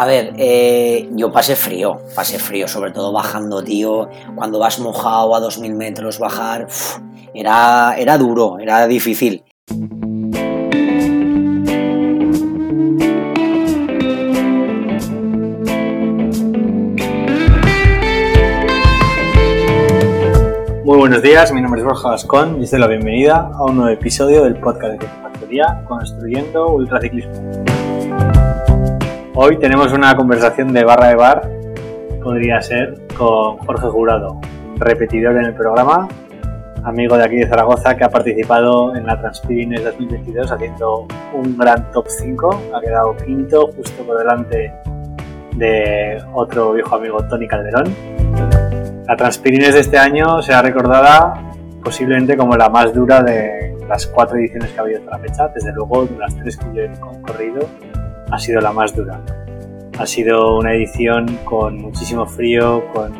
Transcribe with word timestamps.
A 0.00 0.06
ver, 0.06 0.32
eh, 0.38 1.08
yo 1.16 1.32
pasé 1.32 1.56
frío, 1.56 2.00
pasé 2.14 2.38
frío, 2.38 2.68
sobre 2.68 2.92
todo 2.92 3.10
bajando, 3.10 3.64
tío. 3.64 4.08
Cuando 4.36 4.60
vas 4.60 4.78
mojado 4.78 5.34
a 5.34 5.40
2000 5.40 5.74
metros, 5.74 6.20
bajar, 6.20 6.68
era, 7.34 7.96
era 7.98 8.16
duro, 8.16 8.60
era 8.60 8.86
difícil. 8.86 9.42
Muy 20.84 20.96
buenos 20.96 21.22
días, 21.24 21.52
mi 21.52 21.60
nombre 21.60 21.80
es 21.80 21.84
Borja 21.84 22.10
Vascón 22.10 22.60
y 22.60 22.62
os 22.62 22.70
doy 22.70 22.78
la 22.78 22.86
bienvenida 22.86 23.50
a 23.52 23.64
un 23.64 23.78
nuevo 23.78 23.90
episodio 23.90 24.44
del 24.44 24.54
podcast 24.60 25.02
de 25.02 25.08
Factoría 25.08 25.82
Construyendo 25.88 26.68
Ultraciclismo. 26.68 27.77
Hoy 29.40 29.56
tenemos 29.56 29.92
una 29.92 30.16
conversación 30.16 30.72
de 30.72 30.82
barra 30.82 31.10
de 31.10 31.14
bar, 31.14 31.48
podría 32.24 32.60
ser, 32.60 32.94
con 33.16 33.56
Jorge 33.58 33.86
Jurado, 33.86 34.40
repetidor 34.78 35.36
en 35.36 35.44
el 35.44 35.54
programa, 35.54 36.08
amigo 36.82 37.16
de 37.16 37.22
aquí 37.22 37.36
de 37.36 37.46
Zaragoza 37.46 37.96
que 37.96 38.02
ha 38.02 38.10
participado 38.10 38.96
en 38.96 39.06
la 39.06 39.16
Transpirines 39.20 39.84
2022 39.84 40.50
haciendo 40.50 41.06
un 41.32 41.56
gran 41.56 41.88
top 41.92 42.06
5, 42.08 42.62
ha 42.74 42.80
quedado 42.80 43.16
quinto 43.16 43.68
justo 43.76 44.02
por 44.02 44.18
delante 44.18 44.74
de 45.54 46.20
otro 46.34 46.72
viejo 46.72 46.96
amigo 46.96 47.22
Tony 47.28 47.46
Calderón 47.46 47.94
la 49.06 49.16
Transpirines 49.16 49.72
de 49.72 49.80
este 49.82 49.98
año 49.98 50.42
será 50.42 50.62
recordada 50.62 51.54
posiblemente 51.84 52.36
como 52.36 52.56
la 52.56 52.68
más 52.68 52.92
dura 52.92 53.22
de 53.22 53.68
las 53.88 54.06
cuatro 54.06 54.36
ediciones 54.36 54.70
que 54.72 54.78
ha 54.78 54.82
habido 54.82 54.98
hasta 54.98 55.10
la 55.12 55.18
fecha. 55.18 55.48
Desde 55.48 55.72
luego, 55.72 56.04
de 56.04 56.18
las 56.18 56.36
tres 56.36 56.56
que 56.56 56.66
yo 56.74 56.82
he 56.82 56.90
corrido, 57.22 57.60
ha 58.30 58.38
sido 58.38 58.60
la 58.60 58.72
más 58.72 58.94
dura. 58.94 59.20
Ha 59.98 60.06
sido 60.06 60.58
una 60.58 60.74
edición 60.74 61.38
con 61.44 61.76
muchísimo 61.78 62.26
frío, 62.26 62.84
con 62.92 63.12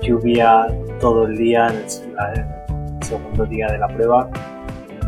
lluvia 0.00 0.66
todo 1.00 1.26
el 1.26 1.36
día, 1.36 1.68
en 1.68 1.76
el, 1.76 3.04
segundo 3.04 3.44
día 3.46 3.66
de 3.68 3.78
la 3.78 3.88
prueba, 3.88 4.28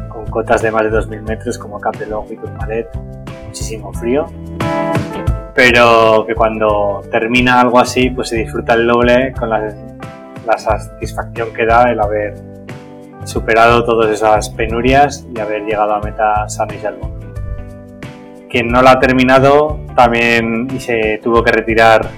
con 0.09 0.27
cotas 0.27 0.63
de 0.63 0.71
más 0.71 0.83
de 0.83 0.91
2.000 0.91 1.23
metros 1.23 1.59
como 1.59 1.81
Cap 1.81 1.97
de 1.97 2.07
Long 2.07 2.31
y 2.31 2.37
Tourmalet, 2.37 2.89
muchísimo 3.47 3.93
frío 3.93 4.27
pero 5.55 6.25
que 6.27 6.35
cuando 6.35 7.03
termina 7.11 7.61
algo 7.61 7.79
así, 7.79 8.11
pues 8.11 8.31
se 8.31 8.37
disfruta 8.37 8.73
el 8.75 8.87
doble 8.87 9.33
con 9.39 9.51
las 9.51 9.75
la 10.47 10.59
satisfacción 10.59 11.53
que 11.53 11.65
da 11.67 11.91
el 11.91 12.01
haber 12.01 12.35
superado 13.25 13.85
todas 13.85 14.11
esas 14.11 14.51
penurias 14.51 15.25
y 15.33 15.39
haber 15.39 15.63
llegado 15.63 15.95
a 15.95 16.01
meta 16.01 16.49
sano 16.49 16.75
y 16.75 16.79
salvo. 16.79 17.22
Quien 18.53 18.69
no 18.69 18.83
la 18.83 18.93
ha 18.93 19.01
terminado 19.01 19.81
también 19.97 20.69
y 20.75 20.79
se 20.79 21.19
tuvo 21.25 21.43
que 21.43 21.51
retirar 21.51 22.11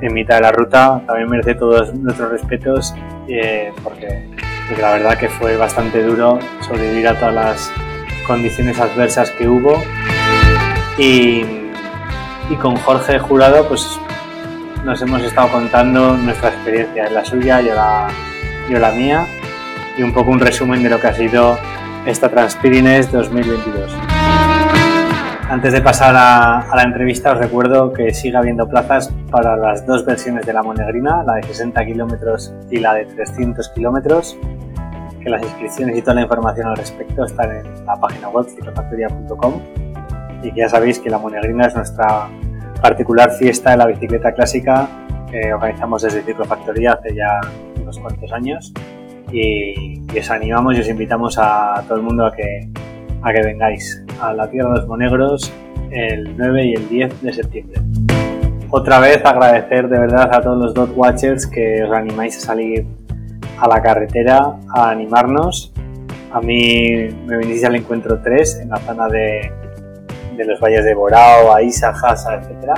en 0.00 0.14
mitad 0.14 0.36
de 0.36 0.40
la 0.40 0.50
ruta, 0.50 1.02
también 1.06 1.28
merece 1.28 1.54
todos 1.54 1.94
nuestros 1.94 2.30
respetos 2.30 2.94
eh, 3.28 3.70
porque, 3.84 4.26
porque, 4.66 4.82
la 4.82 4.92
verdad 4.92 5.18
que 5.18 5.28
fue 5.28 5.56
bastante 5.58 6.02
duro 6.02 6.38
sobrevivir 6.66 7.06
a 7.08 7.14
todas 7.14 7.34
las 7.34 7.72
condiciones 8.26 8.80
adversas 8.80 9.30
que 9.32 9.46
hubo 9.46 9.82
y, 10.96 11.44
y 12.48 12.54
con 12.56 12.74
Jorge 12.76 13.18
Jurado 13.18 13.68
pues 13.68 14.00
nos 14.84 15.00
hemos 15.02 15.22
estado 15.22 15.48
contando 15.48 16.16
nuestra 16.16 16.48
experiencia, 16.48 17.08
la 17.10 17.24
suya, 17.24 17.60
yo 17.60 17.74
la, 17.74 18.08
yo 18.68 18.78
la 18.78 18.92
mía, 18.92 19.26
y 19.96 20.02
un 20.02 20.12
poco 20.12 20.30
un 20.30 20.40
resumen 20.40 20.82
de 20.82 20.88
lo 20.88 20.98
que 20.98 21.06
ha 21.08 21.14
sido 21.14 21.58
esta 22.06 22.28
Transpirines 22.28 23.12
2022. 23.12 23.92
Antes 25.48 25.72
de 25.72 25.82
pasar 25.82 26.14
a, 26.16 26.74
la 26.74 26.82
entrevista, 26.82 27.32
os 27.32 27.38
recuerdo 27.38 27.92
que 27.92 28.14
sigue 28.14 28.36
habiendo 28.36 28.68
plazas 28.68 29.12
para 29.30 29.56
las 29.56 29.86
dos 29.86 30.04
versiones 30.04 30.46
de 30.46 30.52
la 30.52 30.62
Monegrina, 30.62 31.22
la 31.24 31.34
de 31.34 31.42
60 31.42 31.84
kilómetros 31.84 32.54
y 32.70 32.78
la 32.78 32.94
de 32.94 33.04
300 33.06 33.68
kilómetros, 33.70 34.38
que 35.22 35.28
las 35.28 35.42
inscripciones 35.42 35.98
y 35.98 36.02
toda 36.02 36.14
la 36.14 36.22
información 36.22 36.68
al 36.68 36.76
respecto 36.76 37.24
están 37.24 37.50
en 37.50 37.86
la 37.86 37.96
página 37.96 38.28
web 38.28 38.46
ciclofactoria.com 38.46 39.60
y 40.42 40.52
que 40.52 40.60
ya 40.60 40.68
sabéis 40.68 40.98
que 40.98 41.10
la 41.10 41.18
Monegrina 41.18 41.66
es 41.66 41.74
nuestra 41.74 42.28
particular 42.80 43.30
fiesta 43.32 43.70
de 43.70 43.76
la 43.76 43.86
bicicleta 43.86 44.32
clásica 44.32 44.88
que 45.32 45.52
organizamos 45.52 46.02
desde 46.02 46.22
Ciclofactoría 46.22 46.92
hace 46.92 47.14
ya 47.14 47.40
unos 47.80 47.98
cuantos 47.98 48.30
años. 48.32 48.72
Y, 49.32 50.02
os 50.16 50.30
animamos 50.30 50.76
y 50.76 50.80
os 50.80 50.88
invitamos 50.88 51.38
a 51.38 51.82
todo 51.88 51.96
el 51.96 52.02
mundo 52.02 52.26
a 52.26 52.32
que, 52.32 52.68
a 53.22 53.32
que 53.32 53.42
vengáis 53.42 54.02
a 54.20 54.32
la 54.32 54.50
Tierra 54.50 54.70
de 54.70 54.76
los 54.80 54.88
Monegros 54.88 55.52
el 55.90 56.36
9 56.36 56.66
y 56.66 56.74
el 56.74 56.88
10 56.88 57.22
de 57.22 57.32
septiembre. 57.32 57.80
Otra 58.70 59.00
vez 59.00 59.22
agradecer 59.24 59.88
de 59.88 59.98
verdad 59.98 60.34
a 60.34 60.40
todos 60.40 60.58
los 60.58 60.74
dot 60.74 60.96
watchers 60.96 61.46
que 61.46 61.82
os 61.82 61.92
animáis 61.92 62.38
a 62.38 62.40
salir 62.40 62.86
a 63.60 63.68
la 63.68 63.82
carretera 63.82 64.56
a 64.74 64.90
animarnos. 64.90 65.72
A 66.32 66.40
mí 66.40 67.08
me 67.26 67.36
venís 67.36 67.62
al 67.64 67.76
encuentro 67.76 68.20
3 68.22 68.60
en 68.62 68.70
la 68.70 68.78
zona 68.78 69.08
de, 69.08 69.52
de 70.36 70.44
los 70.46 70.58
valles 70.58 70.84
de 70.84 70.94
Borao, 70.94 71.54
Aisa, 71.54 71.90
Hasa, 71.90 72.36
etc. 72.36 72.72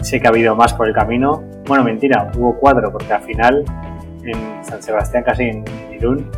Sé 0.00 0.20
que 0.20 0.26
ha 0.26 0.30
habido 0.30 0.56
más 0.56 0.72
por 0.72 0.88
el 0.88 0.94
camino. 0.94 1.44
Bueno, 1.66 1.84
mentira, 1.84 2.30
hubo 2.36 2.58
cuatro, 2.58 2.90
porque 2.90 3.12
al 3.12 3.22
final 3.22 3.64
en 4.24 4.64
San 4.64 4.82
Sebastián, 4.82 5.24
casi 5.24 5.44
en 5.44 5.64
Irún, 5.92 6.30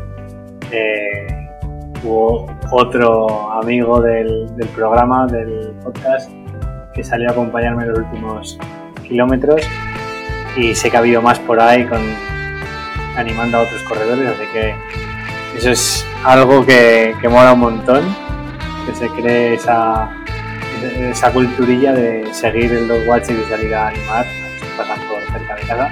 eh, 0.72 1.26
hubo 2.02 2.46
otro 2.70 3.52
amigo 3.52 4.00
del, 4.00 4.48
programa, 4.74 5.26
del 5.26 5.72
podcast, 5.82 6.30
que 6.94 7.02
salió 7.02 7.28
a 7.28 7.32
acompañarme 7.32 7.84
en 7.84 7.90
los 7.90 7.98
últimos 7.98 8.58
kilómetros 9.06 9.62
y 10.56 10.74
sé 10.74 10.90
que 10.90 10.96
ha 10.96 11.00
habido 11.00 11.22
más 11.22 11.38
por 11.40 11.60
ahí 11.60 11.86
con 11.86 12.00
animando 13.16 13.58
a 13.58 13.62
otros 13.62 13.82
corredores, 13.82 14.30
así 14.30 14.44
que 14.52 14.74
eso 15.56 15.70
es 15.70 16.06
algo 16.24 16.64
que, 16.64 17.14
que 17.20 17.28
mola 17.28 17.52
un 17.52 17.60
montón 17.60 18.04
que 18.86 18.94
se 18.94 19.08
cree 19.10 19.54
esa, 19.54 20.08
esa 21.10 21.32
culturilla 21.32 21.92
de 21.92 22.32
seguir 22.32 22.72
el 22.72 22.88
dog 22.88 23.06
watch 23.08 23.30
y 23.30 23.50
salir 23.50 23.74
a 23.74 23.88
animar 23.88 24.24
a 24.78 24.94
por 25.08 25.20
cerca 25.32 25.54
de 25.56 25.62
casa, 25.62 25.90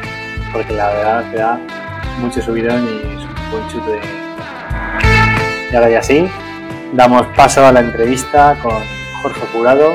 porque 0.53 0.73
la 0.73 0.89
verdad 0.89 1.31
te 1.31 1.39
da 1.39 1.61
mucho 2.21 2.41
subidón 2.41 2.85
y 2.85 3.15
es 3.15 3.25
un 3.25 3.51
buen 3.51 3.69
chute. 3.69 3.91
De... 3.91 4.16
Y 5.77 5.79
ahora 5.79 5.91
ya 5.91 6.03
sí, 6.03 6.27
damos 6.95 7.27
paso 7.37 7.67
a 7.67 7.71
la 7.71 7.81
entrevista 7.81 8.59
con 8.63 8.83
Jorge 9.21 9.43
Jurado 9.53 9.95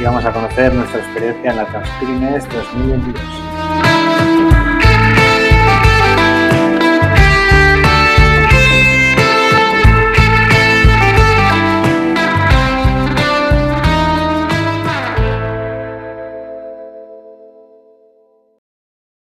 y 0.00 0.02
vamos 0.02 0.24
a 0.24 0.32
conocer 0.32 0.74
nuestra 0.74 0.98
experiencia 0.98 1.52
en 1.52 1.56
la 1.58 1.66
Transpirines 1.66 2.48
2022. 2.48 3.22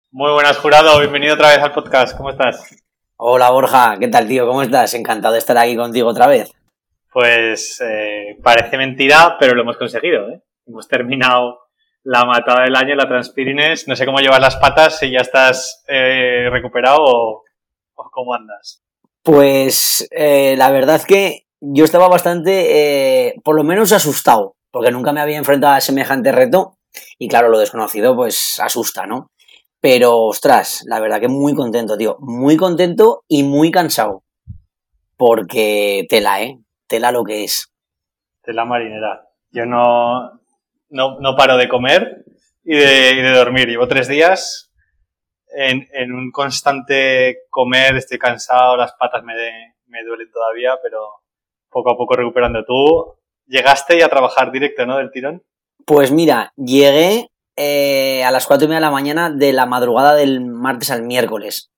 Muy 0.10 0.32
buenas, 0.32 0.58
jurado. 0.58 1.00
Bienvenido 1.00 1.36
otra 1.36 1.50
vez 1.50 1.60
al 1.60 1.74
podcast. 1.74 2.18
¿Cómo 2.18 2.32
estás? 2.32 2.89
Hola, 3.22 3.50
Borja. 3.50 3.98
¿Qué 4.00 4.08
tal, 4.08 4.30
tío? 4.30 4.48
¿Cómo 4.48 4.62
estás? 4.62 4.94
Encantado 4.94 5.34
de 5.34 5.40
estar 5.40 5.58
aquí 5.58 5.76
contigo 5.76 6.08
otra 6.08 6.26
vez. 6.26 6.54
Pues 7.12 7.82
eh, 7.82 8.38
parece 8.42 8.78
mentira, 8.78 9.36
pero 9.38 9.56
lo 9.56 9.64
hemos 9.64 9.76
conseguido. 9.76 10.30
¿eh? 10.30 10.42
Hemos 10.66 10.88
terminado 10.88 11.60
la 12.06 12.24
matada 12.24 12.64
del 12.64 12.78
año, 12.78 12.96
la 12.96 13.10
Transpirines. 13.10 13.90
No 13.90 13.98
sé 13.98 14.06
cómo 14.06 14.20
llevas 14.20 14.40
las 14.40 14.56
patas, 14.56 15.00
si 15.00 15.12
ya 15.12 15.20
estás 15.20 15.84
eh, 15.90 16.48
recuperado 16.50 17.00
o, 17.02 17.44
cómo 17.94 18.34
andas. 18.34 18.84
Pues 19.22 20.08
eh, 20.12 20.56
la 20.58 20.72
verdad 20.72 20.96
es 20.96 21.06
que 21.06 21.44
yo 21.60 21.84
estaba 21.84 22.08
bastante, 22.08 23.36
por 23.44 23.58
lo 23.58 23.66
menos 23.66 23.92
asustado, 23.92 24.56
porque 24.72 24.92
nunca 24.92 25.12
me 25.12 25.20
había 25.20 25.38
enfrentado 25.38 25.74
a 25.74 25.82
semejante 25.82 26.32
reto. 26.32 26.78
Y 27.18 27.28
claro, 27.28 27.50
lo 27.50 27.60
desconocido 27.60 28.16
pues 28.16 28.62
asusta, 28.62 29.06
¿no? 29.06 29.30
Pero, 29.82 30.18
ostras, 30.18 30.84
la 30.86 31.00
verdad 31.00 31.20
que 31.20 31.28
muy 31.28 31.56
contento, 31.56 31.98
tío. 31.98 32.18
Muy 32.20 32.58
contento 32.58 33.24
y 33.28 33.44
muy 33.44 33.72
cansado. 33.72 34.24
Porque 35.16 36.06
tela, 36.10 36.42
¿eh? 36.42 36.60
Tela 36.88 37.12
lo 37.12 37.24
que 37.24 37.44
es. 37.44 37.74
Tela 38.44 38.66
marinera. 38.66 39.28
Yo 39.52 39.66
no, 39.66 40.40
no, 40.90 41.36
paro 41.38 41.58
de 41.58 41.70
comer 41.70 42.26
y 42.64 42.76
de, 42.76 43.12
y 43.14 43.22
de, 43.22 43.32
dormir. 43.32 43.70
Llevo 43.70 43.88
tres 43.88 44.08
días 44.08 44.72
en, 45.48 45.88
en, 45.94 46.14
un 46.14 46.32
constante 46.32 47.44
comer, 47.50 47.96
estoy 47.96 48.18
cansado, 48.18 48.78
las 48.78 48.94
patas 48.94 49.24
me, 49.24 49.34
me 49.88 50.04
duelen 50.04 50.32
todavía, 50.32 50.76
pero 50.82 51.00
poco 51.70 51.92
a 51.92 51.98
poco 51.98 52.16
recuperando. 52.16 52.64
Tú 52.66 53.18
llegaste 53.48 54.04
a 54.04 54.10
trabajar 54.10 54.52
directo, 54.52 54.86
¿no? 54.86 54.98
Del 54.98 55.12
tirón. 55.12 55.44
Pues 55.86 56.12
mira, 56.12 56.54
llegué 56.56 57.29
eh, 57.62 58.24
a 58.24 58.32
las 58.32 58.48
4 58.48 58.64
y 58.64 58.68
media 58.70 58.78
de 58.78 58.86
la 58.86 58.92
mañana 58.92 59.30
de 59.30 59.52
la 59.52 59.66
madrugada 59.66 60.16
del 60.16 60.40
martes 60.40 60.92
al 60.92 61.04
miércoles. 61.04 61.70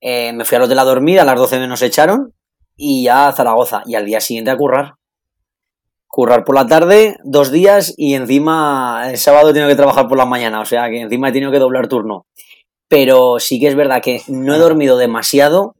Eh, 0.00 0.32
me 0.32 0.44
fui 0.44 0.54
al 0.54 0.62
hotel 0.62 0.78
a 0.78 0.84
dormir, 0.84 1.18
a 1.18 1.24
las 1.24 1.36
12 1.36 1.66
nos 1.66 1.82
echaron 1.82 2.34
y 2.76 3.02
ya 3.02 3.26
a 3.26 3.32
Zaragoza. 3.32 3.82
Y 3.84 3.96
al 3.96 4.06
día 4.06 4.20
siguiente 4.20 4.52
a 4.52 4.56
currar. 4.56 4.94
currar 6.06 6.44
por 6.44 6.54
la 6.54 6.68
tarde, 6.68 7.16
dos 7.24 7.50
días 7.50 7.94
y 7.96 8.14
encima 8.14 9.10
el 9.10 9.18
sábado 9.18 9.50
he 9.50 9.52
tenido 9.52 9.68
que 9.68 9.74
trabajar 9.74 10.06
por 10.06 10.18
la 10.18 10.24
mañana, 10.24 10.60
o 10.60 10.64
sea 10.64 10.88
que 10.88 11.00
encima 11.00 11.30
he 11.30 11.32
tenido 11.32 11.50
que 11.50 11.58
doblar 11.58 11.88
turno. 11.88 12.26
Pero 12.86 13.40
sí 13.40 13.58
que 13.58 13.66
es 13.66 13.74
verdad 13.74 14.00
que 14.00 14.22
no 14.28 14.54
he 14.54 14.58
dormido 14.58 14.98
demasiado, 14.98 15.74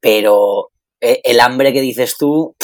pero 0.00 0.70
eh, 1.00 1.22
el 1.24 1.40
hambre 1.40 1.72
que 1.72 1.80
dices 1.80 2.18
tú, 2.18 2.54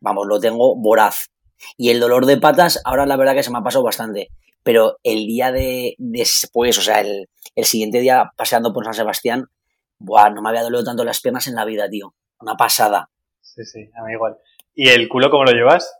vamos, 0.00 0.26
lo 0.26 0.40
tengo 0.40 0.74
voraz. 0.76 1.28
Y 1.76 1.90
el 1.90 2.00
dolor 2.00 2.26
de 2.26 2.36
patas, 2.38 2.80
ahora 2.84 3.06
la 3.06 3.16
verdad 3.16 3.34
que 3.34 3.44
se 3.44 3.52
me 3.52 3.58
ha 3.58 3.62
pasado 3.62 3.84
bastante. 3.84 4.30
Pero 4.62 4.98
el 5.02 5.26
día 5.26 5.50
de 5.52 5.94
después, 5.98 6.78
o 6.78 6.82
sea, 6.82 7.00
el, 7.00 7.28
siguiente 7.64 8.00
día 8.00 8.32
paseando 8.36 8.72
por 8.72 8.84
San 8.84 8.94
Sebastián, 8.94 9.48
buah, 9.98 10.30
no 10.30 10.42
me 10.42 10.50
había 10.50 10.62
dolido 10.62 10.84
tanto 10.84 11.04
las 11.04 11.20
piernas 11.20 11.46
en 11.46 11.54
la 11.54 11.64
vida, 11.64 11.88
tío. 11.88 12.14
Una 12.40 12.54
pasada. 12.54 13.10
Sí, 13.40 13.64
sí, 13.64 13.90
a 13.96 14.04
mí 14.04 14.12
igual. 14.12 14.36
¿Y 14.74 14.88
el 14.88 15.08
culo 15.08 15.30
cómo 15.30 15.44
lo 15.44 15.52
llevas? 15.52 15.94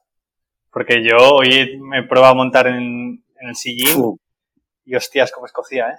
Porque 0.71 1.05
yo 1.05 1.17
hoy 1.35 1.79
me 1.79 2.01
he 2.01 2.03
probado 2.05 2.33
a 2.33 2.37
montar 2.37 2.67
en, 2.67 3.25
el 3.41 3.57
sillín 3.57 4.19
y 4.85 4.95
hostias, 4.95 5.31
como 5.33 5.47
escocía, 5.47 5.89
¿eh? 5.89 5.97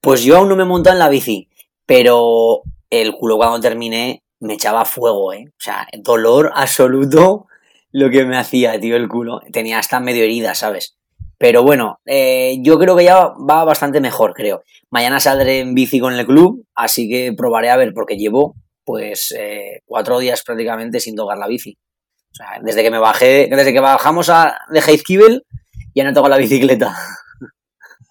Pues 0.00 0.22
yo 0.22 0.36
aún 0.36 0.48
no 0.48 0.56
me 0.56 0.62
he 0.62 0.66
montado 0.66 0.94
en 0.94 1.00
la 1.00 1.08
bici, 1.08 1.48
pero 1.86 2.62
el 2.90 3.12
culo 3.12 3.36
cuando 3.36 3.60
terminé 3.60 4.22
me 4.40 4.54
echaba 4.54 4.84
fuego, 4.84 5.32
¿eh? 5.32 5.46
O 5.48 5.60
sea, 5.60 5.86
dolor 5.98 6.52
absoluto 6.54 7.46
lo 7.90 8.10
que 8.10 8.24
me 8.24 8.36
hacía, 8.36 8.78
tío, 8.80 8.96
el 8.96 9.08
culo. 9.08 9.40
Tenía 9.52 9.78
hasta 9.78 10.00
medio 10.00 10.24
herida, 10.24 10.54
¿sabes? 10.54 10.96
Pero 11.38 11.62
bueno, 11.62 12.00
eh, 12.06 12.56
yo 12.60 12.78
creo 12.78 12.96
que 12.96 13.04
ya 13.04 13.28
va 13.28 13.64
bastante 13.64 14.00
mejor, 14.00 14.34
creo. 14.34 14.62
Mañana 14.90 15.20
saldré 15.20 15.60
en 15.60 15.74
bici 15.74 16.00
con 16.00 16.14
el 16.14 16.26
club, 16.26 16.66
así 16.74 17.08
que 17.08 17.32
probaré 17.36 17.70
a 17.70 17.76
ver, 17.76 17.92
porque 17.94 18.16
llevo 18.16 18.54
pues 18.84 19.34
eh, 19.36 19.80
cuatro 19.86 20.18
días 20.18 20.42
prácticamente 20.42 21.00
sin 21.00 21.16
tocar 21.16 21.38
la 21.38 21.46
bici. 21.46 21.78
O 22.30 22.34
sea, 22.34 22.60
desde 22.62 22.82
que 22.82 22.90
me 22.90 22.98
bajé, 22.98 23.48
desde 23.50 23.72
que 23.72 23.80
bajamos 23.80 24.28
a, 24.28 24.58
de 24.68 24.80
Heizkibel, 24.80 25.44
ya 25.94 26.04
no 26.04 26.12
toco 26.12 26.28
la 26.28 26.36
bicicleta. 26.36 26.94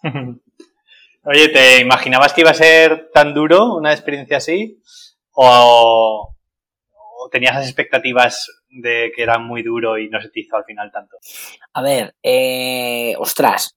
Oye, 1.25 1.49
¿te 1.49 1.79
imaginabas 1.79 2.33
que 2.33 2.41
iba 2.41 2.49
a 2.51 2.55
ser 2.55 3.09
tan 3.13 3.33
duro 3.33 3.75
una 3.75 3.93
experiencia 3.93 4.37
así? 4.37 4.81
¿O, 5.31 6.35
tenías 7.31 7.55
las 7.55 7.65
expectativas 7.65 8.62
de 8.73 9.11
que 9.15 9.23
era 9.23 9.37
muy 9.39 9.63
duro 9.63 9.97
y 9.97 10.09
no 10.09 10.19
se 10.21 10.29
te 10.29 10.41
hizo 10.41 10.55
al 10.57 10.65
final 10.65 10.91
tanto? 10.91 11.17
A 11.73 11.81
ver, 11.81 12.15
eh, 12.23 13.13
ostras, 13.17 13.75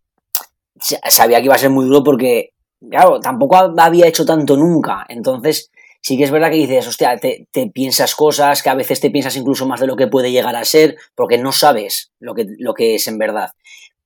sabía 0.80 1.38
que 1.38 1.46
iba 1.46 1.54
a 1.54 1.58
ser 1.58 1.70
muy 1.70 1.86
duro 1.86 2.02
porque, 2.02 2.50
claro, 2.90 3.20
tampoco 3.20 3.56
había 3.56 4.06
hecho 4.06 4.24
tanto 4.24 4.56
nunca. 4.56 5.04
Entonces, 5.08 5.70
sí 6.00 6.16
que 6.16 6.24
es 6.24 6.30
verdad 6.30 6.50
que 6.50 6.56
dices, 6.56 6.86
hostia, 6.86 7.18
te, 7.18 7.46
piensas 7.72 8.14
cosas 8.14 8.62
que 8.62 8.70
a 8.70 8.74
veces 8.74 9.00
te 9.00 9.10
piensas 9.10 9.36
incluso 9.36 9.66
más 9.66 9.80
de 9.80 9.86
lo 9.86 9.96
que 9.96 10.06
puede 10.06 10.30
llegar 10.30 10.56
a 10.56 10.64
ser, 10.64 10.96
porque 11.14 11.38
no 11.38 11.52
sabes 11.52 12.12
lo 12.20 12.34
que, 12.34 12.46
lo 12.58 12.74
que 12.74 12.94
es 12.94 13.06
en 13.08 13.18
verdad. 13.18 13.50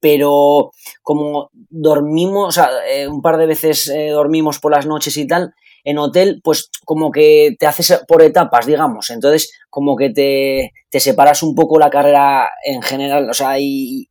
Pero 0.00 0.72
como 1.02 1.50
dormimos, 1.52 2.48
o 2.48 2.52
sea, 2.52 2.70
eh, 2.88 3.06
un 3.06 3.20
par 3.20 3.36
de 3.36 3.46
veces 3.46 3.88
eh, 3.88 4.08
dormimos 4.08 4.58
por 4.58 4.72
las 4.72 4.86
noches 4.86 5.16
y 5.16 5.26
tal, 5.26 5.54
en 5.84 5.98
hotel, 5.98 6.40
pues 6.42 6.70
como 6.84 7.10
que 7.10 7.56
te 7.58 7.66
haces 7.66 8.02
por 8.06 8.22
etapas, 8.22 8.66
digamos. 8.66 9.10
Entonces, 9.10 9.52
como 9.68 9.96
que 9.96 10.10
te, 10.10 10.72
separas 10.98 11.42
un 11.42 11.54
poco 11.54 11.78
la 11.78 11.90
carrera 11.90 12.50
en 12.64 12.82
general, 12.82 13.28
o 13.30 13.34
sea, 13.34 13.58
y 13.58 14.08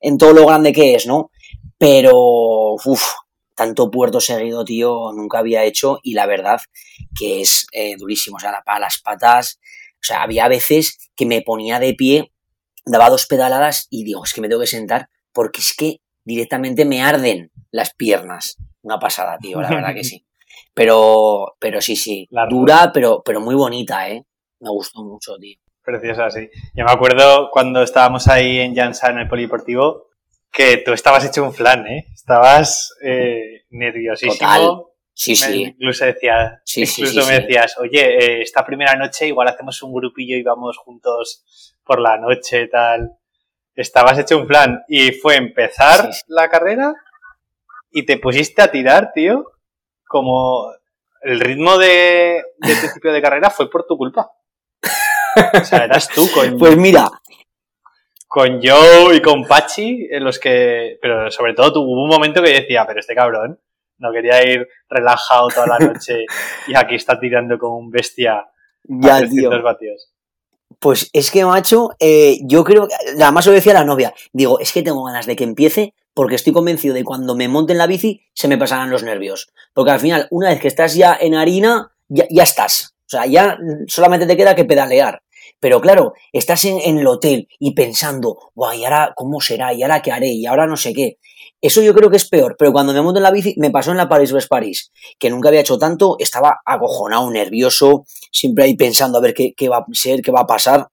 en 0.00 0.18
todo 0.18 0.32
lo 0.32 0.46
grande 0.46 0.72
que 0.72 0.94
es, 0.94 1.06
¿no? 1.06 1.30
Pero, 1.78 2.74
uff, 2.84 3.04
tanto 3.54 3.90
puerto 3.90 4.20
seguido, 4.20 4.64
tío, 4.64 5.12
nunca 5.12 5.38
había 5.38 5.64
hecho 5.64 6.00
y 6.02 6.14
la 6.14 6.26
verdad 6.26 6.60
que 7.18 7.40
es 7.40 7.66
eh, 7.72 7.96
durísimo. 7.96 8.36
O 8.36 8.40
sea, 8.40 8.62
para 8.64 8.80
las 8.80 9.00
patas, 9.00 9.58
o 9.94 10.04
sea, 10.06 10.22
había 10.22 10.48
veces 10.48 11.10
que 11.16 11.26
me 11.26 11.42
ponía 11.42 11.78
de 11.78 11.94
pie, 11.94 12.32
daba 12.84 13.10
dos 13.10 13.26
pedaladas 13.26 13.86
y 13.90 14.04
digo, 14.04 14.24
es 14.24 14.32
que 14.32 14.40
me 14.40 14.48
tengo 14.48 14.60
que 14.60 14.66
sentar 14.66 15.08
porque 15.32 15.60
es 15.60 15.74
que 15.76 16.00
directamente 16.24 16.84
me 16.84 17.02
arden 17.02 17.50
las 17.70 17.94
piernas. 17.94 18.56
Una 18.82 18.98
pasada, 18.98 19.38
tío, 19.38 19.60
la 19.60 19.70
verdad 19.70 19.94
que 19.94 20.04
sí. 20.04 20.26
Pero, 20.74 21.54
pero 21.58 21.80
sí, 21.80 21.96
sí, 21.96 22.28
dura, 22.48 22.90
pero, 22.92 23.22
pero 23.24 23.40
muy 23.40 23.54
bonita, 23.54 24.08
¿eh? 24.08 24.24
Me 24.60 24.70
gustó 24.70 25.04
mucho, 25.04 25.36
tío. 25.38 25.58
Preciosa, 25.82 26.30
sí. 26.30 26.48
Yo 26.74 26.84
me 26.84 26.90
acuerdo 26.90 27.50
cuando 27.52 27.82
estábamos 27.82 28.26
ahí 28.28 28.58
en 28.58 28.74
Jansa 28.74 29.10
en 29.10 29.18
el 29.18 29.28
polideportivo, 29.28 30.08
que 30.50 30.78
tú 30.78 30.92
estabas 30.92 31.24
hecho 31.24 31.44
un 31.44 31.52
flan, 31.52 31.86
¿eh? 31.86 32.06
Estabas 32.14 32.96
eh, 33.02 33.64
nerviosísimo. 33.70 34.34
Total. 34.34 34.82
Sí, 35.12 35.36
sí. 35.36 35.62
Incluso, 35.62 36.06
decía, 36.06 36.60
incluso 36.74 37.26
me 37.26 37.40
decías, 37.40 37.78
oye, 37.78 38.18
eh, 38.18 38.42
esta 38.42 38.64
primera 38.64 38.96
noche 38.96 39.28
igual 39.28 39.46
hacemos 39.46 39.80
un 39.82 39.92
grupillo 39.92 40.36
y 40.36 40.42
vamos 40.42 40.76
juntos 40.78 41.74
por 41.84 42.00
la 42.00 42.18
noche 42.18 42.66
tal. 42.66 43.12
Estabas 43.76 44.18
hecho 44.18 44.38
un 44.38 44.46
plan 44.46 44.82
y 44.88 45.12
fue 45.12 45.36
empezar 45.36 46.10
la 46.26 46.48
carrera 46.48 46.94
y 47.92 48.04
te 48.04 48.18
pusiste 48.18 48.62
a 48.62 48.70
tirar, 48.70 49.12
tío, 49.12 49.44
como 50.14 50.72
el 51.22 51.40
ritmo 51.40 51.76
de, 51.76 52.40
de 52.58 52.76
principio 52.76 53.12
de 53.12 53.20
carrera 53.20 53.50
fue 53.50 53.68
por 53.68 53.84
tu 53.84 53.96
culpa. 53.96 54.30
O 55.60 55.64
sea, 55.64 55.86
eras 55.86 56.08
tú 56.08 56.30
con... 56.32 56.56
Pues 56.58 56.76
mira, 56.76 57.10
con 58.28 58.60
Joe 58.62 59.16
y 59.16 59.20
con 59.20 59.42
Pachi, 59.42 60.06
en 60.08 60.22
los 60.22 60.38
que, 60.38 61.00
pero 61.02 61.32
sobre 61.32 61.54
todo 61.54 61.72
tuvo 61.72 62.00
un 62.00 62.08
momento 62.08 62.40
que 62.44 62.60
decía, 62.60 62.84
pero 62.86 63.00
este 63.00 63.16
cabrón 63.16 63.58
no 63.98 64.12
quería 64.12 64.40
ir 64.48 64.68
relajado 64.88 65.48
toda 65.48 65.66
la 65.66 65.78
noche 65.80 66.26
y 66.68 66.76
aquí 66.76 66.94
está 66.94 67.18
tirando 67.18 67.58
como 67.58 67.78
un 67.78 67.90
bestia 67.90 68.46
ya, 68.84 69.16
a 69.16 69.18
300 69.18 69.62
vatios. 69.64 70.12
Pues 70.78 71.10
es 71.12 71.32
que, 71.32 71.44
macho, 71.44 71.90
eh, 71.98 72.38
yo 72.44 72.62
creo 72.62 72.86
que, 72.86 72.94
además 73.20 73.46
lo 73.46 73.52
decía 73.52 73.72
la 73.72 73.84
novia, 73.84 74.14
digo, 74.32 74.60
es 74.60 74.72
que 74.72 74.82
tengo 74.82 75.02
ganas 75.02 75.26
de 75.26 75.34
que 75.34 75.42
empiece 75.42 75.92
porque 76.14 76.36
estoy 76.36 76.52
convencido 76.52 76.94
de 76.94 77.00
que 77.00 77.04
cuando 77.04 77.34
me 77.34 77.48
monte 77.48 77.72
en 77.72 77.78
la 77.78 77.86
bici 77.86 78.22
se 78.32 78.48
me 78.48 78.56
pasarán 78.56 78.90
los 78.90 79.02
nervios. 79.02 79.52
Porque 79.74 79.90
al 79.90 80.00
final, 80.00 80.28
una 80.30 80.48
vez 80.48 80.60
que 80.60 80.68
estás 80.68 80.94
ya 80.94 81.16
en 81.20 81.34
harina, 81.34 81.92
ya, 82.08 82.26
estás. 82.42 82.94
O 83.06 83.08
sea, 83.08 83.26
ya 83.26 83.58
solamente 83.88 84.26
te 84.26 84.36
queda 84.36 84.54
que 84.54 84.64
pedalear. 84.64 85.22
Pero 85.60 85.80
claro, 85.80 86.14
estás 86.32 86.64
en, 86.64 86.98
el 86.98 87.06
hotel 87.06 87.48
y 87.58 87.74
pensando, 87.74 88.38
guay, 88.54 88.80
¿y 88.80 88.84
ahora 88.84 89.12
cómo 89.16 89.40
será? 89.40 89.74
¿Y 89.74 89.82
ahora 89.82 90.02
qué 90.02 90.12
haré? 90.12 90.28
¿Y 90.28 90.46
ahora 90.46 90.66
no 90.66 90.76
sé 90.76 90.92
qué? 90.92 91.18
Eso 91.60 91.82
yo 91.82 91.94
creo 91.94 92.10
que 92.10 92.16
es 92.16 92.28
peor, 92.28 92.56
pero 92.58 92.72
cuando 92.72 92.92
me 92.92 93.00
monto 93.00 93.18
en 93.18 93.22
la 93.22 93.30
bici, 93.30 93.54
me 93.56 93.70
pasó 93.70 93.90
en 93.90 93.96
la 93.96 94.08
Paris-Brest-París, 94.08 94.92
que 95.18 95.30
nunca 95.30 95.48
había 95.48 95.60
hecho 95.60 95.78
tanto, 95.78 96.16
estaba 96.18 96.60
acojonado, 96.64 97.30
nervioso, 97.30 98.04
siempre 98.30 98.64
ahí 98.64 98.76
pensando 98.76 99.18
a 99.18 99.20
ver 99.22 99.32
qué, 99.32 99.54
qué 99.56 99.70
va 99.70 99.78
a 99.78 99.86
ser, 99.92 100.20
qué 100.20 100.30
va 100.30 100.40
a 100.40 100.46
pasar. 100.46 100.88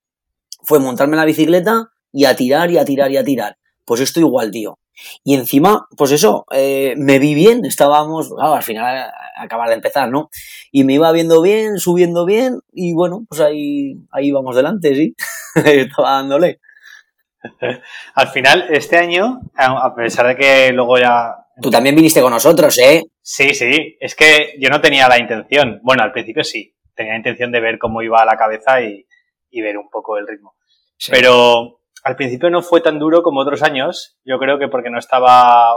Fue 0.63 0.79
montarme 0.79 1.15
en 1.15 1.19
la 1.19 1.25
bicicleta 1.25 1.89
y 2.13 2.25
a 2.25 2.35
tirar 2.35 2.71
y 2.71 2.77
a 2.77 2.85
tirar 2.85 3.11
y 3.11 3.17
a 3.17 3.23
tirar. 3.23 3.57
Pues 3.83 3.99
esto 3.99 4.21
igual, 4.21 4.51
tío. 4.51 4.77
Y 5.23 5.35
encima, 5.35 5.87
pues 5.97 6.11
eso, 6.11 6.45
eh, 6.51 6.95
me 6.97 7.19
vi 7.19 7.33
bien, 7.33 7.65
estábamos, 7.65 8.31
al 8.39 8.63
final 8.63 9.11
acabar 9.37 9.69
de 9.69 9.75
empezar, 9.75 10.09
¿no? 10.09 10.29
Y 10.71 10.83
me 10.83 10.93
iba 10.93 11.11
viendo 11.11 11.41
bien, 11.41 11.77
subiendo 11.77 12.25
bien, 12.25 12.59
y 12.71 12.93
bueno, 12.93 13.25
pues 13.27 13.41
ahí, 13.41 13.95
ahí 14.11 14.31
vamos 14.31 14.55
delante, 14.55 14.95
sí. 14.95 15.15
Estaba 15.55 16.11
dándole. 16.11 16.59
Al 18.15 18.27
final, 18.27 18.65
este 18.69 18.97
año, 18.97 19.41
a 19.55 19.95
pesar 19.95 20.27
de 20.27 20.35
que 20.35 20.71
luego 20.73 20.97
ya. 20.97 21.35
Tú 21.61 21.69
también 21.69 21.95
viniste 21.95 22.21
con 22.21 22.31
nosotros, 22.31 22.77
¿eh? 22.79 23.03
Sí, 23.21 23.53
sí. 23.53 23.97
Es 23.99 24.15
que 24.15 24.55
yo 24.59 24.69
no 24.69 24.81
tenía 24.81 25.07
la 25.07 25.19
intención. 25.19 25.79
Bueno, 25.83 26.03
al 26.03 26.11
principio 26.11 26.43
sí. 26.43 26.75
Tenía 26.95 27.13
la 27.13 27.17
intención 27.17 27.51
de 27.51 27.59
ver 27.59 27.77
cómo 27.77 28.01
iba 28.01 28.25
la 28.25 28.37
cabeza 28.37 28.81
y, 28.81 29.05
ver 29.61 29.77
un 29.77 29.89
poco 29.89 30.17
el 30.17 30.27
ritmo. 30.27 30.55
Pero 31.09 31.80
al 32.03 32.15
principio 32.15 32.49
no 32.49 32.61
fue 32.61 32.81
tan 32.81 32.99
duro 32.99 33.21
como 33.21 33.41
otros 33.41 33.61
años. 33.63 34.19
Yo 34.23 34.39
creo 34.39 34.57
que 34.57 34.67
porque 34.67 34.89
no 34.89 34.99
estaba, 34.99 35.73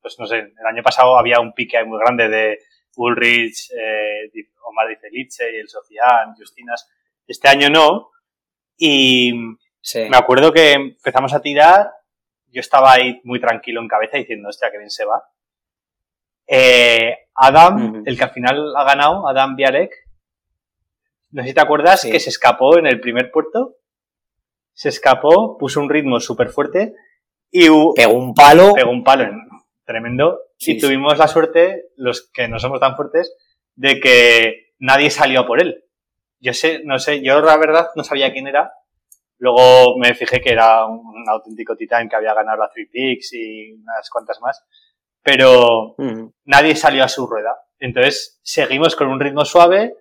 pues 0.00 0.18
no 0.18 0.26
sé, 0.26 0.38
el 0.38 0.66
año 0.66 0.82
pasado 0.82 1.18
había 1.18 1.40
un 1.40 1.52
pique 1.52 1.82
muy 1.84 1.98
grande 1.98 2.28
de 2.28 2.58
Ulrich, 2.96 3.70
eh, 3.72 4.30
Omar 4.62 4.88
Di 4.88 4.96
Felice 4.96 5.52
y 5.52 5.56
el 5.56 5.68
Sofian, 5.68 6.34
Justinas. 6.36 6.88
Este 7.26 7.48
año 7.48 7.68
no. 7.68 8.10
Y 8.76 9.32
me 9.94 10.16
acuerdo 10.16 10.52
que 10.52 10.72
empezamos 10.72 11.34
a 11.34 11.40
tirar. 11.40 11.90
Yo 12.48 12.60
estaba 12.60 12.92
ahí 12.92 13.20
muy 13.24 13.40
tranquilo 13.40 13.80
en 13.80 13.88
cabeza 13.88 14.18
diciendo, 14.18 14.48
hostia, 14.48 14.70
que 14.70 14.78
bien 14.78 14.90
se 14.90 15.04
va. 15.04 15.24
Eh, 16.46 17.26
Adam, 17.34 18.04
el 18.06 18.16
que 18.16 18.24
al 18.24 18.30
final 18.30 18.74
ha 18.76 18.84
ganado, 18.84 19.28
Adam 19.28 19.56
Biarek, 19.56 19.92
no 21.32 21.42
sé 21.42 21.48
si 21.48 21.54
te 21.54 21.60
acuerdas 21.60 22.02
que 22.02 22.20
se 22.20 22.30
escapó 22.30 22.78
en 22.78 22.86
el 22.86 23.00
primer 23.00 23.30
puerto 23.32 23.76
se 24.76 24.90
escapó, 24.90 25.56
puso 25.56 25.80
un 25.80 25.88
ritmo 25.88 26.20
súper 26.20 26.50
fuerte 26.50 26.92
y... 27.50 27.68
Pegó 27.94 28.12
un 28.12 28.34
palo. 28.34 28.74
Pegó 28.74 28.90
un 28.90 29.02
palo 29.02 29.30
tremendo. 29.86 30.40
y 30.58 30.78
tuvimos 30.78 31.16
la 31.16 31.28
suerte, 31.28 31.86
los 31.96 32.30
que 32.30 32.46
no 32.46 32.58
somos 32.58 32.78
tan 32.78 32.94
fuertes, 32.94 33.34
de 33.74 34.00
que 34.00 34.74
nadie 34.78 35.10
salió 35.10 35.46
por 35.46 35.62
él. 35.62 35.84
Yo 36.40 36.52
sé, 36.52 36.82
no 36.84 36.98
sé, 36.98 37.22
yo 37.22 37.40
la 37.40 37.56
verdad 37.56 37.88
no 37.96 38.04
sabía 38.04 38.32
quién 38.32 38.48
era. 38.48 38.72
Luego 39.38 39.96
me 39.96 40.12
fijé 40.14 40.40
que 40.40 40.50
era 40.50 40.84
un, 40.84 41.24
auténtico 41.26 41.74
titán 41.74 42.08
que 42.08 42.16
había 42.16 42.34
ganado 42.34 42.58
la 42.58 42.68
Three 42.68 42.88
Peaks 42.90 43.32
y 43.32 43.72
unas 43.72 44.10
cuantas 44.10 44.40
más. 44.42 44.62
Pero 45.22 45.96
nadie 46.44 46.76
salió 46.76 47.02
a 47.02 47.08
su 47.08 47.26
rueda. 47.26 47.56
Entonces 47.78 48.40
seguimos 48.42 48.94
con 48.94 49.08
un 49.08 49.20
ritmo 49.20 49.44
suave 49.46 49.94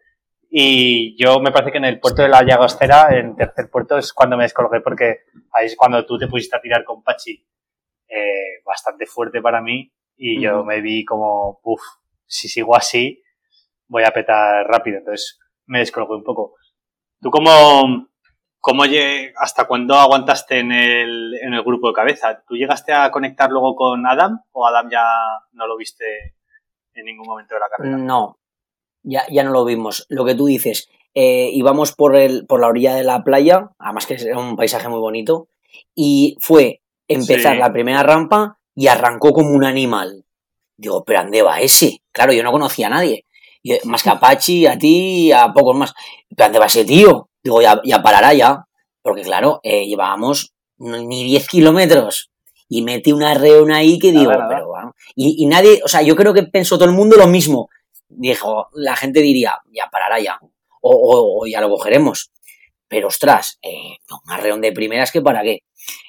Y 0.58 1.22
yo 1.22 1.42
me 1.42 1.52
parece 1.52 1.74
que 1.74 1.80
en 1.80 1.84
el 1.84 2.00
puerto 2.00 2.22
de 2.22 2.30
la 2.30 2.42
Llagostera, 2.42 3.10
en 3.10 3.36
tercer 3.36 3.70
puerto, 3.70 3.98
es 3.98 4.14
cuando 4.14 4.38
me 4.38 4.46
descoloqué 4.46 4.80
porque 4.80 5.24
ahí 5.52 5.66
es 5.66 5.76
cuando 5.76 6.06
tú 6.06 6.18
te 6.18 6.30
pusiste 6.30 6.56
a 6.56 6.62
tirar 6.62 6.86
con 6.86 7.04
Pachi 7.04 7.46
eh, 8.08 8.62
bastante 8.64 9.06
fuerte 9.06 9.42
para 9.42 9.60
mí 9.60 9.92
y 10.16 10.42
yo 10.42 10.64
me 10.64 10.80
vi 10.80 11.04
como, 11.04 11.60
uff, 11.62 11.82
si 12.26 12.48
sigo 12.48 12.74
así, 12.74 13.22
voy 13.90 14.04
a 14.04 14.12
petar 14.12 14.66
rápido. 14.66 15.00
Entonces 15.00 15.38
me 15.66 15.80
descoloqué 15.80 16.14
un 16.14 16.24
poco. 16.24 16.56
¿Tú 17.20 17.30
cómo, 17.32 18.08
cómo 18.62 18.84
hasta 19.36 19.66
cuándo 19.66 19.96
aguantaste 19.96 20.60
en 20.60 20.72
el, 20.72 21.38
en 21.42 21.54
el 21.54 21.64
grupo 21.64 21.90
de 21.90 21.96
cabeza? 21.96 22.46
¿Tú 22.48 22.56
llegaste 22.56 22.94
a 22.94 23.12
conectar 23.12 23.52
luego 23.52 23.76
con 23.76 24.08
Adam 24.08 24.40
o 24.54 24.66
Adam 24.66 24.90
ya 24.90 25.06
no 25.52 25.68
lo 25.68 25.76
viste 25.76 26.38
en 26.94 27.04
ningún 27.04 27.28
momento 27.28 27.56
de 27.56 27.60
la 27.60 27.68
carrera? 27.68 27.98
No, 27.98 28.40
ya, 29.06 29.24
ya 29.32 29.44
no 29.44 29.52
lo 29.52 29.64
vimos. 29.64 30.06
Lo 30.10 30.26
que 30.26 30.36
tú 30.36 30.48
dices, 30.48 30.90
eh, 31.14 31.50
íbamos 31.54 31.94
por, 31.94 32.16
el, 32.16 32.46
por 32.46 32.60
la 32.60 32.68
orilla 32.68 32.96
de 32.96 33.04
la 33.04 33.24
playa, 33.24 33.70
además 33.80 34.06
que 34.06 34.16
es 34.16 34.26
un 34.36 34.56
paisaje 34.58 34.90
muy 34.90 35.00
bonito, 35.00 35.48
y 35.94 36.38
fue 36.42 36.82
empezar 37.08 37.58
la 37.58 37.72
primera 37.72 38.04
rampa 38.04 38.58
y 38.76 38.88
arrancó 38.88 39.32
como 39.32 39.52
un 39.52 39.64
animal. 39.64 40.26
Digo, 40.76 41.06
pero 41.06 41.22
¿dónde 41.22 41.42
va 41.42 41.62
ese? 41.62 42.02
Claro, 42.12 42.34
yo 42.34 42.44
no 42.44 42.52
conocía 42.52 42.88
a 42.88 42.92
nadie. 42.92 43.26
más 43.86 44.04
que 44.04 44.10
a 44.10 44.20
Pachi, 44.20 44.66
a 44.66 44.78
ti, 44.78 45.32
a 45.32 45.54
pocos 45.54 45.76
más. 45.76 45.94
¿Pero 46.36 46.48
dónde 46.48 46.60
va 46.60 46.66
ese 46.66 46.84
tío? 46.84 47.30
Digo, 47.42 47.62
ya, 47.62 47.80
ya 47.86 48.02
parará 48.02 48.34
ya. 48.34 48.66
Porque 49.02 49.22
claro, 49.22 49.60
eh, 49.64 49.86
llevábamos 49.86 50.54
ni 50.78 51.24
10 51.24 51.48
kilómetros. 51.48 52.32
Y 52.68 52.82
metí 52.82 53.12
una 53.12 53.36
reunión 53.36 53.72
ahí 53.72 54.00
que 54.00 54.12
digo, 54.12 54.32
pero 54.50 54.68
bueno. 54.68 54.96
Y, 55.16 55.44
y, 55.44 55.46
nadie, 55.46 55.80
o 55.86 55.88
sea, 55.88 56.02
yo 56.02 56.16
creo 56.16 56.34
que 56.34 56.44
pensó 56.44 56.78
todo 56.78 56.90
el 56.90 56.96
mundo 56.96 57.16
lo 57.16 57.28
mismo 57.28 57.70
dijo, 58.18 58.68
la 58.74 58.96
gente 58.96 59.22
diría, 59.22 59.60
ya 59.72 59.90
parará 59.92 60.20
ya, 60.20 60.40
o, 60.82 61.46
ya 61.48 61.62
lo 61.62 61.70
cogeremos. 61.70 62.32
Pero 62.88 63.08
ostras, 63.08 63.58
eh, 63.62 63.98
un 64.12 64.32
arreón 64.32 64.62
de 64.62 64.72
primeras 64.72 65.12
que 65.12 65.22
para 65.22 65.42
qué. 65.42 65.60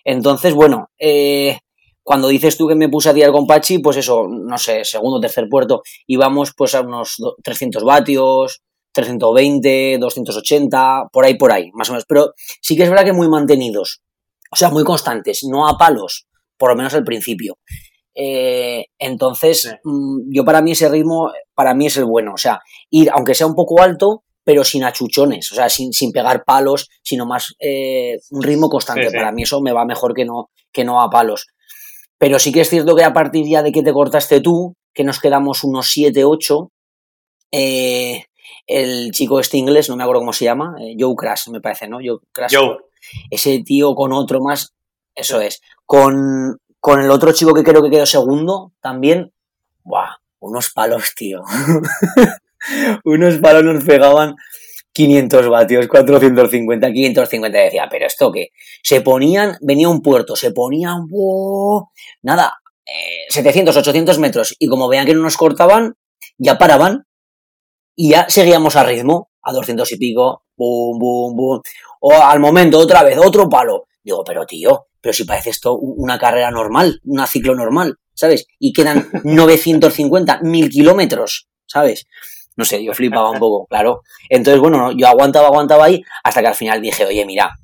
Entonces, 0.04 0.54
bueno, 0.54 0.90
eh, 0.98 1.58
cuando 2.02 2.28
dices 2.28 2.56
tú 2.56 2.68
que 2.68 2.74
me 2.74 2.88
puse 2.88 3.08
a 3.08 3.14
tirar 3.14 3.32
con 3.32 3.46
Pachi, 3.46 3.78
pues 3.78 3.96
eso, 3.96 4.28
no 4.28 4.58
sé, 4.58 4.84
segundo 4.84 5.20
tercer 5.20 5.48
puerto, 5.48 5.82
íbamos 6.06 6.52
pues 6.56 6.74
a 6.74 6.82
unos 6.82 7.16
300 7.42 7.82
vatios, 7.82 8.62
320, 8.92 9.98
280, 9.98 11.08
por 11.12 11.24
ahí, 11.24 11.36
por 11.36 11.52
ahí, 11.52 11.70
más 11.72 11.88
o 11.88 11.92
menos. 11.92 12.04
Pero 12.08 12.32
sí 12.36 12.76
que 12.76 12.84
es 12.84 12.90
verdad 12.90 13.04
que 13.04 13.12
muy 13.12 13.28
mantenidos, 13.28 14.02
o 14.50 14.56
sea, 14.56 14.70
muy 14.70 14.84
constantes, 14.84 15.44
no 15.50 15.68
a 15.68 15.76
palos, 15.76 16.26
por 16.56 16.70
lo 16.70 16.76
menos 16.76 16.94
al 16.94 17.04
principio. 17.04 17.58
Eh, 18.18 18.86
entonces, 18.98 19.76
mm, 19.84 20.32
yo 20.32 20.44
para 20.44 20.62
mí 20.62 20.72
ese 20.72 20.88
ritmo, 20.88 21.30
para 21.54 21.74
mí 21.74 21.86
es 21.86 21.98
el 21.98 22.06
bueno. 22.06 22.32
O 22.34 22.38
sea, 22.38 22.60
ir, 22.90 23.10
aunque 23.12 23.34
sea 23.34 23.46
un 23.46 23.54
poco 23.54 23.82
alto, 23.82 24.24
pero 24.42 24.64
sin 24.64 24.84
achuchones, 24.84 25.52
o 25.52 25.54
sea, 25.54 25.68
sin, 25.68 25.92
sin 25.92 26.12
pegar 26.12 26.44
palos, 26.44 26.88
sino 27.02 27.26
más 27.26 27.54
eh, 27.58 28.16
un 28.30 28.42
ritmo 28.42 28.70
constante. 28.70 29.10
Para 29.10 29.32
mí 29.32 29.42
eso 29.42 29.60
me 29.60 29.72
va 29.72 29.84
mejor 29.84 30.14
que 30.14 30.24
no, 30.24 30.50
que 30.72 30.84
no 30.84 31.02
a 31.02 31.10
palos. 31.10 31.48
Pero 32.18 32.38
sí 32.38 32.52
que 32.52 32.62
es 32.62 32.70
cierto 32.70 32.96
que 32.96 33.04
a 33.04 33.12
partir 33.12 33.44
ya 33.46 33.62
de 33.62 33.72
que 33.72 33.82
te 33.82 33.92
cortaste 33.92 34.40
tú, 34.40 34.74
que 34.94 35.04
nos 35.04 35.20
quedamos 35.20 35.62
unos 35.62 35.90
7, 35.90 36.24
8, 36.24 36.70
eh, 37.52 38.24
el 38.66 39.10
chico 39.10 39.40
este 39.40 39.58
inglés, 39.58 39.90
no 39.90 39.96
me 39.96 40.04
acuerdo 40.04 40.20
cómo 40.20 40.32
se 40.32 40.46
llama, 40.46 40.76
Joe 40.98 41.14
Crash, 41.16 41.48
me 41.48 41.60
parece, 41.60 41.88
¿no? 41.88 41.98
Joe 41.98 42.18
Crash. 42.32 42.54
Ese 43.30 43.62
tío 43.62 43.94
con 43.94 44.12
otro 44.12 44.40
más, 44.40 44.74
eso 45.14 45.40
es, 45.40 45.60
con 45.84 46.58
con 46.86 47.02
el 47.02 47.10
otro 47.10 47.32
chico 47.32 47.52
que 47.52 47.64
creo 47.64 47.82
que 47.82 47.90
quedó 47.90 48.06
segundo, 48.06 48.72
también, 48.80 49.32
¡buah! 49.82 50.18
Unos 50.38 50.70
palos, 50.70 51.16
tío. 51.16 51.42
unos 53.04 53.38
palos 53.38 53.64
nos 53.64 53.82
pegaban 53.82 54.36
500 54.92 55.48
vatios, 55.48 55.88
450, 55.88 56.92
550. 56.92 57.58
Decía, 57.58 57.88
pero 57.90 58.06
esto 58.06 58.30
qué? 58.30 58.50
Se 58.84 59.00
ponían, 59.00 59.56
venía 59.62 59.88
un 59.88 60.00
puerto, 60.00 60.36
se 60.36 60.52
ponían, 60.52 61.08
nada, 62.22 62.56
700, 63.30 63.74
eh, 63.74 63.78
800 63.80 64.20
metros. 64.20 64.54
Y 64.56 64.68
como 64.68 64.86
vean 64.86 65.06
que 65.06 65.14
no 65.14 65.22
nos 65.22 65.36
cortaban, 65.36 65.96
ya 66.38 66.56
paraban 66.56 67.04
y 67.96 68.10
ya 68.10 68.28
seguíamos 68.28 68.76
a 68.76 68.84
ritmo, 68.84 69.32
a 69.42 69.52
200 69.52 69.90
y 69.90 69.96
pico, 69.96 70.44
boom, 70.56 71.00
boom. 71.34 71.62
O 72.02 72.12
al 72.12 72.38
momento, 72.38 72.78
otra 72.78 73.02
vez, 73.02 73.18
otro 73.18 73.48
palo. 73.48 73.88
Digo, 74.04 74.22
pero 74.22 74.46
tío, 74.46 74.86
pero 75.06 75.14
si 75.14 75.22
parece 75.22 75.50
esto 75.50 75.78
una 75.78 76.18
carrera 76.18 76.50
normal, 76.50 77.00
una 77.04 77.28
ciclo 77.28 77.54
normal, 77.54 78.00
¿sabes? 78.12 78.48
Y 78.58 78.72
quedan 78.72 79.08
950, 79.22 80.40
mil 80.42 80.68
kilómetros, 80.68 81.46
¿sabes? 81.64 82.08
No 82.56 82.64
sé, 82.64 82.82
yo 82.82 82.92
flipaba 82.92 83.30
un 83.30 83.38
poco, 83.38 83.66
claro. 83.66 84.02
Entonces, 84.28 84.60
bueno, 84.60 84.90
yo 84.90 85.06
aguantaba, 85.06 85.46
aguantaba 85.46 85.84
ahí, 85.84 86.02
hasta 86.24 86.40
que 86.40 86.48
al 86.48 86.56
final 86.56 86.82
dije, 86.82 87.06
oye, 87.06 87.24
mira, 87.24 87.54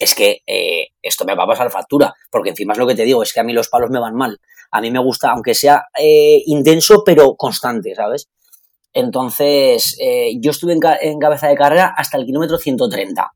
es 0.00 0.16
que 0.16 0.42
eh, 0.48 0.88
esto 1.00 1.24
me 1.24 1.36
va 1.36 1.44
a 1.44 1.46
pasar 1.46 1.70
factura, 1.70 2.12
porque 2.28 2.50
encima 2.50 2.72
es 2.72 2.78
lo 2.80 2.88
que 2.88 2.96
te 2.96 3.04
digo, 3.04 3.22
es 3.22 3.32
que 3.32 3.38
a 3.38 3.44
mí 3.44 3.52
los 3.52 3.68
palos 3.68 3.90
me 3.90 4.00
van 4.00 4.16
mal. 4.16 4.40
A 4.72 4.80
mí 4.80 4.90
me 4.90 4.98
gusta, 4.98 5.30
aunque 5.30 5.54
sea 5.54 5.84
eh, 5.96 6.42
intenso, 6.46 7.04
pero 7.06 7.36
constante, 7.36 7.94
¿sabes? 7.94 8.28
Entonces, 8.92 9.96
eh, 10.00 10.32
yo 10.40 10.50
estuve 10.50 10.72
en, 10.72 11.20
cabeza 11.20 11.46
de 11.46 11.54
carrera 11.54 11.94
hasta 11.96 12.18
el 12.18 12.26
kilómetro 12.26 12.58
130, 12.58 13.30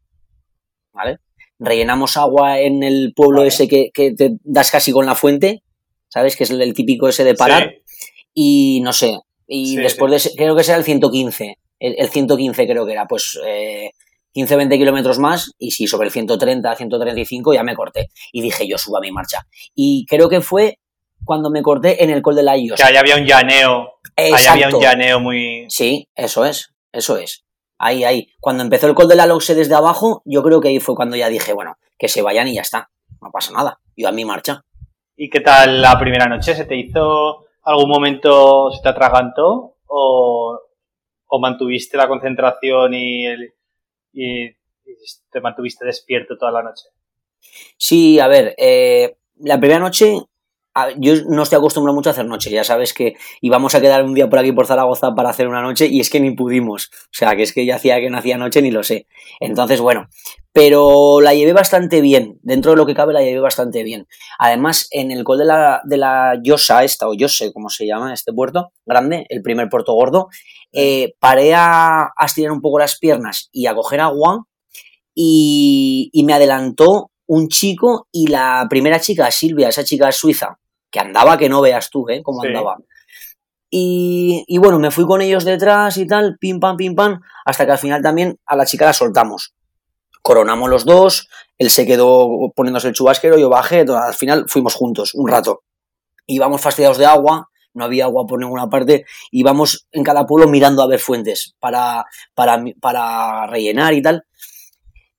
¿vale? 0.92 1.20
Rellenamos 1.64 2.16
agua 2.16 2.60
en 2.60 2.82
el 2.82 3.12
pueblo 3.14 3.44
ese 3.44 3.68
que, 3.68 3.90
te 3.94 4.36
das 4.42 4.70
casi 4.70 4.92
con 4.92 5.06
la 5.06 5.14
fuente, 5.14 5.62
¿sabes? 6.08 6.36
Que 6.36 6.44
es 6.44 6.50
el, 6.50 6.74
típico 6.74 7.08
ese 7.08 7.24
de 7.24 7.34
parar. 7.34 7.74
Y 8.32 8.80
no 8.82 8.92
sé, 8.92 9.18
y 9.46 9.76
después 9.76 10.10
de 10.10 10.16
ese, 10.16 10.30
creo 10.36 10.56
que 10.56 10.64
será 10.64 10.78
el 10.78 10.84
115, 10.84 11.58
el, 11.78 12.08
115 12.08 12.66
creo 12.66 12.86
que 12.86 12.92
era, 12.92 13.06
pues 13.06 13.38
15, 14.34 14.56
20 14.56 14.78
kilómetros 14.78 15.18
más, 15.20 15.52
y 15.58 15.70
sí, 15.70 15.86
sobre 15.86 16.06
el 16.06 16.12
130, 16.12 16.74
135 16.74 17.54
ya 17.54 17.62
me 17.62 17.76
corté. 17.76 18.10
Y 18.32 18.42
dije, 18.42 18.66
yo 18.66 18.76
subo 18.78 18.98
a 18.98 19.00
mi 19.00 19.12
marcha. 19.12 19.46
Y 19.76 20.06
creo 20.06 20.28
que 20.28 20.40
fue 20.40 20.80
cuando 21.24 21.50
me 21.50 21.62
corté 21.62 22.02
en 22.02 22.10
el 22.10 22.20
Col 22.20 22.34
de 22.34 22.42
la 22.42 22.56
IOS. 22.56 22.76
Que 22.76 22.82
ahí 22.82 22.96
había 22.96 23.16
un 23.16 23.24
llaneo. 23.24 24.00
Ahí 24.16 24.46
había 24.46 24.68
un 24.68 24.80
llaneo 24.80 25.20
muy... 25.20 25.66
Sí, 25.68 26.08
eso 26.16 26.44
es, 26.44 26.70
eso 26.92 27.16
es. 27.16 27.43
Ahí, 27.78 28.04
ahí. 28.04 28.28
Cuando 28.40 28.62
empezó 28.62 28.86
el 28.86 28.94
call 28.94 29.08
de 29.08 29.16
la 29.16 29.26
Loxe 29.26 29.54
desde 29.54 29.74
abajo, 29.74 30.22
yo 30.24 30.42
creo 30.42 30.60
que 30.60 30.68
ahí 30.68 30.80
fue 30.80 30.94
cuando 30.94 31.16
ya 31.16 31.28
dije, 31.28 31.52
bueno, 31.52 31.76
que 31.98 32.08
se 32.08 32.22
vayan 32.22 32.48
y 32.48 32.54
ya 32.54 32.62
está. 32.62 32.90
No 33.20 33.30
pasa 33.30 33.52
nada. 33.52 33.80
Yo 33.96 34.08
a 34.08 34.12
mi 34.12 34.24
marcha. 34.24 34.62
¿Y 35.16 35.30
qué 35.30 35.40
tal 35.40 35.80
la 35.80 35.98
primera 35.98 36.26
noche? 36.26 36.54
¿Se 36.54 36.64
te 36.64 36.76
hizo 36.76 37.46
algún 37.62 37.88
momento, 37.88 38.70
se 38.70 38.82
te 38.82 38.88
atragantó? 38.88 39.76
¿O, 39.86 40.58
o 41.26 41.40
mantuviste 41.40 41.96
la 41.96 42.08
concentración 42.08 42.94
y, 42.94 43.26
y, 44.12 44.50
te 45.30 45.40
mantuviste 45.40 45.84
despierto 45.84 46.36
toda 46.36 46.52
la 46.52 46.62
noche? 46.62 46.88
Sí, 47.76 48.18
a 48.18 48.28
ver, 48.28 48.54
eh, 48.58 49.16
la 49.36 49.58
primera 49.58 49.80
noche 49.80 50.16
yo 50.98 51.14
no 51.28 51.42
estoy 51.42 51.58
acostumbrado 51.58 51.94
mucho 51.94 52.10
a 52.10 52.12
hacer 52.12 52.26
noche, 52.26 52.50
ya 52.50 52.64
sabes 52.64 52.92
que 52.92 53.14
íbamos 53.40 53.74
a 53.74 53.80
quedar 53.80 54.04
un 54.04 54.14
día 54.14 54.28
por 54.28 54.40
aquí 54.40 54.52
por 54.52 54.66
Zaragoza 54.66 55.14
para 55.14 55.30
hacer 55.30 55.46
una 55.46 55.62
noche 55.62 55.86
y 55.86 56.00
es 56.00 56.10
que 56.10 56.20
ni 56.20 56.32
pudimos, 56.32 56.90
o 56.92 57.08
sea, 57.12 57.36
que 57.36 57.42
es 57.42 57.52
que 57.52 57.64
ya 57.64 57.76
hacía 57.76 58.00
que 58.00 58.10
no 58.10 58.18
hacía 58.18 58.38
noche 58.38 58.60
ni 58.60 58.70
lo 58.70 58.82
sé. 58.82 59.06
Entonces, 59.40 59.80
bueno, 59.80 60.08
pero 60.52 61.20
la 61.20 61.34
llevé 61.34 61.52
bastante 61.52 62.00
bien, 62.00 62.38
dentro 62.42 62.72
de 62.72 62.76
lo 62.76 62.86
que 62.86 62.94
cabe 62.94 63.12
la 63.12 63.22
llevé 63.22 63.40
bastante 63.40 63.84
bien. 63.84 64.08
Además, 64.38 64.88
en 64.90 65.12
el 65.12 65.22
col 65.22 65.38
de 65.38 65.44
la, 65.44 65.80
de 65.84 65.96
la 65.96 66.40
Yosa 66.42 66.82
esta, 66.82 67.08
o 67.08 67.14
Yose, 67.14 67.52
como 67.52 67.68
se 67.68 67.86
llama 67.86 68.12
este 68.12 68.32
puerto, 68.32 68.72
grande, 68.84 69.26
el 69.28 69.42
primer 69.42 69.68
puerto 69.68 69.92
gordo, 69.94 70.28
eh, 70.72 71.14
paré 71.20 71.54
a, 71.54 72.12
estirar 72.24 72.52
un 72.52 72.60
poco 72.60 72.80
las 72.80 72.98
piernas 72.98 73.48
y 73.52 73.66
a 73.66 73.74
coger 73.74 74.00
agua 74.00 74.46
y, 75.14 76.10
y 76.12 76.24
me 76.24 76.34
adelantó 76.34 77.12
un 77.26 77.48
chico 77.48 78.08
y 78.12 78.26
la 78.26 78.66
primera 78.68 79.00
chica, 79.00 79.30
Silvia, 79.30 79.68
esa 79.68 79.84
chica 79.84 80.10
suiza, 80.12 80.58
que 80.94 81.00
andaba 81.00 81.36
que 81.36 81.48
no 81.48 81.60
veas 81.60 81.90
tú, 81.90 82.08
¿eh? 82.08 82.22
Cómo 82.22 82.40
andaba. 82.44 82.76
Y, 83.68 84.44
y, 84.46 84.58
bueno, 84.58 84.78
me 84.78 84.92
fui 84.92 85.04
con 85.04 85.20
ellos 85.20 85.44
detrás 85.44 85.96
y 85.96 86.06
tal, 86.06 86.38
pim 86.38 86.60
pam, 86.60 86.76
pim 86.76 86.94
pam, 86.94 87.20
hasta 87.44 87.66
que 87.66 87.72
al 87.72 87.78
final 87.78 88.00
también 88.00 88.38
a 88.46 88.54
la 88.54 88.64
chica 88.64 88.84
la 88.84 88.92
soltamos. 88.92 89.54
Coronamos 90.22 90.70
los 90.70 90.84
dos, 90.84 91.28
él 91.58 91.70
se 91.70 91.84
quedó 91.84 92.52
poniéndose 92.54 92.86
el 92.86 92.94
chubasquero, 92.94 93.36
yo 93.36 93.48
bajé, 93.50 93.80
al 93.80 94.14
final 94.14 94.44
fuimos 94.46 94.74
juntos 94.76 95.14
un 95.14 95.28
rato. 95.28 95.64
Íbamos 96.28 96.60
fastidiados 96.60 96.98
de 96.98 97.06
agua, 97.06 97.50
no 97.74 97.84
había 97.84 98.04
agua 98.04 98.24
por 98.24 98.38
ninguna 98.38 98.70
parte, 98.70 99.04
íbamos 99.32 99.88
en 99.90 100.04
cada 100.04 100.26
pueblo 100.26 100.48
mirando 100.48 100.80
a 100.80 100.86
ver 100.86 101.00
fuentes 101.00 101.56
para, 101.58 102.06
para, 102.34 102.62
para 102.80 103.48
rellenar 103.48 103.94
y 103.94 104.00
tal. 104.00 104.24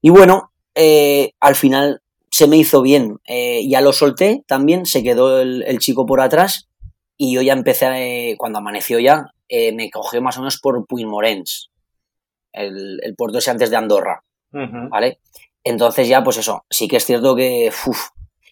Y 0.01 0.09
bueno, 0.09 0.53
eh, 0.73 1.33
al 1.41 1.55
final 1.55 2.01
se 2.35 2.47
me 2.47 2.57
hizo 2.57 2.81
bien. 2.81 3.19
Eh, 3.23 3.65
ya 3.65 3.79
lo 3.79 3.93
solté 3.93 4.43
también, 4.45 4.85
se 4.85 5.03
quedó 5.03 5.39
el, 5.39 5.79
chico 5.79 6.05
por 6.05 6.19
atrás 6.19 6.67
y 7.15 7.33
yo 7.33 7.41
ya 7.41 7.53
empecé, 7.53 8.31
eh, 8.31 8.35
cuando 8.37 8.59
amaneció 8.59 8.99
ya, 8.99 9.27
eh, 9.47 9.71
me 9.71 9.89
cogió 9.89 10.21
más 10.21 10.35
o 10.35 10.41
menos 10.41 10.59
por 10.59 10.85
Puigmorens, 10.85 11.71
el, 12.51 12.99
el 13.03 13.15
puerto 13.15 13.37
ese 13.37 13.51
antes 13.51 13.69
de 13.69 13.77
Andorra, 13.77 14.25
¿vale? 14.51 15.19
Entonces 15.63 16.09
ya, 16.09 16.25
pues 16.25 16.35
eso, 16.35 16.65
sí 16.69 16.89
que 16.89 16.97
es 16.97 17.05
cierto 17.05 17.37
que 17.37 17.71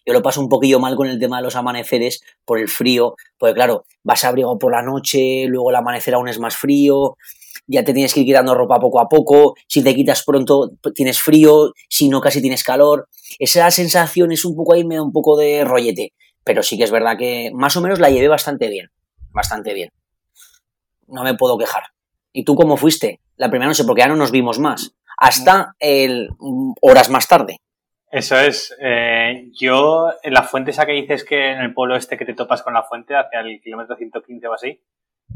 yo 0.05 0.13
lo 0.13 0.21
paso 0.21 0.39
un 0.39 0.47
poquillo 0.47 0.79
mal 0.79 0.95
con 0.95 1.07
el 1.07 1.19
tema 1.19 1.37
de 1.37 1.43
los 1.43 1.57
amaneceres 1.57 2.23
por 2.45 2.59
el 2.59 2.69
frío, 2.69 3.15
porque 3.37 3.53
claro, 3.53 3.83
vas 4.01 4.23
a 4.23 4.29
abrigo 4.29 4.57
por 4.57 4.71
la 4.71 4.81
noche, 4.81 5.45
luego 5.49 5.71
el 5.71 5.75
amanecer 5.75 6.13
aún 6.13 6.29
es 6.29 6.39
más 6.39 6.55
frío, 6.55 7.17
ya 7.67 7.83
te 7.83 7.93
tienes 7.93 8.13
que 8.13 8.21
ir 8.21 8.25
quitando 8.25 8.55
ropa 8.55 8.79
poco 8.79 8.99
a 8.99 9.07
poco, 9.07 9.55
si 9.67 9.83
te 9.83 9.95
quitas 9.95 10.23
pronto 10.23 10.71
tienes 10.93 11.21
frío, 11.21 11.73
si 11.89 12.09
no 12.09 12.21
casi 12.21 12.41
tienes 12.41 12.63
calor. 12.63 13.07
Esa 13.39 13.69
sensación 13.71 14.31
es 14.31 14.45
un 14.45 14.55
poco 14.55 14.73
ahí, 14.73 14.83
me 14.83 14.95
da 14.95 15.03
un 15.03 15.11
poco 15.11 15.37
de 15.37 15.63
rollete, 15.63 16.13
pero 16.43 16.63
sí 16.63 16.77
que 16.77 16.83
es 16.83 16.91
verdad 16.91 17.17
que 17.17 17.51
más 17.53 17.75
o 17.77 17.81
menos 17.81 17.99
la 17.99 18.09
llevé 18.09 18.27
bastante 18.27 18.69
bien, 18.69 18.89
bastante 19.31 19.73
bien. 19.73 19.89
No 21.07 21.23
me 21.23 21.35
puedo 21.35 21.57
quejar. 21.57 21.83
¿Y 22.31 22.43
tú 22.43 22.55
cómo 22.55 22.77
fuiste? 22.77 23.19
La 23.37 23.49
primera 23.49 23.67
noche, 23.67 23.83
porque 23.83 24.01
ya 24.01 24.07
no 24.07 24.15
nos 24.15 24.31
vimos 24.31 24.59
más, 24.59 24.95
hasta 25.17 25.75
el, 25.79 26.29
horas 26.81 27.09
más 27.09 27.27
tarde. 27.27 27.57
Eso 28.11 28.39
es. 28.39 28.75
Eh, 28.79 29.49
yo, 29.59 30.11
en 30.21 30.33
la 30.33 30.43
fuente 30.43 30.69
esa 30.69 30.85
que 30.85 30.91
dices 30.91 31.23
que 31.23 31.51
en 31.51 31.61
el 31.61 31.73
pueblo 31.73 31.95
este 31.95 32.15
que 32.15 32.25
te 32.25 32.35
topas 32.35 32.61
con 32.61 32.73
la 32.73 32.83
fuente, 32.83 33.15
hacia 33.15 33.39
el 33.39 33.59
kilómetro 33.59 33.95
115 33.95 34.47
o 34.47 34.53
así, 34.53 34.79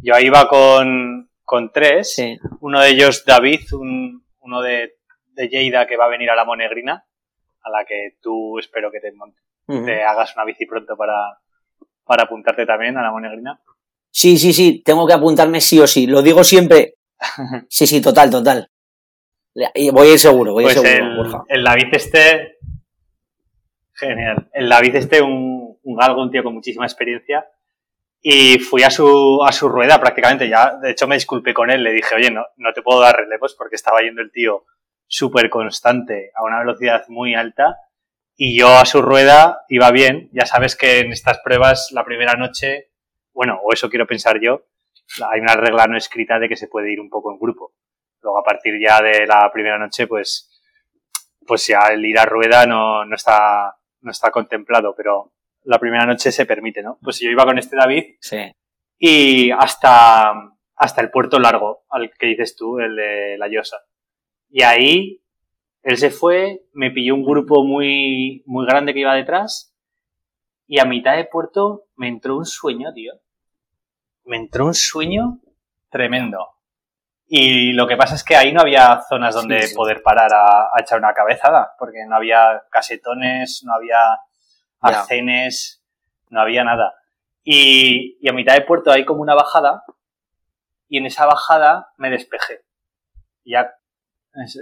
yo 0.04 0.14
ahí 0.14 0.28
iba 0.28 0.48
con, 0.48 1.28
con 1.48 1.72
tres. 1.72 2.22
Uno 2.60 2.82
de 2.82 2.90
ellos, 2.90 3.24
David, 3.26 3.62
un, 3.74 4.22
uno 4.42 4.62
de, 4.62 4.98
de 5.32 5.48
Lleida 5.48 5.88
que 5.88 5.96
va 5.96 6.06
a 6.06 6.10
venir 6.10 6.30
a 6.30 6.36
la 6.36 6.44
Monegrina, 6.44 7.06
a 7.62 7.70
la 7.70 7.86
que 7.86 8.18
tú 8.22 8.60
espero 8.60 8.92
que 8.92 9.00
te, 9.00 9.14
te 9.86 10.04
hagas 10.04 10.36
una 10.36 10.44
bici 10.44 10.66
pronto 10.66 10.98
para, 10.98 11.40
para 12.04 12.24
apuntarte 12.24 12.66
también 12.66 12.98
a 12.98 13.02
la 13.02 13.12
Monegrina. 13.12 13.62
Sí, 14.12 14.38
sí, 14.38 14.52
sí, 14.52 14.84
tengo 14.84 15.08
que 15.08 15.14
apuntarme 15.14 15.62
sí 15.62 15.80
o 15.80 15.88
sí. 15.88 16.06
Lo 16.06 16.22
digo 16.22 16.44
siempre. 16.44 16.96
Sí, 17.70 17.88
sí, 17.88 18.02
total, 18.02 18.30
total. 18.30 18.70
Voy 19.94 20.08
a 20.08 20.12
ir 20.12 20.20
seguro, 20.20 20.52
voy 20.52 20.66
a 20.66 20.68
ir 20.68 20.76
pues 20.76 20.90
seguro. 20.92 21.46
El, 21.48 21.60
el 21.60 21.64
David 21.64 21.88
este 21.94 22.58
Genial. 23.94 24.50
El 24.54 24.70
David 24.70 24.96
este, 24.96 25.22
un, 25.22 25.80
un 25.82 25.96
galgo, 25.96 26.22
un 26.22 26.30
tío 26.30 26.44
con 26.44 26.54
muchísima 26.54 26.86
experiencia. 26.86 27.48
Y 28.30 28.60
fui 28.60 28.84
a 28.84 28.90
su, 28.90 29.42
a 29.42 29.54
su 29.54 29.70
rueda 29.70 30.02
prácticamente. 30.02 30.50
Ya, 30.50 30.76
de 30.76 30.92
hecho, 30.92 31.08
me 31.08 31.16
disculpé 31.16 31.54
con 31.54 31.72
él. 31.72 31.82
Le 31.82 31.94
dije, 31.94 32.14
oye, 32.14 32.30
no, 32.30 32.46
no 32.58 32.74
te 32.74 32.82
puedo 32.82 33.00
dar 33.00 33.16
relevos 33.16 33.56
porque 33.56 33.78
estaba 33.78 34.02
yendo 34.02 34.22
el 34.22 34.34
tío 34.34 34.66
súper 35.08 35.50
constante 35.50 36.32
a 36.36 36.44
una 36.44 36.60
velocidad 36.60 37.06
muy 37.08 37.36
alta. 37.36 37.78
Y 38.36 38.60
yo 38.60 38.68
a 38.80 38.86
su 38.86 39.02
rueda 39.02 39.62
iba 39.70 39.92
bien. 39.92 40.30
Ya 40.34 40.46
sabes 40.46 40.76
que 40.76 41.00
en 41.00 41.14
estas 41.14 41.40
pruebas, 41.40 41.94
la 41.94 42.04
primera 42.04 42.34
noche, 42.34 42.92
bueno, 43.32 43.62
o 43.64 43.72
eso 43.72 43.90
quiero 43.90 44.06
pensar 44.06 44.42
yo, 44.42 44.66
hay 45.32 45.40
una 45.40 45.56
regla 45.56 45.88
no 45.88 45.96
escrita 45.96 46.38
de 46.38 46.50
que 46.50 46.58
se 46.58 46.68
puede 46.68 46.92
ir 46.92 47.00
un 47.00 47.10
poco 47.10 47.32
en 47.32 47.40
grupo. 47.40 47.76
Luego, 48.22 48.40
a 48.40 48.44
partir 48.44 48.74
ya 48.78 49.02
de 49.02 49.26
la 49.26 49.50
primera 49.54 49.80
noche, 49.80 50.06
pues, 50.06 50.52
pues 51.48 51.66
ya 51.66 51.80
el 51.94 52.06
ir 52.06 52.20
a 52.20 52.26
rueda 52.26 52.66
no, 52.66 53.06
no 53.06 53.16
está 53.16 53.74
no 54.02 54.12
está 54.12 54.32
contemplado, 54.32 54.94
pero 54.96 55.32
la 55.68 55.80
primera 55.80 56.06
noche 56.06 56.32
se 56.32 56.46
permite, 56.46 56.82
¿no? 56.82 56.98
Pues 57.04 57.20
yo 57.20 57.30
iba 57.30 57.46
con 57.46 57.60
este 57.60 57.76
David 57.76 58.16
sí. 58.22 58.38
y 58.98 59.52
hasta, 59.52 60.34
hasta 60.76 61.02
el 61.02 61.12
puerto 61.12 61.40
largo, 61.40 61.84
al 61.90 62.10
que 62.18 62.28
dices 62.28 62.56
tú, 62.56 62.80
el 62.80 62.96
de 62.96 63.38
La 63.38 63.50
Llosa. 63.50 63.78
Y 64.50 64.64
ahí 64.64 65.22
él 65.84 65.98
se 65.98 66.10
fue, 66.10 66.64
me 66.74 66.92
pilló 66.92 67.16
un 67.16 67.26
grupo 67.26 67.66
muy, 67.66 68.44
muy 68.46 68.66
grande 68.66 68.94
que 68.94 69.02
iba 69.02 69.14
detrás 69.14 69.76
y 70.68 70.80
a 70.80 70.86
mitad 70.86 71.18
de 71.18 71.26
puerto 71.26 71.86
me 71.96 72.08
entró 72.08 72.38
un 72.38 72.46
sueño, 72.46 72.94
tío. 72.94 73.14
Me 74.24 74.38
entró 74.38 74.66
un 74.66 74.74
sueño 74.74 75.40
tremendo. 75.90 76.48
Y 77.28 77.74
lo 77.74 77.88
que 77.88 77.98
pasa 77.98 78.16
es 78.16 78.24
que 78.24 78.38
ahí 78.38 78.54
no 78.54 78.62
había 78.62 79.02
zonas 79.10 79.36
donde 79.36 79.68
poder 79.76 80.02
parar 80.02 80.32
a, 80.34 80.70
echar 80.80 80.98
una 80.98 81.14
cabezada, 81.14 81.74
porque 81.78 82.06
no 82.08 82.16
había 82.16 82.64
casetones, 82.72 83.64
no 83.66 83.74
había 83.74 84.18
arcenes, 84.80 85.84
no 86.30 86.42
había 86.42 86.64
nada. 86.64 86.94
Y, 87.44 88.18
y, 88.22 88.30
a 88.30 88.34
mitad 88.34 88.56
de 88.56 88.62
puerto 88.62 88.92
hay 88.92 89.06
como 89.06 89.22
una 89.22 89.36
bajada, 89.36 89.84
y 90.90 90.98
en 90.98 91.06
esa 91.06 91.26
bajada 91.26 91.94
me 91.98 92.10
despejé. 92.10 92.62
Ya 93.46 93.74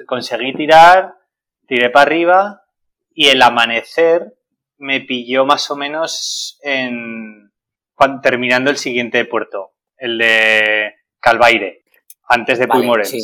conseguí 0.05 0.53
tirar, 0.53 1.15
tiré 1.67 1.89
para 1.89 2.03
arriba, 2.03 2.63
y 3.13 3.27
el 3.29 3.41
amanecer 3.41 4.37
me 4.77 5.01
pilló 5.01 5.45
más 5.45 5.69
o 5.71 5.75
menos 5.75 6.59
en 6.61 7.51
terminando 8.21 8.69
el 8.69 8.77
siguiente 8.77 9.23
puerto, 9.25 9.71
el 9.97 10.17
de 10.17 10.95
Calvaire 11.19 11.83
antes 12.27 12.59
de 12.59 12.65
vale, 12.65 13.05
Sí. 13.05 13.21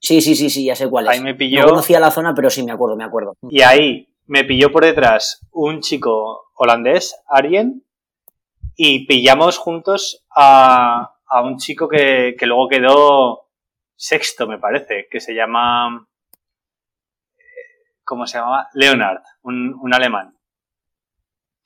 sí. 0.00 0.20
sí, 0.20 0.50
sí, 0.50 0.64
ya 0.64 0.74
sé 0.74 0.88
cuál 0.88 1.06
es. 1.06 1.10
Ahí 1.12 1.20
me 1.20 1.34
pilló. 1.34 1.60
No 1.62 1.68
conocía 1.68 2.00
la 2.00 2.10
zona, 2.10 2.34
pero 2.34 2.50
sí 2.50 2.62
me 2.62 2.72
acuerdo, 2.72 2.96
me 2.96 3.04
acuerdo. 3.04 3.36
Y 3.50 3.62
ahí 3.62 4.08
me 4.28 4.44
pilló 4.44 4.70
por 4.70 4.84
detrás 4.84 5.40
un 5.50 5.80
chico 5.80 6.50
holandés, 6.54 7.20
Arjen, 7.26 7.84
y 8.76 9.06
pillamos 9.06 9.58
juntos 9.58 10.24
a, 10.34 11.14
a 11.26 11.42
un 11.42 11.56
chico 11.56 11.88
que, 11.88 12.36
que, 12.38 12.46
luego 12.46 12.68
quedó 12.68 13.48
sexto, 13.96 14.46
me 14.46 14.58
parece, 14.58 15.08
que 15.10 15.20
se 15.20 15.34
llama. 15.34 16.06
¿Cómo 18.04 18.26
se 18.26 18.38
llamaba? 18.38 18.68
Leonard, 18.74 19.22
un, 19.42 19.74
un 19.80 19.94
alemán. 19.94 20.38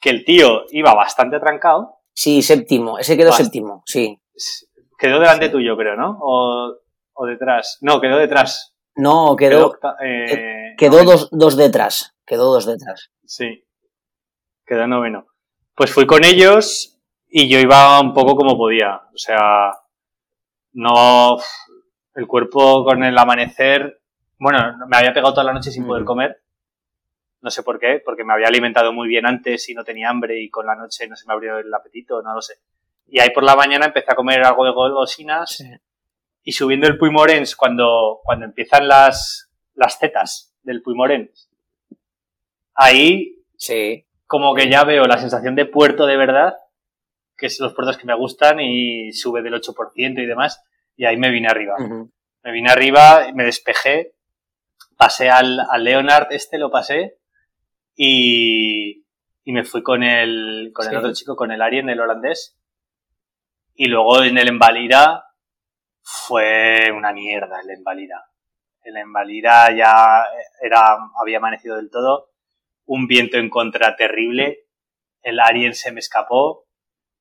Que 0.01 0.11
el 0.11 0.25
tío 0.25 0.64
iba 0.70 0.94
bastante 0.94 1.38
trancado. 1.38 1.98
Sí, 2.14 2.42
séptimo, 2.42 2.98
ese 2.98 3.16
quedó 3.16 3.33
séptimo, 3.33 3.83
sí. 3.87 4.20
Quedó 4.98 5.18
delante 5.18 5.48
tuyo, 5.48 5.77
creo, 5.77 5.96
¿no? 5.96 6.18
O, 6.20 6.77
o, 7.12 7.27
detrás. 7.27 7.79
No, 7.81 8.01
quedó 8.01 8.18
detrás. 8.18 8.77
No, 8.94 9.35
quedó. 9.37 9.72
Quedó, 9.72 9.94
eh, 10.01 10.75
quedó 10.79 11.05
dos, 11.05 11.29
dos, 11.33 11.57
detrás. 11.57 12.12
Quedó 12.33 12.51
dos 12.51 12.64
detrás. 12.64 13.11
Sí. 13.27 13.62
Quedó 14.64 14.87
noveno. 14.87 15.27
Pues 15.75 15.92
fui 15.92 16.07
con 16.07 16.25
ellos 16.25 16.99
y 17.29 17.47
yo 17.47 17.59
iba 17.59 18.01
un 18.01 18.14
poco 18.14 18.37
como 18.37 18.57
podía. 18.57 19.03
O 19.12 19.18
sea, 19.18 19.71
no. 20.73 21.37
El 22.14 22.27
cuerpo 22.27 22.87
con 22.87 23.05
el 23.05 23.18
amanecer. 23.18 24.01
Bueno, 24.38 24.79
me 24.88 24.97
había 24.97 25.12
pegado 25.12 25.35
toda 25.35 25.45
la 25.45 25.53
noche 25.53 25.71
sin 25.71 25.87
poder 25.87 26.07
comer. 26.07 26.42
No 27.42 27.51
sé 27.51 27.62
por 27.62 27.79
qué, 27.79 28.01
porque 28.03 28.25
me 28.25 28.33
había 28.33 28.49
alimentado 28.49 28.95
muy 28.95 29.09
bien 29.09 29.27
antes 29.27 29.68
y 29.68 29.75
no 29.75 29.85
tenía 29.85 30.09
hambre 30.09 30.40
y 30.40 30.49
con 30.49 30.64
la 30.64 30.75
noche 30.75 31.07
no 31.07 31.16
se 31.16 31.27
me 31.27 31.35
abrió 31.35 31.59
el 31.59 31.75
apetito, 31.75 32.23
no 32.23 32.35
lo 32.35 32.40
sé. 32.40 32.55
Y 33.09 33.21
ahí 33.21 33.29
por 33.29 33.45
la 33.45 33.57
mañana 33.57 33.85
empecé 33.85 34.11
a 34.11 34.16
comer 34.16 34.42
algo 34.42 34.64
de 34.64 34.73
golosinas. 34.73 35.62
Y 36.42 36.53
subiendo 36.53 36.87
el 36.87 36.97
Puymorens, 36.97 37.55
cuando, 37.57 38.21
cuando 38.25 38.47
empiezan 38.47 38.88
las, 38.88 39.53
las 39.75 39.99
zetas 39.99 40.55
del 40.62 40.81
Puymorens, 40.81 41.52
ahí 42.75 43.45
sí. 43.57 44.07
como 44.27 44.55
que 44.55 44.71
ya 44.71 44.85
veo 44.85 45.05
la 45.05 45.19
sensación 45.19 45.55
de 45.55 45.67
puerto 45.67 46.07
de 46.07 46.17
verdad, 46.17 46.55
que 47.37 47.47
es 47.47 47.59
los 47.61 47.75
puertos 47.75 47.99
que 47.99 48.07
me 48.07 48.15
gustan, 48.15 48.61
y 48.61 49.13
sube 49.13 49.43
del 49.43 49.55
8% 49.55 50.23
y 50.23 50.27
demás, 50.27 50.65
y 50.97 51.05
ahí 51.05 51.17
me 51.17 51.31
vine 51.31 51.49
arriba. 51.49 51.77
Me 51.79 52.53
vine 52.53 52.71
arriba, 52.71 53.27
me 53.35 53.45
despejé, 53.45 54.15
pasé 54.97 55.31
al, 55.31 55.61
al 55.61 55.85
Leonard, 55.85 56.29
este 56.31 56.59
lo 56.59 56.71
pasé, 56.71 57.19
y, 57.95 59.05
y 59.45 59.53
me 59.53 59.65
fui 59.65 59.83
con 59.83 60.03
el, 60.03 60.71
con 60.75 60.89
el 60.89 60.97
otro 60.97 61.13
chico, 61.13 61.37
con 61.37 61.53
el 61.53 61.63
Arien, 61.63 61.89
el 61.89 62.01
holandés, 62.01 62.59
y 63.75 63.87
luego 63.87 64.23
en 64.23 64.39
el 64.39 64.49
Envalira 64.49 65.25
fue 66.03 66.91
una 66.93 67.13
mierda 67.13 67.61
el 67.61 67.71
Envalira. 67.71 68.25
El 68.83 68.97
Envalira 68.97 69.75
ya 69.75 70.25
era, 70.61 70.99
había 71.21 71.39
amanecido 71.39 71.77
del 71.77 71.91
todo. 71.91 72.32
Un 72.92 73.07
viento 73.07 73.38
en 73.38 73.48
contra 73.48 73.96
terrible. 73.96 74.66
El 75.22 75.40
Arien 75.40 75.74
se 75.74 75.92
me 75.92 76.00
escapó. 76.00 76.66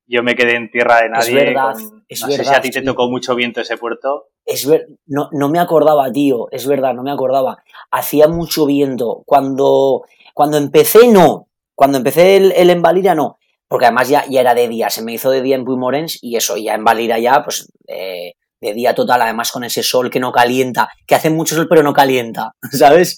Yo 0.06 0.24
me 0.24 0.36
quedé 0.36 0.56
en 0.56 0.70
tierra 0.70 1.02
de 1.02 1.10
nadie. 1.10 1.30
Es 1.30 1.46
verdad, 1.46 1.76
es 2.10 2.22
no 2.22 2.28
verdad, 2.28 2.44
sé 2.44 2.50
si 2.50 2.56
a 2.56 2.62
ti 2.62 2.70
te 2.72 2.82
tocó 2.82 3.10
mucho 3.10 3.36
viento 3.36 3.62
ese 3.62 3.78
puerto. 3.78 4.28
Es 4.46 4.68
ver, 4.68 4.88
no, 5.06 5.30
no 5.32 5.50
me 5.50 5.60
acordaba, 5.60 6.12
tío. 6.12 6.48
Es 6.52 6.68
verdad, 6.68 6.94
no 6.94 7.04
me 7.04 7.12
acordaba. 7.12 7.64
Hacía 7.92 8.28
mucho 8.28 8.66
viento. 8.66 9.24
Cuando, 9.26 10.04
cuando 10.34 10.58
empecé, 10.58 11.08
no. 11.08 11.48
Cuando 11.76 12.00
empecé 12.00 12.36
el, 12.36 12.52
el 12.52 12.70
Envalira, 12.70 13.16
no 13.16 13.38
porque 13.72 13.86
además 13.86 14.10
ya, 14.10 14.26
ya 14.30 14.42
era 14.42 14.54
de 14.54 14.68
día, 14.68 14.90
se 14.90 15.02
me 15.02 15.14
hizo 15.14 15.32
de 15.32 15.42
día 15.42 15.56
en 15.56 15.64
Puymorens 15.64 16.22
y 16.22 16.36
eso, 16.36 16.58
ya 16.58 16.74
en 16.74 16.84
Valira 16.84 17.20
ya, 17.20 17.42
pues 17.42 17.72
eh, 17.88 18.34
de 18.62 18.74
día 18.74 18.94
total, 18.94 19.24
además 19.24 19.52
con 19.52 19.64
ese 19.64 19.84
sol 19.84 20.10
que 20.10 20.20
no 20.20 20.32
calienta, 20.32 20.90
que 21.06 21.16
hace 21.16 21.30
mucho 21.30 21.56
sol 21.56 21.68
pero 21.68 21.84
no 21.84 21.94
calienta, 21.94 22.54
¿sabes? 22.72 23.18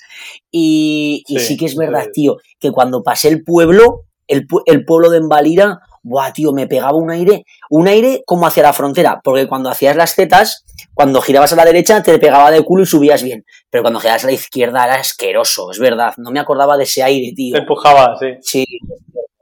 Y, 0.51 1.23
y 1.27 1.39
sí, 1.39 1.57
que 1.57 1.65
es 1.65 1.75
verdad, 1.75 2.07
tío, 2.11 2.37
que 2.59 2.71
cuando 2.71 3.03
pasé 3.03 3.27
el 3.27 3.43
pueblo, 3.43 4.05
el, 4.27 4.47
el 4.65 4.85
pueblo 4.85 5.09
de 5.09 5.17
Envalira, 5.17 5.81
buah, 6.03 6.33
tío, 6.33 6.51
me 6.51 6.67
pegaba 6.67 6.97
un 6.97 7.09
aire, 7.11 7.45
un 7.69 7.87
aire 7.87 8.23
como 8.25 8.45
hacia 8.45 8.63
la 8.63 8.73
frontera, 8.73 9.21
porque 9.23 9.47
cuando 9.47 9.69
hacías 9.69 9.95
las 9.95 10.15
tetas, 10.15 10.65
cuando 10.93 11.21
girabas 11.21 11.53
a 11.53 11.55
la 11.55 11.65
derecha 11.65 12.03
te 12.03 12.19
pegaba 12.19 12.51
de 12.51 12.61
culo 12.61 12.83
y 12.83 12.85
subías 12.85 13.23
bien, 13.23 13.45
pero 13.69 13.83
cuando 13.83 13.99
girabas 13.99 14.23
a 14.23 14.27
la 14.27 14.33
izquierda 14.33 14.83
era 14.83 14.95
asqueroso, 14.95 15.71
es 15.71 15.79
verdad, 15.79 16.13
no 16.17 16.31
me 16.31 16.39
acordaba 16.39 16.77
de 16.77 16.83
ese 16.83 17.03
aire, 17.03 17.33
tío. 17.35 17.53
Te 17.53 17.61
empujaba, 17.61 18.17
sí. 18.19 18.27
Sí, 18.41 18.65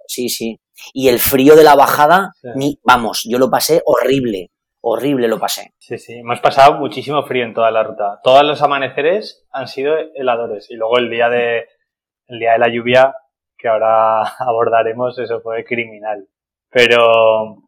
sí, 0.08 0.30
sí. 0.30 0.60
Y 0.94 1.10
el 1.10 1.20
frío 1.20 1.56
de 1.56 1.64
la 1.64 1.76
bajada, 1.76 2.32
sí. 2.42 2.50
ni, 2.56 2.80
vamos, 2.84 3.24
yo 3.28 3.38
lo 3.38 3.50
pasé 3.50 3.82
horrible, 3.86 4.51
horrible 4.82 5.28
lo 5.28 5.40
pasé. 5.40 5.74
Sí, 5.78 5.98
sí, 5.98 6.14
hemos 6.20 6.40
pasado 6.40 6.74
muchísimo 6.74 7.24
frío 7.24 7.46
en 7.46 7.54
toda 7.54 7.72
la 7.72 7.84
ruta. 7.84 8.20
Todos 8.24 8.44
los 8.44 8.62
amaneceres 8.62 9.48
han 9.52 9.68
sido 9.68 9.96
heladores 10.16 10.70
y 10.70 10.76
luego 10.76 10.98
el 10.98 11.10
día 11.10 11.30
de, 11.30 11.68
el 12.28 12.40
día 12.40 12.54
de 12.54 12.60
la 12.60 12.70
lluvia, 12.70 13.16
que 13.58 13.68
ahora 13.68 14.22
abordaremos, 14.40 15.18
eso 15.20 15.40
fue 15.42 15.64
criminal. 15.64 16.28
Pero 16.70 17.64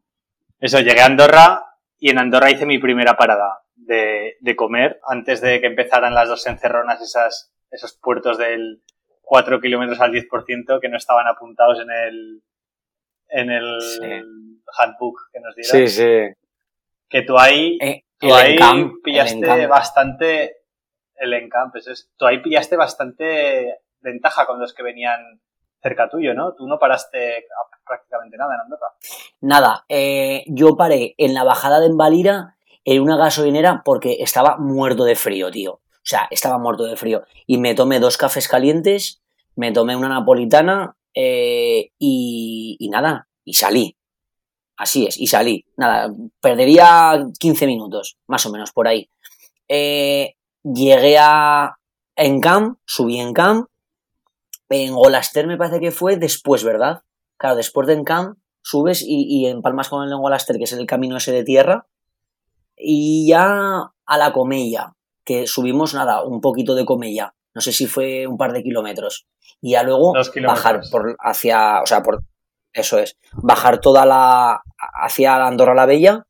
eso, 0.59 0.79
llegué 0.79 1.01
a 1.01 1.05
Andorra 1.05 1.63
y 1.97 2.09
en 2.09 2.19
Andorra 2.19 2.51
hice 2.51 2.65
mi 2.65 2.79
primera 2.79 3.15
parada. 3.15 3.59
de, 3.75 4.37
de 4.39 4.55
comer 4.55 4.99
antes 5.07 5.41
de 5.41 5.59
que 5.59 5.67
empezaran 5.67 6.13
las 6.13 6.29
dos 6.29 6.47
encerronas, 6.47 7.01
esas, 7.01 7.53
esos 7.69 7.99
puertos 8.01 8.37
del 8.37 8.81
4 9.23 9.59
kilómetros 9.59 9.99
al 9.99 10.11
10% 10.11 10.79
que 10.79 10.89
no 10.89 10.97
estaban 10.97 11.27
apuntados 11.27 11.79
en 11.81 11.91
el, 11.91 12.43
en 13.29 13.49
el 13.51 13.79
handbook 14.79 15.19
que 15.31 15.39
nos 15.39 15.55
dieron. 15.55 15.87
Sí, 15.87 15.87
sí. 15.87 16.42
Que 17.13 17.21
tú 17.21 17.37
ahí, 17.37 17.77
Eh, 17.79 18.05
tú 18.17 18.33
ahí 18.33 18.53
encamp, 18.53 18.93
pillaste 19.03 19.67
bastante 19.67 20.63
el 21.15 21.33
encamp, 21.33 21.75
eso 21.75 21.91
es. 21.91 22.09
Tú 22.17 22.25
ahí 22.25 22.41
pillaste 22.41 22.75
bastante 22.75 23.81
ventaja 24.01 24.47
con 24.47 24.59
los 24.59 24.73
que 24.73 24.81
venían 24.81 25.39
cerca 25.79 26.09
tuyo, 26.09 26.33
¿no? 26.33 26.55
Tú 26.55 26.65
no 26.67 26.79
paraste 26.79 27.45
prácticamente 27.85 28.35
nada 28.35 28.55
en 28.55 28.61
Andorra. 28.61 28.87
Nada, 29.41 29.85
eh, 29.89 30.43
yo 30.47 30.75
paré 30.75 31.13
en 31.19 31.35
la 31.35 31.43
bajada 31.43 31.79
de 31.79 31.85
Embalira 31.85 32.55
en 32.83 33.03
una 33.03 33.15
gasolinera 33.15 33.83
porque 33.85 34.17
estaba 34.19 34.57
muerto 34.57 35.05
de 35.05 35.15
frío, 35.15 35.51
tío. 35.51 35.73
O 35.73 36.05
sea, 36.05 36.27
estaba 36.31 36.57
muerto 36.57 36.85
de 36.85 36.95
frío. 36.95 37.25
Y 37.45 37.59
me 37.59 37.75
tomé 37.75 37.99
dos 37.99 38.17
cafés 38.17 38.47
calientes, 38.47 39.21
me 39.55 39.71
tomé 39.71 39.95
una 39.95 40.09
napolitana 40.09 40.95
eh, 41.13 41.91
y, 41.99 42.75
y 42.79 42.89
nada, 42.89 43.27
y 43.45 43.53
salí. 43.53 43.97
Así 44.77 45.05
es, 45.05 45.19
y 45.19 45.27
salí. 45.27 45.65
Nada, 45.77 46.11
perdería 46.41 47.25
15 47.39 47.67
minutos, 47.67 48.17
más 48.27 48.45
o 48.45 48.51
menos, 48.51 48.71
por 48.71 48.87
ahí. 48.87 49.09
Eh, 49.67 50.35
llegué 50.63 51.17
a 51.19 51.77
Encamp, 52.15 52.79
subí 52.85 53.19
en 53.19 53.33
Camp. 53.33 53.67
En 54.69 54.93
Golaster 54.93 55.45
me 55.45 55.57
parece 55.57 55.79
que 55.79 55.91
fue 55.91 56.17
después, 56.17 56.63
¿verdad? 56.63 57.01
Claro, 57.37 57.55
después 57.55 57.87
de 57.87 57.93
Encamp 57.93 58.37
subes 58.63 59.03
y, 59.03 59.25
y 59.27 59.45
empalmas 59.47 59.89
con 59.89 60.07
el 60.07 60.17
Golaster, 60.17 60.57
que 60.57 60.63
es 60.63 60.73
el 60.73 60.87
camino 60.87 61.17
ese 61.17 61.31
de 61.31 61.43
tierra. 61.43 61.85
Y 62.75 63.27
ya 63.27 63.91
a 64.05 64.17
la 64.17 64.33
Comella, 64.33 64.95
que 65.23 65.45
subimos 65.47 65.93
nada, 65.93 66.23
un 66.23 66.41
poquito 66.41 66.73
de 66.73 66.85
Comella. 66.85 67.35
No 67.53 67.61
sé 67.61 67.71
si 67.71 67.85
fue 67.85 68.25
un 68.25 68.37
par 68.37 68.51
de 68.53 68.63
kilómetros. 68.63 69.27
Y 69.61 69.71
ya 69.71 69.83
luego 69.83 70.13
bajar 70.45 70.81
por 70.91 71.15
hacia, 71.19 71.81
o 71.81 71.85
sea, 71.85 72.01
por 72.01 72.23
eso 72.73 72.97
es, 72.99 73.17
bajar 73.33 73.79
toda 73.79 74.05
la 74.05 74.61
hacia 74.77 75.45
Andorra 75.45 75.73
la 75.73 75.85
Bella 75.85 76.25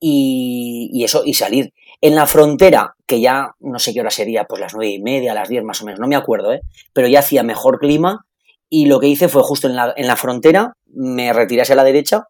y, 0.00 0.90
y 0.92 1.04
eso, 1.04 1.22
y 1.24 1.34
salir. 1.34 1.72
En 2.00 2.14
la 2.14 2.26
frontera, 2.26 2.94
que 3.06 3.20
ya 3.20 3.54
no 3.60 3.78
sé 3.78 3.94
qué 3.94 4.00
hora 4.00 4.10
sería, 4.10 4.44
pues 4.44 4.60
las 4.60 4.74
nueve 4.74 4.92
y 4.92 5.02
media, 5.02 5.34
las 5.34 5.48
diez 5.48 5.64
más 5.64 5.80
o 5.82 5.86
menos, 5.86 5.98
no 6.00 6.06
me 6.06 6.16
acuerdo, 6.16 6.52
¿eh? 6.52 6.60
pero 6.92 7.08
ya 7.08 7.20
hacía 7.20 7.42
mejor 7.42 7.78
clima 7.78 8.26
y 8.68 8.86
lo 8.86 9.00
que 9.00 9.08
hice 9.08 9.28
fue 9.28 9.42
justo 9.42 9.66
en 9.68 9.76
la, 9.76 9.94
en 9.96 10.06
la 10.06 10.16
frontera, 10.16 10.74
me 10.86 11.32
retiré 11.32 11.62
hacia 11.62 11.74
la 11.76 11.84
derecha, 11.84 12.28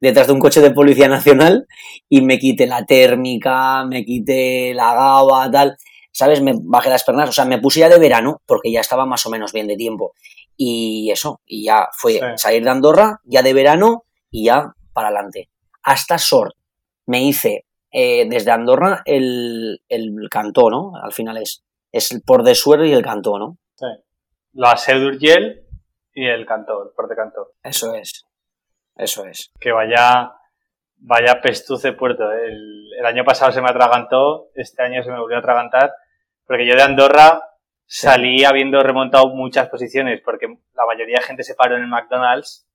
detrás 0.00 0.26
de 0.26 0.32
un 0.32 0.40
coche 0.40 0.60
de 0.60 0.70
policía 0.70 1.08
nacional 1.08 1.66
y 2.08 2.20
me 2.22 2.38
quité 2.38 2.66
la 2.66 2.84
térmica, 2.84 3.84
me 3.84 4.04
quité 4.04 4.74
la 4.74 4.94
gaba, 4.94 5.50
tal, 5.50 5.76
¿sabes? 6.12 6.40
Me 6.40 6.54
bajé 6.58 6.90
las 6.90 7.04
pernas, 7.04 7.28
o 7.28 7.32
sea, 7.32 7.44
me 7.44 7.58
puse 7.58 7.80
ya 7.80 7.88
de 7.88 7.98
verano 7.98 8.40
porque 8.46 8.70
ya 8.70 8.80
estaba 8.80 9.06
más 9.06 9.24
o 9.26 9.30
menos 9.30 9.52
bien 9.52 9.66
de 9.66 9.76
tiempo. 9.76 10.14
Y 10.56 11.10
eso, 11.10 11.40
y 11.44 11.64
ya 11.64 11.88
fue 11.92 12.12
Sí. 12.14 12.20
salir 12.36 12.64
de 12.64 12.70
Andorra, 12.70 13.20
ya 13.24 13.42
de 13.42 13.52
verano 13.52 14.04
y 14.30 14.46
ya 14.46 14.72
para 14.92 15.08
adelante. 15.08 15.50
Hasta 15.82 16.18
Sort 16.18 16.54
me 17.06 17.22
hice 17.22 17.64
eh, 17.92 18.26
desde 18.28 18.50
Andorra 18.50 19.02
el, 19.04 19.82
el 19.88 20.28
cantó, 20.30 20.70
¿no? 20.70 20.92
Al 21.02 21.12
final 21.12 21.36
es, 21.36 21.62
es 21.92 22.10
el 22.12 22.22
Port 22.22 22.44
de 22.44 22.54
Suer 22.54 22.84
y 22.86 22.92
el 22.92 23.02
cantó, 23.02 23.38
¿no? 23.38 23.58
Sí. 23.76 23.86
La 24.54 24.76
Seu 24.76 24.98
d'Urgell 24.98 25.62
y 26.14 26.26
el 26.26 26.46
Cantó, 26.46 26.82
el 26.82 26.90
Port 26.96 27.10
de 27.10 27.16
Cantó. 27.16 27.52
Eso 27.62 27.94
es. 27.94 28.24
Eso 28.96 29.26
es. 29.26 29.52
Que 29.60 29.70
vaya, 29.72 30.32
vaya 30.96 31.40
pestuce 31.42 31.92
puerto. 31.92 32.32
El, 32.32 32.90
el 32.98 33.04
año 33.06 33.22
pasado 33.24 33.52
se 33.52 33.60
me 33.60 33.68
atragantó, 33.68 34.48
este 34.54 34.82
año 34.82 35.02
se 35.02 35.10
me 35.10 35.20
volvió 35.20 35.36
a 35.36 35.40
atragantar, 35.40 35.92
porque 36.46 36.66
yo 36.66 36.74
de 36.74 36.82
Andorra 36.82 37.42
salí 37.86 38.44
habiendo 38.44 38.82
remontado 38.82 39.28
muchas 39.28 39.68
posiciones, 39.68 40.20
porque 40.24 40.46
la 40.74 40.86
mayoría 40.86 41.18
de 41.18 41.24
gente 41.24 41.44
se 41.44 41.54
paró 41.54 41.76
en 41.76 41.82
el 41.82 41.88
McDonald's 41.88 42.68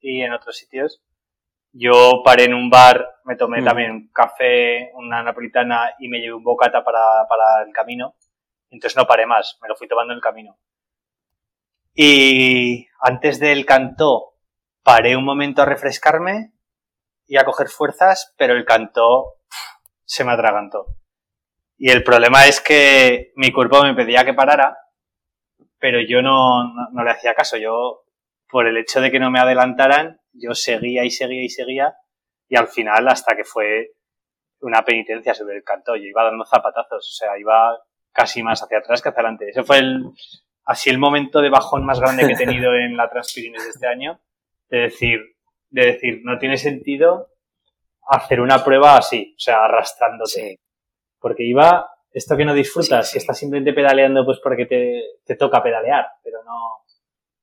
y 0.00 0.22
en 0.22 0.32
otros 0.32 0.56
sitios. 0.56 1.02
Yo 1.72 2.22
paré 2.24 2.44
en 2.44 2.54
un 2.54 2.68
bar, 2.68 3.20
me 3.24 3.36
tomé 3.36 3.60
Mm. 3.60 3.64
también 3.64 3.90
un 3.92 4.08
café, 4.12 4.90
una 4.94 5.22
napolitana 5.22 5.94
y 6.00 6.08
me 6.08 6.18
llevé 6.18 6.34
un 6.34 6.42
bocata 6.42 6.82
para, 6.82 7.00
para 7.28 7.62
el 7.64 7.72
camino. 7.72 8.14
Entonces 8.70 8.96
no 8.96 9.06
paré 9.06 9.26
más, 9.26 9.58
me 9.62 9.68
lo 9.68 9.76
fui 9.76 9.88
tomando 9.88 10.12
en 10.12 10.16
el 10.16 10.22
camino. 10.22 10.58
Y 11.94 12.86
antes 13.00 13.40
del 13.40 13.66
cantó, 13.66 14.34
paré 14.82 15.16
un 15.16 15.24
momento 15.24 15.62
a 15.62 15.66
refrescarme 15.66 16.52
y 17.26 17.36
a 17.36 17.44
coger 17.44 17.68
fuerzas, 17.68 18.34
pero 18.36 18.54
el 18.54 18.64
cantó 18.64 19.36
se 20.04 20.24
me 20.24 20.32
atragantó. 20.32 20.86
Y 21.82 21.90
el 21.90 22.04
problema 22.04 22.46
es 22.46 22.60
que 22.60 23.32
mi 23.36 23.52
cuerpo 23.52 23.82
me 23.82 23.94
pedía 23.94 24.22
que 24.22 24.34
parara, 24.34 24.76
pero 25.78 25.98
yo 26.06 26.20
no, 26.20 26.62
no, 26.64 26.88
no 26.92 27.02
le 27.02 27.10
hacía 27.10 27.32
caso. 27.32 27.56
Yo, 27.56 28.02
por 28.50 28.66
el 28.66 28.76
hecho 28.76 29.00
de 29.00 29.10
que 29.10 29.18
no 29.18 29.30
me 29.30 29.40
adelantaran, 29.40 30.20
yo 30.34 30.54
seguía 30.54 31.06
y 31.06 31.10
seguía 31.10 31.42
y 31.42 31.48
seguía, 31.48 31.96
y 32.50 32.56
al 32.56 32.68
final, 32.68 33.08
hasta 33.08 33.34
que 33.34 33.44
fue 33.44 33.92
una 34.60 34.84
penitencia 34.84 35.32
sobre 35.32 35.56
el 35.56 35.64
cantó, 35.64 35.96
yo 35.96 36.02
iba 36.02 36.22
dando 36.22 36.44
zapatazos, 36.44 37.08
o 37.08 37.14
sea, 37.16 37.38
iba 37.38 37.78
casi 38.12 38.42
más 38.42 38.62
hacia 38.62 38.80
atrás 38.80 39.00
que 39.00 39.08
hacia 39.08 39.20
adelante. 39.20 39.48
Ese 39.48 39.62
fue 39.62 39.78
el, 39.78 40.04
así 40.66 40.90
el 40.90 40.98
momento 40.98 41.40
de 41.40 41.48
bajón 41.48 41.86
más 41.86 41.98
grande 41.98 42.26
que 42.26 42.34
he 42.34 42.36
tenido 42.36 42.74
en 42.76 42.94
la 42.94 43.08
Transpirines 43.08 43.64
de 43.64 43.70
este 43.70 43.86
año, 43.86 44.20
de 44.68 44.80
decir, 44.80 45.20
de 45.70 45.86
decir, 45.92 46.20
no 46.24 46.38
tiene 46.38 46.58
sentido 46.58 47.30
hacer 48.06 48.42
una 48.42 48.62
prueba 48.62 48.98
así, 48.98 49.32
o 49.34 49.40
sea, 49.40 49.64
arrastrándote. 49.64 50.30
Sí. 50.30 50.60
Porque 51.20 51.44
iba, 51.44 51.88
esto 52.12 52.36
que 52.36 52.44
no 52.44 52.54
disfrutas, 52.54 53.06
Sí, 53.06 53.12
sí. 53.12 53.12
que 53.14 53.18
estás 53.20 53.38
simplemente 53.38 53.72
pedaleando 53.72 54.24
pues 54.24 54.38
porque 54.42 54.66
te, 54.66 55.02
te 55.24 55.36
toca 55.36 55.62
pedalear, 55.62 56.06
pero 56.24 56.42
no, 56.44 56.84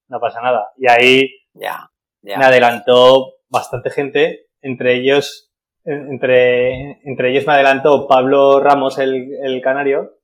no 0.08 0.20
pasa 0.20 0.42
nada. 0.42 0.70
Y 0.78 0.90
ahí 0.90 1.30
Ya. 1.54 1.90
Ya. 2.22 2.38
me 2.40 2.46
adelantó 2.46 3.36
bastante 3.50 3.90
gente, 3.92 4.48
entre 4.62 4.96
ellos, 4.96 5.52
en- 5.86 6.12
entre, 6.14 7.00
entre 7.08 7.32
ellos 7.32 7.46
me 7.48 7.54
adelantó 7.54 8.08
Pablo 8.08 8.60
Ramos, 8.60 8.98
el, 9.00 9.30
el 9.44 9.62
canario, 9.62 10.18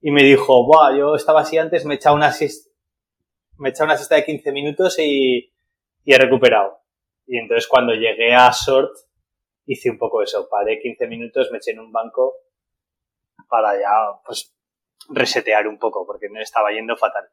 y 0.00 0.10
me 0.10 0.22
dijo, 0.22 0.64
Buah, 0.66 0.96
yo 0.96 1.14
estaba 1.14 1.42
así 1.42 1.58
antes, 1.58 1.84
me 1.84 1.94
he 1.94 1.96
echado 1.96 2.16
una 2.16 2.32
siesta, 2.32 2.70
me 3.58 3.68
he 3.68 3.70
echado 3.72 3.84
una 3.84 3.96
siesta 3.96 4.14
de 4.16 4.24
15 4.24 4.50
minutos 4.52 4.98
y, 4.98 5.52
y 6.04 6.12
he 6.14 6.18
recuperado. 6.18 6.78
Y 7.26 7.36
entonces 7.38 7.68
cuando 7.68 7.92
llegué 7.92 8.34
a 8.34 8.50
Sort, 8.52 8.90
hice 9.66 9.90
un 9.90 9.98
poco 9.98 10.22
eso, 10.22 10.48
paré 10.50 10.80
15 10.80 11.06
minutos, 11.06 11.50
me 11.52 11.58
eché 11.58 11.72
en 11.72 11.80
un 11.80 11.92
banco 11.92 12.34
para 13.50 13.74
ya, 13.74 14.20
pues, 14.24 14.54
resetear 15.10 15.68
un 15.68 15.78
poco, 15.78 16.06
porque 16.06 16.30
me 16.30 16.40
estaba 16.40 16.70
yendo 16.70 16.96
fatal. 16.96 17.28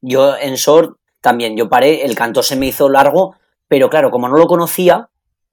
Yo 0.00 0.36
en 0.36 0.56
Sort 0.56 0.96
también, 1.20 1.56
yo 1.56 1.68
paré, 1.68 2.04
el 2.04 2.14
canto 2.14 2.42
se 2.42 2.56
me 2.56 2.66
hizo 2.66 2.88
largo, 2.88 3.34
pero 3.68 3.90
claro, 3.90 4.10
como 4.10 4.28
no 4.28 4.38
lo 4.38 4.46
conocía, 4.46 5.10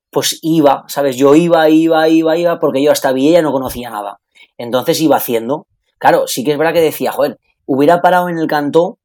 pues 0.10 0.40
iba, 0.42 0.86
¿sabes? 0.88 1.18
Yo 1.18 1.36
iba, 1.36 1.70
iba, 1.70 2.08
iba, 2.08 2.38
iba, 2.38 2.60
porque 2.60 2.82
yo 2.82 2.92
hasta 2.92 3.12
Villa 3.12 3.42
no 3.42 3.52
conocía 3.52 3.90
nada. 3.90 4.20
Entonces 4.58 5.02
iba 5.02 5.18
haciendo. 5.18 5.68
Claro, 6.00 6.28
sí 6.28 6.44
que 6.44 6.54
es 6.54 6.58
verdad 6.58 6.74
que 6.74 6.82
decía, 6.82 7.12
joder, 7.12 7.40
hubiera 7.66 8.02
parado 8.02 8.30
en 8.30 8.38
el 8.38 8.48
cantó 8.48 9.00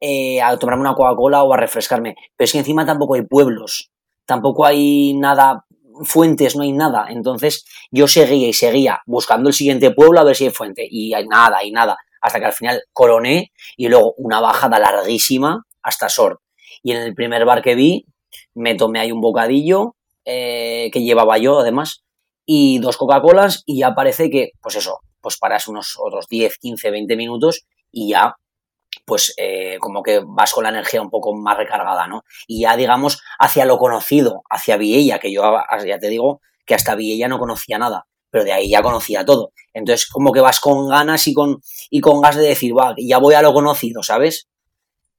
eh, 0.00 0.40
a 0.42 0.56
tomarme 0.58 0.82
una 0.82 0.94
Coca-Cola 0.94 1.42
o 1.42 1.52
a 1.52 1.56
refrescarme. 1.56 2.16
Pero 2.36 2.44
es 2.44 2.52
que 2.52 2.58
encima 2.58 2.86
tampoco 2.86 3.14
hay 3.14 3.22
pueblos, 3.22 3.90
tampoco 4.24 4.64
hay 4.64 5.14
nada, 5.14 5.66
fuentes, 6.02 6.56
no 6.56 6.62
hay 6.62 6.72
nada. 6.72 7.06
Entonces 7.10 7.64
yo 7.90 8.08
seguía 8.08 8.48
y 8.48 8.52
seguía 8.52 9.00
buscando 9.06 9.48
el 9.48 9.54
siguiente 9.54 9.90
pueblo 9.90 10.20
a 10.20 10.24
ver 10.24 10.36
si 10.36 10.44
hay 10.44 10.50
fuente. 10.50 10.86
Y 10.88 11.14
hay 11.14 11.26
nada, 11.26 11.64
y 11.64 11.70
nada. 11.70 11.96
Hasta 12.20 12.40
que 12.40 12.46
al 12.46 12.52
final 12.52 12.82
coroné 12.92 13.52
y 13.76 13.88
luego 13.88 14.14
una 14.16 14.40
bajada 14.40 14.78
larguísima 14.78 15.64
hasta 15.82 16.08
Sort. 16.08 16.40
Y 16.82 16.92
en 16.92 16.98
el 16.98 17.14
primer 17.14 17.44
bar 17.44 17.62
que 17.62 17.74
vi, 17.74 18.06
me 18.54 18.74
tomé 18.74 19.00
ahí 19.00 19.12
un 19.12 19.20
bocadillo 19.20 19.96
eh, 20.24 20.90
que 20.92 21.02
llevaba 21.02 21.38
yo 21.38 21.58
además 21.58 22.04
y 22.46 22.78
dos 22.78 22.96
Coca-Colas 22.96 23.62
y 23.66 23.80
ya 23.80 23.94
parece 23.94 24.30
que, 24.30 24.52
pues 24.60 24.76
eso, 24.76 25.00
pues 25.20 25.38
paras 25.38 25.68
unos 25.68 25.96
otros 25.98 26.26
10, 26.28 26.58
15, 26.58 26.90
20 26.90 27.16
minutos 27.16 27.66
y 27.90 28.10
ya, 28.10 28.36
pues 29.04 29.34
eh, 29.36 29.78
como 29.80 30.02
que 30.02 30.20
vas 30.26 30.52
con 30.52 30.64
la 30.64 30.70
energía 30.70 31.02
un 31.02 31.10
poco 31.10 31.34
más 31.34 31.56
recargada, 31.56 32.06
¿no? 32.06 32.24
Y 32.46 32.62
ya, 32.62 32.76
digamos, 32.76 33.22
hacia 33.38 33.64
lo 33.64 33.78
conocido, 33.78 34.42
hacia 34.50 34.76
Viella, 34.76 35.18
que 35.18 35.32
yo 35.32 35.42
ya 35.86 35.98
te 35.98 36.08
digo 36.08 36.40
que 36.64 36.74
hasta 36.74 36.94
Viella 36.94 37.28
no 37.28 37.38
conocía 37.38 37.78
nada, 37.78 38.06
pero 38.30 38.44
de 38.44 38.52
ahí 38.52 38.70
ya 38.70 38.82
conocía 38.82 39.24
todo. 39.24 39.52
Entonces, 39.72 40.06
como 40.06 40.32
que 40.32 40.40
vas 40.40 40.60
con 40.60 40.88
ganas 40.88 41.26
y 41.26 41.34
con, 41.34 41.60
y 41.90 42.00
con 42.00 42.20
gas 42.20 42.36
de 42.36 42.48
decir, 42.48 42.76
va, 42.76 42.94
ya 42.98 43.18
voy 43.18 43.34
a 43.34 43.42
lo 43.42 43.52
conocido, 43.52 44.02
¿sabes? 44.02 44.48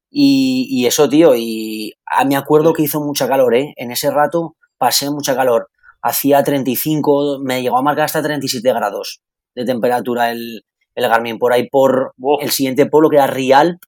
Y, 0.09 0.85
eso, 0.87 1.09
tío, 1.09 1.35
y 1.35 1.93
ah, 2.05 2.23
me 2.23 2.37
acuerdo 2.37 2.71
que 2.73 2.83
hizo 2.83 3.01
mucha 3.01 3.27
calor, 3.27 3.53
¿eh? 3.53 3.73
En 3.75 3.91
ese 3.91 4.09
rato 4.11 4.55
pasé 4.77 5.09
mucha 5.09 5.35
calor. 5.35 5.69
Hacía 6.01 6.41
35, 6.43 7.39
me 7.43 7.61
llegó 7.61 7.77
a 7.77 7.81
marcar 7.81 8.05
hasta 8.05 8.23
37 8.23 8.71
grados 8.73 9.21
de 9.55 9.65
temperatura 9.65 10.31
el, 10.31 10.63
el 10.95 11.07
Garmin. 11.07 11.37
Por 11.37 11.53
ahí, 11.53 11.69
por 11.69 12.13
Uf. 12.17 12.41
el 12.41 12.49
siguiente 12.49 12.85
pueblo, 12.87 13.09
que 13.09 13.17
era 13.17 13.27
Rialp, 13.27 13.83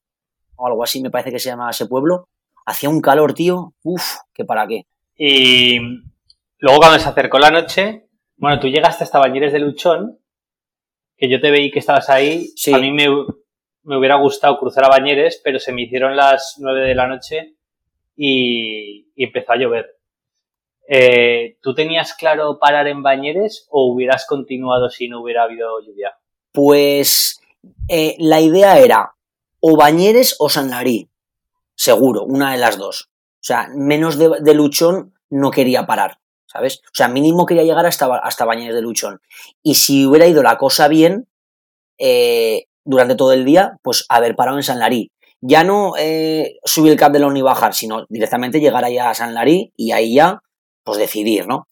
o 0.56 0.66
algo 0.66 0.84
así 0.84 1.02
me 1.02 1.10
parece 1.10 1.30
que 1.32 1.38
se 1.38 1.48
llamaba 1.48 1.70
ese 1.70 1.86
pueblo. 1.86 2.28
Hacía 2.66 2.90
un 2.90 3.00
calor, 3.00 3.32
tío, 3.32 3.72
uff, 3.82 4.18
que 4.34 4.44
para 4.44 4.66
qué. 4.66 4.82
Y 5.16 5.78
luego 6.58 6.78
cuando 6.78 6.98
se 6.98 7.08
acercó 7.08 7.38
la 7.38 7.50
noche, 7.50 8.04
Bueno, 8.36 8.60
tú 8.60 8.68
llegaste 8.68 9.02
hasta 9.02 9.18
Bañeres 9.18 9.52
de 9.52 9.58
Luchón, 9.58 10.18
que 11.16 11.28
yo 11.28 11.40
te 11.40 11.50
veí 11.50 11.70
que 11.72 11.80
estabas 11.80 12.08
ahí. 12.08 12.46
Sí. 12.54 12.72
A 12.72 12.78
mí 12.78 12.92
me, 12.92 13.08
me 13.82 13.96
hubiera 13.96 14.14
gustado 14.16 14.58
cruzar 14.58 14.84
a 14.84 14.88
Bañeres, 14.88 15.40
pero 15.42 15.58
se 15.58 15.72
me 15.72 15.82
hicieron 15.82 16.14
las 16.16 16.56
nueve 16.58 16.86
de 16.86 16.94
la 16.94 17.08
noche 17.08 17.56
y, 18.14 19.10
y 19.16 19.24
empezó 19.24 19.52
a 19.52 19.56
llover. 19.56 19.86
Eh, 20.88 21.56
¿Tú 21.62 21.74
tenías 21.74 22.14
claro 22.14 22.58
parar 22.60 22.86
en 22.86 23.02
Bañeres 23.02 23.66
o 23.70 23.92
hubieras 23.92 24.24
continuado 24.26 24.88
si 24.88 25.08
no 25.08 25.20
hubiera 25.22 25.42
habido 25.42 25.80
lluvia? 25.80 26.14
Pues 26.58 27.40
eh, 27.86 28.16
la 28.18 28.40
idea 28.40 28.80
era 28.80 29.14
o 29.60 29.76
Bañeres 29.76 30.34
o 30.40 30.48
San 30.48 30.70
Larí, 30.70 31.08
seguro, 31.76 32.24
una 32.24 32.50
de 32.50 32.58
las 32.58 32.78
dos. 32.78 33.10
O 33.34 33.42
sea, 33.42 33.68
menos 33.76 34.18
de, 34.18 34.54
Luchón 34.54 35.14
no 35.30 35.52
quería 35.52 35.86
parar, 35.86 36.18
¿sabes? 36.46 36.80
O 36.86 36.94
sea, 36.94 37.06
mínimo 37.06 37.46
quería 37.46 37.62
llegar 37.62 37.86
hasta, 37.86 38.12
hasta 38.16 38.44
Bañeres 38.44 38.74
de 38.74 38.82
Luchón. 38.82 39.20
Y 39.62 39.76
si 39.76 40.04
hubiera 40.04 40.26
ido 40.26 40.42
la 40.42 40.58
cosa 40.58 40.88
bien, 40.88 41.28
eh, 41.96 42.64
durante 42.84 43.14
todo 43.14 43.32
el 43.32 43.44
día, 43.44 43.78
pues 43.82 44.04
haber 44.08 44.34
parado 44.34 44.56
en 44.56 44.64
San 44.64 44.80
Larí. 44.80 45.12
Ya 45.40 45.62
no 45.62 45.92
eh, 45.96 46.58
subir 46.64 46.90
el 46.90 46.98
cap 46.98 47.12
de 47.12 47.20
la 47.20 47.38
y 47.38 47.40
bajar, 47.40 47.72
sino 47.72 48.04
directamente 48.08 48.58
llegar 48.58 48.84
allá 48.84 49.10
a 49.10 49.14
San 49.14 49.32
Larí 49.32 49.72
y 49.76 49.92
ahí 49.92 50.12
ya, 50.14 50.42
pues 50.82 50.98
decidir, 50.98 51.46
¿no? 51.46 51.68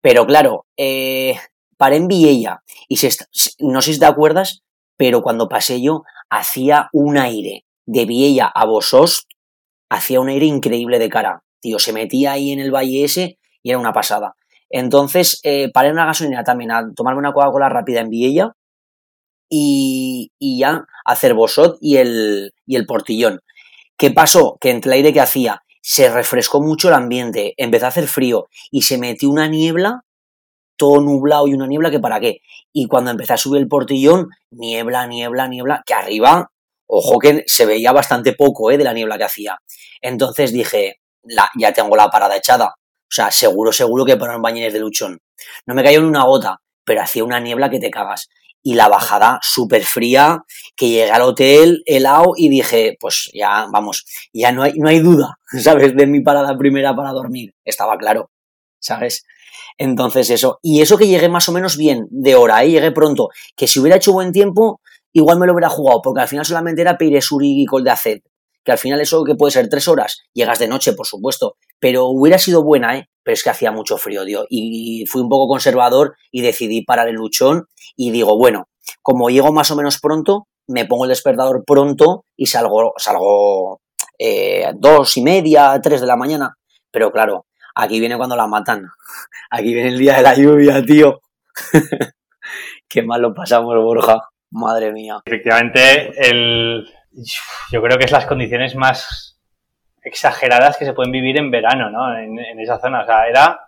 Pero 0.00 0.26
claro, 0.26 0.66
eh, 0.76 1.36
paré 1.76 1.96
en 1.96 2.08
Viella 2.08 2.62
y 2.88 2.96
se 2.96 3.08
está- 3.08 3.26
no 3.60 3.82
sé 3.82 3.94
si 3.94 3.98
te 4.00 4.06
acuerdas, 4.06 4.62
pero 4.96 5.22
cuando 5.22 5.48
pasé 5.48 5.80
yo 5.82 6.04
hacía 6.30 6.88
un 6.92 7.18
aire 7.18 7.64
de 7.86 8.06
Viella 8.06 8.46
a 8.54 8.64
Bosost, 8.66 9.30
hacía 9.90 10.20
un 10.20 10.28
aire 10.28 10.46
increíble 10.46 10.98
de 10.98 11.08
cara. 11.08 11.42
Tío, 11.60 11.78
se 11.78 11.92
metía 11.92 12.32
ahí 12.32 12.52
en 12.52 12.60
el 12.60 12.70
valle 12.74 13.04
ese 13.04 13.38
y 13.62 13.70
era 13.70 13.78
una 13.78 13.92
pasada. 13.92 14.36
Entonces, 14.70 15.40
eh, 15.44 15.70
paré 15.72 15.88
en 15.88 15.94
una 15.94 16.06
gasolinera 16.06 16.44
también 16.44 16.70
a 16.72 16.92
tomarme 16.94 17.20
una 17.20 17.32
Coca-Cola 17.32 17.68
rápida 17.68 18.00
en 18.00 18.10
Viella 18.10 18.52
y, 19.48 20.32
y 20.38 20.58
ya 20.60 20.86
hacer 21.04 21.34
Bosot 21.34 21.78
y 21.80 21.96
el, 21.98 22.52
y 22.66 22.76
el 22.76 22.86
portillón. 22.86 23.40
¿Qué 23.96 24.10
pasó? 24.10 24.58
Que 24.60 24.70
entre 24.70 24.90
el 24.90 24.94
aire 24.96 25.12
que 25.12 25.20
hacía 25.20 25.62
se 25.82 26.10
refrescó 26.10 26.62
mucho 26.62 26.88
el 26.88 26.94
ambiente, 26.94 27.54
empezó 27.58 27.84
a 27.86 27.88
hacer 27.90 28.08
frío 28.08 28.48
y 28.70 28.82
se 28.82 28.98
metió 28.98 29.28
una 29.30 29.48
niebla, 29.48 30.04
todo 30.76 31.00
nublado 31.00 31.46
y 31.48 31.54
una 31.54 31.66
niebla 31.66 31.90
que 31.90 32.00
para 32.00 32.20
qué. 32.20 32.40
Y 32.72 32.86
cuando 32.86 33.10
empecé 33.10 33.34
a 33.34 33.36
subir 33.36 33.60
el 33.60 33.68
portillón, 33.68 34.28
niebla, 34.50 35.06
niebla, 35.06 35.48
niebla, 35.48 35.82
que 35.86 35.94
arriba, 35.94 36.50
ojo 36.86 37.18
que 37.18 37.44
se 37.46 37.66
veía 37.66 37.92
bastante 37.92 38.32
poco 38.32 38.70
¿eh? 38.70 38.78
de 38.78 38.84
la 38.84 38.92
niebla 38.92 39.18
que 39.18 39.24
hacía. 39.24 39.58
Entonces 40.00 40.52
dije, 40.52 41.00
ya 41.56 41.72
tengo 41.72 41.96
la 41.96 42.10
parada 42.10 42.36
echada. 42.36 42.66
O 42.66 43.14
sea, 43.14 43.30
seguro, 43.30 43.72
seguro 43.72 44.04
que 44.04 44.16
poner 44.16 44.38
bañeres 44.40 44.72
de 44.72 44.80
luchón. 44.80 45.20
No 45.66 45.74
me 45.74 45.82
cayó 45.82 46.00
ni 46.00 46.08
una 46.08 46.24
gota, 46.24 46.60
pero 46.84 47.02
hacía 47.02 47.24
una 47.24 47.40
niebla 47.40 47.70
que 47.70 47.78
te 47.78 47.90
cagas. 47.90 48.28
Y 48.62 48.74
la 48.74 48.88
bajada 48.88 49.38
súper 49.42 49.84
fría, 49.84 50.42
que 50.74 50.88
llegué 50.88 51.10
al 51.10 51.22
hotel 51.22 51.82
helado 51.86 52.32
y 52.36 52.48
dije, 52.48 52.96
pues 52.98 53.30
ya, 53.34 53.66
vamos, 53.70 54.06
ya 54.32 54.52
no 54.52 54.62
hay, 54.62 54.72
no 54.74 54.88
hay 54.88 55.00
duda, 55.00 55.38
¿sabes? 55.62 55.94
De 55.94 56.06
mi 56.06 56.22
parada 56.22 56.56
primera 56.56 56.96
para 56.96 57.12
dormir. 57.12 57.54
Estaba 57.64 57.98
claro, 57.98 58.30
¿sabes? 58.80 59.24
Entonces 59.78 60.30
eso. 60.30 60.58
Y 60.62 60.82
eso 60.82 60.96
que 60.96 61.08
llegué 61.08 61.28
más 61.28 61.48
o 61.48 61.52
menos 61.52 61.76
bien 61.76 62.06
de 62.10 62.34
hora, 62.34 62.62
¿eh? 62.64 62.70
Llegué 62.70 62.92
pronto. 62.92 63.28
Que 63.56 63.66
si 63.66 63.80
hubiera 63.80 63.96
hecho 63.96 64.12
buen 64.12 64.32
tiempo, 64.32 64.80
igual 65.12 65.38
me 65.38 65.46
lo 65.46 65.52
hubiera 65.52 65.68
jugado, 65.68 66.00
porque 66.02 66.20
al 66.20 66.28
final 66.28 66.44
solamente 66.44 66.82
era 66.82 66.96
Peiresuri 66.96 67.62
y 67.62 67.66
Col 67.66 67.84
de 67.84 67.90
Aced. 67.90 68.20
Que 68.64 68.72
al 68.72 68.78
final 68.78 69.00
eso 69.00 69.24
que 69.24 69.34
puede 69.34 69.52
ser 69.52 69.68
tres 69.68 69.88
horas, 69.88 70.22
llegas 70.32 70.58
de 70.58 70.68
noche, 70.68 70.94
por 70.94 71.06
supuesto, 71.06 71.56
pero 71.78 72.06
hubiera 72.06 72.38
sido 72.38 72.64
buena, 72.64 72.96
¿eh? 72.96 73.08
Pero 73.22 73.34
es 73.34 73.42
que 73.42 73.50
hacía 73.50 73.72
mucho 73.72 73.98
frío, 73.98 74.24
tío. 74.24 74.46
Y 74.48 75.04
fui 75.06 75.20
un 75.20 75.28
poco 75.28 75.48
conservador 75.48 76.14
y 76.30 76.40
decidí 76.40 76.82
parar 76.82 77.08
el 77.08 77.16
luchón 77.16 77.66
y 77.96 78.10
digo, 78.10 78.38
bueno, 78.38 78.68
como 79.02 79.28
llego 79.28 79.52
más 79.52 79.70
o 79.70 79.76
menos 79.76 79.98
pronto, 80.00 80.46
me 80.66 80.86
pongo 80.86 81.04
el 81.04 81.10
despertador 81.10 81.62
pronto 81.66 82.24
y 82.36 82.46
salgo, 82.46 82.94
salgo 82.96 83.80
eh, 84.18 84.72
dos 84.76 85.16
y 85.16 85.22
media, 85.22 85.78
tres 85.82 86.00
de 86.00 86.06
la 86.06 86.16
mañana. 86.16 86.54
Pero 86.90 87.10
claro, 87.10 87.46
aquí 87.74 88.00
viene 88.00 88.16
cuando 88.16 88.36
la 88.36 88.46
matan. 88.46 88.88
Aquí 89.50 89.72
viene 89.72 89.90
el 89.90 89.98
día 89.98 90.16
de 90.16 90.22
la 90.22 90.34
lluvia, 90.34 90.82
tío. 90.82 91.20
Qué 92.88 93.02
mal 93.02 93.22
lo 93.22 93.32
pasamos, 93.34 93.76
Borja. 93.76 94.20
Madre 94.50 94.92
mía. 94.92 95.20
Efectivamente, 95.24 96.12
el, 96.28 96.88
yo 97.70 97.82
creo 97.82 97.98
que 97.98 98.04
es 98.04 98.12
las 98.12 98.26
condiciones 98.26 98.74
más 98.74 99.38
exageradas 100.02 100.76
que 100.76 100.84
se 100.84 100.92
pueden 100.92 101.12
vivir 101.12 101.38
en 101.38 101.50
verano, 101.50 101.90
¿no? 101.90 102.16
En, 102.18 102.38
en 102.38 102.60
esa 102.60 102.78
zona. 102.78 103.02
O 103.02 103.06
sea, 103.06 103.26
era. 103.28 103.60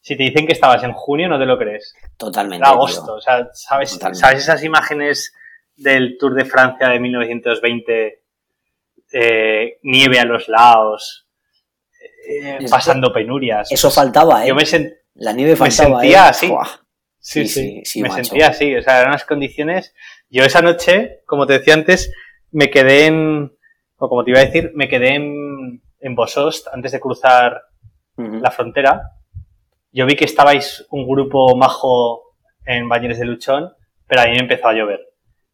Si 0.00 0.16
te 0.16 0.22
dicen 0.24 0.46
que 0.46 0.52
estabas 0.52 0.82
en 0.84 0.92
junio, 0.92 1.28
no 1.28 1.38
te 1.38 1.46
lo 1.46 1.58
crees. 1.58 1.94
Totalmente. 2.16 2.62
Era 2.62 2.74
agosto. 2.74 3.04
tío. 3.04 3.14
O 3.14 3.20
sea, 3.20 3.48
¿sabes, 3.52 3.92
Totalmente. 3.92 4.20
¿sabes 4.20 4.42
esas 4.42 4.62
imágenes 4.62 5.34
del 5.76 6.16
Tour 6.18 6.34
de 6.34 6.44
Francia 6.44 6.88
de 6.88 7.00
1920? 7.00 8.22
Eh, 9.12 9.78
nieve 9.82 10.18
a 10.18 10.24
los 10.24 10.48
lados, 10.48 11.23
eh, 12.28 12.58
pasando 12.70 13.12
penurias. 13.12 13.70
Eso 13.70 13.90
faltaba, 13.90 14.44
¿eh? 14.44 14.48
Yo 14.48 14.54
me, 14.54 14.62
La 15.14 15.32
nieve 15.32 15.56
faltaba, 15.56 16.00
sentía 16.00 16.18
¿eh? 16.26 16.28
así. 16.28 16.52
Sí, 17.18 17.46
Sí, 17.48 17.80
sí, 17.84 18.02
me 18.02 18.08
macho. 18.08 18.24
sentía 18.24 18.48
así, 18.48 18.74
o 18.76 18.82
sea, 18.82 18.98
eran 18.98 19.08
unas 19.10 19.24
condiciones. 19.24 19.94
Yo 20.28 20.44
esa 20.44 20.60
noche, 20.60 21.20
como 21.26 21.46
te 21.46 21.54
decía 21.54 21.74
antes, 21.74 22.12
me 22.50 22.70
quedé 22.70 23.06
en, 23.06 23.56
o 23.96 24.08
como 24.08 24.24
te 24.24 24.30
iba 24.30 24.40
a 24.40 24.44
decir, 24.44 24.72
me 24.74 24.88
quedé 24.88 25.14
en, 25.14 25.82
en 26.00 26.14
Bosost 26.14 26.68
antes 26.72 26.92
de 26.92 27.00
cruzar 27.00 27.62
la 28.16 28.50
frontera. 28.50 29.10
Yo 29.90 30.06
vi 30.06 30.16
que 30.16 30.24
estabais 30.24 30.86
un 30.90 31.08
grupo 31.08 31.56
majo 31.56 32.36
en 32.66 32.88
Bañeres 32.88 33.18
de 33.18 33.24
Luchón, 33.24 33.72
pero 34.06 34.20
a 34.20 34.24
mí 34.26 34.32
me 34.32 34.40
empezó 34.40 34.68
a 34.68 34.74
llover. 34.74 35.00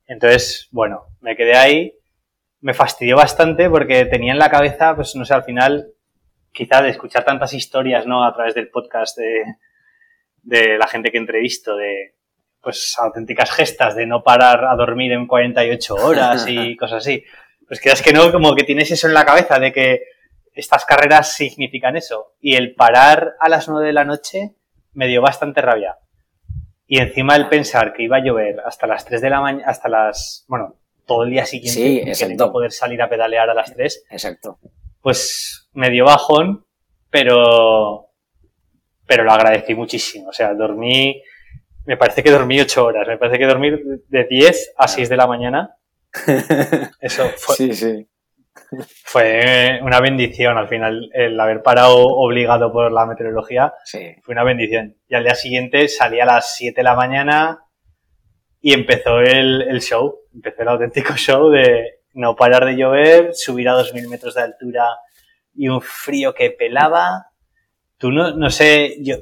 Entonces, 0.06 0.68
bueno, 0.72 1.04
me 1.20 1.36
quedé 1.36 1.54
ahí, 1.56 1.94
me 2.60 2.74
fastidió 2.74 3.16
bastante 3.16 3.70
porque 3.70 4.04
tenía 4.06 4.32
en 4.32 4.38
la 4.38 4.50
cabeza, 4.50 4.94
pues 4.96 5.14
no 5.14 5.24
sé, 5.24 5.34
al 5.34 5.44
final, 5.44 5.92
quizá 6.52 6.82
de 6.82 6.90
escuchar 6.90 7.24
tantas 7.24 7.52
historias, 7.54 8.06
¿no? 8.06 8.24
A 8.24 8.34
través 8.34 8.54
del 8.54 8.68
podcast 8.68 9.16
de, 9.18 9.44
de 10.42 10.78
la 10.78 10.86
gente 10.86 11.10
que 11.10 11.18
entrevisto, 11.18 11.76
de 11.76 12.14
pues 12.62 12.94
auténticas 12.98 13.50
gestas 13.50 13.94
de 13.96 14.06
no 14.06 14.22
parar 14.22 14.66
a 14.66 14.74
dormir 14.76 15.12
en 15.12 15.26
48 15.26 15.94
horas 15.94 16.46
y 16.46 16.76
cosas 16.78 16.98
así. 16.98 17.24
Pues 17.66 17.80
creas 17.80 18.02
que 18.02 18.12
no, 18.12 18.30
como 18.32 18.54
que 18.54 18.64
tienes 18.64 18.90
eso 18.90 19.06
en 19.08 19.14
la 19.14 19.24
cabeza 19.24 19.58
de 19.58 19.72
que 19.72 20.02
estas 20.52 20.84
carreras 20.84 21.32
significan 21.32 21.96
eso. 21.96 22.34
Y 22.40 22.56
el 22.56 22.74
parar 22.74 23.34
a 23.40 23.48
las 23.48 23.68
9 23.68 23.86
de 23.86 23.92
la 23.92 24.04
noche 24.04 24.54
me 24.92 25.06
dio 25.06 25.22
bastante 25.22 25.62
rabia. 25.62 25.96
Y 26.86 26.98
encima 26.98 27.36
el 27.36 27.48
pensar 27.48 27.92
que 27.92 28.02
iba 28.02 28.16
a 28.16 28.24
llover 28.24 28.60
hasta 28.66 28.86
las 28.88 29.04
3 29.04 29.20
de 29.20 29.30
la 29.30 29.40
mañana, 29.40 29.68
hasta 29.70 29.88
las, 29.88 30.44
bueno, 30.48 30.74
todo 31.06 31.22
el 31.22 31.30
día 31.30 31.46
siguiente, 31.46 31.80
Sí, 31.80 31.98
que 32.00 32.04
no 32.04 32.10
exacto. 32.10 32.34
iba 32.34 32.44
a 32.46 32.52
poder 32.52 32.72
salir 32.72 33.00
a 33.00 33.08
pedalear 33.08 33.48
a 33.48 33.54
las 33.54 33.72
3, 33.72 34.06
Exacto. 34.10 34.58
pues 35.00 35.59
me 35.72 35.90
dio 35.90 36.04
bajón, 36.04 36.64
pero, 37.10 38.08
pero 39.06 39.24
lo 39.24 39.32
agradecí 39.32 39.74
muchísimo. 39.74 40.28
O 40.28 40.32
sea, 40.32 40.54
dormí, 40.54 41.22
me 41.86 41.96
parece 41.96 42.22
que 42.22 42.30
dormí 42.30 42.60
8 42.60 42.84
horas, 42.84 43.08
me 43.08 43.18
parece 43.18 43.38
que 43.38 43.46
dormí 43.46 43.70
de 44.08 44.24
10 44.24 44.74
a 44.76 44.88
6 44.88 45.08
de 45.08 45.16
la 45.16 45.26
mañana. 45.26 45.76
Eso 47.00 47.28
fue, 47.36 47.56
sí, 47.56 47.74
sí. 47.74 48.08
fue 49.04 49.78
una 49.82 50.00
bendición 50.00 50.58
al 50.58 50.68
final, 50.68 51.08
el 51.14 51.38
haber 51.38 51.62
parado 51.62 51.96
obligado 51.98 52.72
por 52.72 52.90
la 52.92 53.06
meteorología 53.06 53.74
Sí. 53.84 54.14
fue 54.22 54.32
una 54.32 54.44
bendición. 54.44 54.96
Y 55.08 55.14
al 55.14 55.24
día 55.24 55.34
siguiente 55.34 55.88
salí 55.88 56.20
a 56.20 56.26
las 56.26 56.56
7 56.56 56.80
de 56.80 56.82
la 56.84 56.94
mañana 56.94 57.64
y 58.60 58.74
empezó 58.74 59.20
el, 59.20 59.62
el 59.62 59.80
show, 59.80 60.18
empezó 60.34 60.62
el 60.62 60.68
auténtico 60.68 61.14
show 61.16 61.48
de 61.50 62.00
no 62.12 62.34
parar 62.34 62.64
de 62.64 62.76
llover, 62.76 63.30
subir 63.34 63.68
a 63.68 63.74
2.000 63.74 64.08
metros 64.08 64.34
de 64.34 64.42
altura 64.42 64.84
y 65.54 65.68
un 65.68 65.80
frío 65.80 66.34
que 66.34 66.50
pelaba. 66.50 67.26
Tú 67.98 68.10
no, 68.12 68.32
no 68.36 68.50
sé, 68.50 68.98
yo, 69.02 69.16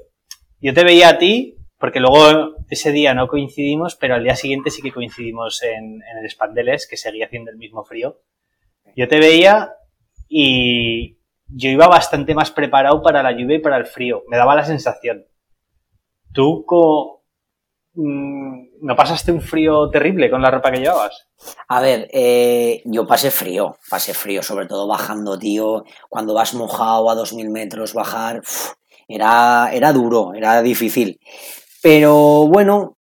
yo 0.60 0.74
te 0.74 0.84
veía 0.84 1.10
a 1.10 1.18
ti, 1.18 1.56
porque 1.78 2.00
luego 2.00 2.56
ese 2.70 2.92
día 2.92 3.14
no 3.14 3.28
coincidimos, 3.28 3.96
pero 3.96 4.14
al 4.14 4.24
día 4.24 4.36
siguiente 4.36 4.70
sí 4.70 4.82
que 4.82 4.92
coincidimos 4.92 5.62
en, 5.62 6.02
en 6.02 6.18
el 6.22 6.30
Spandeles, 6.30 6.86
que 6.88 6.96
seguía 6.96 7.26
haciendo 7.26 7.50
el 7.50 7.56
mismo 7.58 7.84
frío. 7.84 8.20
Yo 8.96 9.08
te 9.08 9.18
veía 9.20 9.72
y 10.28 11.18
yo 11.48 11.70
iba 11.70 11.88
bastante 11.88 12.34
más 12.34 12.50
preparado 12.50 13.02
para 13.02 13.22
la 13.22 13.32
lluvia 13.32 13.56
y 13.56 13.60
para 13.60 13.78
el 13.78 13.86
frío. 13.86 14.24
Me 14.28 14.36
daba 14.36 14.54
la 14.56 14.64
sensación. 14.64 15.26
¿Tú 16.32 16.64
co- 16.66 17.17
mm, 17.17 17.17
no 18.00 18.96
pasaste 18.96 19.32
un 19.32 19.40
frío 19.40 19.90
terrible 19.90 20.30
con 20.30 20.40
la 20.40 20.50
ropa 20.50 20.70
que 20.70 20.78
llevabas? 20.78 21.26
A 21.68 21.80
ver, 21.80 22.08
eh, 22.12 22.82
yo 22.84 23.06
pasé 23.06 23.30
frío, 23.30 23.76
pasé 23.90 24.14
frío, 24.14 24.42
sobre 24.42 24.66
todo 24.66 24.87
bajando, 24.87 25.38
tío. 25.38 25.84
Cuando 26.08 26.34
vas 26.34 26.54
mojado 26.54 27.11
a 27.11 27.14
2000 27.14 27.50
metros, 27.50 27.94
bajar, 27.94 28.42
era, 29.08 29.70
era 29.72 29.92
duro, 29.92 30.32
era 30.34 30.62
difícil. 30.62 31.18
Pero 31.82 32.46
bueno, 32.46 32.98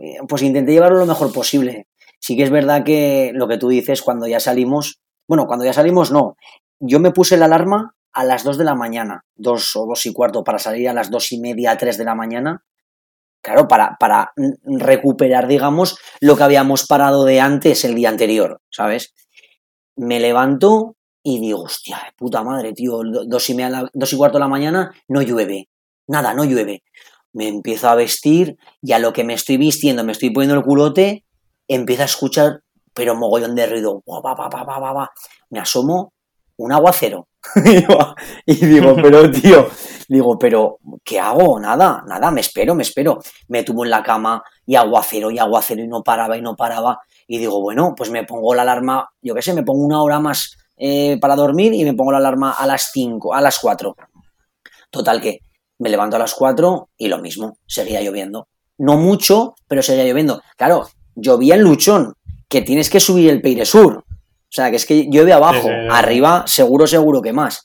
eh, 0.00 0.18
pues 0.28 0.42
intenté 0.42 0.72
llevarlo 0.72 0.98
lo 0.98 1.06
mejor 1.06 1.32
posible. 1.32 1.88
Sí 2.20 2.36
que 2.36 2.44
es 2.44 2.50
verdad 2.50 2.84
que 2.84 3.32
lo 3.34 3.48
que 3.48 3.58
tú 3.58 3.68
dices, 3.68 4.02
cuando 4.02 4.26
ya 4.26 4.38
salimos, 4.38 5.00
bueno, 5.26 5.46
cuando 5.46 5.64
ya 5.64 5.72
salimos 5.72 6.12
no. 6.12 6.36
Yo 6.78 7.00
me 7.00 7.10
puse 7.10 7.36
la 7.36 7.46
alarma 7.46 7.94
a 8.12 8.24
las 8.24 8.44
2 8.44 8.58
de 8.58 8.64
la 8.64 8.74
mañana, 8.74 9.24
2 9.36 9.76
o 9.76 9.86
2 9.86 10.06
y 10.06 10.12
cuarto, 10.12 10.44
para 10.44 10.58
salir 10.58 10.88
a 10.88 10.94
las 10.94 11.10
2 11.10 11.32
y 11.32 11.40
media, 11.40 11.76
3 11.76 11.98
de 11.98 12.04
la 12.04 12.14
mañana. 12.14 12.64
Claro, 13.42 13.68
para, 13.68 13.96
para 13.98 14.32
recuperar, 14.64 15.48
digamos, 15.48 15.98
lo 16.20 16.36
que 16.36 16.42
habíamos 16.42 16.86
parado 16.86 17.24
de 17.24 17.40
antes 17.40 17.84
el 17.84 17.94
día 17.94 18.10
anterior, 18.10 18.60
¿sabes? 18.70 19.14
Me 19.96 20.20
levanto 20.20 20.96
y 21.22 21.40
digo, 21.40 21.62
hostia, 21.62 22.00
puta 22.16 22.42
madre, 22.42 22.72
tío, 22.72 23.00
dos 23.26 23.50
y, 23.50 23.54
media, 23.54 23.88
dos 23.92 24.12
y 24.12 24.16
cuarto 24.16 24.38
de 24.38 24.44
la 24.44 24.48
mañana 24.48 24.92
no 25.08 25.22
llueve. 25.22 25.68
Nada, 26.06 26.34
no 26.34 26.44
llueve. 26.44 26.82
Me 27.32 27.48
empiezo 27.48 27.88
a 27.88 27.94
vestir 27.94 28.56
y 28.82 28.92
a 28.92 28.98
lo 28.98 29.12
que 29.12 29.24
me 29.24 29.34
estoy 29.34 29.56
vistiendo, 29.56 30.04
me 30.04 30.12
estoy 30.12 30.30
poniendo 30.30 30.56
el 30.56 30.64
culote, 30.64 31.24
empiezo 31.68 32.02
a 32.02 32.06
escuchar, 32.06 32.60
pero 32.94 33.14
mogollón 33.14 33.54
de 33.54 33.66
ruido. 33.66 34.02
Me 35.50 35.60
asomo, 35.60 36.12
un 36.56 36.72
aguacero. 36.72 37.28
y 38.46 38.54
digo, 38.66 38.96
pero 38.96 39.30
tío, 39.30 39.68
digo, 40.14 40.36
pero 40.38 40.78
¿qué 41.04 41.20
hago? 41.20 41.60
Nada, 41.60 42.02
nada, 42.06 42.30
me 42.32 42.40
espero, 42.40 42.74
me 42.74 42.82
espero. 42.82 43.20
Me 43.48 43.62
tuvo 43.62 43.84
en 43.84 43.90
la 43.90 44.02
cama 44.02 44.42
y 44.66 44.74
aguacero 44.74 45.30
y 45.30 45.38
aguacero 45.38 45.82
y 45.82 45.86
no 45.88 46.02
paraba 46.02 46.36
y 46.36 46.42
no 46.42 46.56
paraba. 46.56 46.98
Y 47.28 47.38
digo, 47.38 47.60
bueno, 47.60 47.94
pues 47.96 48.10
me 48.10 48.24
pongo 48.24 48.52
la 48.54 48.62
alarma, 48.62 49.08
yo 49.22 49.34
qué 49.36 49.42
sé, 49.42 49.54
me 49.54 49.62
pongo 49.62 49.84
una 49.84 50.02
hora 50.02 50.18
más 50.18 50.56
eh, 50.76 51.16
para 51.20 51.36
dormir 51.36 51.74
y 51.74 51.84
me 51.84 51.94
pongo 51.94 52.10
la 52.10 52.18
alarma 52.18 52.50
a 52.50 52.66
las 52.66 52.90
5, 52.92 53.32
a 53.32 53.40
las 53.40 53.60
4. 53.60 53.94
Total 54.90 55.20
que 55.20 55.38
me 55.78 55.88
levanto 55.88 56.16
a 56.16 56.18
las 56.18 56.34
4 56.34 56.88
y 56.96 57.06
lo 57.06 57.18
mismo, 57.18 57.58
seguía 57.66 58.00
lloviendo. 58.00 58.48
No 58.78 58.96
mucho, 58.96 59.54
pero 59.68 59.80
seguía 59.80 60.04
lloviendo. 60.04 60.42
Claro, 60.56 60.88
llovía 61.14 61.54
en 61.54 61.62
Luchón, 61.62 62.14
que 62.48 62.62
tienes 62.62 62.90
que 62.90 62.98
subir 62.98 63.30
el 63.30 63.40
Peire 63.40 63.64
Sur. 63.64 63.98
O 63.98 64.52
sea, 64.52 64.70
que 64.70 64.76
es 64.76 64.86
que 64.86 65.08
llueve 65.08 65.32
abajo, 65.32 65.68
arriba 65.88 66.42
seguro, 66.48 66.88
seguro 66.88 67.22
que 67.22 67.32
más. 67.32 67.64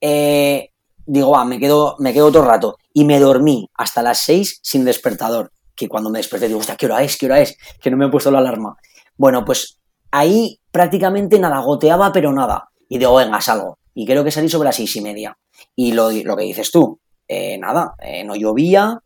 Eh, 0.00 0.70
digo, 1.06 1.30
va, 1.30 1.44
me 1.44 1.58
quedo, 1.58 1.96
me 1.98 2.12
quedo 2.12 2.26
otro 2.26 2.42
rato. 2.42 2.76
Y 2.92 3.04
me 3.04 3.18
dormí 3.18 3.70
hasta 3.74 4.02
las 4.02 4.18
6 4.20 4.60
sin 4.62 4.84
despertador. 4.84 5.52
Que 5.74 5.88
cuando 5.88 6.10
me 6.10 6.18
desperté 6.18 6.48
digo, 6.48 6.60
¿qué 6.78 6.86
hora 6.86 7.02
es? 7.02 7.16
¿Qué 7.16 7.26
hora 7.26 7.40
es? 7.40 7.56
Que 7.80 7.90
no 7.90 7.96
me 7.96 8.06
he 8.06 8.10
puesto 8.10 8.30
la 8.30 8.38
alarma. 8.38 8.76
Bueno, 9.16 9.44
pues 9.44 9.78
ahí 10.10 10.60
prácticamente 10.70 11.38
nada, 11.38 11.60
goteaba, 11.60 12.12
pero 12.12 12.32
nada. 12.32 12.68
Y 12.88 12.98
digo, 12.98 13.14
venga, 13.14 13.40
salgo. 13.40 13.78
Y 13.94 14.06
creo 14.06 14.24
que 14.24 14.30
salí 14.30 14.48
sobre 14.48 14.66
las 14.66 14.76
seis 14.76 14.94
y 14.96 15.00
media. 15.00 15.36
Y 15.74 15.92
lo, 15.92 16.10
que 16.10 16.44
dices 16.44 16.70
tú, 16.70 17.00
eh, 17.28 17.58
nada, 17.58 17.94
eh, 18.00 18.24
no 18.24 18.36
llovía. 18.36 19.00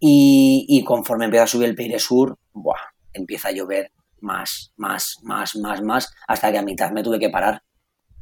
Y, 0.00 0.84
conforme 0.86 1.24
empieza 1.24 1.44
a 1.44 1.48
subir 1.48 1.68
el 1.68 1.74
Peire 1.74 1.98
Sur, 1.98 2.38
buah, 2.52 2.78
empieza 3.12 3.48
a 3.48 3.52
llover 3.52 3.90
más, 4.20 4.72
más, 4.76 5.18
más, 5.22 5.56
más, 5.56 5.82
más, 5.82 6.14
hasta 6.28 6.52
que 6.52 6.58
a 6.58 6.62
mitad 6.62 6.92
me 6.92 7.02
tuve 7.02 7.18
que 7.18 7.30
parar. 7.30 7.62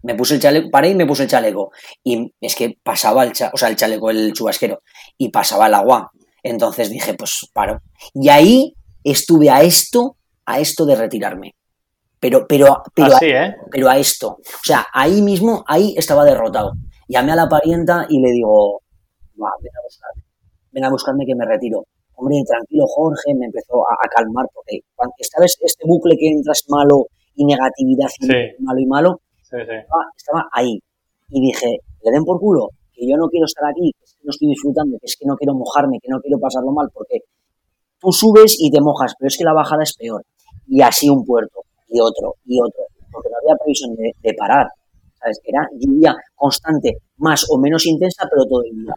Me 0.06 0.14
puse 0.14 0.34
el 0.34 0.40
chaleco, 0.40 0.70
paré 0.70 0.90
y 0.90 0.94
me 0.94 1.06
puse 1.06 1.24
el 1.24 1.28
chaleco. 1.28 1.72
Y 2.04 2.32
es 2.40 2.54
que 2.54 2.78
pasaba 2.82 3.24
el, 3.24 3.32
o 3.52 3.56
sea, 3.56 3.68
el 3.68 3.76
chaleco, 3.76 4.10
el 4.10 4.32
chubasquero, 4.32 4.82
y 5.18 5.30
pasaba 5.30 5.66
el 5.66 5.74
agua. 5.74 6.10
Entonces 6.42 6.90
dije, 6.90 7.14
pues 7.14 7.50
paro. 7.52 7.80
Y 8.14 8.28
ahí 8.28 8.74
estuve 9.02 9.50
a 9.50 9.62
esto, 9.62 10.16
a 10.44 10.60
esto 10.60 10.86
de 10.86 10.96
retirarme 10.96 11.56
pero, 12.20 12.46
pero, 12.48 12.82
pero, 12.94 13.14
a, 13.14 13.18
¿eh? 13.22 13.54
pero 13.70 13.88
a 13.88 13.98
esto. 13.98 14.38
O 14.40 14.64
sea, 14.64 14.86
ahí 14.92 15.22
mismo, 15.22 15.64
ahí 15.66 15.94
estaba 15.96 16.24
derrotado. 16.24 16.72
Llamé 17.08 17.32
a 17.32 17.36
la 17.36 17.48
parienta 17.48 18.06
y 18.08 18.20
le 18.20 18.32
digo, 18.32 18.82
va, 19.40 19.50
ven 19.62 19.72
a 19.76 19.82
buscarme, 19.84 20.22
ven 20.72 20.84
a 20.84 20.90
buscarme 20.90 21.24
que 21.26 21.34
me 21.34 21.44
retiro. 21.46 21.84
Hombre, 22.14 22.42
tranquilo, 22.46 22.84
Jorge, 22.88 23.34
me 23.38 23.46
empezó 23.46 23.82
a, 23.82 24.08
calmar, 24.08 24.46
porque 24.52 24.80
¿sabes? 25.30 25.56
Este 25.60 25.84
bucle 25.86 26.16
que 26.18 26.28
entras 26.28 26.64
malo 26.68 27.06
y 27.34 27.44
negatividad 27.44 28.08
y 28.18 28.62
malo 28.64 28.80
y 28.80 28.86
malo, 28.86 29.20
estaba, 29.46 30.48
ahí. 30.52 30.78
Y 31.28 31.40
dije, 31.40 31.78
le 32.04 32.10
den 32.10 32.24
por 32.24 32.38
culo, 32.40 32.70
que 32.92 33.06
yo 33.08 33.16
no 33.16 33.28
quiero 33.28 33.46
estar 33.46 33.68
aquí, 33.68 33.92
que 33.92 34.24
no 34.24 34.30
estoy 34.30 34.48
disfrutando, 34.48 34.98
que 34.98 35.06
es 35.06 35.16
que 35.16 35.26
no 35.26 35.36
quiero 35.36 35.54
mojarme, 35.54 35.98
que 36.00 36.08
no 36.08 36.20
quiero 36.20 36.38
pasarlo 36.38 36.72
mal, 36.72 36.88
porque 36.92 37.20
tú 38.00 38.12
subes 38.12 38.56
y 38.58 38.70
te 38.70 38.80
mojas, 38.80 39.14
pero 39.18 39.28
es 39.28 39.36
que 39.36 39.44
la 39.44 39.52
bajada 39.52 39.82
es 39.82 39.94
peor. 39.96 40.22
Y 40.66 40.82
así 40.82 41.08
un 41.08 41.24
puerto 41.24 41.60
y 41.88 42.00
otro 42.00 42.34
y 42.44 42.58
otro, 42.60 42.84
porque 43.12 43.28
no 43.30 43.36
había 43.42 43.56
previsión 43.56 43.94
de, 43.94 44.34
parar. 44.34 44.66
¿Sabes? 45.14 45.40
Era 45.44 45.66
lluvia 45.78 46.14
constante, 46.34 46.98
más 47.18 47.46
o 47.48 47.58
menos 47.58 47.86
intensa, 47.86 48.26
pero 48.30 48.44
todo 48.44 48.62
el 48.64 48.76
día. 48.76 48.94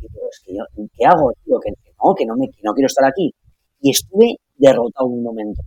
Y 0.00 0.08
digo, 0.08 0.26
es 0.30 0.40
que 0.44 0.54
yo, 0.54 0.64
¿qué 0.92 1.04
hago? 1.06 1.32
Tío? 1.44 1.58
Que, 1.60 1.70
no, 1.70 2.14
que 2.14 2.26
no, 2.26 2.34
me, 2.36 2.48
que 2.48 2.60
no 2.62 2.72
quiero 2.72 2.86
estar 2.86 3.04
aquí. 3.04 3.32
Y 3.80 3.90
estuve 3.90 4.36
derrotado 4.56 5.06
un 5.06 5.22
momento. 5.22 5.62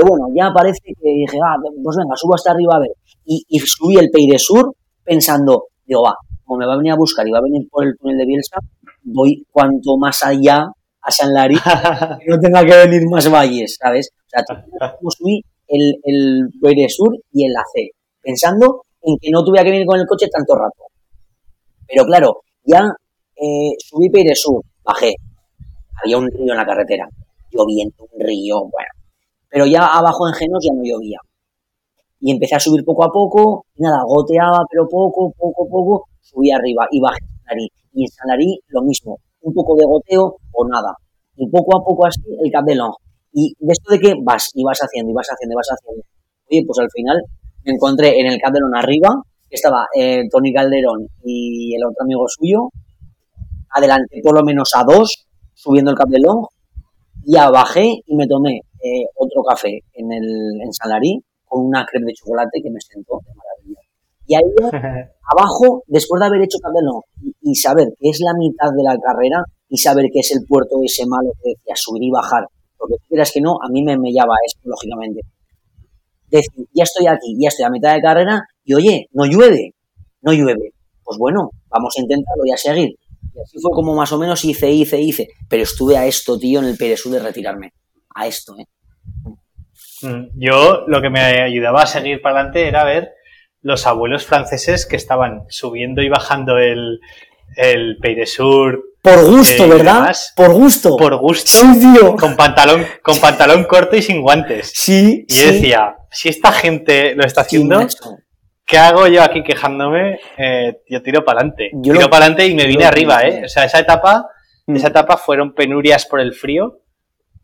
Pero 0.00 0.16
bueno, 0.16 0.34
ya 0.34 0.50
parece 0.50 0.80
que 0.82 1.10
dije, 1.12 1.36
ah, 1.44 1.56
pues 1.60 1.96
venga, 1.98 2.16
subo 2.16 2.34
hasta 2.34 2.52
arriba 2.52 2.76
a 2.76 2.80
ver. 2.80 2.92
Y, 3.26 3.58
subí 3.58 3.98
el 3.98 4.08
Peire 4.08 4.38
Sur 4.38 4.74
pensando, 5.04 5.66
digo, 5.84 6.04
va, 6.04 6.14
como 6.42 6.58
me 6.58 6.66
va 6.66 6.72
a 6.72 6.76
venir 6.78 6.92
a 6.92 6.96
buscar 6.96 7.28
y 7.28 7.30
va 7.30 7.36
a 7.36 7.42
venir 7.42 7.68
por 7.70 7.84
el 7.84 7.98
túnel 7.98 8.16
de 8.16 8.24
Bielsa, 8.24 8.56
voy 9.02 9.46
cuanto 9.52 9.98
más 9.98 10.22
allá 10.22 10.72
a 11.02 11.10
San 11.10 11.34
Larí, 11.34 11.56
que 12.18 12.30
no 12.30 12.40
tenga 12.40 12.64
que 12.64 12.88
venir 12.88 13.02
más 13.10 13.30
valles, 13.30 13.76
¿sabes? 13.78 14.08
O 14.24 14.30
sea, 14.30 14.96
subí 15.18 15.42
el, 15.68 15.96
el 16.02 16.88
Sur 16.88 17.18
y 17.30 17.44
el 17.44 17.54
AC, 17.54 17.90
pensando 18.22 18.84
en 19.02 19.18
que 19.20 19.28
no 19.30 19.44
tuviera 19.44 19.64
que 19.64 19.72
venir 19.72 19.86
con 19.86 20.00
el 20.00 20.06
coche 20.06 20.28
tanto 20.32 20.54
rato. 20.54 20.84
Pero 21.86 22.06
claro, 22.06 22.40
ya 22.64 22.90
eh, 23.36 23.76
subí 23.78 24.08
Peire 24.08 24.34
Sur, 24.34 24.62
bajé, 24.82 25.12
había 26.02 26.16
un 26.16 26.30
río 26.30 26.52
en 26.52 26.56
la 26.56 26.64
carretera, 26.64 27.06
lloviendo, 27.52 28.08
un 28.14 28.26
río, 28.26 28.60
bueno. 28.60 28.99
Pero 29.50 29.66
ya 29.66 29.84
abajo 29.84 30.28
en 30.28 30.34
Genos 30.34 30.64
ya 30.64 30.72
no 30.72 30.82
llovía. 30.84 31.18
Y 32.20 32.30
empecé 32.30 32.54
a 32.54 32.60
subir 32.60 32.84
poco 32.84 33.04
a 33.04 33.10
poco, 33.10 33.66
y 33.74 33.82
nada, 33.82 34.02
goteaba, 34.06 34.60
pero 34.70 34.86
poco, 34.88 35.32
poco, 35.36 35.68
poco, 35.68 36.04
subí 36.20 36.50
arriba 36.50 36.86
y 36.90 37.00
bajé 37.00 37.18
en 37.18 37.44
San 37.44 37.58
Y 37.92 38.04
en 38.04 38.08
San 38.08 38.28
Larí 38.28 38.60
lo 38.68 38.82
mismo, 38.82 39.18
un 39.40 39.52
poco 39.52 39.74
de 39.74 39.84
goteo 39.84 40.36
o 40.52 40.68
nada. 40.68 40.94
Y 41.36 41.48
poco 41.48 41.76
a 41.76 41.82
poco 41.82 42.06
así 42.06 42.20
el 42.42 42.50
Cap 42.52 42.64
de 42.64 42.74
Long. 42.76 42.92
Y 43.32 43.54
de 43.58 43.72
esto 43.72 43.92
de 43.92 43.98
que 43.98 44.14
vas 44.22 44.50
y 44.54 44.62
vas 44.62 44.78
haciendo 44.78 45.10
y 45.10 45.14
vas 45.14 45.28
haciendo 45.28 45.54
y 45.54 45.56
vas 45.56 45.68
haciendo. 45.70 46.02
Oye, 46.50 46.62
pues 46.66 46.78
al 46.78 46.90
final 46.90 47.18
me 47.64 47.72
encontré 47.72 48.20
en 48.20 48.26
el 48.26 48.40
Cap 48.40 48.52
de 48.52 48.60
Long 48.60 48.76
arriba, 48.76 49.08
que 49.48 49.56
estaba 49.56 49.86
eh, 49.96 50.28
Tony 50.30 50.52
Calderón 50.52 51.08
y 51.24 51.74
el 51.74 51.84
otro 51.84 52.04
amigo 52.04 52.24
suyo. 52.28 52.68
Adelanté 53.70 54.20
por 54.22 54.34
lo 54.34 54.44
menos 54.44 54.70
a 54.74 54.84
dos 54.84 55.26
subiendo 55.54 55.90
el 55.90 55.96
Cap 55.96 56.08
de 56.08 56.20
Long. 56.20 56.46
Ya 57.24 57.50
bajé 57.50 57.86
y 58.06 58.16
me 58.16 58.26
tomé 58.26 58.60
eh, 58.82 59.04
otro 59.16 59.42
café 59.42 59.80
en, 59.94 60.12
el, 60.12 60.60
en 60.62 60.72
Salarí 60.72 61.20
con 61.44 61.66
una 61.66 61.84
crema 61.84 62.06
de 62.06 62.14
chocolate 62.14 62.60
que 62.62 62.70
me 62.70 62.80
sentó 62.80 63.18
de 63.24 63.34
maravilla. 63.34 63.80
Y 64.26 64.34
ahí 64.34 64.42
abajo, 65.36 65.82
después 65.86 66.20
de 66.20 66.26
haber 66.26 66.42
hecho 66.42 66.58
Long 66.62 67.02
y 67.42 67.54
saber 67.54 67.88
que 67.98 68.10
es 68.10 68.20
la 68.24 68.32
mitad 68.38 68.70
de 68.76 68.84
la 68.84 68.96
carrera 68.98 69.42
y 69.68 69.76
saber 69.76 70.06
que 70.12 70.20
es 70.20 70.32
el 70.32 70.46
puerto 70.46 70.76
ese 70.84 71.04
malo 71.06 71.32
que 71.42 71.50
decía 71.50 71.74
subir 71.74 72.04
y 72.04 72.10
bajar, 72.10 72.44
porque 72.78 72.94
quieras 73.08 73.30
que 73.32 73.40
no, 73.40 73.52
a 73.62 73.68
mí 73.70 73.82
me 73.82 73.98
mellaba 73.98 74.34
esto, 74.46 74.60
lógicamente. 74.64 75.20
Decir, 76.28 76.66
ya 76.72 76.84
estoy 76.84 77.06
aquí, 77.06 77.36
ya 77.40 77.48
estoy 77.48 77.64
a 77.64 77.70
mitad 77.70 77.94
de 77.94 78.00
carrera 78.00 78.42
y 78.64 78.74
oye, 78.74 79.06
no 79.12 79.26
llueve, 79.26 79.74
no 80.22 80.32
llueve. 80.32 80.72
Pues 81.02 81.18
bueno, 81.18 81.50
vamos 81.68 81.94
a 81.96 82.00
intentarlo 82.00 82.44
y 82.46 82.52
a 82.52 82.56
seguir. 82.56 82.90
Y 83.34 83.40
así 83.40 83.58
fue 83.60 83.72
como 83.72 83.94
más 83.94 84.12
o 84.12 84.18
menos 84.18 84.44
hice, 84.44 84.70
hice, 84.70 85.00
hice. 85.00 85.28
Pero 85.48 85.64
estuve 85.64 85.96
a 85.96 86.06
esto, 86.06 86.38
tío, 86.38 86.60
en 86.60 86.66
el 86.66 86.76
Peresú 86.76 87.10
de 87.10 87.18
retirarme. 87.18 87.72
A 88.14 88.26
esto, 88.26 88.56
¿eh? 88.58 88.66
Mm, 90.02 90.28
yo 90.34 90.84
lo 90.86 91.00
que 91.00 91.10
me 91.10 91.20
ayudaba 91.20 91.82
a 91.82 91.86
seguir 91.86 92.22
para 92.22 92.36
adelante 92.36 92.66
era 92.66 92.84
ver 92.84 93.10
los 93.62 93.86
abuelos 93.86 94.24
franceses 94.24 94.86
que 94.86 94.96
estaban 94.96 95.42
subiendo 95.48 96.02
y 96.02 96.08
bajando 96.08 96.58
el, 96.58 97.00
el 97.56 97.98
Sur. 98.26 98.82
Por 99.02 99.24
gusto, 99.24 99.64
eh, 99.64 99.68
¿verdad? 99.68 100.14
Por 100.36 100.52
gusto. 100.52 100.96
Por 100.96 101.16
gusto. 101.16 101.50
Sí, 101.50 101.80
tío. 101.80 102.16
Con 102.16 102.36
pantalón, 102.36 102.86
con 103.02 103.18
pantalón 103.18 103.64
corto 103.64 103.96
y 103.96 104.02
sin 104.02 104.20
guantes. 104.20 104.72
Sí. 104.74 105.24
Y 105.28 105.40
decía, 105.40 105.96
si 106.10 106.28
esta 106.28 106.52
gente 106.52 107.14
lo 107.14 107.24
está 107.24 107.42
haciendo, 107.42 107.86
¿qué 108.66 108.78
hago 108.78 109.06
yo 109.06 109.22
aquí 109.22 109.42
quejándome? 109.42 110.20
Eh, 110.36 110.80
yo 110.88 111.02
tiro 111.02 111.24
para 111.24 111.40
adelante. 111.40 111.70
Tiro 111.82 112.10
para 112.10 112.26
adelante 112.26 112.46
y 112.46 112.54
me 112.54 112.66
vine 112.66 112.84
arriba, 112.84 113.22
¿eh? 113.22 113.42
O 113.44 113.48
sea, 113.48 113.64
esa 113.64 113.78
etapa, 113.78 114.26
mm. 114.66 114.76
esa 114.76 114.88
etapa 114.88 115.16
fueron 115.16 115.54
penurias 115.54 116.04
por 116.04 116.20
el 116.20 116.34
frío, 116.34 116.80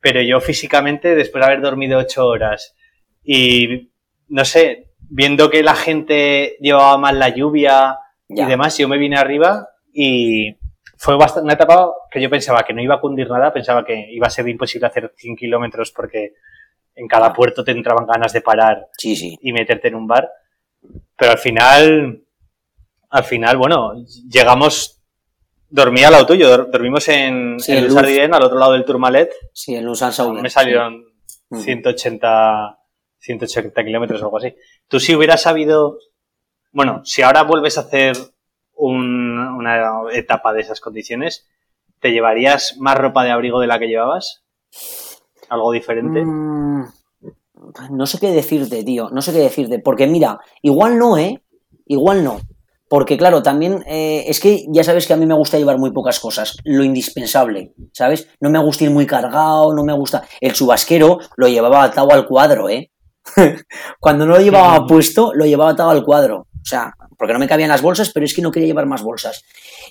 pero 0.06 0.22
yo 0.22 0.40
físicamente, 0.40 1.16
después 1.16 1.42
de 1.42 1.46
haber 1.46 1.60
dormido 1.60 1.98
ocho 1.98 2.28
horas 2.28 2.76
y, 3.24 3.90
no 4.28 4.44
sé, 4.44 4.92
viendo 5.00 5.50
que 5.50 5.64
la 5.64 5.74
gente 5.74 6.56
llevaba 6.60 6.96
mal 6.96 7.18
la 7.18 7.30
lluvia 7.30 7.98
y 8.28 8.44
demás, 8.44 8.78
yo 8.78 8.86
me 8.86 8.98
vine 8.98 9.16
arriba 9.16 9.68
y 9.92 10.56
fue 10.96 11.16
bastante, 11.16 11.46
una 11.46 11.54
etapa 11.54 11.90
que 12.08 12.22
yo 12.22 12.30
pensaba 12.30 12.62
que 12.62 12.72
no 12.72 12.80
iba 12.80 12.94
a 12.94 13.00
cundir 13.00 13.28
nada, 13.28 13.52
pensaba 13.52 13.84
que 13.84 14.06
iba 14.12 14.28
a 14.28 14.30
ser 14.30 14.48
imposible 14.48 14.86
hacer 14.86 15.12
100 15.16 15.34
kilómetros 15.34 15.90
porque 15.90 16.34
en 16.94 17.08
cada 17.08 17.32
puerto 17.32 17.64
te 17.64 17.72
entraban 17.72 18.06
ganas 18.06 18.32
de 18.32 18.42
parar 18.42 18.86
y 19.02 19.52
meterte 19.52 19.88
en 19.88 19.96
un 19.96 20.06
bar. 20.06 20.30
Pero 21.16 21.32
al 21.32 21.38
final, 21.38 22.22
al 23.10 23.24
final, 23.24 23.56
bueno, 23.56 23.94
llegamos, 24.30 24.95
dormí 25.68 26.02
al 26.04 26.12
lado 26.12 26.26
tuyo, 26.26 26.66
dormimos 26.66 27.08
en, 27.08 27.58
sí, 27.58 27.72
en 27.72 28.34
al 28.34 28.42
otro 28.42 28.58
lado 28.58 28.72
del 28.72 28.84
Tourmalet. 28.84 29.32
Sí, 29.52 29.74
en 29.74 29.84
Lusan 29.84 30.12
Me 30.42 30.50
salieron 30.50 31.04
180, 31.52 32.78
180 33.18 33.84
kilómetros 33.84 34.22
o 34.22 34.24
algo 34.26 34.38
así. 34.38 34.54
Tú 34.88 35.00
si 35.00 35.14
hubieras 35.14 35.42
sabido, 35.42 35.98
bueno, 36.72 37.02
si 37.04 37.22
ahora 37.22 37.42
vuelves 37.42 37.78
a 37.78 37.82
hacer 37.82 38.16
una 38.74 40.02
etapa 40.12 40.52
de 40.52 40.60
esas 40.60 40.80
condiciones, 40.80 41.48
¿te 42.00 42.12
llevarías 42.12 42.76
más 42.78 42.96
ropa 42.96 43.24
de 43.24 43.30
abrigo 43.30 43.60
de 43.60 43.66
la 43.66 43.78
que 43.78 43.88
llevabas? 43.88 44.44
¿Algo 45.48 45.72
diferente? 45.72 46.22
Mm, 46.24 46.84
no 47.90 48.06
sé 48.06 48.18
qué 48.18 48.30
decirte, 48.30 48.84
tío. 48.84 49.08
No 49.10 49.22
sé 49.22 49.32
qué 49.32 49.38
decirte. 49.38 49.78
Porque 49.78 50.06
mira, 50.06 50.38
igual 50.62 50.98
no, 50.98 51.16
¿eh? 51.16 51.42
Igual 51.86 52.24
no. 52.24 52.40
Porque 52.88 53.16
claro, 53.18 53.42
también 53.42 53.82
eh, 53.86 54.24
es 54.28 54.38
que 54.38 54.64
ya 54.68 54.84
sabes 54.84 55.06
que 55.06 55.12
a 55.12 55.16
mí 55.16 55.26
me 55.26 55.34
gusta 55.34 55.58
llevar 55.58 55.78
muy 55.78 55.90
pocas 55.90 56.20
cosas, 56.20 56.56
lo 56.64 56.84
indispensable, 56.84 57.74
¿sabes? 57.92 58.28
No 58.40 58.48
me 58.48 58.60
gusta 58.60 58.84
ir 58.84 58.90
muy 58.90 59.06
cargado, 59.06 59.74
no 59.74 59.82
me 59.82 59.92
gusta... 59.92 60.22
El 60.40 60.52
chubasquero 60.52 61.18
lo 61.36 61.48
llevaba 61.48 61.82
atado 61.82 62.12
al 62.12 62.26
cuadro, 62.26 62.68
¿eh? 62.68 62.92
Cuando 64.00 64.24
no 64.24 64.34
lo 64.34 64.40
llevaba 64.40 64.86
puesto, 64.86 65.32
lo 65.34 65.46
llevaba 65.46 65.72
atado 65.72 65.90
al 65.90 66.04
cuadro. 66.04 66.46
O 66.66 66.68
sea, 66.68 66.94
porque 67.18 67.32
no 67.32 67.38
me 67.40 67.48
cabían 67.48 67.70
las 67.70 67.82
bolsas, 67.82 68.10
pero 68.12 68.24
es 68.24 68.34
que 68.34 68.42
no 68.42 68.52
quería 68.52 68.68
llevar 68.68 68.86
más 68.86 69.02
bolsas. 69.02 69.42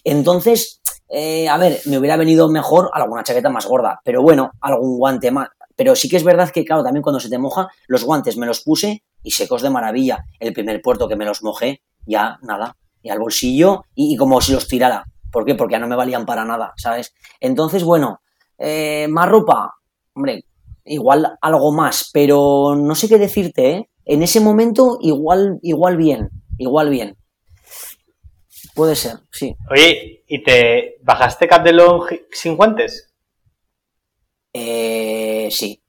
Entonces, 0.04 0.82
eh, 1.10 1.50
a 1.50 1.58
ver, 1.58 1.80
me 1.86 1.98
hubiera 1.98 2.18
venido 2.18 2.50
mejor 2.50 2.90
alguna 2.94 3.24
chaqueta 3.24 3.50
más 3.50 3.66
gorda, 3.66 4.00
pero 4.04 4.22
bueno, 4.22 4.52
algún 4.62 4.98
guante 4.98 5.32
más. 5.32 5.50
Pero 5.76 5.96
sí 5.96 6.08
que 6.08 6.16
es 6.16 6.24
verdad 6.24 6.50
que, 6.50 6.64
claro, 6.64 6.84
también 6.84 7.04
cuando 7.04 7.20
se 7.20 7.30
te 7.30 7.38
moja, 7.38 7.68
los 7.88 8.06
guantes 8.06 8.38
me 8.38 8.46
los 8.46 8.62
puse 8.62 9.04
y 9.22 9.32
secos 9.32 9.62
de 9.62 9.70
maravilla. 9.70 10.24
El 10.40 10.54
primer 10.54 10.82
puerto 10.82 11.08
que 11.08 11.18
me 11.18 11.26
los 11.26 11.44
mojé, 11.44 11.82
ya 12.06 12.38
nada, 12.42 12.78
y 13.06 13.10
al 13.12 13.20
bolsillo 13.20 13.86
y, 13.94 14.18
como 14.18 14.42
si 14.42 14.52
los 14.52 14.68
tirara. 14.68 15.06
¿Por 15.32 15.46
qué? 15.46 15.54
Porque 15.54 15.74
ya 15.74 15.80
no 15.80 15.88
me 15.88 15.96
valían 15.96 16.26
para 16.26 16.44
nada, 16.44 16.74
¿sabes? 16.76 17.14
Entonces, 17.40 17.84
bueno, 17.84 18.22
eh, 18.58 19.08
más 19.10 19.30
ropa, 19.30 19.76
hombre, 20.16 20.46
igual 20.84 21.38
algo 21.40 21.72
más, 21.72 22.10
pero 22.12 22.76
no 22.76 22.96
sé 22.96 23.08
qué 23.08 23.20
decirte, 23.20 23.72
¿eh? 23.72 23.90
En 24.06 24.24
ese 24.24 24.40
momento, 24.40 24.98
igual, 25.02 25.60
igual 25.62 25.98
bien, 25.98 26.30
igual 26.58 26.90
bien. 26.90 27.16
Puede 28.74 28.96
ser, 28.96 29.18
sí. 29.32 29.56
Oye, 29.70 30.24
¿y 30.28 30.44
te 30.44 30.98
bajaste 31.04 31.48
Cap 31.48 31.64
de 31.64 31.74
Long 31.74 32.10
sin 32.32 32.58
guantes? 32.58 33.14
Eh, 34.52 35.48
sí. 35.52 35.80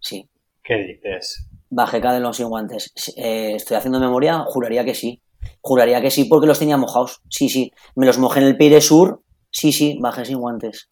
Sí. 0.00 0.28
¿Qué 0.62 0.74
dices? 0.76 1.48
Bajé 1.70 2.02
Cap 2.02 2.12
de 2.12 2.20
Long 2.20 2.34
sin 2.34 2.48
guantes. 2.48 2.92
Eh, 3.16 3.54
estoy 3.54 3.78
haciendo 3.78 3.98
memoria, 4.00 4.40
juraría 4.46 4.84
que 4.84 4.94
sí. 4.94 5.22
Juraría 5.60 6.00
que 6.00 6.10
sí, 6.10 6.24
porque 6.24 6.46
los 6.46 6.58
tenía 6.58 6.76
mojados. 6.76 7.22
Sí, 7.28 7.48
sí. 7.48 7.72
Me 7.94 8.06
los 8.06 8.18
mojé 8.18 8.40
en 8.40 8.46
el 8.46 8.56
Peire 8.56 8.80
Sur. 8.80 9.22
Sí, 9.50 9.72
sí, 9.72 9.98
bajé 10.00 10.24
sin 10.24 10.38
guantes. 10.38 10.90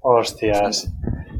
Hostias. 0.00 0.92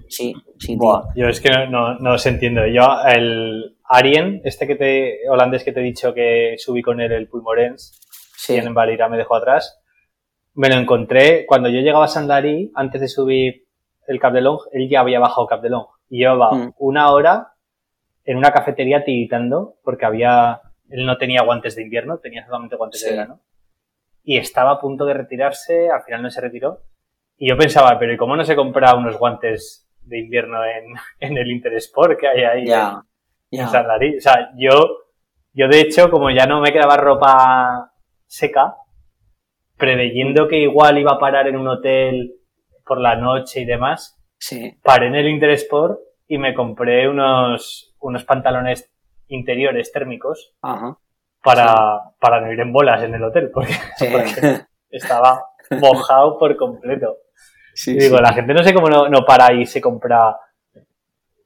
Sí, 0.08 0.34
sí, 0.58 0.78
tío. 0.78 1.02
yo 1.16 1.28
es 1.28 1.40
que 1.40 1.50
no, 1.68 1.98
no, 1.98 2.14
os 2.14 2.26
entiendo. 2.26 2.66
Yo, 2.66 2.82
el 3.06 3.76
Arien, 3.84 4.40
este 4.44 4.66
que 4.66 4.76
te, 4.76 5.28
holandés 5.28 5.64
que 5.64 5.72
te 5.72 5.80
he 5.80 5.84
dicho 5.84 6.14
que 6.14 6.54
subí 6.58 6.82
con 6.82 7.00
él 7.00 7.12
el 7.12 7.28
Pulmorens, 7.28 7.98
sí. 8.36 8.54
y 8.54 8.56
en 8.58 8.74
Valira 8.74 9.08
me 9.08 9.16
dejó 9.16 9.36
atrás, 9.36 9.80
me 10.54 10.68
lo 10.68 10.76
encontré 10.76 11.46
cuando 11.46 11.68
yo 11.68 11.80
llegaba 11.80 12.04
a 12.04 12.08
Sandari, 12.08 12.70
antes 12.74 13.00
de 13.00 13.08
subir 13.08 13.66
el 14.06 14.20
Cap 14.20 14.32
de 14.32 14.40
Long, 14.40 14.60
él 14.72 14.88
ya 14.88 15.00
había 15.00 15.18
bajado 15.18 15.46
Cap 15.46 15.62
de 15.62 15.70
Long. 15.70 15.86
Y 16.08 16.18
llevaba 16.18 16.52
mm. 16.52 16.74
una 16.78 17.10
hora 17.10 17.54
en 18.24 18.36
una 18.36 18.52
cafetería 18.52 19.04
tiritando 19.04 19.76
porque 19.82 20.06
había 20.06 20.60
él 20.88 21.06
no 21.06 21.16
tenía 21.16 21.42
guantes 21.42 21.76
de 21.76 21.82
invierno, 21.82 22.18
tenía 22.18 22.44
solamente 22.44 22.76
guantes 22.76 23.04
de 23.04 23.10
verano. 23.10 23.40
Y 24.22 24.38
estaba 24.38 24.72
a 24.72 24.80
punto 24.80 25.04
de 25.04 25.14
retirarse, 25.14 25.90
al 25.90 26.02
final 26.02 26.22
no 26.22 26.30
se 26.30 26.40
retiró. 26.40 26.82
Y 27.36 27.48
yo 27.48 27.56
pensaba, 27.56 27.98
pero 27.98 28.12
¿y 28.12 28.16
cómo 28.16 28.36
no 28.36 28.44
se 28.44 28.56
compra 28.56 28.94
unos 28.94 29.18
guantes 29.18 29.88
de 30.02 30.18
invierno 30.18 30.64
en, 30.64 30.94
en 31.20 31.36
el 31.36 31.50
Intersport 31.50 32.18
que 32.18 32.28
hay 32.28 32.44
ahí 32.44 32.66
ya, 32.66 33.02
en, 33.50 33.68
San 33.68 33.86
O 33.86 34.20
sea, 34.20 34.50
yo, 34.56 34.98
yo 35.52 35.68
de 35.68 35.80
hecho, 35.80 36.10
como 36.10 36.30
ya 36.30 36.46
no 36.46 36.60
me 36.60 36.72
quedaba 36.72 36.96
ropa 36.96 37.92
seca, 38.26 38.76
preveyendo 39.76 40.48
que 40.48 40.58
igual 40.58 40.98
iba 40.98 41.12
a 41.12 41.18
parar 41.18 41.48
en 41.48 41.56
un 41.56 41.68
hotel 41.68 42.34
por 42.84 43.00
la 43.00 43.16
noche 43.16 43.62
y 43.62 43.64
demás, 43.64 44.20
sí. 44.38 44.78
paré 44.82 45.08
en 45.08 45.14
el 45.14 45.28
Intersport 45.28 45.98
y 46.26 46.38
me 46.38 46.54
compré 46.54 47.08
unos, 47.08 47.94
unos 48.00 48.24
pantalones 48.24 48.93
interiores 49.28 49.92
térmicos 49.92 50.54
Para, 51.42 52.00
para 52.20 52.40
no 52.40 52.52
ir 52.52 52.60
en 52.60 52.72
bolas 52.72 53.02
en 53.02 53.14
el 53.14 53.22
hotel, 53.22 53.50
porque, 53.52 53.72
estaba 54.90 55.44
mojado 55.80 56.38
por 56.38 56.56
completo. 56.56 57.18
digo, 57.86 58.18
la 58.18 58.32
gente 58.32 58.54
no 58.54 58.62
sé 58.62 58.72
cómo 58.72 58.88
no, 58.88 59.24
para 59.26 59.52
y 59.52 59.66
se 59.66 59.80
compra. 59.80 60.36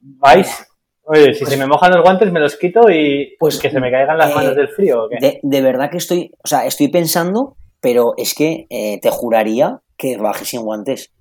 ¿Vais? 0.00 0.66
Oye, 1.02 1.32
si 1.32 1.46
se 1.46 1.56
me 1.56 1.66
mojan 1.66 1.90
los 1.92 2.02
guantes 2.02 2.30
me 2.30 2.38
los 2.38 2.56
quito 2.56 2.90
y 2.90 3.34
pues, 3.38 3.58
que 3.58 3.70
se 3.70 3.80
me 3.80 3.90
caigan 3.90 4.18
las 4.18 4.34
manos 4.34 4.52
eh, 4.52 4.54
del 4.54 4.68
frío. 4.68 5.08
De, 5.08 5.62
verdad 5.62 5.90
que 5.90 5.96
estoy, 5.96 6.32
o 6.44 6.46
sea, 6.46 6.66
estoy 6.66 6.88
pensando, 6.88 7.56
pero 7.80 8.12
es 8.18 8.34
que 8.34 8.66
eh, 8.68 9.00
te 9.00 9.10
juraría 9.10 9.80
que 9.96 10.18
baje 10.18 10.44
sin 10.44 10.62
guantes. 10.62 11.14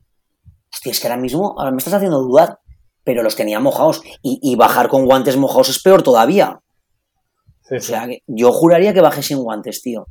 Hostia, 0.71 0.91
es 0.91 0.99
que 0.99 1.07
ahora 1.07 1.21
mismo 1.21 1.55
ahora 1.57 1.71
me 1.71 1.77
estás 1.77 1.93
haciendo 1.93 2.19
dudar 2.19 2.59
pero 3.07 3.23
los 3.23 3.37
tenía 3.37 3.61
mojados. 3.61 4.01
Y, 4.21 4.53
bajar 4.57 4.89
con 4.89 5.05
guantes 5.05 5.37
mojados 5.37 5.69
es 5.69 5.81
peor 5.81 6.03
todavía. 6.03 6.59
O 7.71 7.79
sea, 7.79 8.05
que 8.05 8.21
yo 8.27 8.51
juraría 8.51 8.93
que 8.93 8.99
bajé 8.99 9.23
sin 9.23 9.37
guantes, 9.37 9.81
tío. 9.81 10.07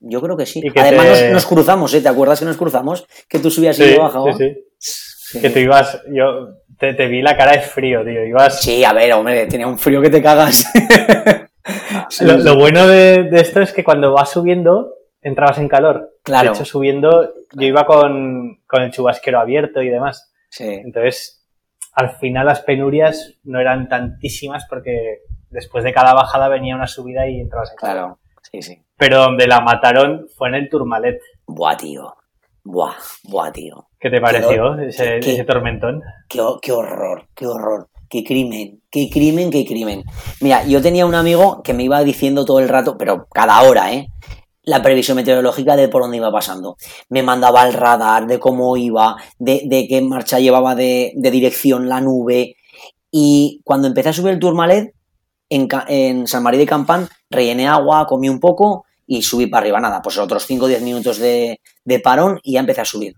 Yo 0.00 0.22
creo 0.22 0.34
que 0.38 0.46
sí. 0.46 0.62
Además 0.74 1.24
nos, 1.30 1.44
cruzamos, 1.44 1.92
¿eh? 1.92 2.00
¿Te 2.00 2.08
acuerdas 2.08 2.38
que 2.38 2.46
nos 2.46 2.56
cruzamos? 2.56 3.06
Que 3.28 3.38
tú 3.38 3.50
subías 3.50 3.78
y 3.80 3.96
yo 3.96 4.00
bajaba. 4.00 4.32
Sí, 4.32 4.50
sí. 4.78 5.40
Que 5.42 5.50
tú 5.50 5.58
ibas, 5.58 6.00
yo 6.08 6.54
te, 6.78 7.06
vi 7.06 7.20
la 7.20 7.36
cara 7.36 7.52
de 7.52 7.60
frío, 7.60 8.02
tío. 8.02 8.24
Ibas... 8.24 8.62
Sí, 8.62 8.82
a 8.82 8.94
ver, 8.94 9.12
hombre, 9.12 9.44
tenía 9.44 9.66
un 9.66 9.78
frío 9.78 10.00
que 10.00 10.08
te 10.08 10.22
cagas. 10.22 10.72
lo, 12.22 12.56
bueno 12.56 12.88
de, 12.88 13.28
esto 13.34 13.60
es 13.60 13.74
que 13.74 13.84
cuando 13.84 14.14
vas 14.14 14.30
subiendo, 14.30 14.94
entrabas 15.20 15.58
en 15.58 15.68
calor. 15.68 16.14
Claro. 16.22 16.52
De 16.52 16.56
hecho, 16.56 16.64
subiendo, 16.64 17.30
yo 17.52 17.66
iba 17.66 17.84
con, 17.84 18.62
con 18.66 18.82
el 18.84 18.90
chubasquero 18.90 19.38
abierto 19.38 19.82
y 19.82 19.90
demás. 19.90 20.32
Sí. 20.48 20.64
Entonces, 20.64 21.41
al 21.92 22.16
final 22.16 22.46
las 22.46 22.60
penurias 22.60 23.38
no 23.44 23.60
eran 23.60 23.88
tantísimas 23.88 24.66
porque 24.68 25.20
después 25.50 25.84
de 25.84 25.92
cada 25.92 26.14
bajada 26.14 26.48
venía 26.48 26.74
una 26.74 26.86
subida 26.86 27.28
y 27.28 27.40
entrabas 27.40 27.70
en 27.70 27.76
Claro, 27.76 28.18
sí, 28.42 28.62
sí. 28.62 28.82
Pero 28.96 29.18
donde 29.18 29.46
la 29.46 29.60
mataron 29.60 30.26
fue 30.36 30.48
en 30.48 30.54
el 30.54 30.68
Turmalet. 30.68 31.20
Buah, 31.46 31.76
tío. 31.76 32.14
Buah, 32.64 32.94
buah, 33.24 33.52
tío. 33.52 33.88
¿Qué 33.98 34.10
te 34.10 34.20
pareció 34.20 34.78
ese, 34.78 35.18
ese, 35.18 35.44
tormentón? 35.44 36.02
Qué, 36.28 36.40
qué 36.60 36.72
horror, 36.72 37.26
qué 37.34 37.46
horror. 37.46 37.88
Qué 38.08 38.24
crimen, 38.24 38.82
qué 38.90 39.08
crimen, 39.10 39.50
qué 39.50 39.64
crimen. 39.64 40.04
Mira, 40.42 40.64
yo 40.66 40.82
tenía 40.82 41.06
un 41.06 41.14
amigo 41.14 41.62
que 41.62 41.72
me 41.72 41.82
iba 41.82 42.04
diciendo 42.04 42.44
todo 42.44 42.60
el 42.60 42.68
rato, 42.68 42.98
pero 42.98 43.26
cada 43.32 43.62
hora, 43.62 43.90
¿eh? 43.94 44.08
La 44.64 44.82
previsión 44.82 45.16
meteorológica 45.16 45.76
de 45.76 45.88
por 45.88 46.02
dónde 46.02 46.18
iba 46.18 46.30
pasando. 46.30 46.76
Me 47.08 47.22
mandaba 47.22 47.66
el 47.66 47.72
radar 47.72 48.26
de 48.26 48.38
cómo 48.38 48.76
iba, 48.76 49.16
de, 49.38 49.86
qué 49.88 50.00
marcha 50.02 50.38
llevaba 50.38 50.74
de, 50.74 51.12
dirección 51.16 51.88
la 51.88 52.00
nube. 52.00 52.56
Y 53.10 53.60
cuando 53.64 53.88
empecé 53.88 54.10
a 54.10 54.12
subir 54.12 54.32
el 54.32 54.38
Tourmalet, 54.38 54.94
en, 55.48 55.68
en 55.88 56.26
San 56.26 56.42
María 56.42 56.60
de 56.60 56.66
Campán, 56.66 57.08
rellené 57.28 57.68
agua, 57.68 58.06
comí 58.06 58.28
un 58.28 58.40
poco 58.40 58.86
y 59.06 59.22
subí 59.22 59.46
para 59.46 59.62
arriba. 59.62 59.80
Nada, 59.80 60.00
pues 60.00 60.16
otros 60.18 60.46
5 60.46 60.64
o 60.64 60.68
10 60.68 60.82
minutos 60.82 61.18
de, 61.18 61.60
de 61.84 62.00
parón 62.00 62.40
y 62.42 62.52
ya 62.52 62.60
empecé 62.60 62.80
a 62.80 62.86
subir. 62.86 63.14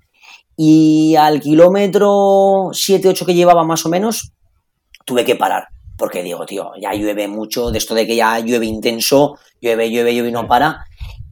Y 0.57 1.15
al 1.17 1.41
kilómetro 1.41 2.71
7-8 2.71 3.27
que 3.27 3.35
llevaba 3.35 3.65
más 3.65 3.85
o 3.87 3.89
menos, 3.89 4.33
tuve 5.05 5.25
que 5.25 5.37
parar. 5.37 5.69
Porque 5.97 6.25
digo, 6.25 6.45
tío, 6.45 6.73
ya 6.81 6.93
llueve 6.93 7.29
mucho, 7.29 7.71
de 7.71 7.79
esto 7.79 7.95
de 7.95 8.07
que 8.07 8.17
ya 8.17 8.41
llueve 8.41 8.67
intenso, 8.67 9.39
llueve, 9.61 9.91
llueve, 9.91 10.13
llueve 10.13 10.31
y 10.31 10.33
no 10.33 10.49
para 10.49 10.85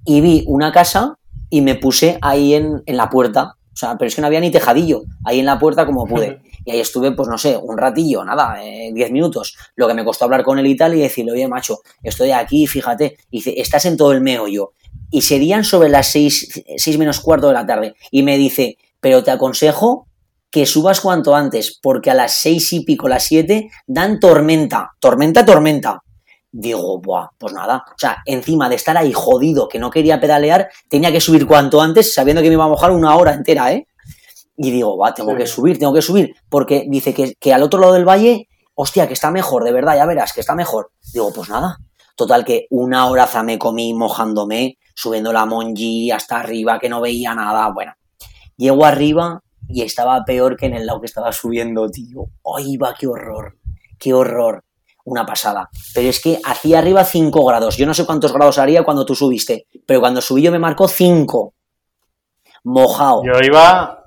y 0.04 0.20
vi 0.20 0.44
una 0.46 0.72
casa 0.72 1.18
y 1.50 1.60
me 1.60 1.74
puse 1.74 2.18
ahí 2.22 2.54
en, 2.54 2.82
la 2.86 3.10
puerta. 3.10 3.56
O 3.72 3.76
sea, 3.76 3.96
pero 3.96 4.08
es 4.08 4.14
que 4.14 4.20
no 4.20 4.26
había 4.26 4.40
ni 4.40 4.50
tejadillo, 4.50 5.02
ahí 5.24 5.40
en 5.40 5.46
la 5.46 5.58
puerta 5.58 5.86
como 5.86 6.06
pude. 6.06 6.40
Y 6.64 6.70
ahí 6.70 6.78
estuve, 6.78 7.10
pues 7.10 7.28
no 7.28 7.36
sé, 7.38 7.56
un 7.56 7.76
ratillo, 7.76 8.24
nada, 8.24 8.54
10 8.54 8.94
eh, 8.94 9.12
minutos. 9.12 9.56
Lo 9.74 9.88
que 9.88 9.94
me 9.94 10.04
costó 10.04 10.26
hablar 10.26 10.44
con 10.44 10.60
él 10.60 10.66
y 10.68 10.76
tal 10.76 10.94
y 10.94 11.00
decirle, 11.00 11.32
oye, 11.32 11.48
macho, 11.48 11.80
estoy 12.04 12.30
aquí, 12.30 12.68
fíjate. 12.68 13.16
Y 13.32 13.38
dice, 13.38 13.54
estás 13.56 13.84
en 13.84 13.96
todo 13.96 14.12
el 14.12 14.20
meollo. 14.20 14.70
Y 15.10 15.22
serían 15.22 15.64
sobre 15.64 15.88
las 15.88 16.12
6, 16.12 16.62
seis 16.76 16.98
menos 16.98 17.18
cuarto 17.18 17.48
de 17.48 17.54
la 17.54 17.66
tarde. 17.66 17.96
Y 18.12 18.22
me 18.22 18.38
dice, 18.38 18.78
pero 19.00 19.24
te 19.24 19.32
aconsejo 19.32 20.06
que 20.52 20.64
subas 20.64 21.00
cuanto 21.00 21.34
antes, 21.34 21.80
porque 21.82 22.12
a 22.12 22.14
las 22.14 22.34
seis 22.34 22.72
y 22.72 22.84
pico, 22.84 23.08
las 23.08 23.24
7, 23.24 23.68
dan 23.88 24.20
tormenta. 24.20 24.92
Tormenta, 25.00 25.44
tormenta 25.44 26.04
digo, 26.52 27.00
buah, 27.00 27.30
pues 27.38 27.52
nada. 27.52 27.84
O 27.88 27.98
sea, 27.98 28.18
encima 28.26 28.68
de 28.68 28.76
estar 28.76 28.96
ahí 28.96 29.12
jodido, 29.12 29.68
que 29.68 29.78
no 29.78 29.90
quería 29.90 30.20
pedalear, 30.20 30.68
tenía 30.88 31.10
que 31.10 31.20
subir 31.20 31.46
cuanto 31.46 31.80
antes, 31.80 32.14
sabiendo 32.14 32.42
que 32.42 32.48
me 32.48 32.54
iba 32.54 32.64
a 32.64 32.68
mojar 32.68 32.92
una 32.92 33.16
hora 33.16 33.32
entera, 33.32 33.72
¿eh? 33.72 33.88
Y 34.56 34.70
digo, 34.70 34.98
va, 34.98 35.14
tengo 35.14 35.34
que 35.34 35.46
subir, 35.46 35.78
tengo 35.78 35.94
que 35.94 36.02
subir, 36.02 36.36
porque 36.48 36.84
dice 36.86 37.14
que, 37.14 37.34
que, 37.40 37.54
al 37.54 37.62
otro 37.62 37.80
lado 37.80 37.94
del 37.94 38.06
valle, 38.06 38.48
hostia, 38.74 39.06
que 39.06 39.14
está 39.14 39.30
mejor, 39.30 39.64
de 39.64 39.72
verdad, 39.72 39.96
ya 39.96 40.06
verás, 40.06 40.32
que 40.34 40.40
está 40.40 40.54
mejor. 40.54 40.92
Digo, 41.12 41.32
pues 41.34 41.48
nada. 41.48 41.78
Total, 42.14 42.44
que 42.44 42.66
una 42.70 43.06
horaza 43.06 43.42
me 43.42 43.58
comí 43.58 43.94
mojándome, 43.94 44.78
subiendo 44.94 45.32
la 45.32 45.46
Monji 45.46 46.10
hasta 46.10 46.40
arriba, 46.40 46.78
que 46.78 46.90
no 46.90 47.00
veía 47.00 47.34
nada. 47.34 47.72
Bueno, 47.72 47.94
llego 48.56 48.84
arriba 48.84 49.42
y 49.68 49.82
estaba 49.82 50.22
peor 50.24 50.56
que 50.56 50.66
en 50.66 50.74
el 50.74 50.86
lado 50.86 51.00
que 51.00 51.06
estaba 51.06 51.32
subiendo, 51.32 51.88
tío. 51.88 52.26
¡Ay, 52.56 52.76
va, 52.76 52.94
qué 52.98 53.06
horror! 53.06 53.56
¡Qué 53.98 54.12
horror! 54.12 54.64
Una 55.04 55.24
pasada. 55.26 55.68
Pero 55.94 56.08
es 56.08 56.20
que 56.20 56.38
hacía 56.44 56.78
arriba 56.78 57.04
5 57.04 57.44
grados. 57.44 57.76
Yo 57.76 57.86
no 57.86 57.94
sé 57.94 58.06
cuántos 58.06 58.32
grados 58.32 58.58
haría 58.58 58.82
cuando 58.84 59.04
tú 59.04 59.14
subiste, 59.14 59.66
pero 59.86 60.00
cuando 60.00 60.20
subí 60.20 60.42
yo 60.42 60.52
me 60.52 60.58
marcó 60.58 60.88
5. 60.88 61.54
Mojado. 62.64 63.22
Yo 63.24 63.32
iba, 63.42 64.04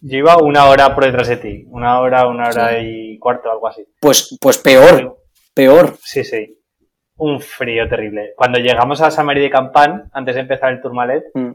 Yo 0.00 0.18
iba 0.18 0.36
una 0.38 0.66
hora 0.66 0.94
por 0.94 1.04
detrás 1.04 1.28
de 1.28 1.36
ti, 1.38 1.64
una 1.70 2.00
hora, 2.00 2.26
una 2.28 2.48
hora 2.48 2.78
y 2.80 3.18
cuarto, 3.18 3.50
algo 3.50 3.66
así. 3.66 3.84
Pues, 4.00 4.36
pues 4.40 4.58
peor, 4.58 5.18
peor. 5.54 5.96
Sí, 6.04 6.22
sí. 6.22 6.54
Un 7.16 7.40
frío 7.40 7.88
terrible. 7.88 8.32
Cuando 8.36 8.60
llegamos 8.60 9.00
a 9.00 9.10
Samari 9.10 9.40
de 9.40 9.50
Campan, 9.50 10.08
antes 10.12 10.36
de 10.36 10.42
empezar 10.42 10.72
el 10.72 10.80
Tourmalet, 10.80 11.24
Mm. 11.34 11.50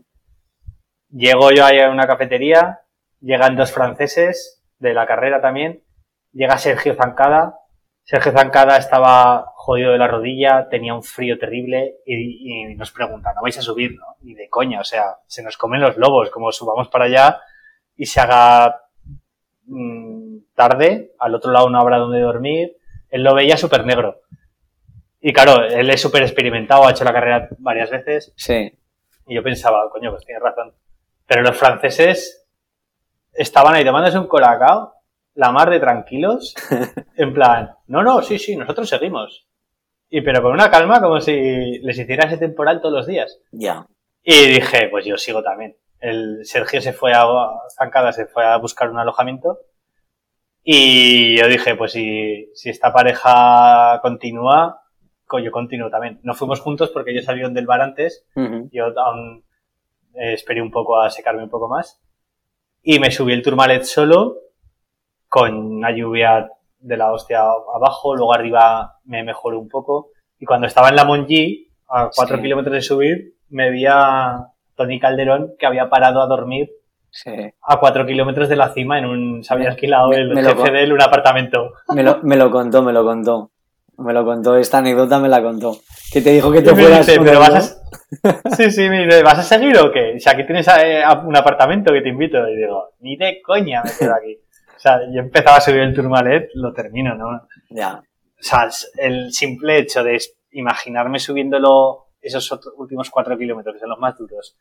llego 1.10 1.52
yo 1.52 1.66
ahí 1.66 1.80
a 1.80 1.90
una 1.90 2.06
cafetería, 2.06 2.82
llegan 3.22 3.56
dos 3.56 3.72
franceses 3.72 4.62
de 4.80 4.94
la 4.94 5.08
carrera 5.08 5.40
también, 5.42 5.82
llega 6.34 6.58
Sergio 6.58 6.96
Zancada. 6.96 7.60
Sergio 8.04 8.32
Zancada 8.34 8.78
estaba 8.78 9.46
jodido 9.56 9.92
de 9.94 9.98
la 9.98 10.08
rodilla, 10.08 10.68
tenía 10.70 10.94
un 10.94 11.04
frío 11.04 11.40
terrible 11.40 11.96
y, 12.06 12.72
y 12.72 12.76
nos 12.76 12.92
pregunta, 12.92 13.34
¿no 13.34 13.42
vais 13.42 13.58
a 13.58 13.62
subir? 13.62 13.96
No? 13.96 14.18
Ni 14.22 14.34
de 14.34 14.50
coña, 14.50 14.82
o 14.82 14.84
sea, 14.84 15.18
se 15.26 15.42
nos 15.42 15.58
comen 15.58 15.82
los 15.82 15.98
lobos, 15.98 16.30
como 16.30 16.52
subamos 16.52 16.90
para 16.90 17.06
allá 17.06 17.40
y 17.96 18.06
se 18.06 18.20
haga 18.20 18.82
mm, 19.66 20.38
tarde, 20.54 21.14
al 21.20 21.34
otro 21.36 21.52
lado 21.52 21.70
no 21.70 21.80
habrá 21.80 21.98
donde 21.98 22.20
dormir, 22.20 22.76
él 23.10 23.24
lo 23.24 23.34
veía 23.36 23.56
súper 23.58 23.86
negro. 23.86 24.22
Y 25.22 25.32
claro, 25.32 25.64
él 25.64 25.90
es 25.90 26.02
súper 26.02 26.24
experimentado, 26.24 26.86
ha 26.86 26.92
hecho 26.92 27.06
la 27.06 27.14
carrera 27.14 27.48
varias 27.60 27.90
veces 27.90 28.34
Sí. 28.36 28.78
y 29.28 29.36
yo 29.36 29.42
pensaba, 29.44 29.90
coño, 29.90 30.12
pues 30.12 30.26
tienes 30.26 30.44
razón. 30.44 30.74
Pero 31.26 31.42
los 31.42 31.56
franceses 31.56 32.46
estaban 33.32 33.76
ahí 33.76 33.86
tomándose 33.86 34.20
un 34.20 34.28
colacao, 34.28 34.94
la 35.36 35.52
mar 35.52 35.70
de 35.70 35.80
tranquilos, 35.80 36.54
en 37.18 37.34
plan, 37.34 37.72
no, 37.88 38.04
no, 38.04 38.22
sí, 38.22 38.38
sí, 38.40 38.56
nosotros 38.56 38.88
seguimos. 38.90 39.48
Y 40.10 40.22
pero 40.22 40.42
con 40.44 40.52
una 40.54 40.70
calma 40.70 41.02
como 41.02 41.20
si 41.20 41.80
les 41.80 41.98
hiciera 41.98 42.28
ese 42.28 42.38
temporal 42.38 42.82
todos 42.82 42.94
los 42.94 43.08
días. 43.08 43.40
Ya. 43.52 43.88
Y 44.24 44.48
dije, 44.48 44.88
pues 44.90 45.06
yo 45.06 45.18
sigo 45.18 45.42
también. 45.42 45.76
El 46.00 46.46
Sergio 46.46 46.82
se 46.82 46.94
fue 46.94 47.14
a 47.14 47.26
Zancada, 47.78 48.12
se 48.12 48.28
fue 48.28 48.46
a 48.46 48.58
buscar 48.58 48.90
un 48.92 49.00
alojamiento. 49.00 49.58
Y 50.64 51.38
yo 51.40 51.48
dije, 51.48 51.76
pues 51.76 51.92
si, 51.94 52.50
si 52.54 52.70
esta 52.70 52.94
pareja 52.94 54.00
continúa, 54.02 54.82
co- 55.26 55.40
yo 55.40 55.52
continúo 55.52 55.90
también. 55.90 56.20
No 56.24 56.34
fuimos 56.36 56.62
juntos 56.62 56.90
porque 56.92 57.12
ellos 57.12 57.26
salieron 57.26 57.54
del 57.54 57.66
bar 57.66 57.82
antes 57.82 58.26
yo 58.72 58.86
aún 59.00 59.44
eh, 60.16 60.34
esperé 60.34 60.62
un 60.62 60.72
poco 60.72 61.00
a 61.02 61.10
secarme 61.10 61.44
un 61.44 61.50
poco 61.50 61.68
más. 61.68 62.02
Y 62.82 63.00
me 63.00 63.12
subí 63.12 63.34
el 63.34 63.42
Tourmalet 63.42 63.84
solo, 63.84 64.38
con 65.34 65.56
una 65.58 65.90
lluvia 65.90 66.48
de 66.80 66.96
la 66.96 67.12
hostia 67.12 67.40
abajo, 67.42 68.16
luego 68.16 68.36
arriba 68.36 68.98
me 69.06 69.24
mejoró 69.24 69.60
un 69.60 69.68
poco. 69.68 70.10
Y 70.38 70.46
cuando 70.46 70.68
estaba 70.68 70.90
en 70.90 70.96
la 70.96 71.06
Monji, 71.06 71.70
a 71.90 72.12
cuatro 72.16 72.36
Sí. 72.38 72.44
kilómetros 72.44 72.72
de 72.76 72.82
subir, 72.84 73.34
me 73.50 73.72
vi 73.72 73.88
a 73.90 74.46
Tony 74.76 75.00
Calderón 75.00 75.54
que 75.58 75.66
había 75.66 75.90
parado 75.90 76.22
a 76.22 76.28
dormir 76.28 76.70
Sí. 77.10 77.32
a 77.64 77.80
cuatro 77.80 78.06
kilómetros 78.06 78.48
de 78.48 78.58
la 78.58 78.70
cima 78.74 79.00
en 79.00 79.06
un, 79.06 79.44
se 79.44 79.52
había 79.56 79.70
alquilado 79.70 80.10
me- 80.10 80.18
el 80.18 80.36
me 80.36 80.44
jefe 80.44 80.72
de 80.72 80.84
él 80.84 80.94
un 80.94 81.02
apartamento. 81.02 81.72
Me 81.96 82.04
lo, 82.04 82.20
me 82.22 82.38
lo 82.38 82.52
contó, 82.52 82.84
me 82.84 82.94
lo 82.94 83.04
contó. 83.04 83.50
Me 83.98 84.14
lo 84.14 84.24
contó, 84.26 84.56
esta 84.56 84.80
anécdota 84.80 85.18
me 85.20 85.30
la 85.30 85.42
contó. 85.42 85.78
Que 86.12 86.22
te 86.22 86.30
dijo 86.30 86.52
que 86.52 86.62
te 86.62 86.76
fueras 86.76 87.08
dice, 87.08 87.20
pero 87.24 87.40
vas 87.40 87.56
a... 87.56 87.62
Sí, 88.56 88.70
sí, 88.70 88.88
me 88.88 89.06
dice, 89.06 89.24
¿vas 89.24 89.40
a 89.40 89.44
seguir 89.44 89.76
o 89.80 89.92
qué? 89.92 90.20
Si 90.20 90.30
aquí 90.30 90.46
tienes 90.46 90.68
eh, 90.68 91.04
a- 91.04 91.22
un 91.26 91.36
apartamento 91.36 91.92
que 91.92 92.02
te 92.02 92.10
invito. 92.10 92.38
Y 92.48 92.56
digo, 92.56 92.90
ni 93.00 93.16
de 93.18 93.42
coña 93.42 93.82
me 93.84 93.90
quedo 93.98 94.14
aquí. 94.16 94.38
O 94.84 94.86
sea, 94.86 95.00
yo 95.10 95.22
empezaba 95.22 95.58
a 95.58 95.62
subir 95.62 95.80
el 95.80 95.94
Tourmalet, 95.94 96.50
lo 96.56 96.74
termino, 96.74 97.16
¿no? 97.16 97.28
O. 97.30 97.48
Ya. 97.70 98.04
sea, 98.36 98.68
el 98.98 99.32
simple 99.32 99.78
hecho 99.78 100.04
de 100.04 100.20
imaginarme 100.52 101.20
subiéndolo 101.20 102.08
esos 102.20 102.52
otros 102.52 102.74
últimos 102.78 103.10
cuatro 103.10 103.38
kilómetros, 103.38 103.76
que 103.76 103.80
son 103.80 103.92
los 103.92 104.00
más 104.00 104.18
duros, 104.18 104.58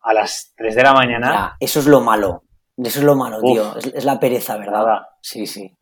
a 0.00 0.14
las 0.14 0.52
3 0.56 0.74
de 0.74 0.82
la 0.82 0.92
mañana, 0.94 1.32
Ya, 1.32 1.56
Eso 1.60 1.78
es 1.78 1.86
lo 1.86 2.00
malo. 2.00 2.42
Eso 2.76 2.98
es 2.98 3.04
lo 3.04 3.14
malo, 3.14 3.36
Uf. 3.40 3.52
tío. 3.52 3.76
Es, 3.76 3.86
es 3.86 4.04
la 4.04 4.18
pereza, 4.18 4.56
¿verdad? 4.56 4.72
Nada. 4.72 5.08
Sí, 5.20 5.46
sí. 5.46 5.72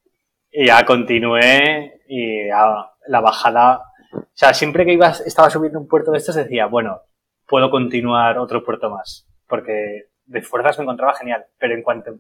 y 0.53 0.67
ya 0.67 0.85
continué 0.85 2.03
y 2.07 2.49
ya 2.49 2.91
la 3.07 3.21
bajada... 3.21 3.81
O 4.13 4.27
sea, 4.35 4.53
siempre 4.53 4.85
que 4.85 4.93
iba, 4.93 5.09
estaba 5.09 5.49
subiendo 5.49 5.79
un 5.79 5.89
puerto 5.89 6.11
de 6.11 6.19
estos 6.19 6.35
decía, 6.35 6.67
bueno, 6.67 7.01
puedo 7.47 7.71
continuar 7.71 8.39
otro 8.39 8.63
puerto 8.63 8.91
más, 8.91 9.27
porque 9.49 10.09
de 10.27 10.43
fuerzas 10.43 10.77
me 10.77 10.83
encontraba 10.83 11.15
genial, 11.15 11.47
pero 11.59 11.75
en 11.75 11.83
cuanto 11.83 12.19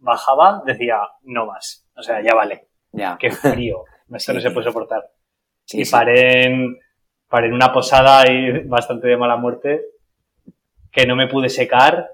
bajaba 0.00 0.62
decía, 0.66 0.98
no 1.22 1.46
más, 1.46 1.86
o 1.96 2.02
sea, 2.02 2.20
ya 2.20 2.34
vale, 2.34 2.66
Ya. 2.92 3.16
qué 3.18 3.30
frío, 3.30 3.84
esto 4.14 4.32
Sí, 4.32 4.34
no 4.36 4.40
se 4.40 4.50
puede 4.50 4.66
soportar. 4.66 5.10
Sí, 5.64 5.82
y 5.82 5.84
paré 5.84 6.46
en, 6.46 6.78
paré 7.28 7.46
en 7.46 7.54
una 7.54 7.72
posada 7.72 8.22
ahí 8.22 8.50
bastante 8.66 9.06
de 9.08 9.16
mala 9.16 9.36
muerte, 9.36 9.82
que 10.90 11.06
no 11.06 11.14
me 11.16 11.28
pude 11.28 11.48
secar, 11.48 12.10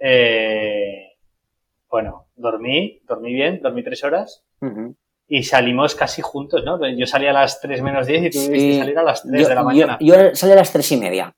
eh, 0.00 1.12
bueno, 1.88 2.26
dormí, 2.34 3.00
dormí 3.06 3.32
bien, 3.32 3.60
dormí 3.62 3.82
tres 3.84 4.02
horas, 4.04 4.44
y 5.28 5.42
salimos 5.44 5.94
casi 5.94 6.20
juntos, 6.22 6.64
¿no? 6.64 6.78
Yo 6.96 7.06
salí 7.06 7.26
a 7.26 7.32
las 7.32 7.60
3 7.60 7.82
menos 7.82 8.06
10 8.06 8.22
y 8.24 8.30
tú 8.30 8.38
Sí. 8.38 8.78
salir 8.78 8.98
a 8.98 9.02
las 9.02 9.22
3 9.22 9.42
Yo, 9.42 9.48
de 9.48 9.54
la 9.54 9.60
yo- 9.60 9.64
mañana. 9.64 9.98
yo 10.00 10.14
salí 10.34 10.52
a 10.52 10.56
las 10.56 10.72
tres 10.72 10.90
y 10.92 10.96
media. 10.98 11.32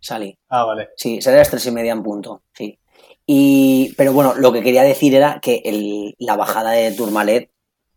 Salí. 0.00 0.36
Ah, 0.48 0.64
vale. 0.64 0.90
Sí, 0.96 1.20
salí 1.20 1.36
a 1.36 1.40
las 1.40 1.50
tres 1.50 1.66
y 1.66 1.70
media 1.70 1.92
en 1.92 2.02
punto. 2.02 2.42
Sí. 2.52 2.78
Y, 3.32 3.94
pero 3.96 4.12
bueno, 4.12 4.34
lo 4.34 4.50
que 4.52 4.60
quería 4.60 4.82
decir 4.82 5.14
era 5.14 5.38
que 5.40 5.62
el- 5.64 6.16
la 6.18 6.34
bajada 6.34 6.72
de 6.72 6.90
Tourmalet 6.90 7.48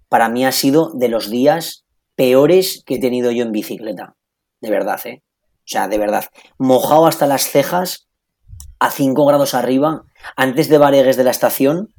para 0.07 0.29
mí 0.29 0.45
ha 0.45 0.51
sido 0.51 0.91
de 0.93 1.07
los 1.07 1.31
días 1.31 1.85
peores 2.15 2.83
que 2.85 2.95
he 2.95 2.99
tenido 2.99 3.31
yo 3.31 3.41
en 3.43 3.51
bicicleta. 3.51 4.15
De 4.61 4.69
verdad, 4.69 4.99
¿eh? 5.05 5.23
O 5.57 5.65
sea, 5.65 5.87
de 5.87 5.97
verdad. 5.97 6.25
Mojado 6.59 7.07
hasta 7.07 7.25
las 7.25 7.49
cejas, 7.49 8.05
a 8.79 8.91
5 8.91 9.25
grados 9.25 9.55
arriba, 9.55 10.03
antes 10.35 10.69
de 10.69 10.77
Varegues 10.77 11.17
de 11.17 11.23
la 11.23 11.31
estación, 11.31 11.91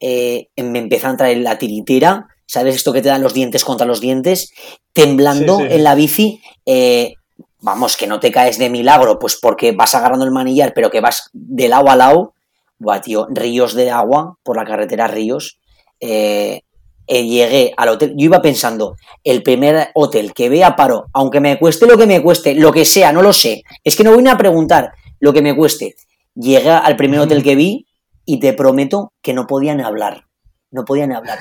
eh, 0.00 0.48
me 0.56 0.80
empezó 0.80 1.06
a 1.06 1.10
entrar 1.10 1.36
la 1.36 1.58
tiritera, 1.58 2.26
¿sabes? 2.46 2.74
Esto 2.74 2.92
que 2.92 3.02
te 3.02 3.08
dan 3.10 3.22
los 3.22 3.34
dientes 3.34 3.64
contra 3.64 3.86
los 3.86 4.00
dientes, 4.00 4.50
temblando 4.92 5.58
Sí, 5.58 5.62
sí. 5.68 5.74
en 5.76 5.84
la 5.84 5.94
bici. 5.94 6.42
eh, 6.66 7.14
vamos, 7.60 7.96
que 7.96 8.08
no 8.08 8.18
te 8.18 8.32
caes 8.32 8.58
de 8.58 8.68
milagro, 8.68 9.20
pues 9.20 9.36
porque 9.40 9.70
vas 9.70 9.94
agarrando 9.94 10.24
el 10.24 10.32
manillar, 10.32 10.72
pero 10.74 10.90
que 10.90 11.00
vas 11.00 11.28
de 11.32 11.68
lado 11.68 11.88
a 11.88 11.94
lado. 11.94 12.34
Buah, 12.80 13.02
tío, 13.02 13.26
ríos 13.30 13.74
de 13.74 13.90
agua 13.90 14.38
por 14.42 14.56
la 14.56 14.64
carretera 14.64 15.06
Ríos. 15.06 15.60
Eh, 16.00 16.62
eh, 17.06 17.26
llegué 17.26 17.74
al 17.76 17.90
hotel, 17.90 18.14
yo 18.16 18.24
iba 18.24 18.40
pensando, 18.40 18.96
el 19.22 19.42
primer 19.42 19.90
hotel 19.94 20.32
que 20.32 20.48
vea 20.48 20.76
paro, 20.76 21.08
aunque 21.12 21.40
me 21.40 21.58
cueste 21.58 21.86
lo 21.86 21.98
que 21.98 22.06
me 22.06 22.22
cueste, 22.22 22.54
lo 22.54 22.72
que 22.72 22.84
sea, 22.84 23.12
no 23.12 23.20
lo 23.20 23.32
sé, 23.32 23.64
es 23.84 23.96
que 23.96 24.04
no 24.04 24.14
voy 24.14 24.22
ni 24.22 24.30
a 24.30 24.38
preguntar 24.38 24.92
lo 25.18 25.32
que 25.32 25.42
me 25.42 25.54
cueste. 25.54 25.96
Llegué 26.34 26.70
al 26.70 26.96
primer 26.96 27.20
hotel 27.20 27.42
que 27.42 27.56
vi 27.56 27.86
y 28.24 28.40
te 28.40 28.54
prometo 28.54 29.12
que 29.20 29.34
no 29.34 29.46
podían 29.46 29.80
hablar, 29.80 30.28
no 30.70 30.84
podían 30.84 31.12
hablar. 31.12 31.38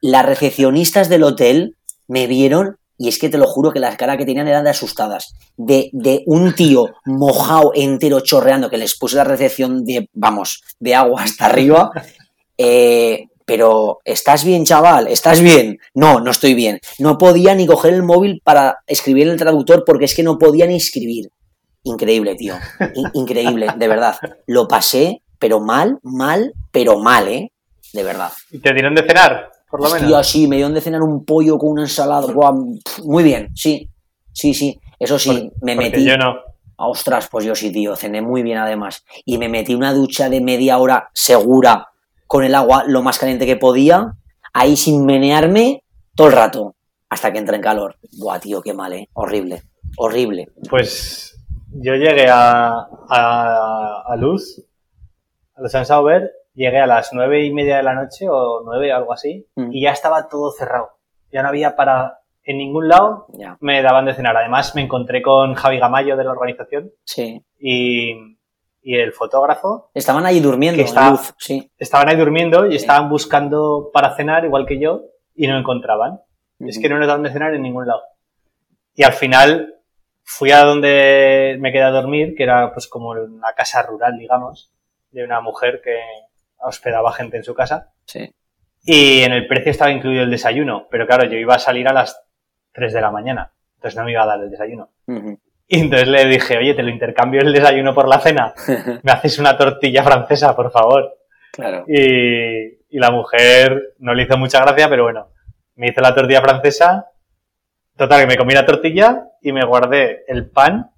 Las 0.00 0.24
recepcionistas 0.24 1.08
del 1.08 1.24
hotel 1.24 1.76
me 2.08 2.26
vieron 2.26 2.78
y 3.02 3.08
es 3.08 3.18
que 3.18 3.30
te 3.30 3.38
lo 3.38 3.46
juro 3.46 3.72
que 3.72 3.80
las 3.80 3.96
caras 3.96 4.18
que 4.18 4.26
tenían 4.26 4.46
eran 4.46 4.62
de 4.62 4.68
asustadas. 4.70 5.32
De, 5.56 5.88
de 5.94 6.22
un 6.26 6.54
tío 6.54 6.84
mojado 7.06 7.72
entero 7.74 8.20
chorreando 8.20 8.68
que 8.68 8.76
les 8.76 8.94
puse 8.98 9.16
la 9.16 9.24
recepción 9.24 9.86
de, 9.86 10.10
vamos, 10.12 10.62
de 10.78 10.94
agua 10.94 11.22
hasta 11.22 11.46
arriba. 11.46 11.90
Eh, 12.58 13.28
pero, 13.46 14.00
¿estás 14.04 14.44
bien, 14.44 14.66
chaval? 14.66 15.06
¿Estás 15.06 15.40
bien? 15.40 15.78
No, 15.94 16.20
no 16.20 16.30
estoy 16.30 16.52
bien. 16.52 16.78
No 16.98 17.16
podía 17.16 17.54
ni 17.54 17.66
coger 17.66 17.94
el 17.94 18.02
móvil 18.02 18.42
para 18.44 18.80
escribir 18.86 19.28
en 19.28 19.32
el 19.32 19.38
traductor 19.38 19.82
porque 19.86 20.04
es 20.04 20.14
que 20.14 20.22
no 20.22 20.38
podía 20.38 20.66
ni 20.66 20.76
escribir. 20.76 21.30
Increíble, 21.84 22.34
tío. 22.34 22.54
In- 22.94 23.10
increíble, 23.14 23.68
de 23.78 23.88
verdad. 23.88 24.16
Lo 24.46 24.68
pasé, 24.68 25.22
pero 25.38 25.58
mal, 25.58 25.98
mal, 26.02 26.52
pero 26.70 26.98
mal, 26.98 27.28
¿eh? 27.28 27.50
De 27.94 28.04
verdad. 28.04 28.30
¿Y 28.50 28.58
te 28.58 28.74
dieron 28.74 28.94
de 28.94 29.04
cenar, 29.04 29.50
por 29.70 29.80
lo 29.82 29.86
menos? 29.90 30.02
Hostia, 30.02 30.22
sí, 30.24 30.46
me 30.48 30.56
dieron 30.56 30.74
de 30.74 30.80
cenar 30.80 31.02
un 31.02 31.24
pollo 31.24 31.58
con 31.58 31.70
una 31.70 31.82
ensalada. 31.82 32.26
Muy 33.04 33.22
bien, 33.22 33.50
sí. 33.54 33.88
Sí, 34.32 34.54
sí. 34.54 34.78
Eso 34.98 35.18
sí, 35.18 35.50
Por- 35.54 35.64
me 35.64 35.76
metí. 35.76 36.04
yo 36.04 36.16
no. 36.16 36.36
Ostras, 36.76 37.28
pues 37.30 37.44
yo 37.44 37.54
sí, 37.54 37.70
tío. 37.72 37.94
Cené 37.96 38.22
muy 38.22 38.42
bien 38.42 38.58
además. 38.58 39.04
Y 39.24 39.38
me 39.38 39.48
metí 39.48 39.74
una 39.74 39.92
ducha 39.92 40.28
de 40.30 40.40
media 40.40 40.78
hora 40.78 41.10
segura 41.12 41.88
con 42.26 42.44
el 42.44 42.54
agua 42.54 42.84
lo 42.86 43.02
más 43.02 43.18
caliente 43.18 43.44
que 43.46 43.56
podía. 43.56 44.14
Ahí 44.52 44.76
sin 44.76 45.04
menearme 45.04 45.84
todo 46.14 46.28
el 46.28 46.32
rato. 46.32 46.74
Hasta 47.08 47.32
que 47.32 47.38
entré 47.38 47.56
en 47.56 47.62
calor. 47.62 47.96
Buah, 48.18 48.38
tío, 48.40 48.62
qué 48.62 48.72
mal, 48.72 48.92
¿eh? 48.92 49.08
Horrible. 49.14 49.62
Horrible. 49.96 50.48
Pues 50.70 51.36
yo 51.72 51.94
llegué 51.94 52.26
a, 52.28 52.86
a, 53.08 54.02
a 54.06 54.16
Luz, 54.16 54.62
a 55.56 55.60
los 55.62 55.72
San 55.72 55.84
Sauber, 55.84 56.30
llegué 56.54 56.78
a 56.80 56.86
las 56.86 57.12
nueve 57.12 57.44
y 57.44 57.52
media 57.52 57.76
de 57.78 57.82
la 57.82 57.94
noche 57.94 58.28
o 58.28 58.62
nueve, 58.64 58.92
algo 58.92 59.12
así, 59.12 59.46
Mm. 59.56 59.70
y 59.72 59.82
ya 59.82 59.92
estaba 59.92 60.28
todo 60.28 60.50
cerrado. 60.52 60.90
Ya 61.32 61.42
no 61.42 61.48
había 61.48 61.76
para 61.76 62.18
en 62.42 62.58
ningún 62.58 62.88
lado 62.88 63.26
Ya. 63.34 63.56
me 63.60 63.82
daban 63.82 64.06
de 64.06 64.14
cenar. 64.14 64.36
Además 64.36 64.74
me 64.74 64.82
encontré 64.82 65.22
con 65.22 65.54
Javi 65.54 65.78
Gamayo 65.78 66.16
de 66.16 66.24
la 66.24 66.32
organización 66.32 66.90
Sí. 67.04 67.44
y, 67.58 68.14
y 68.82 68.96
el 68.96 69.12
fotógrafo. 69.12 69.90
Estaban 69.94 70.24
ahí 70.26 70.40
durmiendo 70.40 70.82
en 70.82 71.10
luz. 71.10 71.34
Sí. 71.38 71.70
Estaban 71.78 72.08
ahí 72.08 72.16
durmiendo 72.16 72.66
y 72.66 72.70
Sí. 72.70 72.76
estaban 72.78 73.08
buscando 73.10 73.90
para 73.92 74.16
cenar 74.16 74.44
igual 74.44 74.66
que 74.66 74.80
yo 74.80 75.02
y 75.34 75.46
no 75.46 75.56
encontraban. 75.58 76.20
Es 76.58 76.78
que 76.78 76.88
no 76.88 76.98
nos 76.98 77.06
daban 77.06 77.22
de 77.22 77.30
cenar 77.30 77.54
en 77.54 77.62
ningún 77.62 77.86
lado. 77.86 78.02
Y 78.94 79.02
al 79.04 79.12
final 79.12 79.76
fui 80.24 80.50
a 80.50 80.64
donde 80.64 81.56
me 81.60 81.72
quedé 81.72 81.82
a 81.84 81.90
dormir, 81.90 82.34
que 82.36 82.42
era 82.42 82.72
pues 82.72 82.86
como 82.88 83.10
una 83.10 83.52
casa 83.54 83.82
rural, 83.82 84.18
digamos, 84.18 84.72
de 85.10 85.24
una 85.24 85.40
mujer 85.40 85.80
que 85.82 85.98
hospedaba 86.62 87.12
gente 87.12 87.36
en 87.36 87.44
su 87.44 87.54
casa. 87.54 87.92
Sí. 88.04 88.32
Y 88.84 89.22
en 89.22 89.32
el 89.32 89.46
precio 89.46 89.70
estaba 89.72 89.90
incluido 89.90 90.22
el 90.22 90.30
desayuno, 90.30 90.86
pero 90.90 91.06
claro, 91.06 91.24
yo 91.24 91.36
iba 91.36 91.54
a 91.54 91.58
salir 91.58 91.86
a 91.88 91.92
las 91.92 92.22
3 92.72 92.92
de 92.92 93.00
la 93.00 93.10
mañana, 93.10 93.52
entonces 93.76 93.96
no 93.98 94.04
me 94.04 94.12
iba 94.12 94.22
a 94.22 94.26
dar 94.26 94.40
el 94.40 94.50
desayuno. 94.50 94.88
Y 95.68 95.80
entonces 95.80 96.08
le 96.08 96.24
dije, 96.26 96.56
oye, 96.58 96.74
te 96.74 96.82
lo 96.82 96.88
intercambio 96.88 97.40
el 97.42 97.52
desayuno 97.52 97.94
por 97.94 98.08
la 98.08 98.20
cena, 98.20 98.54
me 99.02 99.12
haces 99.12 99.38
una 99.38 99.56
tortilla 99.56 100.02
francesa, 100.02 100.56
por 100.56 100.70
favor. 100.72 101.16
claro. 101.52 101.84
Y, 101.88 102.78
y 102.92 102.98
la 102.98 103.10
mujer 103.10 103.94
no 103.98 104.14
le 104.14 104.22
hizo 104.24 104.36
mucha 104.38 104.60
gracia, 104.64 104.88
pero 104.88 105.04
bueno, 105.04 105.28
me 105.76 105.88
hizo 105.88 106.00
la 106.00 106.14
tortilla 106.14 106.40
francesa. 106.40 107.06
Total, 107.96 108.20
que 108.22 108.26
me 108.26 108.36
comí 108.38 108.54
la 108.54 108.64
tortilla 108.64 109.24
y 109.42 109.52
me 109.52 109.64
guardé 109.64 110.24
el 110.26 110.48
pan 110.50 110.90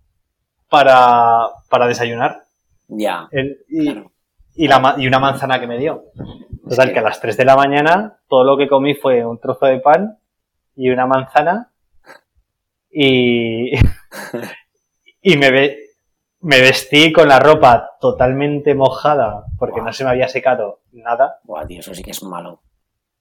para, 0.68 1.48
para 1.68 1.86
desayunar. 1.86 2.42
Ya. 2.88 3.28
El- 3.32 3.58
y, 3.68 3.92
Claro. 3.92 4.12
Y, 4.55 4.68
la, 4.68 4.94
y 4.98 5.07
una 5.07 5.18
manzana 5.18 5.59
que 5.61 5.66
me 5.66 5.78
dio. 5.78 6.05
Total, 6.68 6.92
que 6.92 6.98
a 6.98 7.03
las 7.03 7.20
3 7.20 7.36
de 7.36 7.44
la 7.44 7.57
mañana 7.57 8.20
todo 8.28 8.44
lo 8.44 8.57
que 8.57 8.68
comí 8.68 8.94
fue 8.94 9.24
un 9.26 9.38
trozo 9.40 9.66
de 9.66 9.80
pan 9.80 10.18
y 10.76 10.90
una 10.90 11.07
manzana 11.07 11.72
y, 12.90 13.72
y 15.22 15.36
me, 15.36 15.50
ve- 15.50 15.78
me 16.40 16.61
vestí 16.61 17.12
con 17.12 17.28
la 17.28 17.38
ropa 17.38 17.90
totalmente 18.00 18.74
mojada 18.74 19.44
porque 19.59 19.80
no 19.80 19.92
se 19.92 20.05
me 20.05 20.11
había 20.11 20.28
secado 20.28 20.80
nada 20.92 21.38
Buah, 21.44 21.66
tío, 21.66 21.80
eso 21.80 21.94
sí 21.94 22.03
que 22.03 22.11
es 22.11 22.22
malo. 22.22 22.62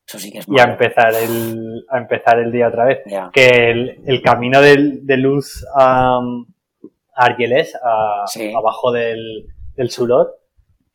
Eso 0.07 0.19
sí 0.19 0.31
que 0.31 0.39
es 0.39 0.47
y 0.47 0.59
a 0.59 0.63
malo. 0.63 0.73
empezar 0.73 1.13
el, 1.13 1.85
a 1.89 1.97
empezar 1.97 2.39
el 2.39 2.51
día 2.51 2.67
otra 2.67 2.85
vez. 2.85 2.99
Que 3.31 3.71
el, 3.71 4.01
el 4.05 4.21
camino 4.21 4.61
del- 4.61 5.05
de 5.05 5.17
luz 5.17 5.65
a, 5.75 6.17
a 6.17 7.25
Argelés, 7.25 7.75
a- 7.81 8.25
Sí. 8.27 8.53
abajo 8.53 8.91
del, 8.91 9.47
del 9.75 9.89
Surot, 9.89 10.29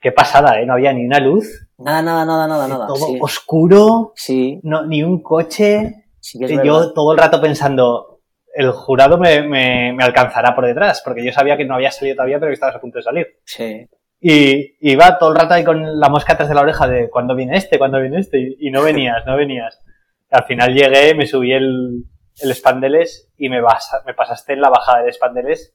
qué 0.01 0.13
pasada, 0.13 0.61
¿eh? 0.61 0.67
No 0.67 0.75
había 0.75 0.93
ni 0.93 1.05
una 1.07 1.19
luz, 1.21 1.69
Nada, 1.79 2.01
nada, 2.03 2.25
nada, 2.25 2.47
nada, 2.49 2.69
nada. 2.69 2.87
todo 2.87 2.97
Sí, 3.07 3.19
oscuro, 3.21 4.13
sí, 4.17 4.61
no, 4.63 4.87
ni 4.87 5.03
un 5.03 5.23
coche. 5.23 6.05
sí 6.21 6.39
que 6.39 6.47
es 6.47 6.51
Y 6.51 6.57
verdad. 6.57 6.65
yo 6.73 6.93
todo 6.93 7.13
el 7.13 7.19
rato 7.19 7.41
pensando, 7.41 8.21
el 8.55 8.71
jurado 8.73 9.19
me, 9.19 9.43
me- 9.43 9.93
me 9.93 10.05
alcanzará 10.05 10.55
por 10.55 10.65
detrás, 10.67 11.03
porque 11.05 11.23
yo 11.25 11.33
sabía 11.33 11.57
que 11.57 11.65
no 11.67 11.75
había 11.75 11.91
salido 11.91 12.17
todavía, 12.17 12.39
pero 12.39 12.49
que 12.51 12.55
estabas 12.55 12.77
a 12.77 12.81
punto 12.81 12.99
de 12.99 13.03
salir. 13.03 13.27
Sí. 13.45 13.87
Y 14.21 14.77
y 14.81 14.93
iba 14.93 15.19
todo 15.19 15.31
el 15.33 15.37
rato 15.37 15.53
ahí 15.55 15.65
con 15.65 16.01
la 16.01 16.09
mosca 16.09 16.33
atrás 16.33 16.49
de 16.49 16.55
la 16.55 16.63
oreja 16.63 16.89
de 16.89 17.11
cuándo 17.11 17.35
viene 17.35 17.57
este, 17.59 17.77
cuándo 17.79 18.01
viene 18.01 18.21
este, 18.21 18.39
y, 18.41 18.57
y 18.69 18.71
no 18.71 18.83
venías, 18.83 19.27
no 19.27 19.37
venías. 19.37 19.79
Al 20.31 20.45
final 20.45 20.73
llegué, 20.75 21.15
me 21.15 21.27
subí 21.27 21.53
el, 21.53 22.05
el 22.41 22.55
Spandeles 22.55 23.31
y 23.37 23.51
me, 23.51 23.61
basa- 23.61 24.03
me 24.07 24.15
pasaste 24.15 24.55
en 24.55 24.63
la 24.63 24.71
bajada 24.71 25.03
del 25.03 25.13
Spandeles 25.13 25.75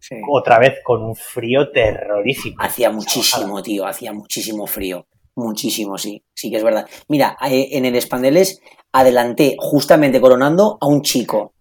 sí. 0.00 0.16
otra 0.30 0.58
vez 0.58 0.74
con 0.82 1.02
un 1.02 1.14
frío 1.14 1.70
terrorífico. 1.70 2.62
Hacía 2.62 2.90
muchísimo, 2.90 3.62
tío, 3.62 3.86
hacía 3.86 4.12
muchísimo 4.12 4.66
frío. 4.66 5.06
Muchísimo, 5.36 5.96
sí, 5.96 6.22
sí 6.34 6.50
que 6.50 6.56
es 6.56 6.64
verdad. 6.64 6.86
Mira, 7.08 7.36
eh, 7.48 7.68
en 7.72 7.84
el 7.84 8.00
Spandeles 8.02 8.60
adelanté 8.92 9.54
justamente 9.58 10.20
coronando 10.20 10.76
a 10.80 10.86
un 10.86 11.02
chico 11.02 11.54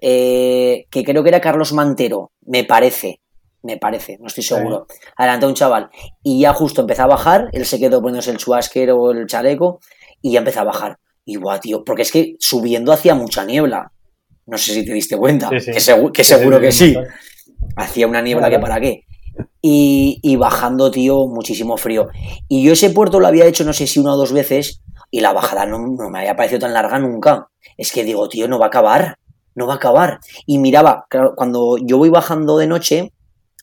eh, 0.00 0.86
que 0.90 1.02
creo 1.04 1.22
que 1.22 1.30
era 1.30 1.40
Carlos 1.40 1.72
Mantero, 1.72 2.32
me 2.42 2.64
parece, 2.64 3.20
me 3.62 3.78
parece, 3.78 4.18
no 4.20 4.26
estoy 4.26 4.44
seguro. 4.44 4.86
Adelanté 5.16 5.46
a 5.46 5.48
un 5.48 5.54
chaval 5.54 5.88
y 6.22 6.40
ya 6.40 6.52
justo 6.52 6.82
empezó 6.82 7.02
a 7.04 7.06
bajar, 7.06 7.48
él 7.52 7.64
se 7.64 7.78
quedó 7.80 8.00
poniéndose 8.02 8.30
el 8.30 8.36
chuasker 8.36 8.90
o 8.90 9.10
el 9.10 9.26
chaleco 9.26 9.80
y 10.20 10.32
ya 10.32 10.40
empezó 10.40 10.60
a 10.60 10.64
bajar. 10.64 10.98
Y 11.24 11.36
guau, 11.36 11.58
tío, 11.58 11.82
porque 11.82 12.02
es 12.02 12.12
que 12.12 12.36
subiendo 12.38 12.92
hacía 12.92 13.14
mucha 13.14 13.44
niebla. 13.44 13.90
No 14.46 14.58
sé 14.58 14.74
si 14.74 14.84
te 14.84 14.92
diste 14.92 15.16
cuenta, 15.16 15.48
Sí, 15.48 15.60
sí. 15.60 15.72
que, 15.72 15.78
segu- 15.78 16.12
que 16.12 16.22
seguro 16.22 16.60
que 16.60 16.70
sí. 16.70 16.94
Hacía 17.76 18.06
una 18.06 18.22
niebla 18.22 18.50
que 18.50 18.58
para 18.58 18.80
qué. 18.80 19.04
Y, 19.62 20.18
y 20.22 20.36
bajando, 20.36 20.90
tío, 20.90 21.26
muchísimo 21.26 21.76
frío. 21.76 22.08
Y 22.48 22.64
yo 22.64 22.72
ese 22.72 22.90
puerto 22.90 23.20
lo 23.20 23.26
había 23.26 23.46
hecho 23.46 23.64
no 23.64 23.72
sé 23.72 23.86
si 23.86 24.00
una 24.00 24.14
o 24.14 24.16
dos 24.16 24.32
veces 24.32 24.82
y 25.10 25.20
la 25.20 25.32
bajada 25.32 25.66
no, 25.66 25.78
no 25.78 26.10
me 26.10 26.20
había 26.20 26.36
parecido 26.36 26.60
tan 26.60 26.74
larga 26.74 26.98
nunca. 26.98 27.48
Es 27.76 27.92
que 27.92 28.04
digo, 28.04 28.28
tío, 28.28 28.48
no 28.48 28.58
va 28.58 28.66
a 28.66 28.68
acabar, 28.68 29.18
no 29.54 29.66
va 29.66 29.74
a 29.74 29.76
acabar. 29.76 30.20
Y 30.46 30.58
miraba, 30.58 31.06
claro, 31.08 31.34
cuando 31.36 31.76
yo 31.78 31.98
voy 31.98 32.10
bajando 32.10 32.58
de 32.58 32.66
noche, 32.66 33.12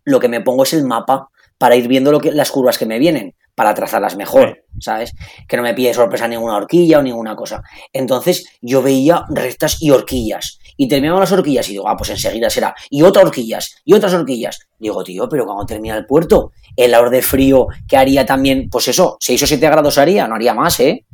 lo 0.03 0.19
que 0.19 0.27
me 0.27 0.41
pongo 0.41 0.63
es 0.63 0.73
el 0.73 0.83
mapa 0.85 1.29
para 1.57 1.75
ir 1.75 1.87
viendo 1.87 2.11
lo 2.11 2.19
que, 2.19 2.31
las 2.31 2.51
curvas 2.51 2.77
que 2.77 2.85
me 2.85 2.99
vienen, 2.99 3.35
para 3.55 3.73
trazarlas 3.73 4.17
mejor, 4.17 4.63
¿sabes? 4.79 5.13
Que 5.47 5.55
no 5.55 5.63
me 5.63 5.73
pille 5.73 5.93
sorpresa 5.93 6.27
ninguna 6.27 6.57
horquilla 6.57 6.99
o 6.99 7.03
ninguna 7.03 7.35
cosa. 7.35 7.61
Entonces 7.93 8.45
yo 8.61 8.81
veía 8.81 9.25
rectas 9.29 9.81
y 9.81 9.91
horquillas. 9.91 10.59
Y 10.77 10.87
terminaban 10.87 11.19
las 11.19 11.31
horquillas 11.31 11.67
y 11.69 11.73
digo, 11.73 11.87
ah, 11.87 11.95
pues 11.97 12.09
enseguida 12.09 12.49
será. 12.49 12.73
Y 12.89 13.01
otras 13.01 13.25
horquillas, 13.25 13.81
y 13.85 13.93
otras 13.93 14.13
horquillas. 14.13 14.67
Digo, 14.79 15.03
tío, 15.03 15.27
pero 15.29 15.45
cuando 15.45 15.65
termina 15.65 15.95
el 15.95 16.05
puerto, 16.05 16.51
el 16.75 16.93
hora 16.95 17.09
de 17.09 17.21
frío 17.21 17.67
que 17.87 17.97
haría 17.97 18.25
también, 18.25 18.69
pues 18.69 18.87
eso, 18.87 19.17
6 19.19 19.43
o 19.43 19.47
7 19.47 19.69
grados 19.69 19.97
haría, 19.97 20.27
no 20.27 20.35
haría 20.35 20.53
más, 20.53 20.79
¿eh? 20.79 21.05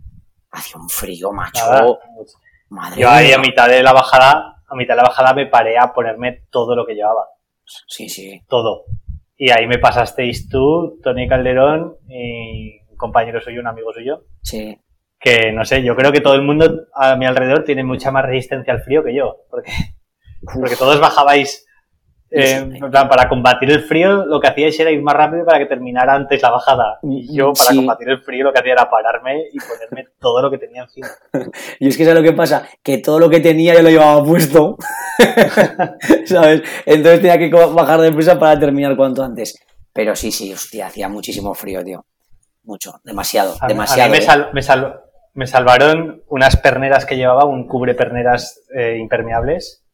Hacía 0.52 0.78
un 0.82 0.90
frío, 0.90 1.32
macho. 1.32 1.66
Nada. 1.66 2.00
Madre 2.70 3.02
Yo 3.02 3.10
ahí 3.10 3.32
a 3.32 3.40
mitad 3.40 3.68
de 3.68 3.82
la 3.82 3.94
bajada, 3.94 4.62
a 4.68 4.76
mitad 4.76 4.94
de 4.94 5.02
la 5.02 5.10
bajada 5.10 5.34
me 5.34 5.48
paré 5.48 5.78
a 5.78 5.92
ponerme 5.92 6.44
todo 6.52 6.76
lo 6.76 6.86
que 6.86 6.94
llevaba. 6.94 7.26
Sí, 7.88 8.10
sí. 8.10 8.42
todo. 8.48 8.86
Y 9.38 9.52
ahí 9.52 9.68
me 9.68 9.78
pasasteis 9.78 10.50
tú, 10.50 11.00
Tony 11.04 11.28
Calderón 11.28 11.96
y 12.10 12.80
un 12.90 12.98
compañero 12.98 13.40
suyo, 13.40 13.62
un 13.62 13.68
amigo 13.68 13.94
suyo, 13.94 14.24
Sí. 14.42 14.78
Que 15.20 15.52
no 15.52 15.66
sé, 15.66 15.84
yo 15.84 15.96
creo 15.96 16.12
que 16.12 16.22
todo 16.22 16.36
el 16.36 16.42
mundo 16.44 16.86
a 16.94 17.16
mi 17.16 17.26
alrededor 17.26 17.64
tiene 17.66 17.84
mucha 17.84 18.12
más 18.12 18.26
resistencia 18.26 18.74
al 18.74 18.82
frío 18.82 19.04
que 19.04 19.14
yo, 19.14 19.38
porque, 19.50 19.72
porque 20.54 20.76
todos 20.76 21.00
bajabais, 21.00 21.66
eh, 22.32 22.58
en 22.58 22.92
plan, 22.92 23.10
para 23.10 23.28
combatir 23.28 23.72
el 23.72 23.82
frío 23.82 24.24
lo 24.26 24.40
que 24.40 24.48
hacíais 24.48 24.80
era 24.80 24.92
ir 24.92 25.02
más 25.02 25.16
rápido 25.16 25.44
para 25.46 25.58
que 25.58 25.66
terminara 25.66 26.14
antes 26.14 26.40
la 26.44 26.52
bajada. 26.52 27.00
Y 27.02 27.36
yo 27.36 27.54
para 27.54 27.72
Sí. 27.72 27.76
combatir 27.76 28.08
el 28.10 28.22
frío 28.22 28.44
lo 28.44 28.54
que 28.54 28.60
hacía 28.60 28.74
era 28.74 28.88
pararme 28.90 29.46
y 29.52 29.58
ponerme 29.60 30.12
todo 30.20 30.40
lo 30.44 30.52
que 30.52 30.60
tenía 30.60 30.84
encima. 30.84 31.08
Y 31.80 31.88
es 31.88 31.98
que 31.98 32.06
¿sabes 32.06 32.20
lo 32.22 32.24
que 32.24 32.34
pasa? 32.36 32.68
Que 32.84 33.00
todo 33.00 33.18
lo 33.20 33.30
que 33.32 33.40
tenía 33.40 33.74
yo 33.74 33.82
lo 33.82 33.90
llevaba 33.90 34.24
puesto. 34.24 34.78
¿Sabes? 36.26 36.62
Entonces 36.86 37.22
tenía 37.22 37.38
que 37.38 37.50
bajar 37.50 38.00
de 38.02 38.12
prisa 38.12 38.38
para 38.40 38.60
terminar 38.60 38.96
cuanto 38.96 39.24
antes. 39.24 39.58
Pero 39.92 40.16
sí, 40.16 40.32
sí, 40.32 40.54
hostia, 40.54 40.88
hacía 40.88 41.10
muchísimo 41.10 41.54
frío, 41.54 41.84
tío. 41.84 42.06
Mucho, 42.64 42.94
demasiado, 43.04 43.52
A, 43.54 43.54
mí- 43.54 43.60
a 43.62 43.68
demasiado. 43.70 44.10
mí 44.12 44.18
me, 44.18 44.24
¿eh? 44.24 44.26
sal- 44.26 44.50
me 44.54 44.62
sal- 44.62 45.02
me 45.34 45.48
salvaron 45.48 46.24
unas 46.28 46.58
perneras 46.58 47.06
que 47.06 47.16
llevaba, 47.18 47.46
un 47.46 47.68
cubre 47.68 47.94
perneras 47.96 48.62
eh, 48.76 48.98
impermeables, 49.00 49.86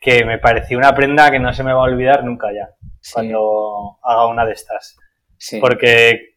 que 0.00 0.24
me 0.24 0.38
pareció 0.38 0.78
una 0.78 0.94
prenda 0.94 1.30
que 1.30 1.38
no 1.38 1.52
se 1.52 1.64
me 1.64 1.72
va 1.72 1.80
a 1.80 1.84
olvidar 1.84 2.24
nunca 2.24 2.48
ya, 2.52 2.70
sí, 3.00 3.12
cuando 3.14 3.98
haga 4.02 4.26
una 4.28 4.44
de 4.46 4.52
estas. 4.52 4.96
sí, 5.36 5.58
Porque 5.60 6.36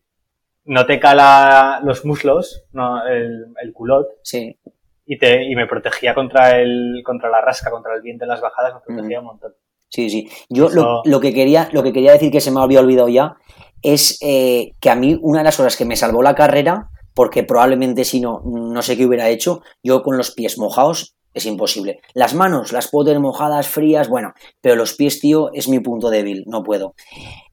no 0.65 0.85
te 0.85 0.99
cala 0.99 1.79
los 1.83 2.05
muslos, 2.05 2.65
no, 2.71 3.05
el, 3.07 3.45
el 3.61 3.73
culot, 3.73 4.07
sí. 4.23 4.59
y, 5.05 5.17
te, 5.17 5.43
y 5.43 5.55
me 5.55 5.67
protegía 5.67 6.13
contra, 6.13 6.59
el, 6.59 7.01
contra 7.05 7.29
la 7.29 7.41
rasca, 7.41 7.69
contra 7.71 7.95
el 7.95 8.01
viento 8.01 8.25
en 8.25 8.29
las 8.29 8.41
bajadas, 8.41 8.73
me 8.75 8.81
protegía 8.81 9.19
un 9.19 9.25
montón. 9.25 9.53
Sí, 9.87 10.09
sí. 10.09 10.29
Yo 10.49 10.67
Eso- 10.67 10.75
lo, 10.75 11.01
lo 11.05 11.19
que 11.19 11.33
quería, 11.33 11.69
lo 11.71 11.81
que 11.83 11.91
quería 11.93 12.11
decir 12.11 12.31
que 12.31 12.41
se 12.41 12.51
me 12.51 12.61
había 12.61 12.79
olvidado 12.79 13.09
ya 13.09 13.35
es 13.81 14.19
eh, 14.21 14.73
que 14.79 14.89
a 14.91 14.95
mí 14.95 15.17
una 15.21 15.39
de 15.39 15.45
las 15.45 15.59
horas 15.59 15.75
que 15.77 15.85
me 15.85 15.95
salvó 15.95 16.21
la 16.21 16.35
carrera, 16.35 16.89
porque 17.19 17.43
probablemente 17.43 18.05
si 18.05 18.21
no, 18.21 18.41
no 18.45 18.81
sé 18.81 18.95
qué 18.95 19.05
hubiera 19.05 19.27
hecho, 19.27 19.61
yo 19.83 20.03
con 20.03 20.15
los 20.15 20.31
pies 20.31 20.57
mojados 20.57 21.17
es 21.33 21.45
imposible. 21.45 21.99
Las 22.13 22.33
manos 22.33 22.71
las 22.71 22.87
puedo 22.87 23.07
tener 23.07 23.19
mojadas, 23.19 23.67
frías, 23.67 24.07
bueno, 24.07 24.31
pero 24.61 24.77
los 24.77 24.93
pies, 24.93 25.19
tío, 25.19 25.51
es 25.51 25.67
mi 25.67 25.81
punto 25.81 26.09
débil, 26.09 26.45
no 26.47 26.63
puedo. 26.63 26.95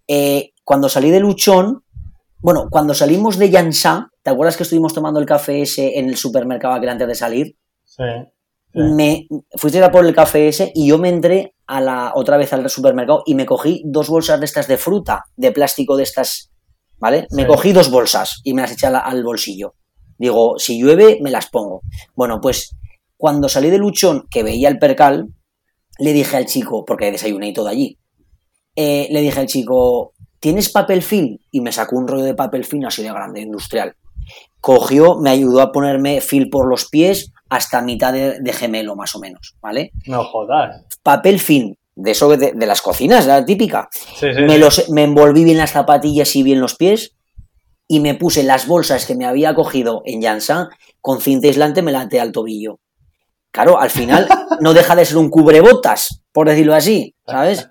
Eh, 0.06 0.52
cuando 0.62 0.88
salí 0.88 1.10
de 1.10 1.18
Luchón, 1.18 1.82
bueno, 2.38 2.68
cuando 2.70 2.94
salimos 2.94 3.38
de 3.38 3.50
Yansá, 3.50 4.12
¿te 4.22 4.30
acuerdas 4.30 4.56
que 4.56 4.62
estuvimos 4.62 4.94
tomando 4.94 5.18
el 5.18 5.26
café 5.26 5.62
ese 5.62 5.98
en 5.98 6.10
el 6.10 6.16
supermercado 6.16 6.74
aquel 6.74 6.90
antes 6.90 7.08
de 7.08 7.14
salir? 7.16 7.56
Sí. 7.82 8.04
Sí. 8.72 8.80
me 8.82 9.26
fuiste 9.56 9.82
a 9.82 9.90
por 9.90 10.06
el 10.06 10.14
café 10.14 10.46
ese 10.46 10.70
y 10.76 10.86
yo 10.86 10.98
me 10.98 11.08
entré 11.08 11.56
a 11.66 11.80
la 11.80 12.12
otra 12.14 12.36
vez 12.36 12.52
al 12.52 12.70
supermercado 12.70 13.24
y 13.26 13.34
me 13.34 13.46
cogí 13.46 13.82
dos 13.84 14.08
bolsas 14.08 14.38
de 14.38 14.46
estas 14.46 14.68
de 14.68 14.76
fruta, 14.76 15.24
de 15.34 15.50
plástico 15.50 15.96
de 15.96 16.04
estas, 16.04 16.52
¿vale? 16.98 17.26
Me 17.30 17.46
cogí 17.46 17.72
dos 17.72 17.90
bolsas 17.90 18.40
y 18.44 18.54
me 18.54 18.62
las 18.62 18.72
eché 18.72 18.86
al, 18.86 18.96
al 18.96 19.22
bolsillo. 19.22 19.74
Digo, 20.18 20.58
si 20.58 20.80
llueve, 20.80 21.18
me 21.20 21.30
las 21.30 21.48
pongo. 21.48 21.82
Bueno, 22.14 22.40
pues 22.40 22.76
cuando 23.16 23.48
salí 23.48 23.70
de 23.70 23.78
Luchón, 23.78 24.26
que 24.30 24.42
veía 24.42 24.68
el 24.68 24.78
percal, 24.78 25.28
le 25.98 26.12
dije 26.12 26.36
al 26.36 26.46
chico, 26.46 26.84
porque 26.84 27.10
desayuné 27.10 27.48
y 27.48 27.52
todo 27.52 27.68
allí, 27.68 27.98
eh, 28.74 29.08
le 29.10 29.20
dije 29.20 29.40
al 29.40 29.46
chico, 29.46 30.12
¿tienes 30.38 30.70
papel 30.70 31.02
film? 31.02 31.38
Y 31.50 31.60
me 31.60 31.72
sacó 31.72 31.96
un 31.96 32.06
rollo 32.06 32.24
de 32.24 32.34
papel 32.34 32.64
film 32.64 32.84
así 32.84 33.02
de 33.02 33.10
grande, 33.10 33.40
industrial. 33.40 33.94
Cogió, 34.60 35.18
me 35.20 35.30
ayudó 35.30 35.60
a 35.60 35.72
ponerme 35.72 36.20
fil 36.20 36.50
por 36.50 36.68
los 36.68 36.88
pies 36.88 37.32
hasta 37.48 37.80
mitad 37.80 38.12
de, 38.12 38.40
de 38.40 38.52
gemelo, 38.52 38.96
más 38.96 39.14
o 39.14 39.20
menos, 39.20 39.56
¿vale? 39.60 39.92
No 40.06 40.24
jodas. 40.24 40.84
Papel 41.02 41.38
film, 41.38 41.76
de 41.96 42.10
eso 42.12 42.28
de, 42.36 42.52
de 42.52 42.66
las 42.66 42.82
cocinas, 42.82 43.26
la 43.26 43.44
típica. 43.44 43.88
Sí, 43.92 44.32
sí, 44.34 44.42
Me, 44.42 44.58
los, 44.58 44.88
me 44.90 45.02
envolví 45.02 45.44
bien 45.44 45.58
las 45.58 45.72
zapatillas 45.72 46.36
y 46.36 46.42
bien 46.42 46.60
los 46.60 46.76
pies 46.76 47.16
y 47.88 48.00
me 48.00 48.14
puse 48.14 48.42
las 48.42 48.66
bolsas 48.66 49.06
que 49.06 49.16
me 49.16 49.26
había 49.26 49.54
cogido 49.54 50.02
en 50.04 50.22
Jansa 50.22 50.68
con 51.00 51.20
cinta 51.20 51.48
aislante 51.48 51.82
me 51.82 51.92
la 51.92 52.02
até 52.02 52.20
al 52.20 52.32
tobillo. 52.32 52.80
Claro, 53.50 53.80
al 53.80 53.90
final 53.90 54.28
no 54.60 54.74
deja 54.74 54.94
de 54.94 55.04
ser 55.04 55.16
un 55.16 55.30
cubrebotas, 55.30 56.22
por 56.32 56.48
decirlo 56.48 56.74
así, 56.74 57.14
¿sabes? 57.26 57.70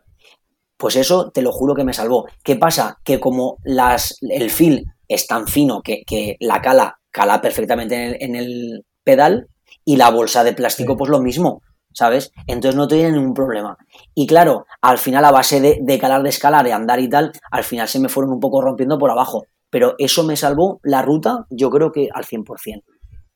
Pues 0.77 0.95
eso 0.95 1.31
te 1.31 1.41
lo 1.41 1.51
juro 1.51 1.75
que 1.75 1.83
me 1.83 1.93
salvó. 1.93 2.25
¿Qué 2.43 2.55
pasa? 2.55 2.97
Que 3.03 3.19
como 3.19 3.57
las, 3.63 4.17
el 4.21 4.49
fil 4.49 4.85
es 5.07 5.27
tan 5.27 5.47
fino 5.47 5.81
que, 5.81 6.03
que 6.05 6.35
la 6.39 6.61
cala 6.61 6.99
cala 7.11 7.39
perfectamente 7.39 7.95
en 7.95 8.01
el, 8.01 8.17
en 8.19 8.35
el, 8.35 8.85
pedal 9.05 9.47
y 9.85 9.95
la 9.95 10.09
bolsa 10.09 10.43
de 10.43 10.53
plástico 10.53 10.97
pues 10.97 11.09
lo 11.09 11.21
mismo, 11.21 11.61
¿sabes? 11.93 12.31
Entonces 12.47 12.75
no 12.75 12.87
tiene 12.87 13.11
ningún 13.11 13.33
problema. 13.33 13.77
Y 14.13 14.27
claro, 14.27 14.65
al 14.81 14.97
final 14.97 15.25
a 15.25 15.31
base 15.31 15.59
de, 15.61 15.79
de 15.81 15.99
calar, 15.99 16.23
de 16.23 16.29
escalar, 16.29 16.65
de 16.65 16.73
andar 16.73 16.99
y 16.99 17.09
tal, 17.09 17.31
al 17.51 17.63
final 17.63 17.87
se 17.87 17.99
me 17.99 18.09
fueron 18.09 18.33
un 18.33 18.39
poco 18.39 18.61
rompiendo 18.61 18.97
por 18.97 19.11
abajo. 19.11 19.45
Pero 19.69 19.95
eso 19.97 20.23
me 20.23 20.35
salvó 20.35 20.79
la 20.83 21.01
ruta, 21.01 21.45
yo 21.49 21.69
creo 21.69 21.91
que 21.91 22.07
al 22.13 22.23
100%. 22.23 22.83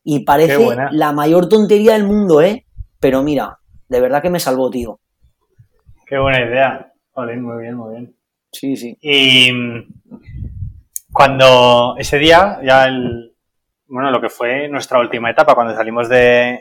Y 0.04 0.24
parece 0.24 0.68
la 0.92 1.12
mayor 1.12 1.50
tontería 1.50 1.94
del 1.94 2.06
mundo, 2.06 2.42
¿eh? 2.42 2.66
Pero 3.00 3.22
mira, 3.22 3.60
de 3.88 4.02
verdad 4.02 4.22
que 4.22 4.30
me 4.30 4.40
salvó, 4.40 4.70
tío. 4.70 5.00
Qué 6.08 6.18
buena 6.18 6.42
idea. 6.42 6.94
Vale, 7.16 7.38
muy 7.38 7.62
bien, 7.62 7.76
muy 7.76 7.92
bien. 7.92 8.16
Sí, 8.52 8.76
sí. 8.76 8.98
Y 9.02 9.52
cuando 11.12 11.96
ese 11.98 12.18
día, 12.18 12.60
ya 12.64 12.86
el, 12.86 13.34
bueno, 13.88 14.12
lo 14.12 14.22
que 14.22 14.30
fue 14.30 14.68
nuestra 14.70 15.00
última 15.00 15.30
etapa, 15.30 15.56
cuando 15.56 15.76
salimos 15.76 16.08
de, 16.10 16.60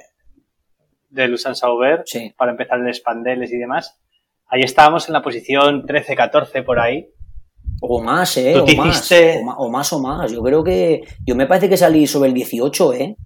de 1.09 1.29
Lusan 1.29 1.55
Sauber 1.55 2.05
para 2.37 2.51
empezar 2.51 2.81
el 2.81 2.95
Spandeles 2.95 3.53
y 3.53 3.59
demás, 3.59 3.99
ahí 4.47 4.63
estábamos 4.63 5.09
en 5.09 5.15
la 5.15 5.23
posición 5.23 5.87
13-14 5.87 6.65
por 6.65 6.81
ahí. 6.81 7.09
O 7.81 8.03
más, 8.03 8.37
¿eh? 8.37 8.57
O 8.57 8.67
más, 8.77 9.13
o, 9.57 9.71
más, 9.71 9.93
o 9.93 10.01
más. 10.01 10.33
Yo 10.33 10.43
creo 10.43 10.65
que. 10.65 11.03
Yo 11.25 11.37
me 11.37 11.47
parece 11.47 11.69
que 11.69 11.77
salí 11.77 12.07
sobre 12.07 12.29
el 12.29 12.35
18, 12.35 12.93
¿eh? 12.95 13.17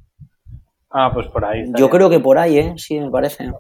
Ah, 0.91 1.11
pues 1.12 1.26
por 1.28 1.45
ahí. 1.45 1.64
Yo 1.76 1.89
creo 1.89 2.11
que 2.11 2.20
por 2.20 2.39
ahí, 2.39 2.59
¿eh? 2.59 2.74
Sí, 2.76 3.01
me 3.01 3.11
parece. 3.11 3.51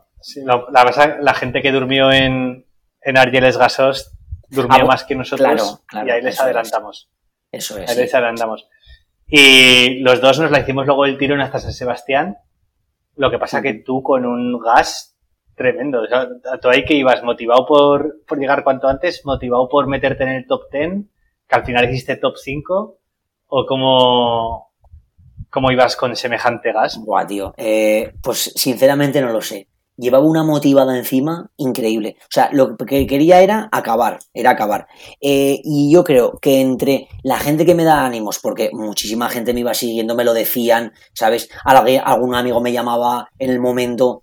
la, 0.44 1.18
la, 1.20 1.34
gente 1.34 1.62
que 1.62 1.72
durmió 1.72 2.12
en, 2.12 2.66
en 3.00 3.16
Argeles 3.16 3.56
Gasos 3.56 4.12
durmió 4.50 4.82
ah, 4.82 4.84
más 4.84 5.04
que 5.04 5.14
nosotros 5.14 5.82
y 5.92 6.10
ahí 6.10 6.22
les 6.22 6.38
adelantamos. 6.38 7.10
Eso 7.50 7.78
es. 7.78 7.90
Ahí 7.90 7.96
les 7.96 8.14
adelantamos. 8.14 8.68
Y 9.26 10.00
los 10.00 10.20
dos 10.20 10.38
nos 10.38 10.50
la 10.50 10.60
hicimos 10.60 10.86
luego 10.86 11.06
el 11.06 11.16
tirón 11.16 11.40
hasta 11.40 11.58
San 11.58 11.72
Sebastián. 11.72 12.36
Lo 13.16 13.30
que 13.30 13.38
pasa 13.38 13.62
que 13.62 13.74
tú 13.74 14.02
con 14.02 14.24
un 14.24 14.58
gas 14.58 15.12
tremendo. 15.54 16.02
O 16.02 16.06
sea, 16.06 16.28
tú 16.60 16.68
ahí 16.68 16.84
que 16.84 16.94
ibas 16.94 17.22
motivado 17.22 17.66
por, 17.66 18.24
por 18.26 18.38
llegar 18.38 18.64
cuanto 18.64 18.88
antes, 18.88 19.24
motivado 19.24 19.68
por 19.68 19.86
meterte 19.86 20.24
en 20.24 20.30
el 20.30 20.46
top 20.46 20.70
10, 20.70 21.04
que 21.46 21.54
al 21.54 21.64
final 21.64 21.88
hiciste 21.88 22.16
top 22.16 22.36
5, 22.36 22.98
o 23.48 23.66
cómo, 23.66 24.72
cómo 25.50 25.70
ibas 25.70 25.96
con 25.96 26.16
semejante 26.16 26.72
gas. 26.72 26.98
Buah, 26.98 27.26
tío. 27.26 27.54
Eh, 27.56 28.12
pues 28.22 28.52
sinceramente 28.56 29.20
no 29.20 29.32
lo 29.32 29.40
sé. 29.40 29.68
Llevaba 29.96 30.24
una 30.24 30.42
motivada 30.42 30.96
encima 30.96 31.50
increíble. 31.56 32.16
O 32.22 32.30
sea, 32.30 32.48
lo 32.52 32.76
que 32.76 33.06
quería 33.06 33.42
era 33.42 33.68
acabar, 33.72 34.18
era 34.32 34.50
acabar. 34.50 34.86
Eh, 35.20 35.60
y 35.62 35.92
yo 35.92 36.02
creo 36.02 36.38
que 36.40 36.60
entre 36.60 37.08
la 37.22 37.38
gente 37.38 37.66
que 37.66 37.74
me 37.74 37.84
da 37.84 38.04
ánimos, 38.04 38.38
porque 38.38 38.70
muchísima 38.72 39.28
gente 39.28 39.52
me 39.52 39.60
iba 39.60 39.74
siguiendo, 39.74 40.14
me 40.14 40.24
lo 40.24 40.34
decían, 40.34 40.92
¿sabes? 41.12 41.48
Algún 41.64 42.34
amigo 42.34 42.60
me 42.60 42.72
llamaba 42.72 43.28
en 43.38 43.50
el 43.50 43.60
momento. 43.60 44.20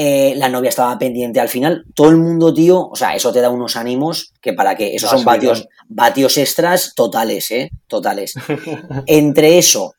Eh, 0.00 0.34
la 0.36 0.48
novia 0.48 0.68
estaba 0.68 0.96
pendiente 0.96 1.40
al 1.40 1.48
final, 1.48 1.84
todo 1.92 2.10
el 2.10 2.18
mundo, 2.18 2.54
tío, 2.54 2.88
o 2.88 2.94
sea, 2.94 3.16
eso 3.16 3.32
te 3.32 3.40
da 3.40 3.50
unos 3.50 3.74
ánimos 3.74 4.32
que 4.40 4.52
para 4.52 4.76
que, 4.76 4.94
esos 4.94 5.10
son 5.10 5.24
vatios, 5.24 5.66
vatios 5.88 6.38
extras 6.38 6.92
totales, 6.94 7.50
¿eh? 7.50 7.72
Totales. 7.88 8.34
Entre 9.06 9.58
eso, 9.58 9.94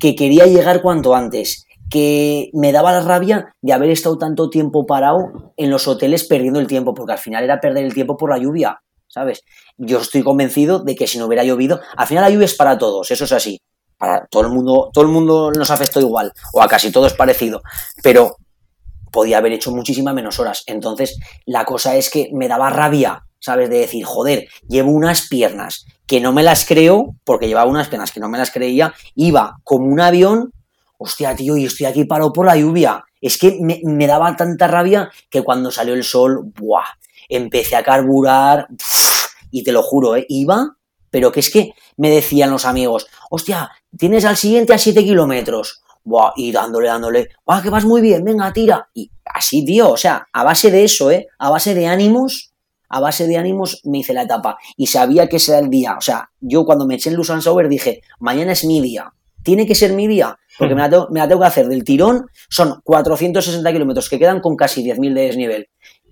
que 0.00 0.16
quería 0.16 0.46
llegar 0.46 0.82
cuanto 0.82 1.14
antes, 1.14 1.65
que 1.90 2.50
me 2.52 2.72
daba 2.72 2.92
la 2.92 3.00
rabia 3.00 3.54
de 3.62 3.72
haber 3.72 3.90
estado 3.90 4.18
tanto 4.18 4.50
tiempo 4.50 4.86
parado 4.86 5.52
en 5.56 5.70
los 5.70 5.86
hoteles 5.86 6.24
perdiendo 6.24 6.60
el 6.60 6.66
tiempo, 6.66 6.94
porque 6.94 7.12
al 7.12 7.18
final 7.18 7.44
era 7.44 7.60
perder 7.60 7.84
el 7.84 7.94
tiempo 7.94 8.16
por 8.16 8.30
la 8.30 8.38
lluvia, 8.38 8.80
¿sabes? 9.06 9.42
Yo 9.76 10.00
estoy 10.00 10.22
convencido 10.22 10.80
de 10.80 10.94
que 10.94 11.06
si 11.06 11.18
no 11.18 11.26
hubiera 11.26 11.44
llovido, 11.44 11.80
al 11.96 12.06
final 12.06 12.24
la 12.24 12.30
lluvia 12.30 12.46
es 12.46 12.54
para 12.54 12.78
todos, 12.78 13.10
eso 13.10 13.24
es 13.24 13.32
así. 13.32 13.60
Para 13.98 14.26
todo 14.26 14.42
el 14.42 14.50
mundo, 14.50 14.90
todo 14.92 15.04
el 15.04 15.10
mundo 15.10 15.50
nos 15.52 15.70
afectó 15.70 16.00
igual, 16.00 16.32
o 16.52 16.60
a 16.60 16.68
casi 16.68 16.92
todo 16.92 17.06
es 17.06 17.14
parecido. 17.14 17.62
Pero 18.02 18.36
podía 19.10 19.38
haber 19.38 19.52
hecho 19.52 19.72
muchísimas 19.72 20.14
menos 20.14 20.38
horas. 20.38 20.62
Entonces, 20.66 21.18
la 21.46 21.64
cosa 21.64 21.96
es 21.96 22.10
que 22.10 22.28
me 22.34 22.48
daba 22.48 22.68
rabia, 22.68 23.22
¿sabes? 23.38 23.70
De 23.70 23.78
decir, 23.78 24.04
joder, 24.04 24.48
llevo 24.68 24.90
unas 24.90 25.28
piernas 25.28 25.86
que 26.06 26.20
no 26.20 26.32
me 26.32 26.42
las 26.42 26.66
creo, 26.66 27.14
porque 27.24 27.48
llevaba 27.48 27.70
unas 27.70 27.88
piernas 27.88 28.12
que 28.12 28.20
no 28.20 28.28
me 28.28 28.36
las 28.36 28.50
creía, 28.50 28.92
iba 29.14 29.56
como 29.64 29.86
un 29.86 30.00
avión, 30.00 30.52
hostia, 30.98 31.34
tío, 31.34 31.56
y 31.56 31.64
estoy 31.64 31.86
aquí 31.86 32.04
parado 32.04 32.32
por 32.32 32.46
la 32.46 32.56
lluvia. 32.56 33.04
Es 33.20 33.38
que 33.38 33.58
me, 33.60 34.06
daba 34.06 34.36
tanta 34.36 34.66
rabia 34.66 35.10
que 35.30 35.42
cuando 35.42 35.70
salió 35.70 35.94
el 35.94 36.04
sol, 36.04 36.52
¡buah! 36.58 36.84
Empecé 37.28 37.76
a 37.76 37.82
carburar, 37.82 38.68
y 39.50 39.62
te 39.64 39.72
lo 39.72 39.82
juro, 39.82 40.16
¿eh? 40.16 40.26
Iba, 40.28 40.76
pero 41.10 41.32
que 41.32 41.40
es 41.40 41.50
que 41.50 41.72
me 41.96 42.10
decían 42.10 42.50
los 42.50 42.64
amigos, 42.64 43.06
hostia, 43.30 43.70
tienes 43.96 44.24
al 44.24 44.36
siguiente 44.36 44.74
a 44.74 44.78
7 44.78 45.02
kilómetros 45.04 45.82
y 46.36 46.52
dándole, 46.52 46.88
dándole, 46.88 47.30
¡ah, 47.46 47.60
que 47.62 47.70
vas 47.70 47.84
muy 47.84 48.00
bien! 48.00 48.24
Venga, 48.24 48.52
tira. 48.52 48.88
Y 48.94 49.10
así, 49.24 49.64
tío, 49.64 49.90
o 49.90 49.96
sea, 49.96 50.28
a 50.32 50.44
base 50.44 50.70
de 50.70 50.84
eso, 50.84 51.10
¿eh? 51.10 51.26
A 51.38 51.50
base 51.50 51.74
de 51.74 51.86
ánimos, 51.86 52.52
a 52.88 53.00
base 53.00 53.26
de 53.26 53.36
ánimos 53.36 53.80
me 53.84 53.98
hice 53.98 54.12
la 54.12 54.22
etapa. 54.22 54.58
Y 54.76 54.86
sabía 54.86 55.28
que 55.28 55.36
ese 55.36 55.52
era 55.52 55.60
el 55.60 55.70
día. 55.70 55.96
O 55.98 56.00
sea, 56.00 56.30
yo 56.40 56.64
cuando 56.64 56.86
me 56.86 56.94
eché 56.94 57.10
en 57.10 57.16
Lusan 57.16 57.42
Sauber 57.42 57.68
dije, 57.68 58.02
mañana 58.20 58.52
es 58.52 58.64
mi 58.64 58.80
día. 58.80 59.12
Tiene 59.46 59.64
que 59.64 59.76
ser 59.76 59.92
mi 59.92 60.08
día, 60.08 60.36
porque 60.58 60.74
me 60.74 60.80
la, 60.80 60.90
tengo, 60.90 61.06
me 61.12 61.20
la 61.20 61.28
tengo 61.28 61.40
que 61.40 61.46
hacer 61.46 61.68
del 61.68 61.84
tirón. 61.84 62.26
Son 62.50 62.80
460 62.82 63.72
kilómetros 63.72 64.08
que 64.08 64.18
quedan 64.18 64.40
con 64.40 64.56
casi 64.56 64.82
10.000 64.82 65.14
de 65.14 65.20
desnivel. 65.20 65.68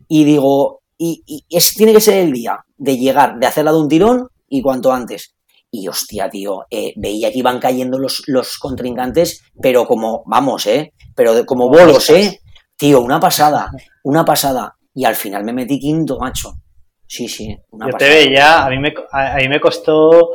Y 0.07 0.23
digo, 0.23 0.83
y, 0.97 1.25
y 1.27 1.45
es, 1.51 1.75
tiene 1.75 1.93
que 1.93 2.01
ser 2.01 2.15
el 2.19 2.31
día 2.31 2.65
de 2.77 2.97
llegar, 2.97 3.41
de 3.41 3.47
hacerla 3.49 3.73
de 3.73 3.79
un 3.79 3.89
tirón 3.89 4.29
y 4.49 4.63
cuanto 4.63 4.93
antes. 4.93 5.35
Y 5.69 5.89
hostia, 5.89 6.31
tío, 6.31 6.67
eh, 6.71 6.93
veía 6.95 7.33
que 7.33 7.41
iban 7.41 7.59
cayendo 7.59 7.99
los, 7.99 8.23
los 8.29 8.57
contrincantes, 8.59 9.43
pero 9.61 9.85
como, 9.85 10.23
vamos, 10.27 10.69
¿eh? 10.69 10.93
Pero 11.17 11.45
como 11.45 11.69
bolos, 11.69 12.09
¿eh? 12.11 12.39
Tío, 12.77 13.01
una 13.01 13.19
pasada, 13.19 13.69
una 14.05 14.25
pasada. 14.25 14.77
Y 14.95 15.05
al 15.07 15.17
final 15.17 15.43
me 15.43 15.53
metí 15.53 15.81
quinto, 15.81 16.21
macho. 16.21 16.53
Sí, 17.09 17.27
sí, 17.27 17.57
una 17.71 17.91
Yo 17.91 17.97
te 17.97 18.09
veía, 18.09 18.65
a 18.65 18.71
mí 18.71 18.79
me, 18.79 18.95
a, 19.11 19.37
mí 19.39 19.49
me 19.49 19.59
costó 19.59 20.31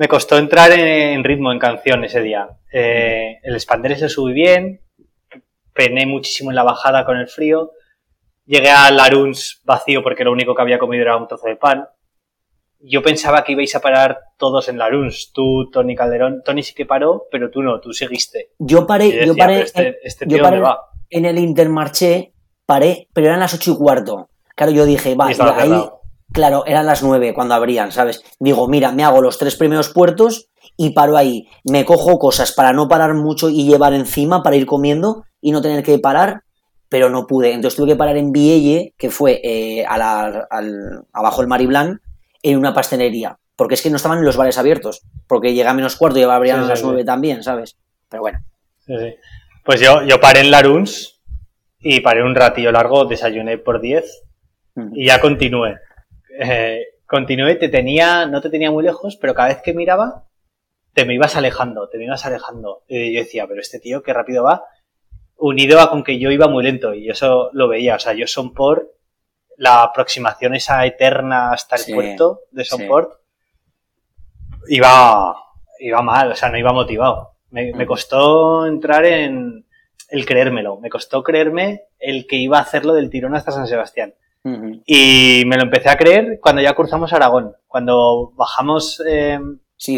me 0.00 0.08
costó 0.08 0.38
entrar 0.38 0.72
en, 0.72 1.22
ritmo, 1.22 1.52
en 1.52 1.58
canción 1.58 2.02
ese 2.04 2.22
día. 2.22 2.48
Eh, 2.72 3.36
el 3.42 3.52
expander 3.52 3.98
se 3.98 4.08
subí 4.08 4.32
bien, 4.32 4.80
pené 5.74 6.06
muchísimo 6.06 6.50
en 6.50 6.56
la 6.56 6.62
bajada 6.62 7.04
con 7.04 7.18
el 7.18 7.28
frío. 7.28 7.72
Llegué 8.46 8.70
al 8.70 8.98
Aruns 8.98 9.60
vacío 9.62 10.02
porque 10.02 10.24
lo 10.24 10.32
único 10.32 10.54
que 10.54 10.62
había 10.62 10.78
comido 10.78 11.02
era 11.02 11.18
un 11.18 11.28
trozo 11.28 11.48
de 11.48 11.56
pan 11.56 11.86
yo 12.82 13.02
pensaba 13.02 13.44
que 13.44 13.52
ibais 13.52 13.74
a 13.74 13.80
parar 13.80 14.20
todos 14.38 14.70
en 14.70 14.78
la 14.78 14.88
Luns. 14.88 15.32
Tú, 15.34 15.68
Tony 15.70 15.94
Calderón. 15.94 16.42
Tony 16.42 16.62
sí 16.62 16.74
que 16.74 16.86
paró, 16.86 17.26
pero 17.30 17.50
tú 17.50 17.60
no, 17.60 17.78
tú 17.78 17.92
seguiste. 17.92 18.52
Yo 18.58 18.86
paré, 18.86 19.26
yo 19.26 19.36
paré, 19.36 19.60
este, 19.60 19.98
este 20.02 20.24
yo 20.26 20.42
paré 20.42 20.62
en 21.10 21.26
el 21.26 21.38
Intermarché, 21.38 22.32
paré, 22.64 23.08
pero 23.12 23.26
eran 23.26 23.40
las 23.40 23.52
ocho 23.52 23.72
y 23.72 23.76
cuarto. 23.76 24.30
Claro, 24.56 24.72
yo 24.72 24.86
dije, 24.86 25.14
va, 25.14 25.26
ahí, 25.26 25.70
claro, 26.32 26.64
eran 26.66 26.86
las 26.86 27.02
nueve 27.02 27.34
cuando 27.34 27.54
abrían, 27.54 27.92
¿sabes? 27.92 28.22
Digo, 28.38 28.68
mira, 28.68 28.92
me 28.92 29.04
hago 29.04 29.20
los 29.20 29.38
tres 29.38 29.56
primeros 29.56 29.88
puertos 29.90 30.48
y 30.76 30.90
paro 30.90 31.16
ahí. 31.16 31.48
Me 31.64 31.84
cojo 31.84 32.18
cosas 32.18 32.52
para 32.52 32.72
no 32.72 32.88
parar 32.88 33.14
mucho 33.14 33.50
y 33.50 33.68
llevar 33.68 33.92
encima 33.94 34.42
para 34.42 34.56
ir 34.56 34.66
comiendo 34.66 35.24
y 35.40 35.52
no 35.52 35.62
tener 35.62 35.82
que 35.82 35.98
parar, 35.98 36.42
pero 36.88 37.10
no 37.10 37.26
pude. 37.26 37.52
Entonces 37.52 37.76
tuve 37.76 37.92
que 37.92 37.96
parar 37.96 38.16
en 38.16 38.32
Vielle, 38.32 38.94
que 38.96 39.10
fue 39.10 39.40
eh, 39.42 39.84
a 39.86 39.98
la, 39.98 40.46
al, 40.50 41.04
abajo 41.12 41.42
el 41.42 41.48
Mariblan, 41.48 42.00
en 42.42 42.58
una 42.58 42.74
pastelería. 42.74 43.38
Porque 43.56 43.74
es 43.74 43.82
que 43.82 43.90
no 43.90 43.96
estaban 43.96 44.24
los 44.24 44.36
bares 44.36 44.58
abiertos. 44.58 45.02
Porque 45.26 45.52
llega 45.52 45.70
a 45.70 45.74
menos 45.74 45.96
cuarto 45.96 46.18
y 46.18 46.22
abrían 46.22 46.60
a 46.60 46.66
las 46.66 46.82
nueve 46.82 47.04
también, 47.04 47.42
¿sabes? 47.42 47.76
Pero 48.08 48.22
bueno. 48.22 48.38
Pues 49.64 49.80
yo, 49.80 50.02
yo 50.02 50.18
paré 50.18 50.40
en 50.40 50.50
Laruns 50.50 51.20
y 51.78 52.00
paré 52.00 52.22
un 52.22 52.34
ratillo 52.34 52.72
largo, 52.72 53.04
desayuné 53.04 53.58
por 53.58 53.80
10 53.80 54.04
y 54.92 55.06
ya 55.06 55.20
continué. 55.20 55.76
Eh, 56.38 56.82
continué, 57.06 57.56
te 57.56 57.68
tenía, 57.68 58.26
no 58.26 58.40
te 58.40 58.50
tenía 58.50 58.70
muy 58.70 58.84
lejos, 58.84 59.16
pero 59.16 59.34
cada 59.34 59.48
vez 59.48 59.62
que 59.62 59.74
miraba, 59.74 60.24
te 60.92 61.04
me 61.04 61.14
ibas 61.14 61.36
alejando, 61.36 61.88
te 61.88 61.98
me 61.98 62.04
ibas 62.04 62.24
alejando. 62.26 62.84
Y 62.88 63.14
yo 63.14 63.20
decía, 63.20 63.46
pero 63.46 63.60
este 63.60 63.80
tío 63.80 64.02
qué 64.02 64.12
rápido 64.12 64.44
va, 64.44 64.64
unido 65.36 65.80
a 65.80 65.90
con 65.90 66.04
que 66.04 66.18
yo 66.18 66.30
iba 66.30 66.48
muy 66.48 66.64
lento, 66.64 66.94
y 66.94 67.10
eso 67.10 67.50
lo 67.52 67.68
veía. 67.68 67.96
O 67.96 67.98
sea, 67.98 68.12
yo 68.12 68.26
son 68.26 68.54
por 68.54 68.94
la 69.56 69.82
aproximación 69.82 70.54
esa 70.54 70.86
eterna 70.86 71.52
hasta 71.52 71.76
el 71.76 71.94
puerto 71.94 72.40
de 72.50 72.64
Somport 72.64 73.20
iba, 74.68 75.36
iba 75.78 76.02
mal, 76.02 76.32
o 76.32 76.36
sea, 76.36 76.48
no 76.50 76.58
iba 76.58 76.72
motivado. 76.72 77.36
Me, 77.50 77.84
costó 77.84 78.66
entrar 78.66 79.04
en 79.04 79.66
el 80.08 80.24
creérmelo, 80.24 80.78
me 80.78 80.88
costó 80.88 81.22
creerme 81.24 81.82
el 81.98 82.26
que 82.28 82.36
iba 82.36 82.58
a 82.58 82.62
hacerlo 82.62 82.94
del 82.94 83.10
tirón 83.10 83.34
hasta 83.34 83.50
San 83.50 83.66
Sebastián. 83.66 84.14
Y 84.86 85.44
me 85.46 85.56
lo 85.56 85.62
empecé 85.64 85.90
a 85.90 85.96
creer 85.96 86.38
cuando 86.40 86.62
ya 86.62 86.74
cruzamos 86.74 87.12
Aragón, 87.12 87.52
cuando 87.66 88.32
bajamos 88.34 89.02
eh, 89.06 89.38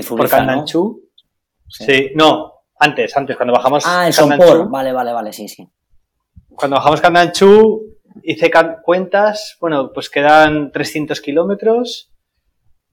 por 0.09 0.29
Candanchú. 0.29 1.01
Sí. 1.69 2.11
no, 2.15 2.53
antes, 2.79 3.17
antes, 3.17 3.37
cuando 3.37 3.53
bajamos. 3.55 3.85
Ah, 3.87 4.07
el 4.07 4.13
Somport, 4.13 4.69
vale, 4.69 4.93
vale, 4.93 5.13
vale, 5.13 5.33
sí, 5.33 5.49
sí. 5.49 5.67
Cuando 6.51 6.77
bajamos 6.77 7.01
Candanchú, 7.01 7.83
hice 8.23 8.51
cuentas, 8.85 9.57
bueno, 9.61 9.91
pues 9.93 10.11
quedan 10.11 10.71
300 10.73 11.21
kilómetros, 11.21 12.13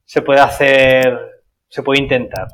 se 0.05 0.21
puede 0.21 0.39
hacer 0.39 1.17
se 1.69 1.83
puede 1.83 1.99
intentar. 2.01 2.47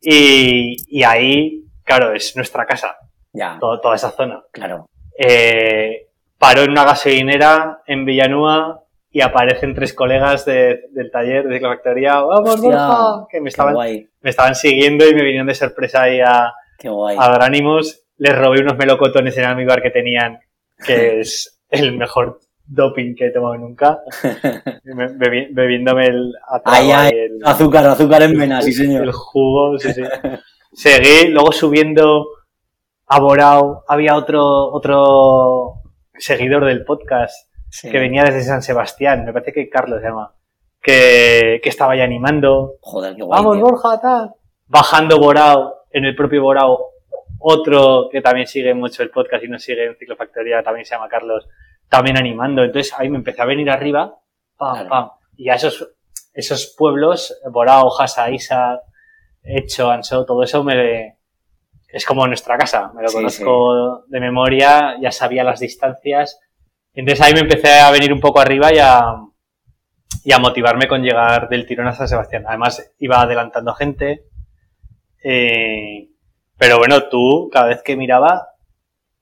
Y, 0.00 0.76
y 0.88 1.04
ahí, 1.04 1.64
claro, 1.84 2.12
es 2.12 2.34
nuestra 2.36 2.66
casa, 2.66 2.96
Ya, 3.32 3.56
todo- 3.60 3.80
toda 3.80 3.94
esa 3.94 4.10
zona. 4.10 4.42
claro. 4.52 4.86
Eh, 5.16 6.08
paró 6.42 6.62
en 6.62 6.70
una 6.72 6.84
gasolinera 6.84 7.82
en 7.86 8.04
Villanúa 8.04 8.82
y 9.12 9.20
aparecen 9.20 9.74
tres 9.74 9.94
colegas 9.94 10.44
de- 10.44 10.80
del 10.90 11.10
taller 11.12 11.46
de 11.46 11.54
ciclofactoría. 11.54 12.20
¡Vamos, 12.20 12.60
Borja! 12.60 13.26
Que 13.30 13.40
me 13.40 13.48
estaban, 13.48 13.74
guay, 13.74 14.08
me 14.20 14.30
estaban 14.30 14.54
siguiendo 14.56 15.06
y 15.08 15.14
me 15.14 15.22
vinieron 15.22 15.46
de 15.46 15.54
sorpresa 15.54 16.02
ahí 16.02 16.20
a, 16.20 16.46
a 17.18 17.28
dar 17.30 17.42
ánimos. 17.42 18.00
Les 18.18 18.36
robé 18.36 18.60
unos 18.60 18.76
melocotones 18.76 19.36
en 19.38 19.44
Almíbar 19.44 19.82
que 19.82 19.90
tenían, 19.90 20.40
que 20.84 21.20
es 21.20 21.60
el 21.70 21.96
mejor 21.96 22.40
doping 22.66 23.14
que 23.14 23.26
he 23.26 23.30
tomado 23.30 23.56
nunca. 23.58 24.00
Me- 24.84 25.08
bebi- 25.10 25.48
bebiéndome 25.52 26.06
el, 26.06 26.32
Ay, 26.64 26.90
el, 27.14 27.38
Azúcar, 27.44 27.86
azúcar 27.86 28.22
en 28.22 28.36
vena, 28.38 28.60
sí 28.62 28.72
señor. 28.72 29.04
el 29.04 29.12
jugo, 29.12 29.78
sí, 29.78 29.92
sí. 29.92 30.02
Seguí, 30.72 31.28
luego 31.28 31.52
subiendo 31.52 32.26
a 33.06 33.20
Borao, 33.20 33.84
había 33.86 34.16
otro, 34.16 34.72
otro 34.72 35.71
seguidor 36.18 36.64
del 36.64 36.84
podcast 36.84 37.34
Sí. 37.68 37.90
que 37.90 37.98
venía 37.98 38.24
desde 38.24 38.42
San 38.42 38.60
Sebastián, 38.62 39.24
me 39.24 39.32
parece 39.32 39.52
que 39.52 39.70
Carlos 39.70 40.00
se 40.02 40.08
llama, 40.08 40.34
que, 40.82 41.58
que 41.62 41.68
estaba 41.70 41.96
ya 41.96 42.04
animando. 42.04 42.74
Joder, 42.82 43.16
qué 43.16 43.22
guay. 43.22 43.38
Vamos, 43.40 43.56
tío. 43.56 43.64
Borja, 43.64 43.98
tal. 44.00 44.34
Bajando 44.66 45.18
Borao, 45.18 45.74
en 45.90 46.04
el 46.04 46.14
propio 46.14 46.42
Borao, 46.42 46.78
otro 47.38 48.08
que 48.12 48.20
también 48.20 48.46
sigue 48.46 48.74
mucho 48.74 49.02
el 49.02 49.10
podcast 49.10 49.42
y 49.44 49.48
nos 49.48 49.62
sigue 49.62 49.86
en 49.86 49.96
Ciclofactoría, 49.96 50.62
también 50.62 50.84
se 50.84 50.94
llama 50.94 51.08
Carlos, 51.08 51.48
también 51.88 52.18
animando. 52.18 52.62
Entonces 52.62 52.92
ahí 52.98 53.08
me 53.08 53.16
empecé 53.16 53.40
a 53.42 53.46
venir 53.46 53.70
arriba, 53.70 54.18
pam, 54.58 54.74
Claro. 54.74 54.88
pam. 54.90 55.10
Y 55.36 55.48
a 55.48 55.54
esos, 55.54 55.94
esos 56.34 56.74
pueblos, 56.76 57.40
Borao, 57.50 57.98
Hasa, 58.00 58.30
Isa, 58.30 58.80
Hecho, 59.42 59.90
Anso, 59.90 60.24
todo 60.26 60.42
eso 60.42 60.62
me, 60.62 61.16
es 61.92 62.04
como 62.06 62.26
nuestra 62.26 62.56
casa. 62.58 62.90
Me 62.94 63.02
lo 63.02 63.08
Sí, 63.08 63.14
conozco 63.16 64.04
de 64.08 64.20
memoria, 64.20 64.96
ya 65.00 65.12
sabía 65.12 65.44
las 65.44 65.60
distancias. 65.60 66.40
Entonces 66.94 67.24
ahí 67.24 67.34
me 67.34 67.40
empecé 67.40 67.78
a 67.80 67.90
venir 67.90 68.12
un 68.12 68.20
poco 68.20 68.40
arriba 68.40 68.72
y 68.72 68.78
a, 68.78 69.02
y 70.24 70.32
a 70.32 70.38
motivarme 70.38 70.88
con 70.88 71.02
llegar 71.02 71.48
del 71.48 71.66
tirón 71.66 71.86
a 71.88 71.92
San 71.94 72.08
Sebastián. 72.08 72.44
Además, 72.46 72.92
iba 72.98 73.20
adelantando 73.20 73.74
gente. 73.74 74.24
eh, 75.22 76.08
pero 76.58 76.78
bueno, 76.78 77.08
tú, 77.08 77.50
cada 77.52 77.66
vez 77.66 77.82
que 77.82 77.96
miraba, 77.96 78.48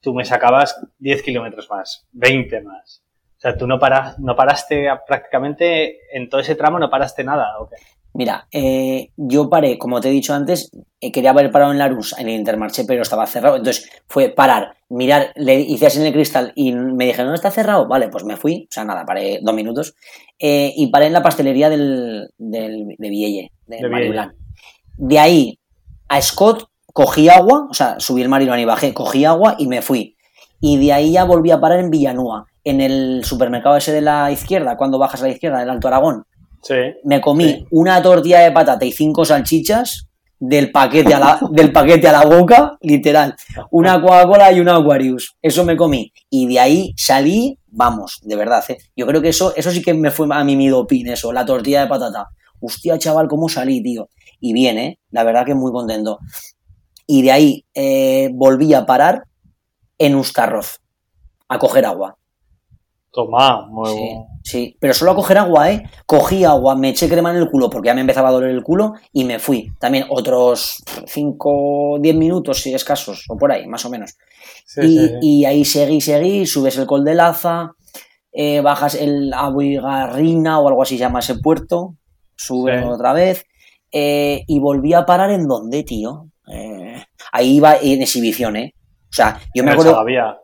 tú 0.01 0.13
me 0.15 0.25
sacabas 0.27 0.79
10 0.99 1.23
kilómetros 1.23 1.71
más, 1.71 2.07
20 2.13 2.61
más. 2.63 3.03
O 3.39 3.41
sea, 3.41 3.57
tú 3.57 3.67
no, 3.67 3.79
paras, 3.79 4.19
no 4.19 4.37
paraste 4.37 4.89
prácticamente 5.07 6.01
en 6.15 6.29
todo 6.29 6.41
ese 6.43 6.55
tramo, 6.55 6.79
no 6.79 6.91
paraste 6.91 7.25
nada. 7.25 7.59
¿o 7.61 7.69
qué? 7.71 7.77
Mira, 8.13 8.49
eh, 8.51 9.11
yo 9.17 9.49
paré, 9.49 9.79
como 9.79 10.01
te 10.01 10.09
he 10.09 10.13
dicho 10.13 10.35
antes, 10.35 10.71
eh, 11.01 11.13
quería 11.13 11.31
haber 11.31 11.53
parado 11.53 11.71
en 11.71 11.79
la 11.79 11.89
Rus, 11.89 12.15
en 12.19 12.29
el 12.29 12.35
Intermarché, 12.35 12.85
pero 12.85 13.03
estaba 13.03 13.27
cerrado. 13.27 13.57
Entonces 13.57 13.89
fue 14.09 14.31
parar, 14.31 14.75
mirar, 14.89 15.33
le 15.37 15.61
hice 15.61 15.87
así 15.87 16.01
en 16.01 16.07
el 16.07 16.13
cristal 16.13 16.53
y 16.57 16.73
me 16.73 17.07
dijeron, 17.07 17.29
¿no 17.29 17.35
está 17.35 17.51
cerrado? 17.53 17.87
Vale, 17.87 18.09
pues 18.09 18.25
me 18.25 18.37
fui, 18.37 18.67
o 18.69 18.73
sea, 18.73 18.85
nada, 18.85 19.07
paré 19.07 19.39
dos 19.43 19.55
minutos. 19.55 19.95
eh, 20.41 20.73
y 20.77 20.89
paré 20.89 21.07
en 21.07 21.13
la 21.13 21.23
pastelería 21.23 21.71
del, 21.71 22.31
del, 22.37 22.97
de 22.99 23.11
Vielle, 23.11 23.53
de, 23.67 23.77
De 23.77 23.89
Marilán. 23.89 24.35
De 24.97 25.19
ahí 25.19 25.59
a 26.09 26.21
Scott 26.21 26.69
cogí 26.93 27.29
agua, 27.29 27.69
o 27.71 27.75
sea, 27.75 28.01
subí 28.01 28.23
el 28.23 28.29
Marilán 28.29 28.59
y 28.59 28.65
bajé, 28.65 28.93
cogí 28.93 29.25
agua 29.25 29.55
y 29.59 29.69
me 29.69 29.83
fui. 29.83 30.17
Y 30.61 30.85
de 30.85 30.93
ahí 30.93 31.13
ya 31.13 31.25
volví 31.25 31.53
a 31.53 31.61
parar 31.61 31.79
en 31.79 31.91
Villanúa, 31.91 32.47
en 32.65 32.81
el 32.81 33.25
supermercado 33.25 33.77
ese 33.77 33.93
de 33.93 34.03
la 34.03 34.31
izquierda, 34.33 34.77
cuando 34.77 34.99
bajas 34.99 35.23
a 35.23 35.27
la 35.27 35.33
izquierda, 35.33 35.61
del 35.61 35.71
Alto 35.71 35.87
Aragón 35.89 36.25
Sí. 36.63 36.75
me 37.05 37.21
comí 37.21 37.45
Sí. 37.45 37.67
una 37.71 38.03
tortilla 38.03 38.41
de 38.41 38.53
patata 38.53 38.85
y 38.85 38.93
cinco 38.93 39.25
salchichas 39.25 40.07
del 40.39 40.71
paquete 40.71 41.13
a 41.15 41.19
la, 41.19 41.41
del 41.51 41.73
paquete 41.73 42.09
a 42.09 42.13
la 42.13 42.25
boca, 42.25 42.77
literal. 42.81 43.35
Una 43.71 44.01
Coca-Cola 44.01 44.53
y 44.53 44.61
una 44.61 44.77
Aquarius. 44.77 45.37
Eso 45.43 45.65
me 45.65 45.77
comí. 45.77 46.13
Y 46.31 46.47
de 46.47 46.59
ahí 46.61 46.95
salí, 46.97 47.59
vamos, 47.69 48.21
de 48.23 48.37
verdad, 48.37 48.65
¿eh? 48.71 48.79
Yo 48.97 49.07
creo 49.07 49.21
que 49.21 49.29
eso, 49.31 49.55
eso 49.55 49.71
sí 49.71 49.83
que 49.83 49.93
me 49.95 50.11
fue 50.11 50.27
a 50.31 50.43
mí 50.45 50.57
mi 50.57 50.69
doping, 50.69 51.07
eso, 51.07 51.33
la 51.33 51.45
tortilla 51.45 51.83
de 51.83 51.89
patata. 51.89 52.29
Hostia, 52.61 52.99
chaval, 52.99 53.29
cómo 53.29 53.49
salí, 53.49 53.83
tío. 53.83 54.09
Y 54.41 54.53
bien, 54.55 54.79
¿eh? 54.79 54.99
La 55.11 55.25
verdad 55.25 55.45
que 55.45 55.55
muy 55.55 55.73
contento. 55.73 56.19
Y 57.07 57.23
de 57.23 57.33
ahí 57.33 57.65
eh, 57.75 58.31
volví 58.33 58.73
a 58.73 58.87
parar 58.87 59.25
en 59.99 60.15
Ustarroz, 60.15 60.81
a 61.49 61.59
coger 61.59 61.85
agua. 61.85 62.17
Toma, 63.13 63.67
muy 63.67 63.91
Sí, 63.91 63.97
bueno. 63.99 64.27
Sí, 64.43 64.77
pero 64.81 64.95
solo 64.95 65.13
a 65.13 65.15
coger 65.15 65.39
agua, 65.39 65.71
¿eh? 65.71 65.83
Cogí 66.07 66.45
agua, 66.45 66.75
me 66.77 66.91
eché 66.91 67.09
crema 67.09 67.31
en 67.31 67.37
el 67.37 67.51
culo 67.51 67.71
porque 67.71 67.89
ya 67.89 67.95
me 67.95 68.01
empezaba 68.01 68.29
a 68.29 68.33
doler 68.33 68.51
el 68.51 68.63
culo 68.63 68.95
y 69.13 69.25
me 69.25 69.39
fui. 69.39 69.73
También 69.79 70.07
otros 70.11 70.83
5, 71.07 71.99
10 72.01 72.17
minutos, 72.17 72.61
si 72.61 72.75
escasos, 72.75 73.25
o 73.29 73.37
por 73.37 73.53
ahí, 73.53 73.67
más 73.67 73.85
o 73.85 73.91
menos. 73.91 74.17
Sí, 74.67 74.81
y, 74.83 74.99
sí, 74.99 75.09
sí. 75.09 75.15
y 75.21 75.45
ahí 75.45 75.65
seguí, 75.65 76.01
seguí, 76.01 76.47
subes 76.47 76.77
el 76.79 76.87
Col 76.87 77.05
de 77.05 77.15
Laza, 77.15 77.73
eh, 78.33 78.61
bajas 78.61 78.95
el 78.95 79.33
Abuigarrina 79.33 80.61
o 80.61 80.69
algo 80.69 80.83
así 80.83 80.97
se 80.97 81.01
llama 81.01 81.21
ese 81.21 81.37
puerto, 81.37 81.97
subes 82.37 82.83
Sí. 82.83 82.89
otra 82.89 83.13
vez 83.13 83.45
eh, 83.93 84.45
y 84.47 84.61
volví 84.61 84.95
a 84.95 85.05
parar 85.05 85.31
en 85.31 85.49
donde, 85.49 85.83
tío. 85.83 86.29
Eh, 86.53 87.03
ahí 87.33 87.57
iba 87.57 87.77
en 87.77 88.03
exhibición, 88.03 88.57
¿eh? 88.57 88.75
O 89.11 89.13
sea, 89.13 89.41
yo 89.55 89.63
me 89.65 89.71
En 89.71 89.75
acuerdo, 89.75 89.93
Sagavía, 89.93 90.37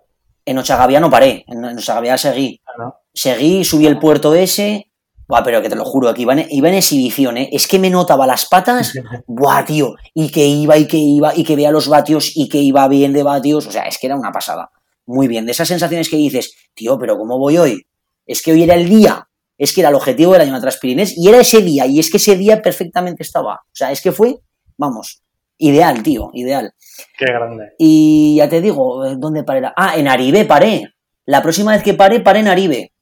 en 0.44 0.58
Ochagavía 0.58 1.00
no 1.00 1.10
paré, 1.10 1.44
en 1.46 1.64
en 1.64 1.78
Ochagavía 1.78 2.18
seguí 2.18 2.60
¿no? 2.78 2.94
seguí, 3.16 3.64
subí 3.64 3.86
el 3.86 3.98
puerto 3.98 4.34
ese. 4.34 4.92
Buah, 5.28 5.42
pero 5.42 5.60
que 5.60 5.68
te 5.68 5.74
lo 5.74 5.84
juro, 5.84 6.14
que 6.14 6.22
iba 6.22 6.34
en, 6.34 6.46
iba 6.50 6.68
en 6.68 6.74
exhibición, 6.74 7.36
¿eh? 7.36 7.48
Es 7.50 7.66
que 7.66 7.80
me 7.80 7.90
notaba 7.90 8.28
las 8.28 8.46
patas. 8.46 8.92
Buah, 9.26 9.64
tío. 9.64 9.96
Y 10.14 10.30
que 10.30 10.46
iba, 10.46 10.76
y 10.78 10.86
que 10.86 10.98
iba, 10.98 11.34
y 11.34 11.42
que 11.42 11.56
veía 11.56 11.72
los 11.72 11.88
vatios, 11.88 12.36
y 12.36 12.48
que 12.48 12.58
iba 12.58 12.86
bien 12.86 13.12
de 13.12 13.24
vatios. 13.24 13.66
O 13.66 13.72
sea, 13.72 13.82
es 13.84 13.98
que 13.98 14.06
era 14.06 14.16
una 14.16 14.30
pasada. 14.30 14.70
Muy 15.04 15.26
bien. 15.26 15.44
De 15.44 15.52
esas 15.52 15.66
sensaciones 15.66 16.08
que 16.08 16.16
dices, 16.16 16.54
tío, 16.74 16.96
pero 16.98 17.18
¿cómo 17.18 17.38
voy 17.38 17.58
hoy? 17.58 17.86
Es 18.24 18.40
que 18.42 18.52
hoy 18.52 18.62
era 18.62 18.74
el 18.74 18.88
día. 18.88 19.28
Es 19.58 19.74
que 19.74 19.80
era 19.80 19.88
el 19.88 19.96
objetivo 19.96 20.34
del 20.34 20.42
año 20.42 20.60
Transpirines. 20.60 21.16
Y 21.16 21.28
era 21.28 21.40
ese 21.40 21.60
día. 21.62 21.86
Y 21.86 21.98
es 21.98 22.10
que 22.10 22.18
ese 22.18 22.36
día 22.36 22.62
perfectamente 22.62 23.24
estaba. 23.24 23.54
O 23.54 23.74
sea, 23.74 23.90
es 23.90 24.00
que 24.00 24.12
fue, 24.12 24.36
vamos, 24.76 25.22
ideal, 25.58 26.04
tío, 26.04 26.30
ideal. 26.34 26.72
Qué 27.18 27.26
grande. 27.26 27.72
Y 27.78 28.36
ya 28.36 28.48
te 28.48 28.60
digo, 28.60 29.04
eh, 29.04 29.16
¿dónde 29.18 29.42
paré? 29.42 29.66
Ah, 29.76 29.96
en 29.96 30.06
Aribe 30.06 30.44
paré. 30.44 30.95
La 31.26 31.42
próxima 31.42 31.72
vez 31.72 31.82
que 31.82 31.94
paré, 31.94 32.20
paré 32.20 32.40
en 32.40 32.48
Aribe. 32.48 32.92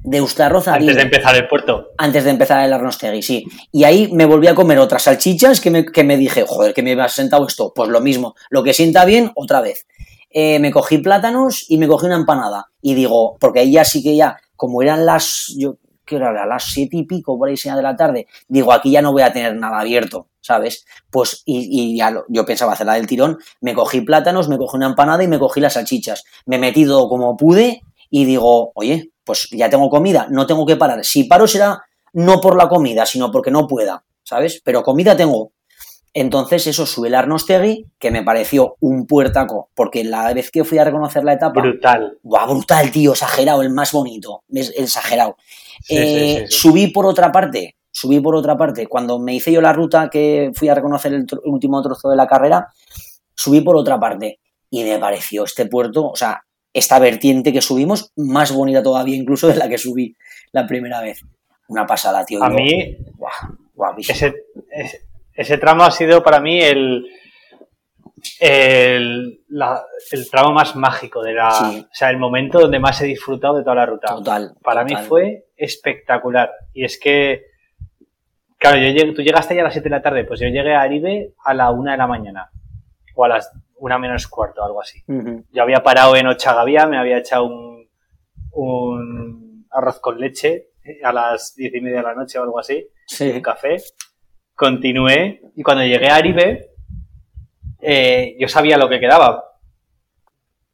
De 0.00 0.20
Ustarroz 0.22 0.68
a 0.68 0.74
Aribe. 0.74 0.92
Antes 0.92 0.96
de 0.96 1.02
empezar 1.02 1.36
el 1.36 1.48
puerto. 1.48 1.88
Antes 1.98 2.24
de 2.24 2.30
empezar 2.30 2.64
el 2.64 2.72
Arnostegui, 2.72 3.22
sí. 3.22 3.44
Y 3.72 3.84
ahí 3.84 4.10
me 4.12 4.24
volví 4.24 4.46
a 4.46 4.54
comer 4.54 4.78
otras 4.78 5.02
salchichas 5.02 5.60
que 5.60 5.70
me, 5.70 5.84
que 5.84 6.02
me 6.02 6.16
dije, 6.16 6.44
joder, 6.46 6.72
que 6.72 6.82
me 6.82 7.00
ha 7.00 7.08
sentado 7.08 7.46
esto. 7.46 7.72
Pues 7.74 7.90
lo 7.90 8.00
mismo, 8.00 8.34
lo 8.48 8.62
que 8.62 8.72
sienta 8.72 9.04
bien, 9.04 9.32
otra 9.34 9.60
vez. 9.60 9.86
Eh, 10.30 10.58
me 10.60 10.70
cogí 10.70 10.98
plátanos 10.98 11.66
y 11.68 11.78
me 11.78 11.88
cogí 11.88 12.06
una 12.06 12.16
empanada. 12.16 12.70
Y 12.80 12.94
digo, 12.94 13.36
porque 13.38 13.60
ahí 13.60 13.72
ya 13.72 13.84
sí 13.84 14.02
que 14.02 14.16
ya, 14.16 14.38
como 14.56 14.82
eran 14.82 15.04
las, 15.04 15.52
yo 15.56 15.76
que 16.08 16.16
era 16.16 16.46
las 16.46 16.64
siete 16.64 16.96
y 16.96 17.04
pico 17.04 17.38
por 17.38 17.48
ahí 17.48 17.56
sea 17.56 17.76
de 17.76 17.82
la 17.82 17.94
tarde, 17.94 18.26
digo, 18.48 18.72
aquí 18.72 18.90
ya 18.90 19.02
no 19.02 19.12
voy 19.12 19.22
a 19.22 19.32
tener 19.32 19.54
nada 19.54 19.80
abierto, 19.80 20.28
¿sabes? 20.40 20.86
Pues, 21.10 21.42
y, 21.44 21.68
y 21.92 21.98
ya 21.98 22.10
lo- 22.10 22.24
yo 22.28 22.44
pensaba 22.46 22.72
hacerla 22.72 22.94
del 22.94 23.06
tirón, 23.06 23.38
me 23.60 23.74
cogí 23.74 24.00
plátanos, 24.00 24.48
me 24.48 24.56
cogí 24.56 24.76
una 24.76 24.86
empanada 24.86 25.22
y 25.22 25.28
me 25.28 25.38
cogí 25.38 25.60
las 25.60 25.74
salchichas. 25.74 26.24
Me 26.46 26.58
metí 26.58 26.86
todo 26.86 27.08
como 27.08 27.36
pude 27.36 27.82
y 28.10 28.24
digo, 28.24 28.72
oye, 28.74 29.10
pues 29.24 29.48
ya 29.50 29.68
tengo 29.68 29.90
comida, 29.90 30.26
no 30.30 30.46
tengo 30.46 30.64
que 30.64 30.76
parar. 30.76 31.04
Si 31.04 31.24
paro 31.24 31.46
será 31.46 31.82
no 32.14 32.40
por 32.40 32.56
la 32.56 32.68
comida, 32.68 33.04
sino 33.04 33.30
porque 33.30 33.50
no 33.50 33.66
pueda, 33.68 34.02
¿sabes? 34.22 34.62
Pero 34.64 34.82
comida 34.82 35.14
tengo. 35.16 35.52
Entonces 36.14 36.66
eso 36.66 36.86
sube 36.86 37.08
el 37.08 37.14
Arnostegui, 37.14 37.84
que 37.98 38.10
me 38.10 38.22
pareció 38.22 38.76
un 38.80 39.06
puertaco, 39.06 39.68
porque 39.74 40.02
la 40.04 40.32
vez 40.32 40.50
que 40.50 40.64
fui 40.64 40.78
a 40.78 40.84
reconocer 40.84 41.22
la 41.22 41.34
etapa, 41.34 41.60
Brutal. 41.60 42.18
¡buah, 42.22 42.46
brutal, 42.46 42.90
tío, 42.90 43.12
exagerado, 43.12 43.60
el 43.62 43.70
más 43.70 43.92
bonito, 43.92 44.42
es 44.48 44.72
exagerado. 44.76 45.36
Sí, 45.82 45.96
Eh, 45.96 46.04
sí, 46.04 46.36
sí, 46.40 46.46
sí. 46.48 46.58
Subí 46.58 46.86
por 46.88 47.06
otra 47.06 47.30
parte, 47.32 47.76
subí 47.90 48.20
por 48.20 48.34
otra 48.36 48.56
parte. 48.56 48.86
Cuando 48.86 49.18
me 49.18 49.34
hice 49.34 49.52
yo 49.52 49.60
la 49.60 49.72
ruta 49.72 50.08
que 50.10 50.50
fui 50.54 50.68
a 50.68 50.74
reconocer 50.74 51.12
el, 51.14 51.26
tro- 51.26 51.40
último 51.44 51.80
trozo 51.82 52.08
de 52.10 52.16
la 52.16 52.26
carrera, 52.26 52.68
subí 53.34 53.60
por 53.60 53.76
otra 53.76 53.98
parte. 53.98 54.40
Y 54.70 54.84
me 54.84 54.98
pareció 54.98 55.44
este 55.44 55.66
puerto, 55.66 56.08
o 56.10 56.16
sea, 56.16 56.42
esta 56.74 56.98
vertiente 56.98 57.52
que 57.52 57.62
subimos, 57.62 58.12
más 58.16 58.52
bonita 58.52 58.82
todavía 58.82 59.16
incluso 59.16 59.48
de 59.48 59.56
la 59.56 59.68
que 59.68 59.78
subí 59.78 60.14
la 60.52 60.66
primera 60.66 61.00
vez. 61.00 61.20
Una 61.68 61.86
pasada, 61.86 62.24
tío. 62.24 62.42
A 62.42 62.48
Yo- 62.50 62.54
mí, 62.56 62.96
ese, 64.12 64.34
ese 65.34 65.58
tramo 65.58 65.84
ha 65.84 65.90
sido 65.90 66.22
para 66.22 66.40
mí 66.40 66.60
el, 66.60 67.04
el, 68.40 69.40
la- 69.48 69.82
el 70.12 70.30
tramo 70.30 70.52
más 70.52 70.76
mágico 70.76 71.22
de 71.22 71.32
la. 71.34 71.50
Sí. 71.50 71.80
O 71.80 71.94
sea, 71.94 72.10
el 72.10 72.18
momento 72.18 72.60
donde 72.60 72.78
más 72.78 73.00
he 73.02 73.06
disfrutado 73.06 73.56
de 73.56 73.62
toda 73.64 73.76
la 73.76 73.86
ruta. 73.86 74.08
Total. 74.14 74.54
Para 74.62 74.82
total. 74.84 75.02
mí 75.02 75.08
fue 75.08 75.44
espectacular. 75.56 76.50
Y 76.72 76.84
es 76.84 76.98
que, 77.00 77.42
claro, 78.58 78.76
yo 78.78 78.88
llegué- 78.88 79.12
tú 79.14 79.22
llegaste 79.22 79.54
ya 79.54 79.62
a 79.62 79.64
las 79.64 79.72
7 79.74 79.88
de 79.88 79.94
la 79.96 80.02
tarde, 80.02 80.24
pues 80.24 80.40
yo 80.40 80.46
llegué 80.48 80.74
a 80.74 80.80
Aribe 80.82 81.34
a 81.44 81.54
la 81.54 81.70
1 81.70 81.90
de 81.90 81.96
la 81.96 82.06
mañana. 82.06 82.50
O 83.16 83.24
a 83.24 83.28
las 83.28 83.50
1 83.76 83.98
menos 83.98 84.26
cuarto, 84.28 84.62
algo 84.64 84.80
así. 84.80 85.02
Yo 85.50 85.62
había 85.62 85.82
parado 85.82 86.14
en 86.16 86.26
Ochagavía, 86.28 86.86
me 86.86 86.98
había 86.98 87.18
echado 87.18 87.46
un, 87.46 87.88
un 88.52 89.66
arroz 89.70 89.98
con 90.00 90.18
leche 90.20 90.68
eh, 90.84 91.00
a 91.02 91.12
las 91.12 91.54
10 91.56 91.74
y 91.74 91.80
media 91.80 91.98
de 91.98 92.02
la 92.04 92.14
noche 92.14 92.38
o 92.38 92.42
algo 92.44 92.58
así, 92.60 92.86
Sí. 93.06 93.30
un 93.30 93.40
café, 93.40 93.76
continué 94.54 95.40
y 95.56 95.62
cuando 95.62 95.82
llegué 95.84 96.08
a 96.08 96.16
Aribe, 96.16 96.70
eh, 97.80 98.36
yo 98.38 98.48
sabía 98.48 98.76
lo 98.78 98.88
que 98.88 99.00
quedaba. 99.00 99.44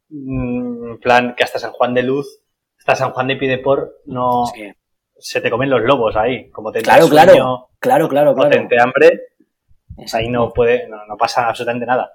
Mm, 0.09 0.75
En 0.95 0.99
plan, 0.99 1.35
que 1.35 1.43
hasta 1.43 1.59
San 1.59 1.71
Juan 1.73 1.93
de 1.93 2.03
Luz, 2.03 2.39
hasta 2.79 2.95
San 2.95 3.11
Juan 3.11 3.27
de 3.27 3.35
Pidepor, 3.35 3.97
no 4.05 4.45
Sí. 4.45 4.71
se 5.17 5.41
te 5.41 5.49
comen 5.49 5.69
los 5.69 5.81
lobos 5.81 6.15
ahí. 6.15 6.49
Como 6.51 6.71
te 6.71 6.81
Claro, 6.81 7.09
claro, 7.09 7.69
claro, 7.79 8.07
claro, 8.07 8.33
te 8.33 8.39
claro. 8.41 8.55
entre 8.55 8.81
hambre, 8.81 9.21
pues 9.95 10.13
ahí 10.15 10.29
no 10.29 10.53
puede, 10.53 10.87
no, 10.87 11.05
no 11.05 11.17
pasa 11.17 11.47
absolutamente 11.47 11.85
nada. 11.85 12.11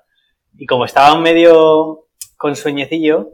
Y 0.56 0.64
como 0.66 0.84
estaba 0.86 1.18
medio 1.18 2.06
con 2.36 2.56
sueñecillo, 2.56 3.30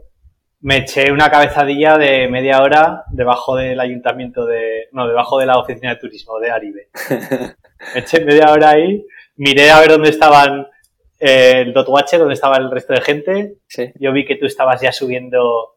me 0.59 0.77
eché 0.77 1.11
una 1.11 1.29
cabezadilla 1.31 1.97
de 1.97 2.27
media 2.27 2.61
hora 2.61 3.03
debajo 3.11 3.55
del 3.55 3.79
ayuntamiento 3.79 4.45
de, 4.45 4.87
no, 4.91 5.07
debajo 5.07 5.37
de 5.39 5.45
la 5.45 5.59
oficina 5.59 5.91
de 5.91 5.99
turismo 6.01 6.39
de 6.39 6.51
Aribe. 6.51 6.89
Me 7.93 7.99
eché 8.01 8.25
media 8.25 8.51
hora 8.51 8.71
ahí, 8.71 9.05
miré 9.35 9.69
a 9.69 9.79
ver 9.79 9.91
dónde 9.91 10.09
estaban 10.09 10.67
eh, 11.19 11.61
el 11.65 11.73
Dotwache, 11.73 12.17
dónde 12.17 12.33
estaba 12.33 12.57
el 12.57 12.69
resto 12.71 12.93
de 12.93 13.01
gente. 13.01 13.55
Sí. 13.67 13.91
Yo 13.99 14.11
vi 14.11 14.25
que 14.25 14.35
tú 14.35 14.45
estabas 14.45 14.81
ya 14.81 14.91
subiendo 14.91 15.75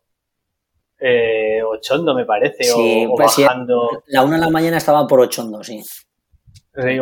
eh, 0.99 1.62
Ochondo, 1.62 2.14
me 2.14 2.24
parece, 2.26 2.64
Sí, 2.64 3.07
o, 3.09 3.12
o 3.12 3.16
pues 3.16 3.32
sí. 3.32 3.43
bajando, 3.43 4.03
La 4.07 4.22
una 4.22 4.34
de 4.36 4.43
la 4.43 4.51
mañana 4.51 4.76
estaba 4.76 5.07
por 5.07 5.20
Ochondo, 5.20 5.62
sí. 5.64 5.82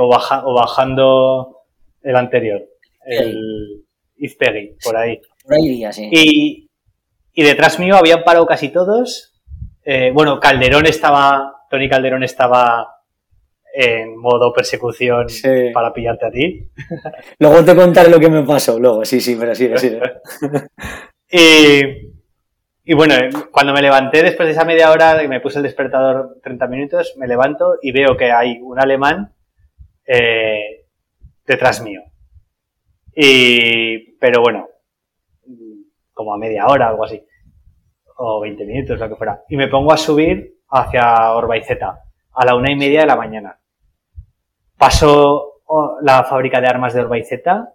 O, 0.00 0.08
baja- 0.08 0.42
o 0.46 0.54
bajando 0.54 1.62
el 2.02 2.16
anterior, 2.16 2.62
el 3.04 3.84
Izpegui, 4.16 4.76
por 4.82 4.96
ahí. 4.96 5.20
Por 5.44 5.54
ahí 5.54 5.66
iría, 5.66 5.92
sí. 5.92 6.08
Y, 6.12 6.70
y 7.32 7.42
detrás 7.42 7.78
mío 7.78 7.96
habían 7.96 8.24
parado 8.24 8.46
casi 8.46 8.68
todos. 8.70 9.34
Eh, 9.84 10.10
bueno, 10.12 10.38
Calderón 10.40 10.86
estaba, 10.86 11.64
Tony 11.70 11.88
Calderón 11.88 12.22
estaba 12.22 12.97
en 13.80 14.16
modo 14.16 14.52
persecución 14.52 15.28
Sí. 15.28 15.70
para 15.72 15.92
pillarte 15.92 16.26
a 16.26 16.30
ti. 16.32 16.68
Luego 17.38 17.64
te 17.64 17.76
contaré 17.76 18.10
lo 18.10 18.18
que 18.18 18.28
me 18.28 18.42
pasó, 18.42 18.76
luego, 18.80 19.04
sí, 19.04 19.20
sí, 19.20 19.36
pero 19.38 19.54
sí, 19.54 19.70
sí. 19.76 19.98
Y, 21.30 22.10
y 22.84 22.94
bueno, 22.94 23.14
cuando 23.52 23.72
me 23.74 23.82
levanté 23.82 24.22
después 24.22 24.48
de 24.48 24.52
esa 24.54 24.64
media 24.64 24.90
hora, 24.90 25.20
que 25.20 25.28
me 25.28 25.40
puse 25.40 25.58
el 25.58 25.62
despertador 25.62 26.38
30 26.42 26.66
minutos, 26.66 27.14
me 27.18 27.28
levanto 27.28 27.74
y 27.82 27.92
veo 27.92 28.16
que 28.16 28.32
hay 28.32 28.58
un 28.62 28.80
alemán 28.80 29.34
eh, 30.06 30.86
detrás 31.46 31.82
mío. 31.82 32.00
Y, 33.14 34.12
pero 34.18 34.40
bueno, 34.40 34.68
como 36.14 36.34
a 36.34 36.38
media 36.38 36.66
hora, 36.66 36.88
algo 36.88 37.04
así. 37.04 37.22
O 38.16 38.40
20 38.40 38.64
minutos, 38.64 38.98
lo 38.98 39.08
que 39.08 39.16
fuera. 39.16 39.42
Y 39.50 39.56
me 39.56 39.68
pongo 39.68 39.92
a 39.92 39.96
subir 39.98 40.54
hacia 40.70 41.32
Orbaizeta 41.34 42.00
a 42.32 42.44
la 42.46 42.54
una 42.56 42.72
y 42.72 42.76
media 42.76 43.00
de 43.00 43.06
la 43.06 43.16
mañana. 43.16 43.57
Paso 44.78 45.60
oh, 45.66 45.96
la 46.02 46.24
fábrica 46.24 46.60
de 46.60 46.68
armas 46.68 46.94
de 46.94 47.00
Orbaizeta, 47.00 47.74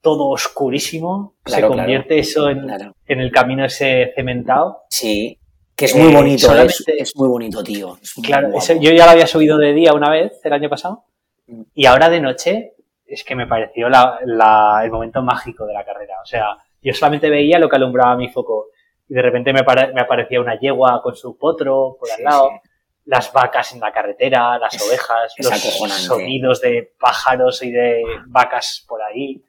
todo 0.00 0.28
oscurísimo, 0.28 1.34
Claro, 1.42 1.68
se 1.70 1.76
convierte 1.76 2.18
eso 2.18 2.48
en, 2.48 2.62
Claro. 2.66 2.92
en 3.06 3.20
el 3.20 3.30
camino 3.30 3.64
ese 3.64 4.12
cementado. 4.14 4.82
Sí. 4.90 5.38
Que 5.76 5.84
es 5.84 5.94
muy 5.94 6.10
Eh, 6.12 6.14
bonito, 6.16 6.34
es, 6.36 6.42
solamente- 6.42 7.02
es 7.02 7.16
muy 7.16 7.28
bonito, 7.28 7.62
tío. 7.62 7.96
Muy 8.16 8.26
Claro, 8.26 8.48
eso- 8.56 8.74
yo 8.74 8.90
ya 8.90 9.04
lo 9.04 9.12
había 9.12 9.26
subido 9.28 9.58
de 9.58 9.72
día 9.72 9.92
una 9.94 10.10
vez 10.10 10.40
el 10.44 10.52
año 10.52 10.68
pasado 10.68 11.04
Mm. 11.46 11.62
y 11.74 11.86
ahora 11.86 12.08
de 12.10 12.20
noche 12.20 12.72
es 13.06 13.22
que 13.24 13.34
me 13.36 13.46
pareció 13.46 13.88
la- 13.88 14.18
la- 14.24 14.80
el 14.84 14.90
momento 14.90 15.22
mágico 15.22 15.64
de 15.66 15.72
la 15.74 15.84
carrera. 15.84 16.16
O 16.22 16.26
sea, 16.26 16.56
yo 16.82 16.92
solamente 16.94 17.30
veía 17.30 17.58
lo 17.60 17.68
que 17.68 17.76
alumbraba 17.76 18.16
mi 18.16 18.28
foco 18.28 18.66
y 19.08 19.14
de 19.14 19.22
repente 19.22 19.52
me, 19.52 19.62
me 19.94 20.00
aparecía 20.00 20.40
una 20.40 20.58
yegua 20.58 21.00
con 21.00 21.14
su 21.14 21.38
potro 21.38 21.96
por 21.98 22.10
al 22.10 22.16
Sí, 22.18 22.22
lado, 22.24 22.50
sí. 22.62 22.67
Las 23.08 23.32
vacas 23.32 23.72
en 23.72 23.80
la 23.80 23.90
carretera, 23.90 24.58
las 24.58 24.74
Es- 24.74 24.86
ovejas, 24.86 25.32
es 25.38 25.46
los 25.80 25.92
sonidos 26.04 26.60
de 26.60 26.92
pájaros 27.00 27.62
y 27.62 27.70
de 27.72 28.02
vacas 28.26 28.84
por 28.86 29.00
ahí. 29.02 29.42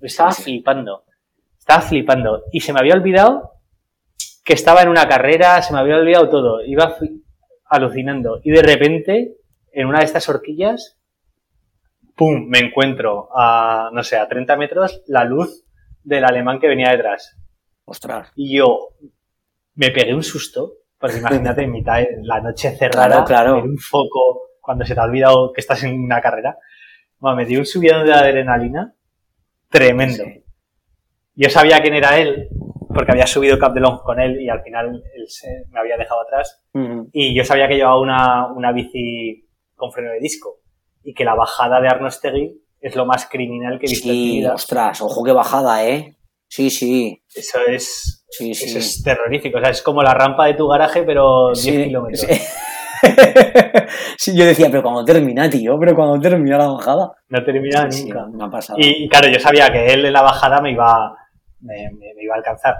Estaba 0.00 0.30
Sí, 0.30 0.36
sí. 0.36 0.42
flipando. 0.44 1.04
Estaba 1.58 1.80
flipando. 1.80 2.44
Y 2.52 2.60
se 2.60 2.72
me 2.72 2.78
había 2.78 2.94
olvidado 2.94 3.54
que 4.44 4.52
estaba 4.52 4.82
en 4.82 4.88
una 4.88 5.08
carrera, 5.08 5.60
se 5.62 5.72
me 5.72 5.80
había 5.80 5.96
olvidado 5.96 6.28
todo. 6.28 6.64
Iba 6.64 6.96
alucinando. 7.64 8.40
Y 8.44 8.52
de 8.52 8.62
repente, 8.62 9.36
en 9.72 9.88
una 9.88 9.98
de 9.98 10.04
estas 10.04 10.28
horquillas, 10.28 10.96
¡pum! 12.14 12.46
Me 12.48 12.58
encuentro 12.60 13.28
a, 13.34 13.90
no 13.92 14.04
sé, 14.04 14.16
a 14.16 14.28
30 14.28 14.56
metros 14.56 15.02
la 15.08 15.24
luz 15.24 15.64
del 16.04 16.24
alemán 16.24 16.60
que 16.60 16.68
venía 16.68 16.90
detrás. 16.92 17.36
Ostras. 17.84 18.30
Y 18.36 18.56
yo 18.58 18.90
me 19.74 19.90
pegué 19.90 20.14
un 20.14 20.22
susto, 20.22 20.74
porque 20.98 21.18
imagínate 21.18 21.62
en 21.62 21.72
mitad 21.72 21.98
de 21.98 22.08
la 22.22 22.40
noche 22.40 22.70
cerrada, 22.76 23.08
Claro, 23.08 23.24
claro. 23.24 23.54
ver 23.56 23.64
un 23.64 23.78
foco 23.78 24.48
cuando 24.60 24.84
se 24.84 24.94
te 24.94 25.00
ha 25.00 25.04
olvidado 25.04 25.52
que 25.52 25.60
estás 25.60 25.82
en 25.84 26.00
una 26.02 26.20
carrera. 26.20 26.58
Bueno, 27.18 27.36
me 27.36 27.44
dio 27.44 27.58
un 27.60 27.66
subidón 27.66 28.04
de 28.06 28.12
adrenalina 28.12 28.94
tremendo. 29.70 30.24
Sí. 30.24 30.44
Yo 31.34 31.50
sabía 31.50 31.80
quién 31.80 31.94
era 31.94 32.18
él, 32.18 32.48
porque 32.94 33.12
había 33.12 33.26
subido 33.26 33.58
Cap 33.58 33.74
de 33.74 33.80
Long 33.80 34.00
con 34.02 34.18
él 34.20 34.40
y 34.40 34.48
al 34.48 34.62
final 34.62 35.02
él 35.14 35.24
se, 35.28 35.64
me 35.70 35.80
había 35.80 35.96
dejado 35.98 36.22
atrás. 36.22 36.62
Ujú. 36.72 37.08
Y 37.12 37.34
yo 37.36 37.44
sabía 37.44 37.68
que 37.68 37.74
llevaba 37.76 38.00
una, 38.00 38.46
una 38.52 38.72
bici 38.72 39.46
con 39.74 39.92
freno 39.92 40.12
de 40.12 40.20
disco 40.20 40.60
y 41.02 41.12
que 41.14 41.24
la 41.24 41.34
bajada 41.34 41.80
de 41.80 41.88
Arnostegui 41.88 42.60
es 42.80 42.96
lo 42.96 43.04
más 43.04 43.26
criminal 43.28 43.78
que 43.78 43.86
he 43.86 43.90
visto 43.90 44.08
en 44.08 44.14
mi 44.14 44.20
Sí, 44.30 44.36
vida. 44.38 44.54
ostras, 44.54 45.00
ojo 45.02 45.22
que 45.24 45.32
bajada, 45.32 45.86
¿eh? 45.86 46.15
Sí, 46.56 46.70
sí, 46.70 47.22
Eso 47.34 47.58
es, 47.66 48.24
sí, 48.30 48.54
sí. 48.54 48.64
eso 48.64 48.78
es 48.78 49.02
terrorífico. 49.02 49.58
O 49.58 49.60
sea, 49.60 49.70
es 49.70 49.82
como 49.82 50.02
la 50.02 50.14
rampa 50.14 50.46
de 50.46 50.54
tu 50.54 50.66
garaje, 50.66 51.02
pero 51.02 51.48
10 51.52 51.58
Sí, 51.58 51.84
kilómetros. 51.84 52.26
yo 54.34 54.44
decía, 54.46 54.68
pero 54.70 54.82
cuando 54.82 55.04
termina, 55.04 55.48
tío, 55.50 55.78
pero 55.78 55.94
cuando 55.94 56.18
termina 56.18 56.56
la 56.58 56.68
bajada. 56.68 57.12
No 57.28 57.44
termina 57.44 57.86
nunca. 57.86 58.24
una 58.24 58.50
pasada. 58.50 58.78
Y, 58.80 59.04
y 59.04 59.08
claro, 59.08 59.28
yo 59.28 59.38
sabía 59.38 59.70
que 59.70 59.92
él 59.92 60.06
en 60.06 60.12
la 60.14 60.22
bajada 60.22 60.60
me 60.62 60.72
iba, 60.72 61.14
me, 61.60 61.90
me- 61.92 62.14
me 62.14 62.22
iba 62.22 62.34
a 62.34 62.38
alcanzar. 62.38 62.74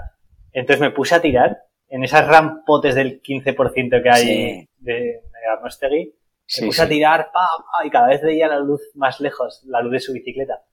Entonces 0.51 0.81
me 0.81 0.89
puse 0.91 1.13
a 1.15 1.21
tirar 1.21 1.55
en 1.89 2.03
esas 2.03 2.27
rampotes 2.27 2.95
del 2.95 3.21
15% 3.21 4.01
que 4.01 4.09
hay 4.09 4.23
Sí. 4.25 4.69
de, 4.79 4.93
de 4.93 5.21
Arnostegui. 5.55 6.15
Sí, 6.47 6.61
me 6.61 6.67
puse 6.67 6.81
a 6.81 6.89
tirar, 6.89 7.29
pa, 7.31 7.47
pa, 7.71 7.85
y 7.85 7.89
cada 7.91 8.07
vez 8.07 8.21
veía 8.23 8.47
la 8.47 8.59
luz 8.59 8.81
más 8.95 9.19
lejos, 9.19 9.61
la 9.67 9.81
luz 9.81 9.91
de 9.91 9.99
su 9.99 10.13
bicicleta. 10.13 10.63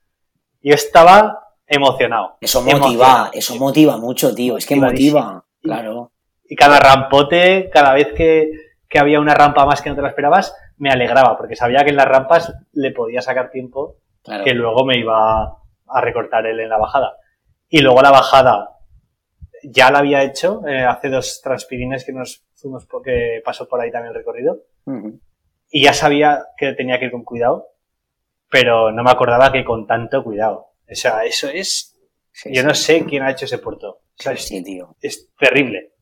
Yo 0.63 0.73
estaba 0.75 1.41
emocionado. 1.67 2.37
Eso 2.41 2.61
motiva, 2.61 2.79
Emocionado. 2.79 3.31
eso 3.33 3.57
motiva 3.57 3.97
mucho, 3.97 4.35
tío. 4.35 4.57
Es 4.57 4.67
que 4.67 4.77
motiva, 4.77 5.45
claro. 5.63 6.13
Y 6.47 6.57
cada 6.57 6.79
rampote, 6.79 7.71
cada 7.73 7.95
vez 7.95 8.13
que, 8.15 8.51
que 8.89 8.99
había 8.99 9.21
una 9.21 9.35
rampa 9.35 9.65
más 9.65 9.81
que 9.81 9.91
no 9.91 9.97
te 9.97 10.03
la 10.03 10.09
esperabas, 10.09 10.55
me 10.77 10.91
alegraba, 10.91 11.37
porque 11.37 11.57
sabía 11.57 11.85
que 11.85 11.91
en 11.91 11.97
las 11.97 12.09
rampas 12.09 12.53
le 12.73 12.91
podía 12.91 13.23
sacar 13.23 13.51
tiempo 13.51 13.97
claro. 14.23 14.45
que 14.45 14.55
luego 14.55 14.85
me 14.85 14.99
iba 14.99 15.43
a 15.87 16.01
recortar 16.01 16.47
él 16.47 16.61
en 16.61 16.69
la 16.69 16.79
bajada. 16.79 17.17
Y 17.69 17.81
luego 17.81 18.03
la 18.03 18.11
bajada 18.11 18.71
ya 19.63 19.91
la 19.91 20.01
había 20.01 20.23
hecho 20.23 20.67
eh, 20.67 20.85
hace 20.85 21.09
dos 21.09 21.41
transpirines 21.43 22.05
que 22.05 22.13
nos 22.13 22.45
fuimos 22.55 22.87
porque 22.87 23.41
pasó 23.45 23.67
por 23.67 23.81
ahí 23.81 23.91
también 23.91 24.11
el 24.11 24.19
recorrido 24.19 24.59
y 25.71 25.83
ya 25.83 25.93
sabía 25.93 26.47
que 26.57 26.73
tenía 26.73 26.99
que 26.99 27.07
ir 27.07 27.11
con 27.11 27.25
cuidado, 27.25 27.69
pero 28.51 28.93
no 28.93 29.03
me 29.03 29.11
acordaba 29.11 29.51
que 29.51 29.65
con 29.65 29.87
tanto 29.87 30.23
cuidado. 30.23 30.69
O 30.91 30.95
sea, 30.95 31.25
eso 31.25 31.49
es, 31.49 31.91
Sí, 32.33 32.51
yo 32.53 32.63
sí. 32.63 32.67
no 32.67 32.75
sé 32.75 33.05
quién 33.05 33.23
ha 33.23 33.31
hecho 33.31 33.45
ese 33.45 33.59
puerto. 33.59 33.89
O 33.91 34.23
sea, 34.23 34.33
es, 34.33 34.45
Sí, 34.45 34.63
tío. 34.63 34.97
es 35.01 35.29
terrible. 35.39 35.93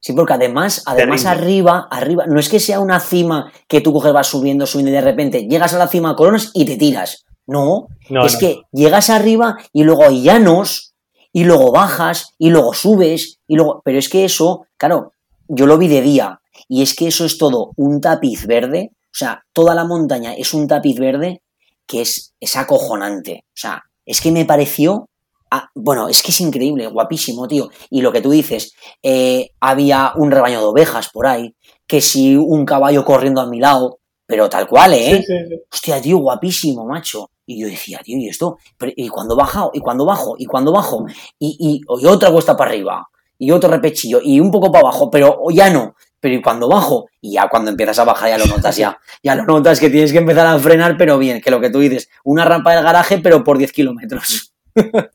Sí, 0.00 0.12
porque 0.12 0.34
además, 0.34 0.82
además 0.86 1.22
Terrible. 1.22 1.42
arriba, 1.44 1.88
arriba, 1.90 2.26
no 2.26 2.38
es 2.38 2.48
que 2.48 2.60
sea 2.60 2.80
una 2.80 3.00
cima 3.00 3.52
que 3.68 3.80
tú 3.80 3.92
coges, 3.92 4.12
vas 4.12 4.26
subiendo, 4.26 4.66
subiendo 4.66 4.90
y 4.90 4.94
de 4.94 5.00
repente 5.00 5.46
llegas 5.48 5.74
a 5.74 5.78
la 5.78 5.88
cima, 5.88 6.14
coronas 6.14 6.50
y 6.54 6.64
te 6.64 6.76
tiras. 6.76 7.24
No, 7.46 7.86
No, 8.10 8.26
es 8.26 8.34
no, 8.34 8.38
que 8.40 8.62
llegas 8.72 9.10
arriba 9.10 9.56
y 9.72 9.84
luego 9.84 10.04
hay 10.04 10.22
llanos 10.22 10.94
y 11.32 11.44
luego 11.44 11.70
bajas 11.72 12.34
y 12.38 12.50
luego 12.50 12.74
subes 12.74 13.38
y 13.46 13.54
luego... 13.56 13.80
Pero 13.84 13.98
es 13.98 14.08
que 14.08 14.24
eso, 14.24 14.66
claro, 14.76 15.12
yo 15.48 15.66
lo 15.66 15.78
vi 15.78 15.86
de 15.88 16.02
día 16.02 16.40
y 16.68 16.82
es 16.82 16.94
que 16.94 17.08
eso 17.08 17.24
es 17.24 17.38
todo 17.38 17.70
un 17.76 18.00
tapiz 18.00 18.46
verde, 18.46 18.90
o 18.92 19.18
sea, 19.18 19.44
toda 19.52 19.74
la 19.74 19.84
montaña 19.84 20.34
es 20.34 20.52
un 20.54 20.66
tapiz 20.68 20.98
verde 20.98 21.42
que 21.86 22.02
es, 22.02 22.34
es 22.40 22.56
acojonante. 22.56 23.44
O 23.48 23.56
sea, 23.56 23.82
es 24.06 24.20
que 24.20 24.32
me 24.32 24.44
pareció... 24.46 25.08
ah, 25.50 25.68
bueno, 25.74 26.08
es 26.08 26.22
que 26.22 26.30
es 26.30 26.40
increíble, 26.40 26.86
guapísimo, 26.88 27.46
tío. 27.46 27.68
Y 27.90 28.00
lo 28.00 28.10
que 28.12 28.20
tú 28.20 28.30
dices, 28.30 28.74
eh, 29.02 29.50
había 29.60 30.12
un 30.16 30.30
rebaño 30.30 30.60
de 30.60 30.66
ovejas 30.66 31.08
por 31.10 31.26
ahí, 31.26 31.54
que 31.86 32.00
si 32.00 32.36
un 32.36 32.64
caballo 32.64 33.04
corriendo 33.04 33.40
a 33.40 33.46
mi 33.46 33.60
lado, 33.60 33.98
pero 34.26 34.48
tal 34.48 34.66
cual, 34.66 34.94
¿eh? 34.94 35.18
Sí, 35.18 35.22
sí, 35.22 35.34
sí. 35.48 35.54
hostia, 35.72 36.00
tío, 36.00 36.18
guapísimo, 36.18 36.84
macho. 36.84 37.30
Y 37.46 37.60
yo 37.60 37.68
decía, 37.68 38.00
tío, 38.02 38.18
¿y 38.18 38.28
esto? 38.28 38.58
¿Y 38.96 39.08
cuando 39.08 39.36
bajo? 39.36 39.70
¿Y 39.72 39.78
cuando 39.78 40.04
bajo? 40.04 40.34
¿Y 40.36 40.46
cuando 40.46 40.72
bajo? 40.72 41.06
Y, 41.38 41.56
y, 41.60 42.02
y 42.02 42.06
otra 42.06 42.32
cuesta 42.32 42.56
para 42.56 42.70
arriba. 42.70 43.06
Y 43.38 43.52
otro 43.52 43.70
repechillo. 43.70 44.20
Y 44.20 44.40
un 44.40 44.50
poco 44.50 44.72
para 44.72 44.88
abajo, 44.88 45.08
pero 45.10 45.38
ya 45.52 45.70
no. 45.70 45.94
Pero 46.20 46.34
¿y 46.34 46.42
cuando 46.42 46.68
bajo? 46.68 47.08
Y 47.20 47.34
ya 47.34 47.48
cuando 47.48 47.70
empiezas 47.70 47.98
a 47.98 48.04
bajar 48.04 48.30
ya 48.30 48.38
lo 48.38 48.46
notas 48.46 48.76
ya. 48.76 48.98
Ya 49.22 49.34
lo 49.34 49.44
notas 49.44 49.80
que 49.80 49.90
tienes 49.90 50.12
que 50.12 50.18
empezar 50.18 50.46
a 50.46 50.58
frenar, 50.58 50.96
pero 50.96 51.18
bien, 51.18 51.40
que 51.40 51.50
lo 51.50 51.60
que 51.60 51.70
tú 51.70 51.80
dices, 51.80 52.08
una 52.24 52.44
rampa 52.44 52.74
del 52.74 52.84
garaje, 52.84 53.18
pero 53.18 53.42
por 53.44 53.58
10 53.58 53.72
kilómetros. 53.72 54.52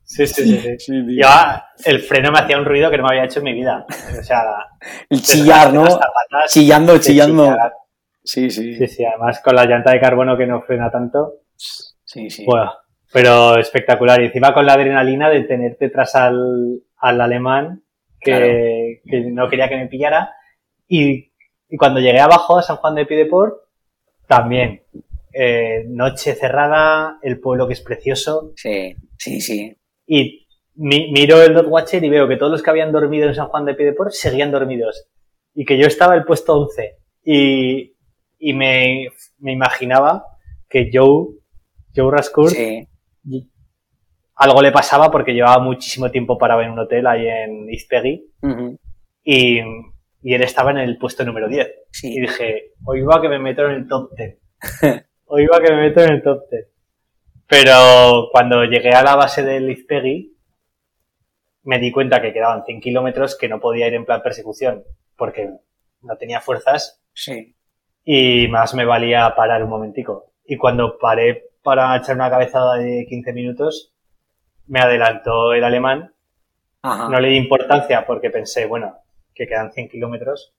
Sí, 0.04 0.26
sí, 0.26 0.58
sí, 0.60 0.80
sí. 0.80 1.16
Ya 1.16 1.64
el 1.86 2.00
freno 2.02 2.32
me 2.32 2.40
hacía 2.40 2.58
un 2.58 2.66
ruido 2.66 2.90
que 2.90 2.98
no 2.98 3.04
me 3.04 3.10
había 3.10 3.26
hecho 3.26 3.40
en 3.40 3.46
mi 3.46 3.54
vida. 3.54 3.86
O 4.20 4.24
sea, 4.24 4.42
El 5.08 5.22
chillar, 5.22 5.72
¿no? 5.72 5.86
zapatas, 5.86 6.50
Chillando, 6.52 6.98
chillando. 6.98 7.44
chillar. 7.46 7.74
Sí, 8.24 8.50
sí. 8.50 8.76
Sí, 8.76 8.88
sí, 8.88 9.06
además 9.06 9.40
con 9.40 9.56
la 9.56 9.66
llanta 9.66 9.92
de 9.92 10.00
carbono 10.00 10.36
que 10.36 10.48
no 10.48 10.64
frena 10.64 10.90
tanto. 10.90 11.36
Sí, 11.56 12.30
sí. 12.32 12.44
Bueno, 12.44 12.74
pero 13.14 13.58
espectacular. 13.60 14.20
Y 14.22 14.26
encima 14.26 14.52
con 14.52 14.66
la 14.66 14.74
adrenalina 14.74 15.30
de 15.30 15.44
tener 15.44 15.78
detrás 15.80 16.16
al, 16.16 16.82
al 16.98 17.22
alemán 17.22 17.84
que, 18.20 19.02
que, 19.10 19.22
no 19.32 19.48
quería 19.48 19.70
que 19.70 19.78
me 19.78 19.88
pillara. 19.88 20.34
Y, 20.94 21.32
y, 21.70 21.78
cuando 21.78 22.02
llegué 22.02 22.20
abajo 22.20 22.58
a 22.58 22.62
San 22.64 22.76
Juan 22.78 22.96
de 22.96 23.06
Pideport, 23.06 23.56
también. 24.28 24.84
Eh, 25.34 25.86
noche 25.88 26.36
cerrada, 26.36 27.18
el 27.22 27.40
pueblo 27.40 27.66
que 27.66 27.74
es 27.74 27.82
precioso. 27.82 28.52
Sí, 28.58 28.96
sí, 29.18 29.40
sí. 29.40 29.78
Y 30.06 30.48
mi, 30.76 31.10
miro 31.14 31.42
el 31.42 31.54
Dot 31.54 31.68
Watcher 31.68 32.04
y 32.04 32.10
veo 32.10 32.28
que 32.28 32.36
todos 32.36 32.52
los 32.52 32.62
que 32.62 32.70
habían 32.70 32.92
dormido 32.92 33.30
en 33.30 33.36
San 33.36 33.48
Juan 33.48 33.64
de 33.64 33.74
Pideport 33.76 34.12
seguían 34.12 34.52
dormidos. 34.52 35.08
Y 35.54 35.64
que 35.64 35.78
yo 35.78 35.88
estaba 35.88 36.16
el 36.16 36.26
puesto 36.26 36.54
11. 36.60 36.98
Y, 37.24 37.96
y 38.38 38.54
me, 38.54 39.08
me 39.40 39.54
imaginaba 39.54 40.26
que 40.68 40.90
Joe, 40.92 41.28
Joe 41.96 42.12
Rascourt, 42.12 42.52
Sí. 42.54 42.86
algo 44.36 44.62
le 44.62 44.72
pasaba 44.74 45.10
porque 45.12 45.34
llevaba 45.34 45.64
muchísimo 45.64 46.12
tiempo 46.12 46.38
parado 46.38 46.62
en 46.64 46.72
un 46.72 46.80
hotel 46.80 47.08
ahí 47.08 47.28
en 47.28 47.70
East 47.70 47.90
Peggy 47.90 48.26
Ujú. 48.42 48.78
y, 49.24 49.60
y 50.22 50.34
él 50.34 50.44
estaba 50.44 50.72
en 50.72 50.78
el 50.78 50.98
puesto 50.98 51.24
número 51.26 51.48
10. 51.48 51.68
Sí. 51.92 52.14
Y 52.16 52.22
dije, 52.22 52.74
hoy 52.86 53.02
va 53.02 53.22
que 53.22 53.30
me 53.30 53.40
meto 53.40 53.66
en 53.66 53.72
el 53.72 53.88
top 53.88 54.12
10. 54.16 54.38
Hoy 55.34 55.48
va 55.48 55.62
que 55.62 55.72
me 55.72 55.82
meto 55.84 56.02
en 56.02 56.12
el 56.12 56.22
top 56.22 56.44
10. 56.52 56.68
Pero 57.48 58.28
cuando 58.32 58.66
llegué 58.66 58.90
a 58.92 59.02
la 59.02 59.16
base 59.16 59.44
del 59.44 59.86
Peggy, 59.88 60.38
me 61.64 61.80
di 61.80 61.92
cuenta 61.92 62.22
que 62.22 62.34
quedaban 62.34 62.66
100 62.66 62.82
kilómetros 62.82 63.38
que 63.38 63.48
no 63.48 63.60
podía 63.60 63.88
ir 63.88 63.94
en 63.94 64.06
plan 64.06 64.22
persecución 64.22 64.84
porque 65.16 65.50
no 66.02 66.18
tenía 66.18 66.42
fuerzas 66.42 67.02
Sí. 67.14 67.56
y 68.04 68.48
más 68.50 68.74
me 68.74 68.86
valía 68.86 69.34
parar 69.36 69.64
un 69.64 69.70
momentico. 69.70 70.34
Y 70.46 70.58
cuando 70.58 70.98
paré 70.98 71.46
para 71.64 71.96
echar 71.96 72.16
una 72.16 72.30
cabezada 72.30 72.76
de 72.76 73.06
15 73.08 73.34
minutos, 73.34 73.94
me 74.68 74.80
adelantó 74.80 75.54
el 75.54 75.64
alemán. 75.64 76.14
Ajá. 76.82 77.10
No 77.10 77.20
le 77.20 77.30
di 77.30 77.38
importancia 77.38 78.06
porque 78.06 78.30
pensé, 78.32 78.66
bueno, 78.66 78.98
que 79.34 79.48
quedan 79.48 79.72
100 79.72 79.90
kilómetros, 79.90 80.54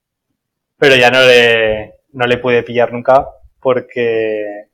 pero 0.79 0.97
ya 0.97 1.11
no 1.11 1.21
le, 1.23 1.95
no 2.13 2.27
le 2.27 2.39
pude 2.39 2.63
pillar 2.63 2.93
nunca 2.93 3.27
porque, 3.61 4.69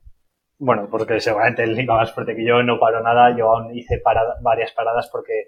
bueno, 0.57 0.87
porque 0.89 1.19
seguramente 1.19 1.63
él 1.63 1.79
iba 1.79 1.95
más 1.95 2.11
fuerte 2.13 2.35
que 2.35 2.45
yo, 2.45 2.63
no 2.63 2.79
paró 2.79 3.01
nada, 3.01 3.35
yo 3.37 3.51
aún 3.55 3.75
hice 3.77 3.99
parada- 3.99 4.37
varias 4.41 4.71
paradas 4.71 5.09
porque, 5.11 5.45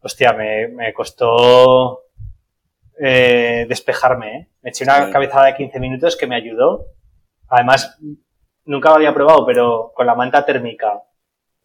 hostia, 0.00 0.32
me, 0.32 0.68
me 0.68 0.92
costó 0.94 2.00
eh, 2.98 3.66
despejarme, 3.68 4.36
¿eh? 4.36 4.48
Me 4.62 4.70
eché 4.70 4.84
una 4.84 5.06
Sí. 5.06 5.12
cabezada 5.12 5.46
de 5.46 5.54
15 5.56 5.80
minutos 5.80 6.16
que 6.16 6.26
me 6.28 6.36
ayudó. 6.36 6.86
Además, 7.48 7.98
nunca 8.64 8.90
lo 8.90 8.94
había 8.96 9.12
probado, 9.12 9.44
pero 9.44 9.92
con 9.94 10.06
la 10.06 10.14
manta 10.14 10.44
térmica, 10.46 11.02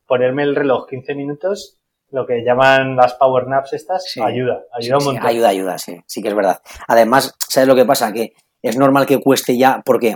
ponerme 0.08 0.44
el 0.44 0.56
reloj 0.56 0.88
15 0.88 1.14
minutos, 1.16 1.79
lo 2.12 2.26
que 2.26 2.44
llaman 2.46 2.96
las 2.96 3.14
power 3.16 3.48
naps 3.48 3.74
estas, 3.74 4.04
Sí. 4.06 4.20
ayuda, 4.22 4.64
ayuda 4.72 4.82
Sí, 4.82 4.92
un 4.94 5.00
sí, 5.02 5.06
montón. 5.08 5.28
ayuda, 5.28 5.50
ayuda, 5.50 5.78
sí, 5.78 5.98
sí 6.08 6.22
que 6.22 6.30
es 6.30 6.36
verdad. 6.36 6.60
Además, 6.88 7.36
¿sabes 7.48 7.68
lo 7.68 7.76
que 7.76 7.86
pasa? 7.86 8.12
Que 8.12 8.34
es 8.62 8.78
normal 8.78 9.06
que 9.06 9.20
cueste 9.20 9.58
ya, 9.58 9.82
porque 9.86 10.16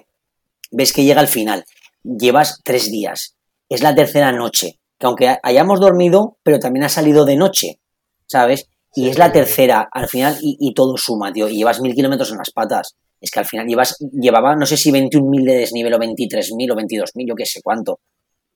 ves 0.71 0.91
que 0.93 1.03
llega 1.03 1.21
el 1.21 1.27
final, 1.27 1.65
llevas 2.03 2.59
tres 2.63 2.91
días, 2.91 3.37
es 3.69 3.81
la 3.83 3.93
tercera 3.95 4.31
noche, 4.31 4.79
que 4.99 5.05
aunque 5.07 5.37
hayamos 5.43 5.79
dormido, 5.79 6.37
pero 6.43 6.59
también 6.59 6.83
ha 6.85 6.89
salido 6.89 7.25
de 7.25 7.35
noche, 7.37 7.79
¿sabes? 8.27 8.67
Y 8.95 9.03
Sí, 9.05 9.09
es 9.09 9.17
la 9.17 9.25
sí, 9.25 9.31
sí. 9.31 9.39
tercera 9.39 9.87
al 9.91 10.07
final 10.07 10.35
y, 10.41 10.57
y 10.59 10.73
todo 10.73 10.97
suma, 10.97 11.31
tío, 11.31 11.47
y 11.49 11.57
llevas 11.57 11.81
mil 11.81 11.93
kilómetros 11.95 12.31
en 12.31 12.37
las 12.37 12.51
patas. 12.51 12.95
Es 13.21 13.31
que 13.31 13.39
al 13.39 13.45
final 13.45 13.65
llevas, 13.67 13.97
llevaba, 14.11 14.55
no 14.55 14.65
sé 14.65 14.75
si 14.77 14.91
21.000 14.91 15.45
de 15.45 15.53
desnivel 15.59 15.93
o 15.93 15.97
23.000 15.97 16.71
o 16.71 16.75
22.000, 16.75 17.27
yo 17.27 17.35
qué 17.35 17.45
sé 17.45 17.61
cuánto. 17.63 17.99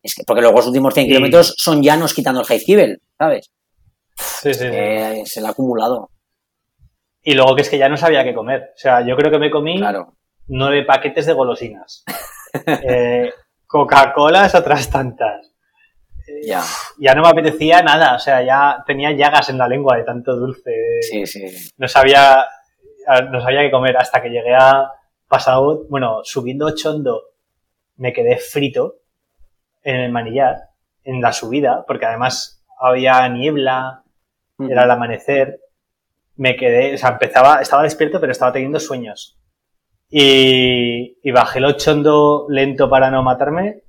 Es 0.03 0.15
que, 0.15 0.23
porque 0.25 0.41
luego 0.41 0.57
los 0.57 0.67
últimos 0.67 0.93
100 0.93 1.05
Y- 1.05 1.09
kilómetros 1.09 1.53
son 1.57 1.81
llanos 1.81 2.13
quitando 2.13 2.41
el 2.41 2.47
Heizkibel, 2.49 3.01
¿sabes? 3.17 3.51
Sí, 4.15 4.53
sí, 4.53 4.59
sí. 4.59 4.65
Eh, 4.71 5.23
se 5.25 5.41
le 5.41 5.47
ha 5.47 5.51
acumulado, 5.51 6.09
Y 7.23 7.33
luego 7.33 7.55
que 7.55 7.61
es 7.63 7.69
que 7.69 7.77
ya 7.77 7.89
no 7.89 7.97
sabía 7.97 8.23
qué 8.23 8.33
comer. 8.33 8.71
O 8.73 8.77
sea, 8.77 9.05
yo 9.05 9.15
creo 9.17 9.29
que 9.31 9.37
me 9.39 9.51
comí 9.51 9.77
claro. 9.77 10.13
nueve 10.47 10.85
paquetes 10.85 11.25
de 11.25 11.33
golosinas. 11.33 12.03
Eh, 12.89 13.29
Coca-Colas 13.67 14.55
otras 14.55 14.89
tantas. 14.89 15.51
Eh, 16.27 16.41
Ya. 16.47 16.63
Ya 16.97 17.13
no 17.13 17.21
me 17.21 17.27
apetecía 17.27 17.81
nada. 17.83 18.15
O 18.15 18.19
sea, 18.19 18.41
ya 18.43 18.83
tenía 18.87 19.11
llagas 19.11 19.49
en 19.49 19.57
la 19.57 19.67
lengua 19.67 19.97
de 19.97 20.03
tanto 20.05 20.35
dulce. 20.35 20.71
Sí, 21.01 21.25
sí. 21.27 21.43
No 21.77 21.87
sabía, 21.89 22.45
no 23.29 23.41
sabía 23.41 23.61
qué 23.61 23.71
comer 23.71 23.97
hasta 23.97 24.21
que 24.21 24.29
llegué 24.29 24.55
a 24.55 24.89
pasado, 25.27 25.85
bueno, 25.89 26.21
subiendo 26.23 26.73
Chondo, 26.73 27.21
me 27.97 28.13
quedé 28.13 28.37
frito 28.37 28.95
en 29.87 30.01
el 30.01 30.11
manillar, 30.11 30.69
en 31.05 31.21
la 31.21 31.31
subida, 31.31 31.85
porque 31.87 32.05
además 32.05 32.61
había 32.77 33.27
niebla, 33.29 34.03
era 34.59 34.83
el 34.83 34.91
amanecer, 34.91 35.61
me 36.35 36.57
quedé, 36.57 36.95
o 36.95 36.97
sea, 36.97 37.11
empezaba, 37.11 37.61
estaba 37.61 37.83
despierto, 37.83 38.19
pero 38.19 38.33
estaba 38.33 38.51
teniendo 38.51 38.81
sueños. 38.81 39.39
Y, 40.09 41.17
y 41.23 41.31
bajé 41.31 41.59
el 41.59 41.65
ochondo 41.65 42.47
lento 42.49 42.89
para 42.89 43.09
no 43.09 43.23
matarme. 43.23 43.83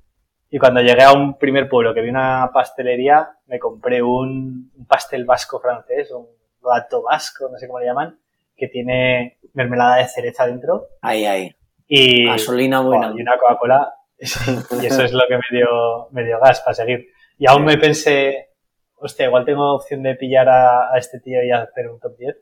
Y 0.49 0.57
cuando 0.57 0.81
llegué 0.81 1.03
a 1.03 1.11
un 1.11 1.37
primer 1.37 1.67
pueblo 1.67 1.93
que 1.93 2.01
vi 2.01 2.09
una 2.09 2.49
pastelería, 2.53 3.31
me 3.47 3.59
compré 3.59 4.01
un, 4.01 4.71
un 4.73 4.85
pastel 4.87 5.25
vasco 5.25 5.59
francés, 5.59 6.11
un 6.11 6.27
gato 6.63 7.03
vasco, 7.03 7.49
no 7.51 7.57
sé 7.57 7.67
cómo 7.67 7.79
le 7.79 7.87
llaman, 7.87 8.17
que 8.55 8.69
tiene 8.69 9.37
mermelada 9.53 9.97
de 9.97 10.07
cereza 10.07 10.47
dentro. 10.47 10.87
Ahí, 11.01 11.25
ahí. 11.25 11.55
Y, 11.87 12.25
Gasolina 12.25 12.79
buena. 12.79 13.11
y 13.13 13.21
una 13.21 13.37
Coca-Cola. 13.37 13.98
y 14.81 14.85
eso 14.85 15.03
es 15.03 15.13
lo 15.13 15.21
que 15.27 15.35
me 15.37 15.57
dio, 15.57 16.07
me 16.11 16.23
dio 16.23 16.39
gas 16.39 16.61
para 16.61 16.73
seguir. 16.73 17.07
Y 17.37 17.47
aún 17.47 17.63
me 17.63 17.77
pensé, 17.77 18.49
hostia, 18.95 19.25
igual 19.27 19.45
tengo 19.45 19.75
opción 19.75 20.03
de 20.03 20.15
pillar 20.15 20.49
a, 20.49 20.93
a 20.93 20.97
este 20.97 21.19
tío 21.19 21.43
y 21.43 21.51
hacer 21.51 21.89
un 21.89 21.99
top 21.99 22.17
10. 22.17 22.35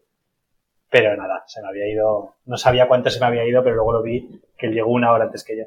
Pero 0.89 1.15
nada, 1.17 1.43
se 1.47 1.61
me 1.61 1.67
había 1.67 1.87
ido, 1.87 2.35
no 2.45 2.57
sabía 2.57 2.87
cuánto 2.87 3.09
se 3.09 3.19
me 3.19 3.25
había 3.27 3.45
ido, 3.45 3.61
pero 3.63 3.75
luego 3.75 3.91
lo 3.93 4.01
vi 4.01 4.41
que 4.57 4.67
él 4.67 4.73
llegó 4.73 4.89
una 4.91 5.11
hora 5.11 5.25
antes 5.25 5.43
que 5.43 5.57
yo. 5.57 5.63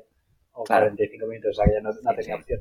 O 0.52 0.64
Claro. 0.64 0.86
45 0.86 1.26
minutos, 1.26 1.50
o 1.50 1.54
sea 1.54 1.64
que 1.66 1.72
ya 1.74 1.80
no, 1.80 1.90
no 2.02 2.14
tenía 2.14 2.36
opción. 2.36 2.60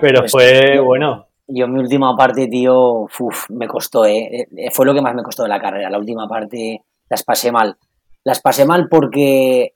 Pero 0.00 0.20
Pues, 0.20 0.32
fue 0.32 0.72
yo- 0.76 0.84
bueno. 0.84 1.28
Yo 1.46 1.66
mi 1.68 1.80
última 1.80 2.16
parte, 2.16 2.46
tío, 2.48 3.00
uf, 3.18 3.50
me 3.50 3.66
costó, 3.68 4.04
¿eh? 4.06 4.46
Eh, 4.56 4.70
Fue 4.72 4.86
lo 4.86 4.94
que 4.94 5.02
más 5.02 5.14
me 5.14 5.22
costó 5.22 5.42
de 5.42 5.48
la 5.48 5.60
carrera. 5.60 5.90
La 5.90 5.98
última 5.98 6.26
parte 6.28 6.82
las 7.08 7.24
pasé 7.24 7.50
mal. 7.52 7.76
Las 8.24 8.40
pasé 8.40 8.64
mal 8.64 8.88
porque 8.88 9.74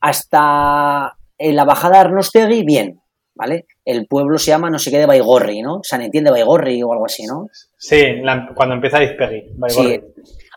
hasta 0.00 1.16
en 1.38 1.56
la 1.56 1.64
bajada 1.64 1.94
de 1.94 2.00
Arnostegui, 2.00 2.64
bien, 2.64 3.00
¿vale? 3.34 3.66
El 3.84 4.06
pueblo 4.06 4.38
se 4.38 4.46
llama 4.50 4.70
no 4.70 4.78
sé 4.78 4.90
qué 4.90 4.98
de 4.98 5.06
Baigorri, 5.06 5.62
¿no? 5.62 5.80
San 5.82 6.02
Etienne 6.02 6.26
de 6.28 6.32
Baigorri 6.32 6.82
o 6.82 6.92
algo 6.92 7.06
así, 7.06 7.24
¿no? 7.26 7.48
Sí, 7.78 8.02
la- 8.22 8.50
cuando 8.54 8.74
empieza 8.74 9.02
Izpegui. 9.02 9.52
Sí. 9.68 10.00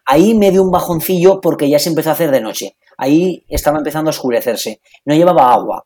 Ahí 0.05 0.33
me 0.33 0.49
dio 0.51 0.63
un 0.63 0.71
bajoncillo 0.71 1.39
porque 1.39 1.69
ya 1.69 1.77
se 1.77 1.89
empezó 1.89 2.09
a 2.09 2.13
hacer 2.13 2.31
de 2.31 2.41
noche. 2.41 2.75
Ahí 2.97 3.43
estaba 3.47 3.77
empezando 3.77 4.09
a 4.09 4.11
oscurecerse. 4.11 4.81
No 5.05 5.13
llevaba 5.13 5.53
agua. 5.53 5.85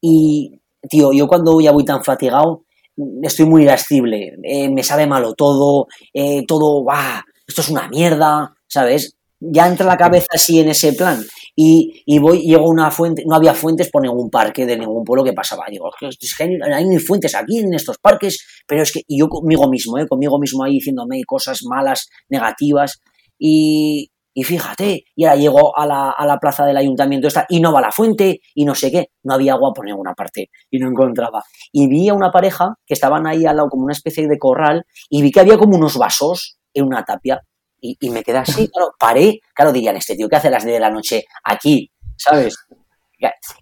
Y, 0.00 0.60
tío, 0.88 1.12
yo 1.12 1.26
cuando 1.28 1.60
ya 1.60 1.72
voy 1.72 1.84
tan 1.84 2.02
fatigado, 2.02 2.64
estoy 3.22 3.46
muy 3.46 3.64
irascible. 3.64 4.36
Eh, 4.42 4.70
me 4.70 4.82
sabe 4.82 5.06
malo 5.06 5.34
todo. 5.34 5.86
eh, 6.14 6.44
todo, 6.46 6.82
¡buah! 6.82 7.22
Esto 7.46 7.60
es 7.60 7.68
una 7.68 7.88
mierda, 7.88 8.54
¿sabes? 8.66 9.16
Ya 9.40 9.66
entra 9.68 9.86
la 9.86 9.96
cabeza 9.96 10.26
así 10.32 10.60
en 10.60 10.68
ese 10.70 10.92
plan. 10.94 11.22
Y, 11.60 12.20
voy, 12.20 12.42
llego 12.42 12.66
a 12.66 12.70
una 12.70 12.90
fuente, 12.92 13.24
no 13.26 13.34
había 13.34 13.52
fuentes 13.52 13.90
por 13.90 14.00
ningún 14.00 14.30
parque 14.30 14.64
de 14.64 14.78
ningún 14.78 15.02
pueblo 15.02 15.24
que 15.24 15.32
pasaba. 15.32 15.64
Digo, 15.68 15.90
es 16.00 16.36
que 16.36 16.44
hay, 16.44 16.50
hay 16.72 16.98
fuentes 17.00 17.34
aquí 17.34 17.58
en 17.58 17.74
estos 17.74 17.98
parques, 17.98 18.46
pero 18.64 18.82
es 18.82 18.92
que, 18.92 19.00
y 19.08 19.18
yo 19.18 19.28
conmigo 19.28 19.68
mismo, 19.68 19.98
¿eh? 19.98 20.06
conmigo 20.06 20.38
mismo 20.38 20.62
ahí 20.62 20.74
diciéndome 20.74 21.20
cosas 21.26 21.64
malas, 21.68 22.08
negativas. 22.28 23.02
Y, 23.40 24.12
y 24.32 24.44
fíjate, 24.44 25.02
y 25.16 25.24
ahora 25.24 25.36
llego 25.36 25.76
a 25.76 25.84
la, 25.84 26.10
a 26.10 26.26
la 26.26 26.38
plaza 26.38 26.64
del 26.64 26.76
ayuntamiento 26.76 27.26
esta 27.26 27.44
y 27.48 27.58
no 27.58 27.72
va 27.72 27.80
la 27.80 27.90
fuente 27.90 28.40
y 28.54 28.64
no 28.64 28.76
sé 28.76 28.92
qué. 28.92 29.08
No 29.24 29.34
había 29.34 29.54
agua 29.54 29.72
por 29.74 29.84
ninguna 29.84 30.14
parte 30.14 30.50
y 30.70 30.78
no 30.78 30.88
encontraba. 30.88 31.42
Y 31.72 31.88
vi 31.88 32.08
a 32.08 32.14
una 32.14 32.30
pareja 32.30 32.74
que 32.86 32.94
estaban 32.94 33.26
ahí 33.26 33.46
al 33.46 33.56
lado 33.56 33.68
como 33.68 33.82
una 33.82 33.94
especie 33.94 34.28
de 34.28 34.38
corral 34.38 34.84
y 35.10 35.22
vi 35.22 35.32
que 35.32 35.40
había 35.40 35.58
como 35.58 35.76
unos 35.76 35.98
vasos 35.98 36.56
en 36.72 36.84
una 36.84 37.02
tapia. 37.02 37.42
Y, 37.80 37.96
y 38.00 38.10
me 38.10 38.22
quedé 38.22 38.38
así, 38.38 38.68
claro, 38.68 38.92
paré, 38.98 39.40
claro, 39.54 39.72
dirían, 39.72 39.96
este 39.96 40.16
tío, 40.16 40.28
¿qué 40.28 40.36
hace 40.36 40.48
a 40.48 40.52
las 40.52 40.64
10 40.64 40.74
de 40.76 40.80
la 40.80 40.90
noche 40.90 41.24
aquí? 41.44 41.90
¿Sabes? 42.16 42.54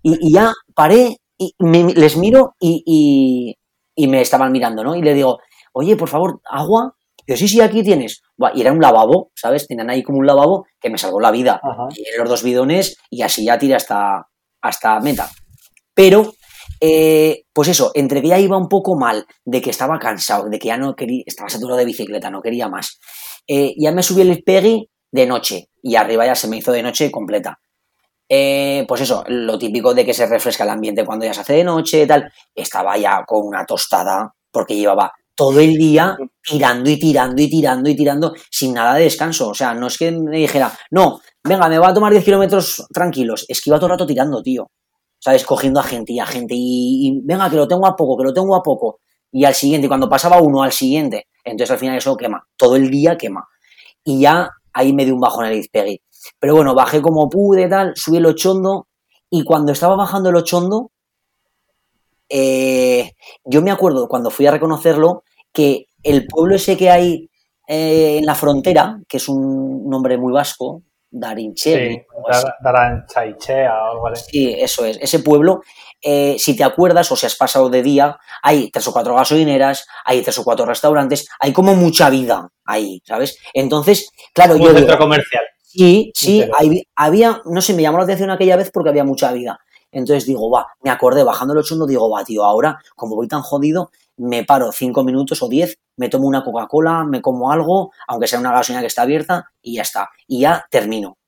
Y, 0.03 0.29
y 0.29 0.33
ya 0.33 0.53
paré 0.75 1.17
y 1.39 1.55
me- 1.59 1.95
les 1.95 2.17
miro 2.17 2.55
y, 2.61 2.83
y- 3.97 4.07
me 4.09 4.21
estaban 4.21 4.53
mirando, 4.53 4.85
¿no? 4.85 4.95
Y 4.95 5.03
le 5.03 5.15
digo, 5.15 5.39
oye, 5.73 5.97
por 5.97 6.09
favor, 6.09 6.41
agua. 6.45 6.95
Y 7.27 7.33
yo, 7.33 7.37
sí, 7.37 7.49
sí, 7.49 7.61
aquí 7.61 7.83
tienes. 7.83 8.23
Y 8.55 8.61
era 8.61 8.73
un 8.73 8.81
lavabo, 8.81 9.31
¿sabes? 9.35 9.67
Tenían 9.67 9.91
ahí 9.91 10.03
como 10.03 10.19
un 10.19 10.27
lavabo 10.27 10.67
que 10.81 10.91
me 10.91 10.99
salvó 10.99 11.19
la 11.21 11.31
vida. 11.31 11.61
Ajá. 11.63 11.89
Y 11.97 12.05
los 12.19 12.29
dos 12.29 12.43
bidones 12.43 12.97
y 13.11 13.23
así 13.23 13.45
ya 13.47 13.59
tiré 13.59 13.75
hasta, 13.75 14.27
hasta 14.61 15.01
meta. 15.01 15.31
Pero, 15.95 16.35
eh, 16.81 17.45
pues 17.53 17.69
eso, 17.69 17.91
entre 17.95 18.21
que 18.23 18.29
ya 18.29 18.39
iba 18.39 18.57
un 18.59 18.69
poco 18.69 18.97
mal, 18.97 19.27
de 19.45 19.63
que 19.63 19.71
estaba 19.71 19.99
cansado, 19.99 20.49
de 20.51 20.59
que 20.59 20.69
ya 20.69 20.77
no 20.77 20.95
quería, 20.95 21.23
estaba 21.27 21.49
saturado 21.49 21.79
de 21.79 21.87
bicicleta, 21.87 22.31
no 22.31 22.43
quería 22.43 22.69
más. 22.69 22.99
Eh, 23.47 23.75
ya 23.79 23.93
me 23.93 24.03
subí 24.03 24.23
el 24.23 24.43
Peggy 24.43 24.89
de 25.11 25.27
noche 25.27 25.71
y 25.83 25.97
arriba 25.97 26.27
ya 26.27 26.35
se 26.35 26.49
me 26.49 26.57
hizo 26.59 26.73
de 26.73 26.83
noche 26.83 27.11
completa. 27.11 27.59
Eh, 28.29 28.85
pues 28.89 29.03
eso, 29.03 29.25
lo 29.29 29.59
típico 29.59 29.95
de 29.95 30.05
que 30.05 30.13
se 30.13 30.27
refresca 30.27 30.65
el 30.65 30.71
ambiente 30.71 31.05
cuando 31.05 31.25
ya 31.25 31.35
se 31.35 31.41
hace 31.41 31.55
de 31.55 31.65
noche 31.65 32.03
y 32.03 32.07
tal. 32.07 32.31
Estaba 32.55 32.97
ya 32.97 33.25
con 33.27 33.47
una 33.47 33.65
tostada 33.65 34.35
porque 34.51 34.77
llevaba 34.77 35.13
todo 35.37 35.61
el 35.61 35.75
día 35.75 36.17
tirando 36.43 36.91
y 36.91 36.99
tirando 36.99 37.43
y 37.43 37.49
tirando 37.49 37.91
y 37.91 37.95
tirando 37.95 38.35
sin 38.51 38.73
nada 38.75 38.95
de 38.95 39.05
descanso. 39.05 39.51
O 39.51 39.55
sea, 39.55 39.75
no 39.75 39.87
es 39.87 39.99
que 39.99 40.11
me 40.11 40.39
dijera, 40.39 40.73
no, 40.91 41.21
venga, 41.45 41.69
me 41.69 41.79
voy 41.79 41.89
a 41.89 41.95
tomar 41.95 42.13
10 42.13 42.25
kilómetros 42.25 42.87
tranquilos. 42.93 43.45
Es 43.49 43.61
que 43.61 43.71
iba 43.71 43.79
todo 43.79 43.87
el 43.87 43.93
rato 43.93 44.07
tirando, 44.07 44.43
tío. 44.43 44.71
¿Sabes? 45.19 45.45
Cogiendo 45.45 45.81
a 45.81 45.83
gente 45.83 46.13
y 46.13 46.21
a 46.21 46.27
gente 46.27 46.55
y, 46.57 47.21
venga, 47.25 47.51
que 47.51 47.57
lo 47.57 47.69
tengo 47.69 47.87
a 47.87 47.97
poco, 47.97 48.17
que 48.17 48.25
lo 48.25 48.33
tengo 48.33 48.55
a 48.57 48.63
poco. 48.63 49.01
Y 49.37 49.45
al 49.45 49.55
siguiente, 49.55 49.85
y 49.85 49.89
cuando 49.89 50.09
pasaba 50.09 50.41
uno 50.41 50.63
al 50.63 50.73
siguiente. 50.73 51.27
Entonces 51.45 51.71
al 51.71 51.79
final 51.79 51.99
eso 51.99 52.17
quema. 52.17 52.49
Todo 52.57 52.75
el 52.75 52.91
día 52.91 53.19
quema. 53.19 53.47
Y 54.03 54.23
ya 54.23 54.49
ahí 54.73 54.95
me 54.95 55.05
dio 55.05 55.13
un 55.13 55.21
bajo 55.21 55.45
en 55.45 55.53
el 55.53 55.59
Izpegui. 55.59 56.01
Pero 56.39 56.55
bueno, 56.55 56.75
bajé 56.75 57.03
como 57.03 57.29
pude, 57.29 57.69
tal, 57.69 57.93
subí 57.97 58.17
el 58.17 58.25
ochondo. 58.25 58.89
Y 59.29 59.45
cuando 59.45 59.73
estaba 59.73 59.95
bajando 59.95 60.31
el 60.31 60.37
ochondo, 60.37 60.91
eh, 62.31 63.13
yo 63.45 63.61
me 63.61 63.71
acuerdo 63.71 64.09
cuando 64.09 64.31
fui 64.31 64.47
a 64.47 64.53
reconocerlo 64.53 65.23
que 65.53 65.85
el 66.03 66.27
pueblo 66.27 66.55
ese 66.55 66.79
que 66.79 66.89
hay 66.89 67.29
eh, 67.69 68.17
en 68.17 68.25
la 68.25 68.35
frontera, 68.35 69.03
que 69.07 69.19
es 69.19 69.29
un 69.29 69.87
nombre 69.87 70.17
muy 70.17 70.33
vasco, 70.33 70.83
Darinche. 71.11 71.91
Sí, 71.91 72.03
Daranchaichea 72.63 73.85
o 73.85 73.93
algo 73.93 74.07
así. 74.09 74.31
Sí, 74.31 74.55
eso 74.59 74.87
es. 74.87 74.99
Ese 74.99 75.19
pueblo, 75.19 75.61
eh, 76.09 76.37
si 76.39 76.55
te 76.55 76.63
acuerdas 76.63 77.11
o 77.11 77.17
si 77.17 77.27
has 77.27 77.35
pasado 77.35 77.69
de 77.69 77.83
día, 77.83 78.17
hay 78.41 78.71
tres 78.71 78.87
o 78.87 78.93
cuatro 78.93 79.17
gasolineras, 79.17 79.89
hay 80.05 80.23
tres 80.23 80.39
o 80.39 80.45
cuatro 80.45 80.65
restaurantes, 80.65 81.27
hay 81.41 81.53
como 81.53 81.75
mucha 81.75 82.11
vida 82.11 82.49
ahí, 82.65 83.03
¿sabes? 83.05 83.37
Entonces, 83.53 84.13
claro, 84.33 84.57
yo. 84.57 84.71
Un 84.71 84.77
centro 84.77 84.99
comercial. 84.99 85.43
Sí, 85.61 86.13
sí, 86.15 86.45
había, 86.95 87.43
no 87.45 87.61
sé, 87.61 87.75
me 87.75 87.83
llamó 87.83 87.99
la 87.99 88.05
atención 88.05 88.31
aquella 88.31 88.55
vez 88.55 88.71
porque 88.73 88.91
había 88.91 89.03
mucha 89.03 89.33
vida. 89.33 89.59
Entonces 89.91 90.27
digo, 90.27 90.49
va, 90.49 90.69
me 90.81 90.91
acordé 90.91 91.25
bajando 91.25 91.55
el 91.55 91.65
chundo, 91.65 91.89
digo, 91.89 92.09
va, 92.09 92.25
tío, 92.25 92.45
ahora, 92.45 92.79
como 92.95 93.17
voy 93.17 93.27
tan 93.27 93.43
jodido, 93.43 93.91
me 94.17 94.45
paro 94.45 94.71
cinco 94.71 95.03
minutos 95.03 95.43
o 95.43 95.49
diez, 95.49 95.77
me 95.97 96.09
tomo 96.09 96.29
una 96.29 96.45
Coca-Cola, 96.45 97.03
me 97.03 97.21
como 97.21 97.51
algo, 97.51 97.91
aunque 98.07 98.29
sea 98.29 98.39
una 98.39 98.53
gasolina 98.53 98.81
que 98.81 98.87
está 98.87 99.03
abierta, 99.03 99.51
y 99.61 99.75
ya 99.75 99.83
está. 99.83 100.11
Y 100.29 100.43
ya 100.43 100.65
termino. 100.71 101.19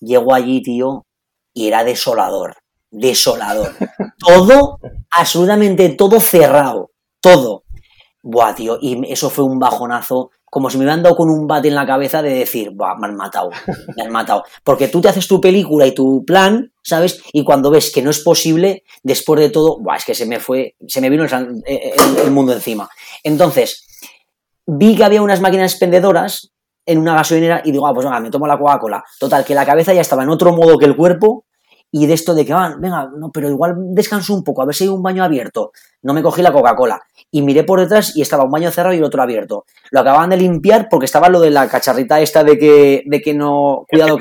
Llego 0.00 0.34
allí, 0.34 0.62
tío, 0.62 1.04
y 1.52 1.68
era 1.68 1.84
desolador. 1.84 2.63
Desolador. 2.94 3.72
todo, 4.18 4.78
absolutamente 5.10 5.88
todo 5.90 6.20
cerrado. 6.20 6.92
Todo. 7.20 7.64
Buah, 8.22 8.54
tío, 8.54 8.78
y 8.80 9.12
eso 9.12 9.28
fue 9.28 9.44
un 9.44 9.58
bajonazo 9.58 10.30
como 10.54 10.70
si 10.70 10.78
me 10.78 10.84
hubieran 10.84 11.02
dado 11.02 11.16
con 11.16 11.28
un 11.30 11.48
bate 11.48 11.66
en 11.66 11.74
la 11.74 11.84
cabeza 11.84 12.22
de 12.22 12.32
decir, 12.32 12.70
Buah, 12.70 12.94
me 12.96 13.08
han 13.08 13.16
matado, 13.16 13.50
me 13.96 14.04
han 14.04 14.12
matado. 14.12 14.44
Porque 14.62 14.86
tú 14.86 15.00
te 15.00 15.08
haces 15.08 15.26
tu 15.26 15.40
película 15.40 15.84
y 15.84 15.92
tu 15.92 16.24
plan, 16.24 16.72
¿sabes? 16.80 17.20
Y 17.32 17.42
cuando 17.42 17.72
ves 17.72 17.90
que 17.90 18.02
no 18.02 18.10
es 18.10 18.20
posible, 18.20 18.84
después 19.02 19.40
de 19.40 19.50
todo, 19.50 19.80
Buah, 19.80 19.96
es 19.96 20.04
que 20.04 20.14
se 20.14 20.26
me 20.26 20.38
fue, 20.38 20.76
se 20.86 21.00
me 21.00 21.10
vino 21.10 21.24
el, 21.24 22.30
mundo 22.30 22.52
encima. 22.52 22.88
Entonces, 23.24 23.84
vi 24.64 24.94
que 24.94 25.02
había 25.02 25.22
unas 25.22 25.40
máquinas 25.40 25.72
expendedoras 25.72 26.52
en 26.86 26.98
una 26.98 27.14
gasolinera 27.14 27.60
y 27.64 27.72
digo, 27.72 27.88
ah, 27.88 27.92
pues 27.92 28.06
venga, 28.06 28.20
me 28.20 28.30
tomo 28.30 28.46
la 28.46 28.56
Coca-Cola. 28.56 29.02
Total, 29.18 29.44
que 29.44 29.56
la 29.56 29.66
cabeza 29.66 29.92
ya 29.92 30.02
estaba 30.02 30.22
en 30.22 30.28
otro 30.28 30.52
modo 30.52 30.78
que 30.78 30.86
el 30.86 30.94
cuerpo 30.94 31.46
y 31.96 32.06
de 32.06 32.14
esto 32.14 32.34
de 32.34 32.44
que, 32.44 32.52
ah, 32.52 32.74
venga, 32.76 33.08
no, 33.16 33.30
pero 33.30 33.48
igual 33.48 33.76
descanso 33.94 34.34
un 34.34 34.42
poco, 34.42 34.62
a 34.62 34.64
ver 34.64 34.74
si 34.74 34.82
hay 34.82 34.90
un 34.90 35.00
baño 35.00 35.22
abierto. 35.22 35.70
No 36.02 36.12
me 36.12 36.24
cogí 36.24 36.42
la 36.42 36.52
Coca-Cola. 36.52 37.00
Y 37.30 37.40
miré 37.42 37.62
por 37.62 37.78
detrás 37.78 38.16
y 38.16 38.20
estaba 38.20 38.42
un 38.42 38.50
baño 38.50 38.68
cerrado 38.72 38.96
y 38.96 38.98
el 38.98 39.04
otro 39.04 39.22
abierto. 39.22 39.64
Lo 39.92 40.00
acababan 40.00 40.30
de 40.30 40.38
limpiar 40.38 40.88
porque 40.90 41.04
estaba 41.04 41.28
lo 41.28 41.38
de 41.38 41.52
la 41.52 41.68
cacharrita 41.68 42.20
esta 42.20 42.42
de 42.42 42.58
que, 42.58 43.04
de 43.06 43.22
que 43.22 43.32
no, 43.32 43.86
cuidado, 43.88 44.18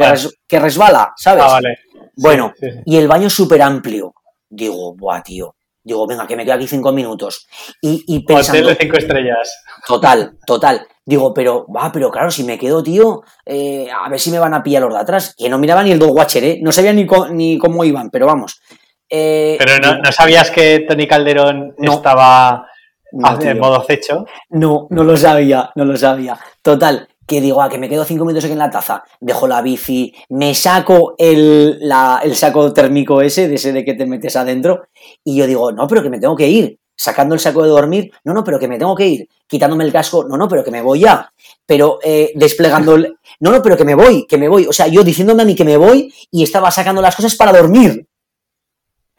que, 0.47 0.59
resbala, 0.59 1.13
¿sabes? 1.17 1.45
Ah, 1.47 1.53
vale. 1.53 1.79
Bueno, 2.15 2.53
y 2.85 2.95
el 2.95 3.07
baño 3.07 3.27
súper 3.27 3.63
amplio. 3.63 4.13
Digo, 4.47 4.93
buah, 4.93 5.23
tío. 5.23 5.55
Digo, 5.83 6.07
venga, 6.07 6.25
que 6.25 6.35
me 6.35 6.45
quedo 6.45 6.55
aquí 6.55 6.67
cinco 6.67 6.91
minutos. 6.91 7.47
Y, 7.81 8.03
y 8.07 8.23
pensando... 8.25 8.61
Hotel 8.61 8.77
de 8.77 8.83
cinco 8.83 8.97
estrellas. 8.97 9.63
Total, 9.85 10.37
total. 10.45 10.87
Digo, 11.05 11.33
pero, 11.33 11.65
va, 11.67 11.91
pero 11.91 12.09
claro, 12.09 12.31
si 12.31 12.43
me 12.43 12.57
quedo, 12.57 12.81
tío, 12.81 13.21
eh, 13.45 13.89
a 13.91 14.07
ver 14.09 14.19
si 14.19 14.31
me 14.31 14.39
van 14.39 14.53
a 14.53 14.63
pillar 14.63 14.83
los 14.83 14.93
de 14.93 14.99
atrás. 15.01 15.35
Que 15.37 15.49
no 15.49 15.59
miraba 15.59 15.83
ni 15.83 15.91
el 15.91 15.99
dog 15.99 16.15
watcher, 16.15 16.43
¿eh? 16.43 16.59
No 16.61 16.71
sabía 16.71 16.93
ni, 16.93 17.05
ni 17.31 17.57
cómo 17.57 17.83
iban, 17.83 18.09
pero 18.09 18.27
vamos. 18.27 18.61
Eh, 19.09 19.57
pero 19.59 19.77
no, 19.79 20.11
sabías 20.11 20.49
que 20.49 20.85
Tony 20.87 21.05
Calderón 21.05 21.75
estaba 21.77 22.65
en 23.11 23.59
modo 23.59 23.81
acecho. 23.81 24.25
No, 24.49 24.87
no 24.89 25.03
lo 25.03 25.17
sabía, 25.17 25.69
no 25.75 25.85
lo 25.85 25.97
sabía. 25.97 26.39
Total, 26.61 27.07
que 27.25 27.41
digo, 27.41 27.61
ah, 27.61 27.69
que 27.69 27.77
me 27.77 27.89
quedo 27.89 28.05
cinco 28.05 28.25
minutos 28.25 28.45
aquí 28.45 28.53
en 28.53 28.59
la 28.59 28.69
taza, 28.69 29.03
dejo 29.19 29.47
la 29.47 29.61
bici, 29.61 30.13
me 30.29 30.53
saco 30.53 31.15
el, 31.17 31.79
el 32.23 32.35
saco 32.35 32.73
térmico 32.73 33.21
ese, 33.21 33.47
de 33.47 33.55
ese 33.55 33.71
de 33.71 33.85
que 33.85 33.93
te 33.93 34.05
metes 34.05 34.35
adentro, 34.35 34.83
y 35.23 35.37
yo 35.37 35.47
digo, 35.47 35.71
no, 35.71 35.87
pero 35.87 36.03
que 36.03 36.09
me 36.09 36.19
tengo 36.19 36.35
que 36.35 36.47
ir 36.47 36.79
sacando 36.95 37.33
el 37.33 37.41
saco 37.41 37.63
de 37.63 37.69
dormir, 37.69 38.11
no, 38.23 38.33
no, 38.33 38.43
pero 38.43 38.59
que 38.59 38.67
me 38.67 38.77
tengo 38.77 38.95
que 38.95 39.07
ir, 39.07 39.29
quitándome 39.47 39.83
el 39.83 39.91
casco, 39.91 40.25
no, 40.25 40.37
no, 40.37 40.47
pero 40.47 40.63
que 40.63 40.71
me 40.71 40.81
voy 40.81 40.99
ya, 40.99 41.31
pero 41.65 41.99
eh, 42.03 42.31
desplegando 42.35 42.95
el, 42.95 43.17
no, 43.39 43.51
no, 43.51 43.61
pero 43.61 43.75
que 43.75 43.85
me 43.85 43.95
voy, 43.95 44.25
que 44.27 44.37
me 44.37 44.47
voy, 44.47 44.65
o 44.67 44.73
sea, 44.73 44.87
yo 44.87 45.03
diciéndome 45.03 45.43
a 45.43 45.45
mí 45.45 45.55
que 45.55 45.65
me 45.65 45.77
voy 45.77 46.13
y 46.31 46.43
estaba 46.43 46.71
sacando 46.71 47.01
las 47.01 47.15
cosas 47.15 47.35
para 47.35 47.51
dormir. 47.51 48.07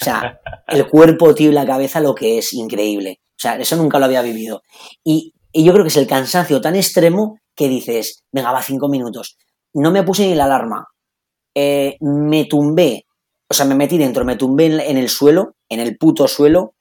O 0.01 0.05
sea, 0.05 0.40
el 0.66 0.89
cuerpo, 0.89 1.35
tío, 1.35 1.51
y 1.51 1.55
la 1.55 1.66
cabeza 1.66 2.01
lo 2.01 2.14
que 2.14 2.39
es 2.39 2.52
increíble. 2.52 3.20
O 3.31 3.39
sea, 3.39 3.56
eso 3.56 3.76
nunca 3.76 3.98
lo 3.98 4.06
había 4.06 4.22
vivido. 4.22 4.62
Y, 5.05 5.32
yo 5.52 5.72
creo 5.72 5.85
que 5.85 5.89
es 5.89 5.97
el 5.97 6.09
cansancio 6.09 6.60
tan 6.60 6.74
extremo 6.74 7.39
que 7.55 7.68
dices, 7.68 8.24
venga, 8.32 8.52
va 8.52 8.62
cinco 8.62 8.89
minutos. 8.89 9.36
No 9.74 9.90
me 9.90 10.02
puse 10.02 10.26
ni 10.26 10.35
la 10.35 10.44
alarma. 10.44 10.89
Eh, 11.55 11.97
me 12.01 12.44
tumbé, 12.47 13.06
o 13.48 13.55
sea, 13.55 13.66
me 13.66 13.74
metí 13.74 13.98
dentro, 13.98 14.24
me 14.24 14.36
tumbé 14.36 14.66
en 14.66 14.98
el 14.98 15.09
suelo, 15.09 15.56
en 15.68 15.81
el 15.81 15.97
puto 15.97 16.26
suelo, 16.26 16.74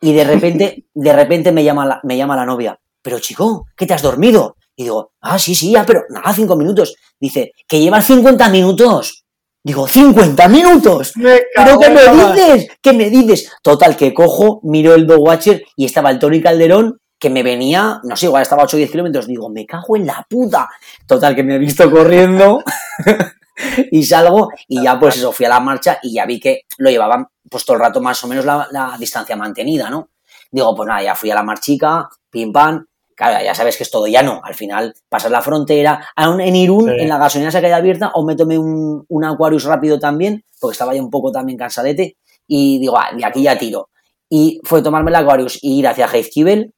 y 0.00 0.12
de 0.12 0.24
repente, 0.24 0.86
de 0.94 1.12
repente 1.12 1.52
me 1.52 1.64
llama 1.64 1.86
la, 1.86 2.00
me 2.02 2.16
llama 2.16 2.36
la 2.36 2.46
novia. 2.46 2.78
Pero 3.00 3.18
chico, 3.18 3.66
¿qué 3.76 3.86
te 3.86 3.94
has 3.94 4.02
dormido? 4.02 4.56
Y 4.76 4.84
digo, 4.84 5.12
ah, 5.20 5.38
sí, 5.38 5.54
sí, 5.54 5.72
ya, 5.72 5.84
pero 5.84 6.02
nada, 6.08 6.32
cinco 6.32 6.56
minutos. 6.56 6.94
Dice, 7.20 7.52
que 7.68 7.80
llevas 7.80 8.06
50 8.06 8.48
minutos. 8.48 9.24
Digo, 9.64 9.86
¿50 9.86 10.48
minutos? 10.50 11.12
¿Pero 11.14 11.78
qué 11.78 11.90
me 11.90 12.00
dices? 12.02 12.68
¿Qué 12.80 12.92
me 12.92 13.10
dices? 13.10 13.52
Total, 13.62 13.96
que 13.96 14.12
cojo, 14.12 14.60
miro 14.64 14.94
el 14.94 15.06
Dog 15.06 15.22
Watcher 15.22 15.62
y 15.76 15.84
estaba 15.84 16.10
el 16.10 16.18
Tony 16.18 16.40
Calderón 16.40 16.98
que 17.22 17.30
me 17.30 17.44
venía, 17.44 18.00
no 18.02 18.16
sé, 18.16 18.26
igual 18.26 18.42
estaba 18.42 18.62
a 18.62 18.64
8 18.64 18.76
o 18.76 18.78
10 18.78 18.90
kilómetros. 18.90 19.28
Digo, 19.28 19.48
me 19.48 19.64
cago 19.64 19.96
en 19.96 20.06
la 20.06 20.26
puta. 20.28 20.68
Total, 21.06 21.36
que 21.36 21.44
me 21.44 21.54
he 21.54 21.58
visto 21.58 21.88
corriendo 21.88 22.64
y 23.92 24.02
salgo 24.02 24.48
y 24.66 24.82
ya 24.82 24.98
pues 24.98 25.18
eso, 25.18 25.30
fui 25.30 25.46
a 25.46 25.50
la 25.50 25.60
marcha 25.60 26.00
y 26.02 26.14
ya 26.14 26.26
vi 26.26 26.40
que 26.40 26.62
lo 26.78 26.90
llevaban 26.90 27.28
pues 27.48 27.64
todo 27.64 27.76
el 27.76 27.82
rato 27.84 28.00
más 28.00 28.24
o 28.24 28.26
menos 28.26 28.44
la, 28.44 28.96
distancia 28.98 29.36
mantenida, 29.36 29.88
¿no? 29.88 30.08
Digo, 30.50 30.74
pues 30.74 30.88
nada, 30.88 31.00
ya 31.00 31.14
fui 31.14 31.30
a 31.30 31.36
la 31.36 31.44
marchica, 31.44 32.08
pim 32.28 32.52
pam, 32.52 32.86
claro, 33.14 33.44
ya 33.44 33.54
sabes 33.54 33.76
que 33.76 33.84
es 33.84 33.90
todo 33.92 34.08
ya 34.08 34.24
no, 34.24 34.40
al 34.42 34.56
final 34.56 34.92
pasas 35.08 35.30
la 35.30 35.42
frontera, 35.42 36.04
en 36.16 36.56
Irún, 36.56 36.90
en 36.90 37.08
la 37.08 37.18
gasolina 37.18 37.52
se 37.52 37.60
queda 37.60 37.76
abierta, 37.76 38.10
o 38.14 38.26
me 38.26 38.34
tomé 38.34 38.58
un, 38.58 39.04
un, 39.08 39.24
Aquarius 39.24 39.62
rápido 39.62 40.00
también, 40.00 40.44
porque 40.60 40.72
estaba 40.72 40.92
ya 40.92 41.00
un 41.00 41.10
poco 41.10 41.30
también 41.30 41.56
cansadete, 41.56 42.16
y 42.48 42.80
digo, 42.80 42.98
ah, 42.98 43.10
de 43.16 43.24
aquí 43.24 43.42
ya 43.42 43.56
tiro. 43.56 43.90
Y 44.28 44.60
fue 44.64 44.82
tomarme 44.82 45.10
el 45.10 45.16
Aquarius 45.16 45.58
y 45.62 45.78
ir 45.78 45.86
hacia 45.86 46.06
Heizkibel, 46.06 46.74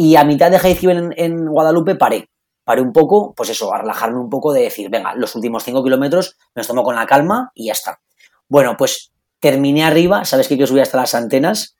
y 0.00 0.16
a 0.16 0.24
mitad 0.24 0.50
de 0.50 0.56
Heizkibel 0.56 0.96
en, 0.96 1.14
en 1.14 1.46
Guadalupe 1.46 1.94
paré, 1.94 2.30
paré 2.64 2.80
un 2.80 2.90
poco, 2.90 3.34
pues 3.36 3.50
eso, 3.50 3.70
a 3.74 3.82
relajarme 3.82 4.18
un 4.18 4.30
poco 4.30 4.54
de 4.54 4.62
decir, 4.62 4.88
venga, 4.88 5.14
los 5.14 5.34
últimos 5.36 5.62
cinco 5.62 5.84
kilómetros 5.84 6.38
me 6.54 6.60
los 6.60 6.66
tomo 6.66 6.82
con 6.82 6.94
la 6.94 7.04
calma 7.04 7.50
y 7.54 7.66
ya 7.66 7.72
está. 7.72 8.00
Bueno, 8.48 8.76
pues 8.78 9.12
terminé 9.40 9.84
arriba, 9.84 10.24
¿sabes 10.24 10.48
que 10.48 10.56
yo 10.56 10.66
subí 10.66 10.80
hasta 10.80 10.96
las 10.96 11.14
antenas? 11.14 11.76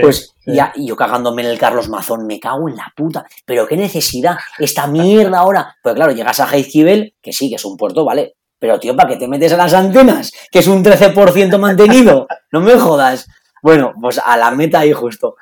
pues 0.00 0.32
ya, 0.46 0.72
y 0.76 0.86
yo 0.86 0.94
cagándome 0.94 1.42
en 1.42 1.48
el 1.48 1.58
Carlos 1.58 1.88
Mazón, 1.88 2.28
me 2.28 2.38
cago 2.38 2.68
en 2.68 2.76
la 2.76 2.92
puta. 2.94 3.26
Pero 3.44 3.66
qué 3.66 3.76
necesidad, 3.76 4.36
esta 4.58 4.86
mierda 4.86 5.40
ahora. 5.40 5.76
Pues 5.82 5.96
claro, 5.96 6.12
llegas 6.12 6.38
a 6.38 6.46
Heizkibel, 6.46 7.16
que 7.20 7.32
sí, 7.32 7.48
que 7.48 7.56
es 7.56 7.64
un 7.64 7.76
puerto, 7.76 8.04
¿vale? 8.04 8.36
Pero 8.60 8.78
tío, 8.78 8.94
¿para 8.94 9.08
qué 9.08 9.16
te 9.16 9.26
metes 9.26 9.52
a 9.52 9.56
las 9.56 9.74
antenas? 9.74 10.30
Que 10.52 10.60
es 10.60 10.68
un 10.68 10.84
13% 10.84 11.58
mantenido. 11.58 12.28
No 12.52 12.60
me 12.60 12.78
jodas. 12.78 13.26
Bueno, 13.60 13.92
pues 14.00 14.20
a 14.24 14.36
la 14.36 14.52
meta 14.52 14.78
ahí 14.78 14.92
justo. 14.92 15.34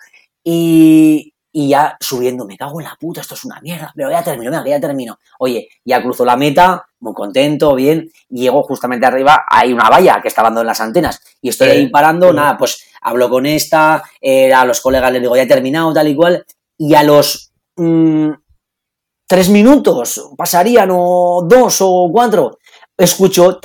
Y, 0.42 1.34
y 1.52 1.68
ya 1.68 1.96
subiendo, 2.00 2.44
me 2.44 2.56
cago 2.56 2.80
en 2.80 2.86
la 2.86 2.96
puta, 2.98 3.20
esto 3.20 3.34
es 3.34 3.44
una 3.44 3.60
mierda, 3.60 3.92
pero 3.94 4.10
ya 4.10 4.22
termino, 4.22 4.50
venga, 4.50 4.68
ya 4.68 4.80
termino. 4.80 5.18
Oye, 5.38 5.68
ya 5.84 6.00
cruzo 6.02 6.24
la 6.24 6.36
meta, 6.36 6.86
muy 7.00 7.12
contento, 7.12 7.74
bien, 7.74 8.10
llego 8.28 8.62
justamente 8.62 9.06
arriba, 9.06 9.44
hay 9.48 9.72
una 9.72 9.88
valla 9.88 10.20
que 10.22 10.28
está 10.28 10.42
dando 10.42 10.60
en 10.60 10.66
las 10.68 10.80
antenas, 10.80 11.20
y 11.40 11.48
estoy 11.48 11.68
ahí 11.68 11.88
parando, 11.88 12.32
nada, 12.32 12.56
pues 12.56 12.84
hablo 13.02 13.28
con 13.28 13.46
esta, 13.46 14.02
eh, 14.20 14.52
a 14.52 14.64
los 14.64 14.80
colegas 14.80 15.12
les 15.12 15.22
digo, 15.22 15.36
ya 15.36 15.42
he 15.42 15.46
terminado, 15.46 15.92
tal 15.92 16.08
y 16.08 16.14
cual, 16.14 16.44
y 16.78 16.94
a 16.94 17.02
los 17.02 17.52
mm, 17.76 18.30
tres 19.26 19.48
minutos 19.48 20.30
pasarían, 20.36 20.90
o 20.92 21.44
dos 21.48 21.78
o 21.80 22.08
cuatro, 22.12 22.58
escucho 22.96 23.58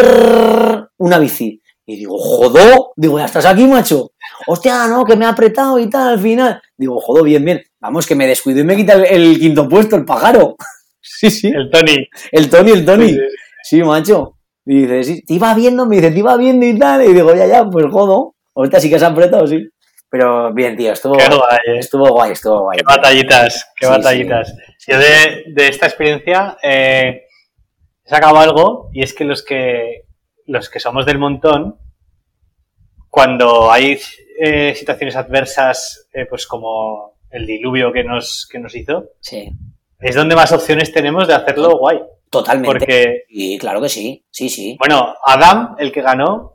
una 0.98 1.20
bici. 1.20 1.62
Y 1.88 1.98
digo, 1.98 2.18
jodó, 2.18 2.94
digo, 2.96 3.20
ya 3.20 3.26
estás 3.26 3.46
aquí, 3.46 3.68
macho. 3.68 4.12
Hostia, 4.48 4.88
no, 4.88 5.06
que 5.06 5.16
me 5.16 5.26
ha 5.26 5.30
apretado 5.30 5.78
y 5.78 5.88
tal 5.88 6.10
al 6.10 6.20
final. 6.20 6.62
Digo, 6.76 7.00
jodó, 7.00 7.24
bien, 7.24 7.46
bien. 7.46 7.64
Vamos, 7.86 8.08
que 8.08 8.16
me 8.16 8.26
descuido 8.26 8.62
y 8.62 8.64
me 8.64 8.76
quita 8.76 8.94
el, 8.94 9.38
quinto 9.38 9.70
puesto, 9.70 9.96
el 9.96 10.06
pájaro. 10.06 10.56
Sí, 11.08 11.30
sí. 11.30 11.48
El 11.50 11.70
Tony. 11.70 12.10
El 12.32 12.50
Tony, 12.50 12.72
el 12.72 12.84
Tony. 12.84 13.16
Sí, 13.62 13.84
macho. 13.84 14.40
Y 14.66 14.82
dice, 14.82 15.04
sí, 15.04 15.22
te 15.24 15.36
iba 15.36 15.54
viendo, 15.54 15.86
me 15.86 15.98
dice, 15.98 16.10
te 16.10 16.18
iba 16.18 16.36
viendo 16.36 16.66
y 16.66 16.80
tal. 16.80 17.04
Y 17.04 17.14
digo, 17.14 17.34
ya, 17.36 17.46
ya, 17.46 17.64
pues 17.64 17.86
jodo. 17.92 18.34
Ahorita 18.56 18.80
sí 18.80 18.90
que 18.90 18.98
se 18.98 19.06
han 19.06 19.12
apretado, 19.12 19.46
sí. 19.46 19.70
Pero 20.10 20.52
bien, 20.52 20.76
tío, 20.76 20.94
estuvo 20.94 21.16
Qué 21.16 21.28
guay, 21.28 21.60
eh. 21.68 21.78
estuvo 21.78 22.10
guay, 22.10 22.32
estuvo 22.32 22.64
guay. 22.64 22.80
Qué 22.80 22.84
tío. 22.84 22.96
batallitas, 22.96 23.72
qué 23.76 23.86
Sí, 23.86 23.92
batallitas. 23.92 24.56
Yo 24.88 24.98
de, 24.98 25.44
de 25.54 25.68
esta 25.68 25.86
experiencia 25.86 26.58
eh, 26.64 27.28
he 28.04 28.10
sacado 28.10 28.40
algo 28.40 28.90
y 28.92 29.04
es 29.04 29.14
que 29.14 29.26
los 29.26 29.44
que 29.44 30.06
los 30.48 30.70
que 30.72 30.80
somos 30.80 31.06
del 31.06 31.20
montón, 31.20 31.78
cuando 33.10 33.72
hay 33.72 34.00
eh, 34.40 34.74
situaciones 34.74 35.16
adversas, 35.16 36.10
pues 36.30 36.48
como 36.48 37.15
el 37.36 37.46
diluvio 37.46 37.92
que 37.92 38.04
nos, 38.04 38.48
que 38.52 38.60
nos 38.60 38.76
hizo, 38.76 39.10
Sí, 39.20 39.50
es 40.00 40.16
donde 40.16 40.36
más 40.36 40.52
opciones 40.52 40.92
tenemos 40.92 41.28
de 41.28 41.34
hacerlo 41.36 41.78
guay. 41.78 42.00
totalmente. 42.30 42.68
Porque, 42.80 43.24
Y 43.30 43.58
claro 43.58 43.82
que 43.82 43.90
sí, 43.90 44.26
sí, 44.32 44.50
sí. 44.50 44.76
bueno, 44.80 45.16
Adam, 45.26 45.76
el 45.80 45.92
que 45.92 46.02
ganó, 46.02 46.54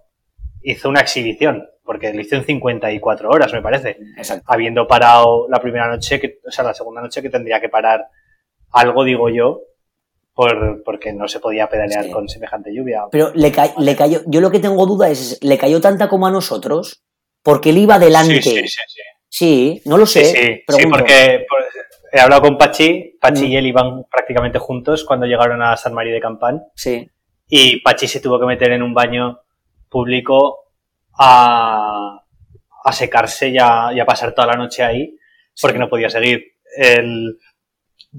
hizo 0.63 0.89
una 0.89 1.01
exhibición, 1.01 1.67
porque 1.85 2.13
lo 2.13 2.21
hizo 2.21 2.37
en 2.37 2.45
54 2.45 3.29
horas, 3.31 3.53
me 3.53 3.63
parece. 3.63 3.97
Exacto. 4.17 4.45
habiendo 4.47 4.87
parado 4.87 5.47
la 5.49 5.61
primera 5.61 5.89
noche, 5.89 6.21
que, 6.21 6.39
o 6.47 6.51
sea, 6.51 6.65
la 6.65 6.75
segunda 6.75 7.01
noche 7.01 7.23
que 7.23 7.31
tendría 7.31 7.61
que 7.61 7.69
parar 7.69 8.07
algo, 8.73 9.05
digo 9.05 9.29
yo, 9.31 9.61
por, 10.35 10.83
porque 10.85 11.13
no 11.13 11.27
se 11.29 11.41
podía 11.41 11.69
pedalear 11.69 12.05
Sí. 12.05 12.11
con 12.11 12.29
semejante 12.29 12.73
lluvia. 12.75 13.03
Pero 13.11 13.33
le, 13.35 13.51
ca- 13.53 13.75
le 13.79 13.97
cayó, 13.97 14.21
yo 14.27 14.41
lo 14.41 14.51
que 14.51 14.61
tengo 14.61 14.87
duda 14.87 15.11
es, 15.11 15.39
¿le 15.43 15.59
cayó 15.59 15.81
tanta 15.81 16.09
como 16.09 16.27
a 16.27 16.31
nosotros? 16.31 17.03
Porque 17.43 17.71
él 17.71 17.79
iba 17.79 17.97
adelante. 17.97 18.41
Sí, 18.43 18.51
sí, 18.51 18.81
sí, 19.31 19.81
no 19.87 19.97
lo 19.97 20.05
sé. 20.05 20.25
sí, 20.27 20.87
porque 20.91 21.47
por- 21.49 21.65
he 22.13 22.21
hablado 22.21 22.43
con 22.43 22.59
Pachi, 22.59 23.17
Pachi 23.21 23.47
Mm. 23.47 23.51
y 23.53 23.57
él 23.57 23.67
iban 23.69 24.05
prácticamente 24.11 24.59
juntos 24.59 25.05
cuando 25.05 25.25
llegaron 25.27 25.63
a 25.63 25.77
San 25.79 25.95
María 25.95 26.13
de 26.13 26.21
Campán 26.21 26.63
Sí, 26.75 27.09
y 27.49 27.81
Pachi 27.81 28.07
se 28.09 28.21
tuvo 28.21 28.39
que 28.39 28.47
meter 28.47 28.73
en 28.73 28.83
un 28.83 28.93
baño 28.93 29.41
público 29.89 30.65
a, 31.19 32.21
a 32.85 32.93
secarse 32.93 33.49
y 33.49 33.59
a, 33.59 33.93
y 33.95 34.01
a 34.01 34.05
pasar 34.05 34.35
toda 34.35 34.49
la 34.49 34.55
noche 34.57 34.83
ahí 34.83 35.17
porque 35.61 35.79
no 35.79 35.89
podía 35.89 36.11
seguir. 36.11 36.45
El 36.77 37.39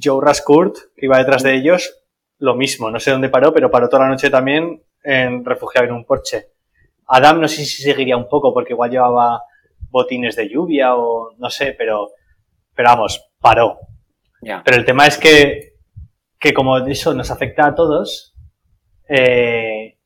Joe 0.01 0.23
Rascourt, 0.23 0.75
que 0.95 1.05
iba 1.05 1.17
detrás 1.17 1.43
de 1.43 1.55
ellos, 1.55 1.97
lo 2.39 2.55
mismo, 2.55 2.89
no 2.91 2.99
sé 2.99 3.11
dónde 3.11 3.29
paró, 3.29 3.53
pero 3.53 3.69
paró 3.71 3.89
toda 3.89 4.03
la 4.03 4.09
noche 4.09 4.29
también 4.29 4.83
en 5.03 5.43
refugiado 5.43 5.87
en 5.87 5.93
un 5.93 6.05
porche. 6.05 6.47
Adam 7.07 7.41
no 7.41 7.47
sé 7.47 7.65
si 7.65 7.81
seguiría 7.83 8.15
un 8.17 8.29
poco 8.29 8.53
porque 8.53 8.73
igual 8.73 8.89
llevaba 8.91 9.41
botines 9.91 10.35
de 10.35 10.49
lluvia 10.49 10.95
o 10.95 11.35
no 11.37 11.49
sé, 11.49 11.75
pero, 11.77 12.09
pero 12.73 12.89
vamos, 12.89 13.29
paró. 13.39 13.77
Pero 14.41 14.77
el 14.77 14.85
tema 14.85 15.05
es 15.05 15.17
que, 15.17 15.75
que 16.39 16.53
como 16.53 16.79
eso 16.79 17.13
nos 17.13 17.29
afecta 17.29 17.67
a 17.67 17.75
todos, 17.75 18.33
eh, 19.07 19.99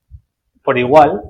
por 0.61 0.77
igual, 0.77 1.21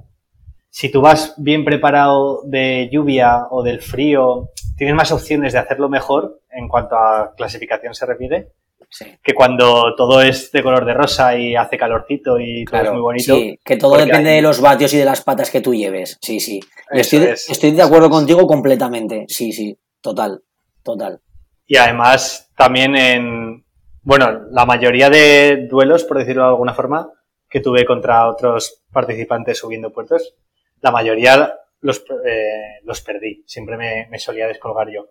si 0.70 0.92
tú 0.92 1.02
vas 1.02 1.36
bien 1.38 1.64
preparado 1.64 2.42
de 2.46 2.90
lluvia 2.92 3.46
o 3.52 3.62
del 3.62 3.82
frío, 3.82 4.50
tienes 4.76 4.96
más 4.96 5.12
opciones 5.12 5.54
de 5.54 5.60
hacerlo 5.60 5.88
mejor 5.88 6.42
en 6.50 6.68
cuanto 6.68 6.96
a 6.98 7.34
clasificación 7.36 7.94
se 7.94 8.06
refiere, 8.06 8.54
Sí, 8.98 9.06
que 9.22 9.34
cuando 9.34 9.94
todo 9.98 10.22
es 10.22 10.54
de 10.54 10.64
color 10.64 10.86
de 10.86 10.94
rosa 10.94 11.38
y 11.38 11.54
hace 11.54 11.78
calorcito 11.78 12.40
y 12.40 12.64
todo 12.64 12.72
claro. 12.72 12.86
es 12.86 12.94
muy 12.94 13.02
bonito. 13.02 13.36
Sí, 13.36 13.60
que 13.62 13.76
todo 13.76 13.98
depende 13.98 14.30
de 14.30 14.42
los 14.42 14.62
vatios 14.62 14.94
y 14.94 14.98
de 14.98 15.04
las 15.04 15.22
patas 15.22 15.52
que 15.52 15.60
tú 15.60 15.76
lleves. 15.76 16.18
Sí, 16.22 16.40
sí. 16.40 16.62
Estoy, 16.90 17.24
es, 17.24 17.50
estoy 17.50 17.72
de 17.72 17.82
acuerdo 17.82 18.06
es. 18.06 18.12
contigo 18.14 18.48
completamente. 18.48 19.26
Sí, 19.28 19.52
sí. 19.52 19.78
Total. 20.00 20.42
Total. 20.82 21.20
Y 21.66 21.76
además 21.76 22.54
también 22.56 22.96
en, 22.96 23.66
bueno, 24.02 24.46
la 24.52 24.66
mayoría 24.66 25.10
de 25.10 25.68
duelos, 25.70 26.06
por 26.06 26.18
decirlo 26.18 26.44
de 26.44 26.50
alguna 26.52 26.74
forma, 26.74 27.12
que 27.50 27.60
tuve 27.60 27.84
contra 27.84 28.30
otros 28.30 28.86
participantes 28.94 29.58
subiendo 29.58 29.92
puertos, 29.92 30.36
la 30.80 30.92
mayoría 30.92 31.54
los, 31.82 32.02
eh, 32.26 32.80
los 32.86 33.02
perdí. 33.02 33.44
Siempre 33.46 33.76
me, 33.76 34.08
me 34.10 34.20
solía 34.20 34.48
descolgar 34.48 34.88
yo. 34.90 35.10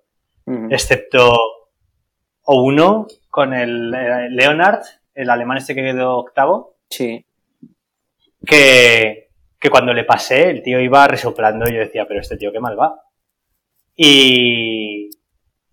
Excepto 0.70 1.34
o 2.44 2.62
uno 2.62 3.06
con 3.34 3.52
el 3.52 3.92
eh, 3.92 4.28
Leonard, 4.30 4.82
el 5.12 5.28
alemán 5.28 5.56
este 5.56 5.74
que 5.74 5.82
quedó 5.82 6.18
octavo, 6.18 6.76
Sí. 6.88 7.26
que, 8.46 9.30
que 9.58 9.70
cuando 9.70 9.92
le 9.92 10.04
pasé, 10.04 10.50
el 10.50 10.62
tío 10.62 10.78
iba 10.78 11.08
resoplando 11.08 11.68
y 11.68 11.72
yo 11.74 11.80
decía, 11.80 12.06
pero 12.06 12.20
este 12.20 12.36
tío 12.36 12.52
qué 12.52 12.60
mal 12.60 12.78
va. 12.78 13.00
Y, 13.96 15.10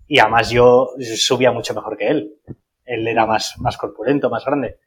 y 0.08 0.20
además 0.20 0.50
yo 0.50 0.90
subía 1.16 1.52
mucho 1.52 1.76
mejor 1.76 1.98
que 1.98 2.08
él. 2.08 2.34
Él 2.84 3.08
era 3.08 3.28
más, 3.28 3.60
más 3.60 3.78
corpulento, 3.78 4.32
más 4.32 4.44
grande. 4.44 4.80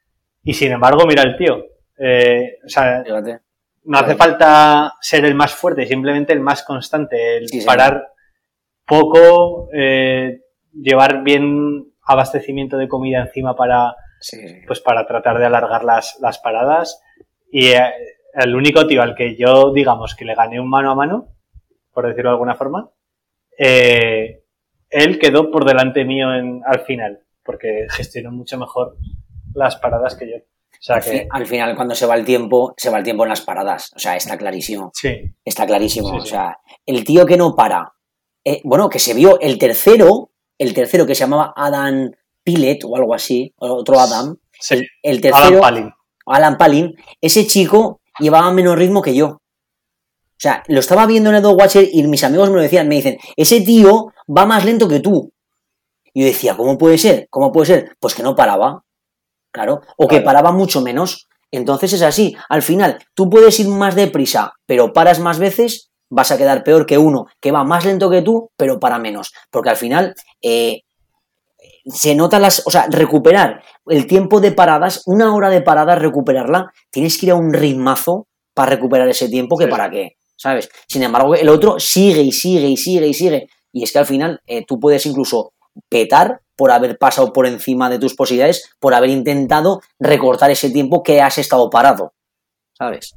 Y 0.43 0.55
sin 0.55 0.73
embargo, 0.73 1.07
mira 1.07 1.23
el 1.23 1.37
tío. 1.37 1.65
Eh, 1.97 2.59
o 2.65 2.69
sea, 2.69 3.05
Fíjate. 3.05 3.39
no 3.85 3.99
hace 3.99 4.17
falta 4.17 4.95
ser 5.01 5.25
el 5.25 5.37
más 5.37 5.55
fuerte, 5.55 5.87
simplemente 5.87 6.33
el 6.33 6.41
más 6.41 6.65
constante, 6.65 7.37
el 7.37 7.49
Sí, 7.49 7.61
parar 7.65 8.09
poco, 8.85 9.69
eh, 9.73 10.41
llevar 10.73 11.23
bien 11.23 11.94
abastecimiento 12.07 12.77
de 12.77 12.89
comida 12.89 13.21
encima 13.21 13.55
para, 13.57 13.95
Sí, 14.21 14.39
pues 14.67 14.81
para 14.81 15.07
tratar 15.07 15.39
de 15.39 15.45
alargar 15.47 15.85
las, 15.85 16.19
las 16.21 16.39
paradas. 16.39 17.01
Y 17.51 17.69
eh, 17.69 17.93
el 18.35 18.55
único 18.55 18.87
tío 18.87 19.03
al 19.03 19.15
que 19.15 19.37
yo, 19.37 19.73
digamos, 19.73 20.15
que 20.15 20.25
le 20.25 20.35
gané 20.35 20.59
un 20.61 20.69
mano 20.71 20.91
a 20.91 20.95
mano, 20.95 21.29
por 21.93 22.07
decirlo 22.07 22.31
de 22.31 22.35
alguna 22.35 22.55
forma, 22.55 22.91
eh, 23.59 24.43
él 24.91 25.19
quedó 25.19 25.51
por 25.51 25.65
delante 25.65 26.05
mío 26.05 26.35
en, 26.35 26.63
al 26.67 26.81
final, 26.81 27.21
porque 27.45 27.87
gestionó 27.91 28.31
mucho 28.33 28.59
mejor 28.59 28.97
las 29.55 29.77
paradas 29.77 30.17
que 30.17 30.31
yo. 30.31 30.37
O 30.37 30.77
sea 30.87 30.97
Al, 30.97 31.03
fi- 31.03 31.11
que, 31.11 31.29
al 31.31 31.47
final, 31.47 31.77
cuando 31.77 31.95
se 31.95 32.07
va 32.07 32.15
el 32.15 32.25
tiempo, 32.25 32.75
se 32.77 32.91
va 32.91 32.99
el 32.99 33.05
tiempo 33.05 33.23
en 33.25 33.31
las 33.31 33.41
paradas. 33.41 33.93
O 33.95 33.99
sea, 33.99 34.17
está 34.17 34.37
clarísimo. 34.37 34.91
sí, 34.95 35.33
Está 35.45 35.67
clarísimo. 35.67 36.09
Sí, 36.09 36.17
O 36.17 36.27
sea, 36.27 36.59
el 36.85 37.05
tío 37.05 37.25
que 37.27 37.37
no 37.37 37.55
para. 37.55 37.93
eh, 38.45 38.61
bueno, 38.65 38.89
que 38.89 38.99
se 38.99 39.15
vio 39.15 39.39
el 39.41 39.59
tercero, 39.59 40.31
el 40.59 40.75
tercero 40.75 41.07
que 41.07 41.15
se 41.15 41.21
llamaba 41.21 41.53
Adam 41.57 42.11
Pillet 42.43 42.85
o 42.85 42.97
algo 42.97 43.15
así, 43.15 43.53
o 43.59 43.73
otro 43.73 43.99
Adam. 43.99 44.37
sí. 44.61 44.75
El, 44.75 44.87
el 45.03 45.33
Alan 45.33 45.43
tercero, 45.43 45.61
Palin. 45.61 45.91
Alan 46.27 46.59
Palin, 46.59 46.95
ese 47.21 47.47
chico 47.47 48.01
llevaba 48.19 48.51
menos 48.53 48.79
ritmo 48.79 49.03
que 49.03 49.15
yo. 49.15 49.27
O 49.27 50.39
sea, 50.45 50.63
lo 50.69 50.81
estaba 50.81 51.07
viendo 51.07 51.31
en 51.31 51.37
el 51.37 51.43
Dog 51.43 51.59
Watcher 51.59 51.89
y 51.91 52.03
mis 52.05 52.25
amigos 52.25 52.51
me 52.51 52.57
lo 52.57 52.63
decían, 52.63 52.89
me 52.89 52.97
dicen, 52.97 53.19
ese 53.37 53.61
tío 53.61 54.13
va 54.27 54.47
más 54.47 54.65
lento 54.65 54.89
que 54.89 55.01
tú. 55.01 55.33
Y 56.13 56.21
yo 56.21 56.27
decía, 56.27 56.57
¿cómo 56.57 56.77
puede 56.77 56.99
ser? 56.99 57.29
¿Cómo 57.31 57.51
puede 57.51 57.67
ser? 57.67 57.97
Pues 57.99 58.15
que 58.15 58.23
no 58.23 58.37
paraba. 58.37 58.85
Claro. 59.51 59.83
O 59.97 60.07
que 60.07 60.21
paraba 60.21 60.53
mucho 60.53 60.81
menos. 60.81 61.29
Entonces 61.51 61.93
es 61.93 62.03
así. 62.03 62.37
Al 62.49 62.63
final, 62.63 62.99
tú 63.15 63.31
puedes 63.31 63.59
ir 63.61 63.69
más 63.69 63.95
deprisa, 63.95 64.55
pero 64.67 64.93
paras 64.93 65.21
más 65.21 65.39
veces, 65.39 65.91
vas 66.15 66.31
a 66.31 66.39
quedar 66.39 66.63
peor 66.65 66.87
que 66.87 66.99
uno 66.99 67.27
que 67.41 67.53
va 67.53 67.65
más 67.65 67.85
lento 67.85 68.09
que 68.11 68.23
tú, 68.23 68.51
pero 68.57 68.79
para 68.79 68.99
menos. 68.99 69.33
Porque 69.51 69.71
al 69.71 69.77
final, 69.77 70.15
eh, 70.43 70.83
se 71.87 72.15
notan 72.15 72.43
las. 72.43 72.67
O 72.67 72.71
sea, 72.71 72.87
recuperar 72.89 73.63
el 73.87 74.07
tiempo 74.07 74.41
de 74.41 74.53
paradas, 74.53 75.03
una 75.07 75.35
hora 75.35 75.51
de 75.51 75.63
paradas, 75.63 75.99
recuperarla, 75.99 76.73
tienes 76.91 77.19
que 77.19 77.27
ir 77.27 77.33
a 77.33 77.37
un 77.37 77.53
ritmazo 77.53 78.27
para 78.55 78.71
recuperar 78.71 79.09
ese 79.09 79.29
tiempo 79.29 79.57
que 79.57 79.65
Sí, 79.65 79.71
para 79.71 79.91
qué, 79.91 80.17
¿sabes? 80.37 80.71
Sin 80.89 81.03
embargo, 81.03 81.35
el 81.35 81.49
otro 81.49 81.79
sigue 81.79 82.23
y 82.23 82.33
sigue 82.33 82.69
y 82.69 82.77
sigue 82.77 83.07
y 83.09 83.15
sigue. 83.15 83.49
Y 83.73 83.83
es 83.83 83.93
que 83.93 83.99
al 83.99 84.07
final 84.07 84.41
eh, 84.47 84.65
tú 84.65 84.79
puedes 84.79 85.05
incluso 85.07 85.53
petar 85.89 86.41
por 86.57 86.71
haber 86.71 86.97
pasado 86.99 87.33
por 87.33 87.47
encima 87.47 87.91
de 87.91 87.99
tus 87.99 88.15
posibilidades, 88.15 88.71
por 88.79 88.95
haber 88.95 89.11
intentado 89.11 89.81
recortar 89.99 90.51
ese 90.53 90.71
tiempo 90.71 91.03
que 91.03 91.21
has 91.21 91.39
estado 91.39 91.69
parado, 91.69 92.15
¿sabes? 92.79 93.17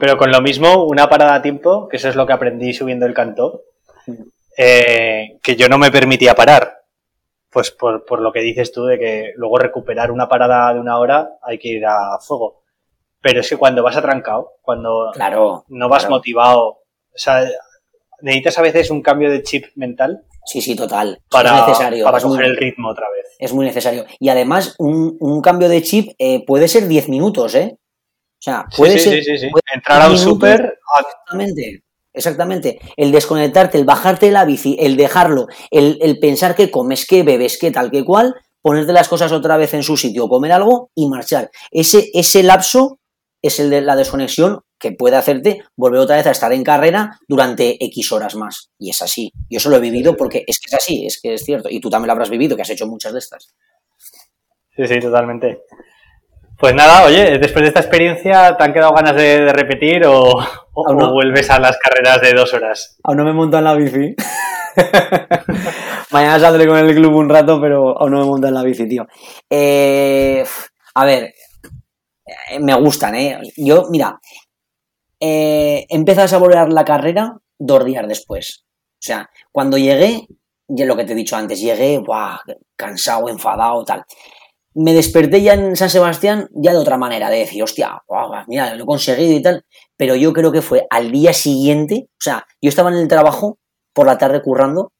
Pero 0.00 0.16
con 0.16 0.30
lo 0.32 0.40
mismo, 0.40 0.84
una 0.84 1.08
parada 1.08 1.34
a 1.34 1.42
tiempo, 1.42 1.86
que 1.88 1.98
eso 1.98 2.08
es 2.08 2.16
lo 2.16 2.26
que 2.26 2.32
aprendí 2.32 2.72
subiendo 2.72 3.06
el 3.06 3.14
canto, 3.14 3.62
eh, 4.56 5.38
que 5.42 5.56
yo 5.56 5.68
no 5.68 5.78
me 5.78 5.90
permitía 5.90 6.34
parar. 6.34 6.78
Pues 7.50 7.70
por, 7.70 8.04
por 8.04 8.20
lo 8.20 8.32
que 8.32 8.40
dices 8.40 8.72
tú 8.72 8.84
de 8.84 8.98
que 8.98 9.32
luego 9.36 9.58
recuperar 9.58 10.10
una 10.10 10.28
parada 10.28 10.72
de 10.72 10.80
una 10.80 10.98
hora 10.98 11.30
hay 11.42 11.58
que 11.58 11.68
ir 11.68 11.84
a 11.86 12.18
fuego. 12.20 12.62
Pero 13.20 13.40
es 13.40 13.48
que 13.48 13.56
cuando 13.56 13.82
vas 13.82 13.96
atrancado, 13.96 14.52
cuando 14.62 15.10
Claro. 15.12 15.64
no 15.68 15.88
vas 15.88 16.02
claro. 16.04 16.16
motivado, 16.16 16.62
o 16.68 16.82
sea, 17.16 17.44
necesitas 18.22 18.58
a 18.58 18.62
veces 18.62 18.90
un 18.90 19.02
cambio 19.02 19.30
de 19.30 19.42
chip 19.42 19.66
mental 19.74 20.22
Sí, 20.46 20.62
sí, 20.62 20.74
total. 20.74 21.20
para, 21.30 21.50
es 21.60 21.66
necesario. 21.66 22.04
para 22.04 22.18
es 22.18 22.24
muy- 22.24 22.36
coger 22.36 22.50
el 22.50 22.56
ritmo 22.56 22.88
otra 22.88 23.06
vez. 23.14 23.36
es 23.38 23.52
muy 23.52 23.66
necesario. 23.66 24.06
Y 24.18 24.28
además, 24.30 24.74
un, 24.78 25.16
un 25.20 25.42
cambio 25.42 25.68
de 25.68 25.82
chip 25.82 26.12
eh, 26.18 26.44
puede 26.46 26.68
ser 26.68 26.86
10 26.88 27.08
minutos, 27.08 27.54
¿eh? 27.54 27.76
O 28.40 28.42
sea, 28.42 28.64
Sí, 28.70 28.76
puede 28.78 28.98
sí, 28.98 29.00
ser. 29.00 29.18
sí, 29.18 29.24
sí, 29.24 29.38
sí. 29.38 29.48
puede 29.50 29.62
Entrar 29.74 30.00
a 30.02 30.08
un 30.08 30.16
súper, 30.18 30.78
Exactamente. 30.98 31.82
Exactamente. 32.12 32.80
El 32.96 33.12
desconectarte, 33.12 33.78
el 33.78 33.84
bajarte 33.84 34.26
de 34.26 34.32
la 34.32 34.44
bici, 34.44 34.76
el 34.80 34.96
dejarlo, 34.96 35.46
el, 35.70 35.98
el 36.00 36.18
pensar 36.18 36.54
que 36.56 36.70
comes, 36.70 37.06
que 37.06 37.22
bebes, 37.22 37.58
que 37.58 37.70
tal, 37.70 37.90
que 37.90 38.04
cual, 38.04 38.34
ponerte 38.62 38.92
las 38.92 39.08
cosas 39.08 39.30
otra 39.30 39.56
vez 39.58 39.74
en 39.74 39.82
su 39.82 39.96
sitio, 39.96 40.26
comer 40.28 40.52
algo 40.52 40.90
y 40.94 41.08
marchar. 41.08 41.50
Ese, 41.70 42.10
ese 42.14 42.42
lapso 42.42 42.98
es 43.42 43.60
el 43.60 43.70
de 43.70 43.82
la 43.82 43.94
desconexión 43.94 44.60
que 44.78 44.92
puede 44.92 45.16
hacerte 45.16 45.62
volver 45.76 46.00
otra 46.00 46.16
vez 46.16 46.26
a 46.26 46.30
estar 46.30 46.52
en 46.52 46.64
carrera 46.64 47.18
durante 47.28 47.82
X 47.84 48.10
horas 48.12 48.34
más. 48.34 48.70
Y 48.78 48.90
es 48.90 49.02
así. 49.02 49.30
Yo 49.50 49.58
eso 49.58 49.68
lo 49.70 49.76
he 49.76 49.80
vivido 49.80 50.16
porque 50.16 50.44
es 50.46 50.58
que 50.58 50.66
es 50.66 50.74
así, 50.74 51.06
es 51.06 51.20
que 51.20 51.34
es 51.34 51.44
cierto. 51.44 51.68
Y 51.70 51.80
tú 51.80 51.90
también 51.90 52.06
lo 52.08 52.12
habrás 52.12 52.30
vivido, 52.30 52.56
que 52.56 52.62
has 52.62 52.70
hecho 52.70 52.86
muchas 52.86 53.12
de 53.12 53.18
estas. 53.18 53.54
Sí, 54.74 54.86
sí, 54.86 54.98
totalmente. 54.98 55.62
Pues 56.60 56.74
nada, 56.74 57.06
oye, 57.06 57.38
después 57.38 57.62
de 57.62 57.68
esta 57.68 57.80
experiencia, 57.80 58.54
¿te 58.54 58.62
han 58.62 58.74
quedado 58.74 58.92
ganas 58.92 59.16
de, 59.16 59.50
repetir 59.50 60.04
o, 60.04 60.38
vuelves 60.74 61.48
a 61.48 61.58
las 61.58 61.78
carreras 61.78 62.20
de 62.20 62.34
dos 62.34 62.52
horas? 62.52 62.98
Aún 63.02 63.16
no 63.16 63.24
me 63.24 63.32
monto 63.32 63.56
en 63.56 63.64
la 63.64 63.74
bici. 63.74 64.14
Mañana 66.10 66.38
saldré 66.38 66.66
con 66.66 66.76
el 66.76 66.94
club 66.94 67.16
un 67.16 67.30
rato, 67.30 67.58
pero 67.62 67.98
aún 67.98 68.12
no 68.12 68.20
me 68.20 68.26
monto 68.26 68.46
en 68.46 68.52
la 68.52 68.62
bici, 68.62 68.86
tío. 68.86 69.06
Eh, 69.48 70.44
a 70.96 71.04
ver, 71.06 71.32
eh, 72.26 72.60
me 72.60 72.74
gustan, 72.74 73.14
¿eh? 73.14 73.40
Yo, 73.56 73.86
mira, 73.88 74.20
eh, 75.18 75.86
empecé 75.88 76.20
a 76.20 76.28
saborear 76.28 76.70
la 76.70 76.84
carrera 76.84 77.38
dos 77.58 77.86
días 77.86 78.06
después. 78.06 78.66
O 78.66 79.02
sea, 79.02 79.30
cuando 79.50 79.78
llegué, 79.78 80.26
ya 80.68 80.84
lo 80.84 80.94
que 80.94 81.04
te 81.04 81.12
he 81.12 81.16
dicho 81.16 81.36
antes, 81.36 81.58
llegué, 81.58 82.00
buah, 82.00 82.36
cansado, 82.76 83.30
enfadado, 83.30 83.82
tal 83.82 84.04
me 84.82 84.94
desperté 84.94 85.42
ya 85.42 85.52
en 85.52 85.76
San 85.76 85.90
Sebastián 85.90 86.48
ya 86.54 86.72
de 86.72 86.78
otra 86.78 86.96
manera, 86.96 87.28
de 87.28 87.40
decir, 87.40 87.62
hostia, 87.62 88.02
mira, 88.46 88.74
lo 88.74 88.84
he 88.84 88.86
conseguido 88.86 89.32
y 89.34 89.42
tal, 89.42 89.66
pero 89.98 90.16
yo 90.16 90.32
creo 90.32 90.52
que 90.52 90.62
fue 90.62 90.86
al 90.88 91.12
día 91.12 91.34
siguiente, 91.34 92.08
o 92.08 92.20
sea, 92.20 92.46
yo 92.62 92.70
estaba 92.70 92.88
en 92.90 92.96
el 92.96 93.06
trabajo 93.06 93.58
por 93.92 94.06
la 94.06 94.16
tarde 94.16 94.40
currando 94.40 94.92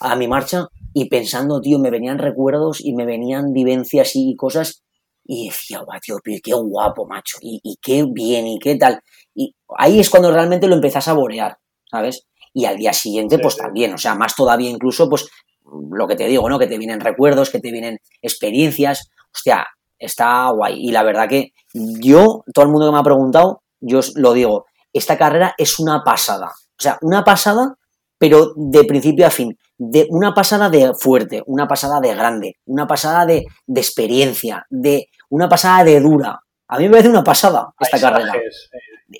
a 0.00 0.16
mi 0.16 0.26
marcha 0.26 0.68
y 0.94 1.10
pensando, 1.10 1.60
tío, 1.60 1.78
me 1.78 1.90
venían 1.90 2.18
recuerdos 2.18 2.80
y 2.82 2.94
me 2.94 3.04
venían 3.04 3.52
vivencias 3.52 4.12
y 4.14 4.34
cosas 4.36 4.82
y 5.22 5.48
decía, 5.48 5.80
guau, 5.80 6.00
tío, 6.00 6.16
qué 6.42 6.52
guapo, 6.54 7.06
macho, 7.06 7.36
y, 7.42 7.60
y, 7.62 7.76
qué 7.82 8.06
bien, 8.10 8.46
y 8.46 8.58
qué 8.58 8.76
tal. 8.76 9.00
Y 9.34 9.54
ahí 9.76 10.00
es 10.00 10.08
cuando 10.08 10.30
realmente 10.30 10.66
lo 10.66 10.76
empecé 10.76 10.96
a 10.96 11.02
saborear, 11.02 11.58
¿sabes? 11.90 12.26
Y 12.54 12.64
al 12.64 12.78
día 12.78 12.94
siguiente, 12.94 13.38
pues 13.38 13.58
también, 13.58 13.92
o 13.92 13.98
sea, 13.98 14.14
más 14.14 14.34
todavía 14.34 14.70
incluso, 14.70 15.10
pues 15.10 15.28
lo 15.90 16.06
que 16.06 16.16
te 16.16 16.26
digo, 16.26 16.48
¿no? 16.48 16.58
Que 16.58 16.68
te 16.68 16.78
vienen 16.78 17.00
recuerdos, 17.00 17.50
que 17.50 17.60
te 17.60 17.70
vienen 17.70 17.98
experiencias, 18.22 19.10
hostia, 19.36 19.66
está 19.98 20.50
guay. 20.50 20.88
Y 20.88 20.90
la 20.90 21.02
verdad 21.02 21.28
que 21.28 21.52
yo, 21.72 22.44
todo 22.52 22.64
el 22.64 22.70
mundo 22.70 22.86
que 22.86 22.92
me 22.92 22.98
ha 22.98 23.04
preguntado, 23.04 23.62
yo 23.80 23.98
os 23.98 24.16
lo 24.16 24.32
digo, 24.32 24.66
esta 24.92 25.16
carrera 25.16 25.54
es 25.58 25.78
una 25.78 26.02
pasada. 26.04 26.48
O 26.48 26.82
sea, 26.82 26.98
una 27.02 27.24
pasada, 27.24 27.74
pero 28.18 28.52
de 28.56 28.84
principio 28.84 29.26
a 29.26 29.30
fin. 29.30 29.58
De 29.78 30.06
una 30.10 30.34
pasada 30.34 30.70
de 30.70 30.94
fuerte, 30.94 31.42
una 31.46 31.68
pasada 31.68 32.00
de 32.00 32.14
grande, 32.14 32.56
una 32.64 32.86
pasada 32.86 33.26
de, 33.26 33.44
experiencia, 33.74 34.66
de 34.70 35.08
una 35.28 35.48
pasada 35.48 35.84
de 35.84 36.00
dura. 36.00 36.40
A 36.68 36.78
mí 36.78 36.84
me 36.84 36.90
parece 36.90 37.10
una 37.10 37.22
pasada 37.22 37.68
esta 37.78 38.00
carrera. 38.00 38.32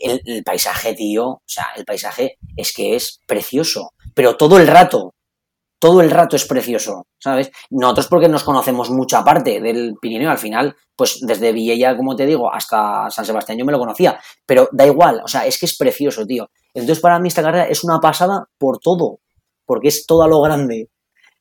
El, 0.03 0.21
el, 0.25 0.43
paisaje, 0.43 0.95
tío, 0.95 1.29
o 1.29 1.43
sea, 1.45 1.67
el 1.77 1.85
paisaje 1.85 2.39
es 2.57 2.73
que 2.73 2.97
es 2.97 3.21
precioso, 3.27 3.93
pero 4.15 4.37
todo 4.37 4.59
el 4.59 4.67
rato, 4.67 5.15
todo 5.78 6.01
el 6.01 6.11
rato 6.11 6.36
es 6.36 6.47
precioso, 6.47 7.07
¿sabes? 7.19 7.51
Nosotros 7.70 8.09
porque 8.09 8.28
nos 8.28 8.44
conocemos 8.44 8.90
mucha 8.90 9.23
parte 9.23 9.61
del 9.61 9.94
Pirineo, 10.01 10.31
al 10.31 10.39
final, 10.39 10.74
pues 10.94 11.19
desde 11.20 11.53
Villella, 11.53 11.97
como 11.97 12.16
te 12.16 12.27
digo, 12.27 12.53
hasta 12.53 13.11
San 13.11 13.24
Sebastián 13.24 13.59
yo 13.59 13.65
me 13.65 13.73
lo 13.73 13.78
conocía, 13.78 14.19
pero 14.47 14.69
da 14.73 14.86
igual, 14.86 15.20
o 15.24 15.28
sea, 15.28 15.47
es 15.47 15.59
que 15.59 15.66
es 15.66 15.77
precioso, 15.77 16.24
tío. 16.24 16.48
Entonces 16.73 17.01
para 17.01 17.19
mí 17.19 17.28
esta 17.28 17.43
carrera 17.43 17.65
es 17.65 17.85
una 17.85 18.01
pasada 18.01 18.47
por 18.59 18.78
todo, 18.78 19.20
porque 19.66 19.89
es 19.89 20.07
todo 20.07 20.23
a 20.23 20.28
lo 20.28 20.40
grande. 20.40 20.89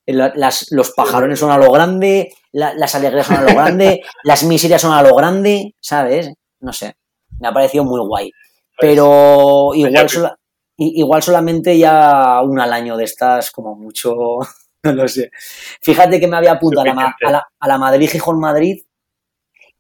los 0.06 0.92
pajarones 0.92 1.40
son 1.40 1.52
a 1.52 1.58
lo 1.58 1.72
grande, 1.72 2.34
las 2.52 2.96
alegrías 2.96 3.28
son 3.28 3.38
a 3.38 3.44
lo 3.44 3.56
grande, 3.56 4.02
las 4.24 4.44
miserias 4.44 4.82
son 4.82 4.94
a 4.94 5.02
lo 5.02 5.16
grande, 5.16 5.76
¿sabes? 5.80 6.34
No 6.60 6.74
sé, 6.74 6.96
me 7.40 7.48
ha 7.48 7.54
parecido 7.54 7.86
muy 7.86 8.02
guay. 8.06 8.32
Pues, 8.78 8.92
pero 8.92 9.70
pues 9.72 9.80
igual, 9.80 10.36
igual 10.78 11.24
solamente 11.24 11.78
ya 11.78 12.42
una 12.42 12.64
al 12.64 12.74
año 12.74 12.98
de 12.98 13.06
estas, 13.06 13.52
como 13.52 13.76
mucho, 13.76 14.16
no 14.84 14.94
lo 14.94 15.08
sé. 15.08 15.32
Fíjate 15.82 16.20
que 16.20 16.28
me 16.28 16.38
había 16.38 16.54
apuntado 16.54 16.90
a 16.92 16.94
la, 16.94 17.48
a, 17.60 17.68
la, 17.68 17.78
Madrid 17.78 18.10
Gijón 18.10 18.40
Madrid 18.40 18.84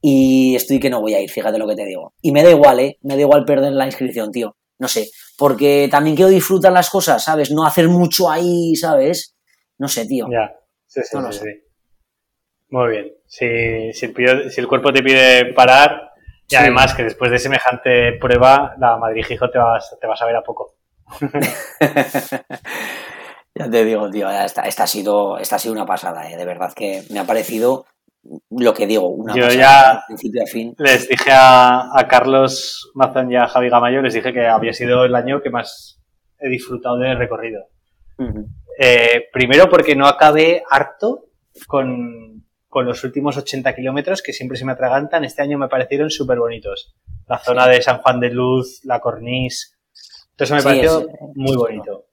y 0.01 0.55
estoy 0.55 0.79
que 0.79 0.89
no 0.89 1.01
voy 1.01 1.15
a 1.15 1.21
ir, 1.21 1.29
fíjate 1.29 1.57
lo 1.57 1.67
que 1.67 1.75
te 1.75 1.85
digo. 1.85 2.13
Y 2.21 2.31
me 2.31 2.43
da 2.43 2.51
igual, 2.51 2.79
¿eh? 2.79 2.97
Me 3.01 3.15
da 3.15 3.21
igual 3.21 3.45
perder 3.45 3.73
la 3.73 3.85
inscripción, 3.85 4.31
tío. 4.31 4.55
No 4.77 4.87
sé, 4.87 5.09
porque 5.37 5.87
también 5.89 6.15
quiero 6.15 6.29
disfrutar 6.29 6.71
las 6.71 6.89
cosas, 6.89 7.23
¿sabes? 7.23 7.49
No 7.49 7.65
hacer 7.65 7.87
mucho 7.87 8.29
ahí, 8.29 8.75
¿sabes? 8.75 9.35
No 9.77 9.87
sé, 9.87 10.05
tío. 10.05 10.27
Ya, 10.29 10.53
sí, 10.85 11.01
sí, 11.03 11.17
sí, 11.31 11.45
Muy 12.69 12.89
bien. 12.89 13.13
Si, 13.25 13.93
si, 13.93 14.05
el, 14.05 14.67
cuerpo 14.67 14.91
te 14.91 15.01
pide 15.01 15.53
parar, 15.53 16.11
y 16.47 16.55
además 16.55 16.93
que 16.93 17.03
después 17.03 17.31
de 17.31 17.39
semejante 17.39 18.13
prueba, 18.19 18.75
la 18.77 18.97
Madrid 18.97 19.23
Gijón 19.25 19.49
te 19.51 19.57
vas, 19.57 19.97
te 19.99 20.07
vas 20.07 20.21
a 20.21 20.25
ver 20.25 20.35
a 20.35 20.43
poco. 20.43 20.74
ya 23.55 23.69
te 23.69 23.85
digo, 23.85 24.09
tío, 24.09 24.29
esta, 24.29 24.61
ha 24.63 24.87
sido, 24.87 25.37
esta 25.37 25.55
ha 25.57 25.59
sido 25.59 25.73
una 25.73 25.85
pasada, 25.85 26.29
¿eh? 26.29 26.37
de 26.37 26.45
verdad 26.45 26.73
que 26.73 27.03
me 27.09 27.19
ha 27.19 27.25
parecido 27.25 27.85
lo 28.49 28.73
que 28.73 28.87
digo, 28.87 29.09
una 29.09 29.35
Yo 29.35 29.49
ya 29.49 30.03
principio 30.07 30.41
a 30.43 30.47
fin. 30.47 30.73
Les 30.79 31.07
dije 31.07 31.29
a, 31.31 32.07
Carlos 32.09 32.91
Mazán 32.95 33.31
y 33.31 33.35
a 33.35 33.47
Javi 33.47 33.69
Gamayo, 33.69 34.01
les 34.01 34.13
dije 34.13 34.33
que 34.33 34.47
había 34.47 34.73
sido 34.73 35.05
el 35.05 35.15
año 35.15 35.41
que 35.41 35.51
más 35.51 36.01
he 36.39 36.49
disfrutado 36.49 36.97
del 36.97 37.17
recorrido. 37.17 37.67
Eh, 38.79 39.25
primero 39.31 39.69
porque 39.69 39.95
no 39.95 40.07
acabé 40.07 40.63
harto 40.69 41.25
con, 41.67 42.43
los 42.73 43.03
últimos 43.05 43.37
80 43.37 43.73
kilómetros 43.73 44.21
que 44.21 44.33
siempre 44.33 44.57
se 44.57 44.65
me 44.65 44.73
atragantan. 44.73 45.23
Este 45.23 45.41
año 45.41 45.57
me 45.57 45.69
parecieron 45.69 46.09
súper 46.09 46.39
bonitos. 46.39 46.95
La 47.27 47.37
zona 47.37 47.67
de 47.67 47.81
San 47.81 47.99
Juan 47.99 48.19
de 48.19 48.31
Luz, 48.31 48.81
la 48.83 48.99
Corniche, 48.99 49.74
entonces 50.37 50.57
me 50.57 50.63
pareció 50.63 51.07
muy 51.35 51.55
bonito. 51.55 52.07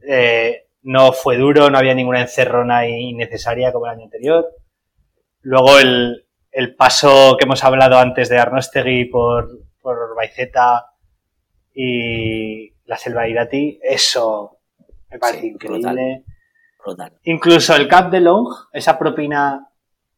Eh, 0.00 0.68
no 0.82 1.12
fue 1.12 1.36
duro, 1.36 1.68
no 1.70 1.78
había 1.78 1.92
ninguna 1.92 2.20
encerrona 2.20 2.86
innecesaria 2.86 3.72
como 3.72 3.86
el 3.86 3.92
año 3.92 4.04
anterior. 4.04 4.48
Luego 5.40 5.78
el, 5.80 6.24
paso 6.76 7.36
que 7.36 7.46
hemos 7.46 7.64
hablado 7.64 7.98
antes 7.98 8.28
de 8.28 8.38
Arnostegui 8.38 9.06
por, 9.06 9.50
por 9.80 10.14
Baiceta 10.14 10.86
y 11.74 12.70
la 12.84 12.96
Selva 12.96 13.22
de 13.22 13.30
Irati, 13.30 13.80
eso 13.82 14.60
me 15.10 15.18
parece 15.18 15.48
increíble. 15.48 16.24
Incluso 17.24 17.74
el 17.74 17.88
Cap 17.88 18.10
de 18.10 18.20
Long, 18.20 18.46
esa 18.72 18.96
propina 18.96 19.68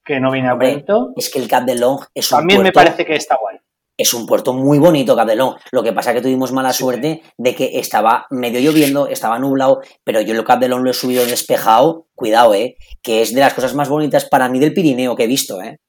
que 0.05 0.21
no 0.21 0.31
viene 0.31 0.51
a 0.51 0.57
cuento. 0.57 1.15
Es 1.17 1.31
que 1.31 1.39
el 1.39 1.49
Cap 1.49 1.65
de 1.65 1.77
Long 1.77 2.01
es 2.12 2.31
un 2.33 2.39
También 2.41 2.62
me 2.62 2.73
parece 2.73 3.07
que 3.07 3.15
está 3.15 3.37
guay 3.37 3.61
es 4.01 4.15
un 4.15 4.27
puerto 4.27 4.55
muy 4.55 4.79
bonito, 4.79 5.15
Capdelón. 5.15 5.57
Lo 5.73 5.83
que 5.83 5.93
pasa 5.93 6.11
es 6.11 6.17
que 6.17 6.23
tuvimos 6.23 6.53
mala 6.53 6.73
suerte 6.73 7.23
de 7.37 7.55
que 7.55 7.79
estaba 7.79 8.27
medio 8.31 8.59
lloviendo, 8.59 9.07
estaba 9.07 9.39
nublado, 9.39 9.83
pero 10.05 10.23
yo 10.23 10.35
el 10.35 10.43
Capdelón 10.43 10.85
lo 10.85 10.91
he 10.91 10.95
subido 10.95 11.25
despejado, 11.27 12.07
cuidado, 12.15 12.55
eh, 12.55 12.77
que 13.03 13.21
es 13.21 13.35
de 13.35 13.41
las 13.41 13.53
cosas 13.53 13.75
más 13.75 13.91
bonitas 13.91 14.25
para 14.25 14.49
mí 14.49 14.59
del 14.59 14.73
Pirineo 14.73 15.15
que 15.17 15.25
he 15.25 15.27
visto, 15.27 15.61
eh. 15.61 15.81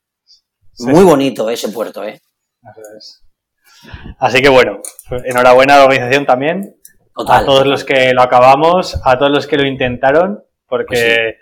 Muy 0.80 1.06
bonito 1.06 1.50
ese 1.50 1.70
puerto, 1.70 2.04
eh. 2.04 2.20
Así 4.20 4.42
que 4.42 4.50
bueno, 4.50 4.82
enhorabuena 5.24 5.76
a 5.76 5.78
la 5.78 5.86
organización 5.86 6.26
también. 6.26 6.76
A 7.16 7.46
todos 7.46 7.66
los 7.66 7.86
que 7.86 8.14
lo 8.14 8.22
acabamos, 8.22 9.00
a 9.06 9.18
todos 9.18 9.32
los 9.32 9.48
que 9.48 9.58
lo 9.58 9.66
intentaron, 9.66 10.44
porque, 10.68 11.38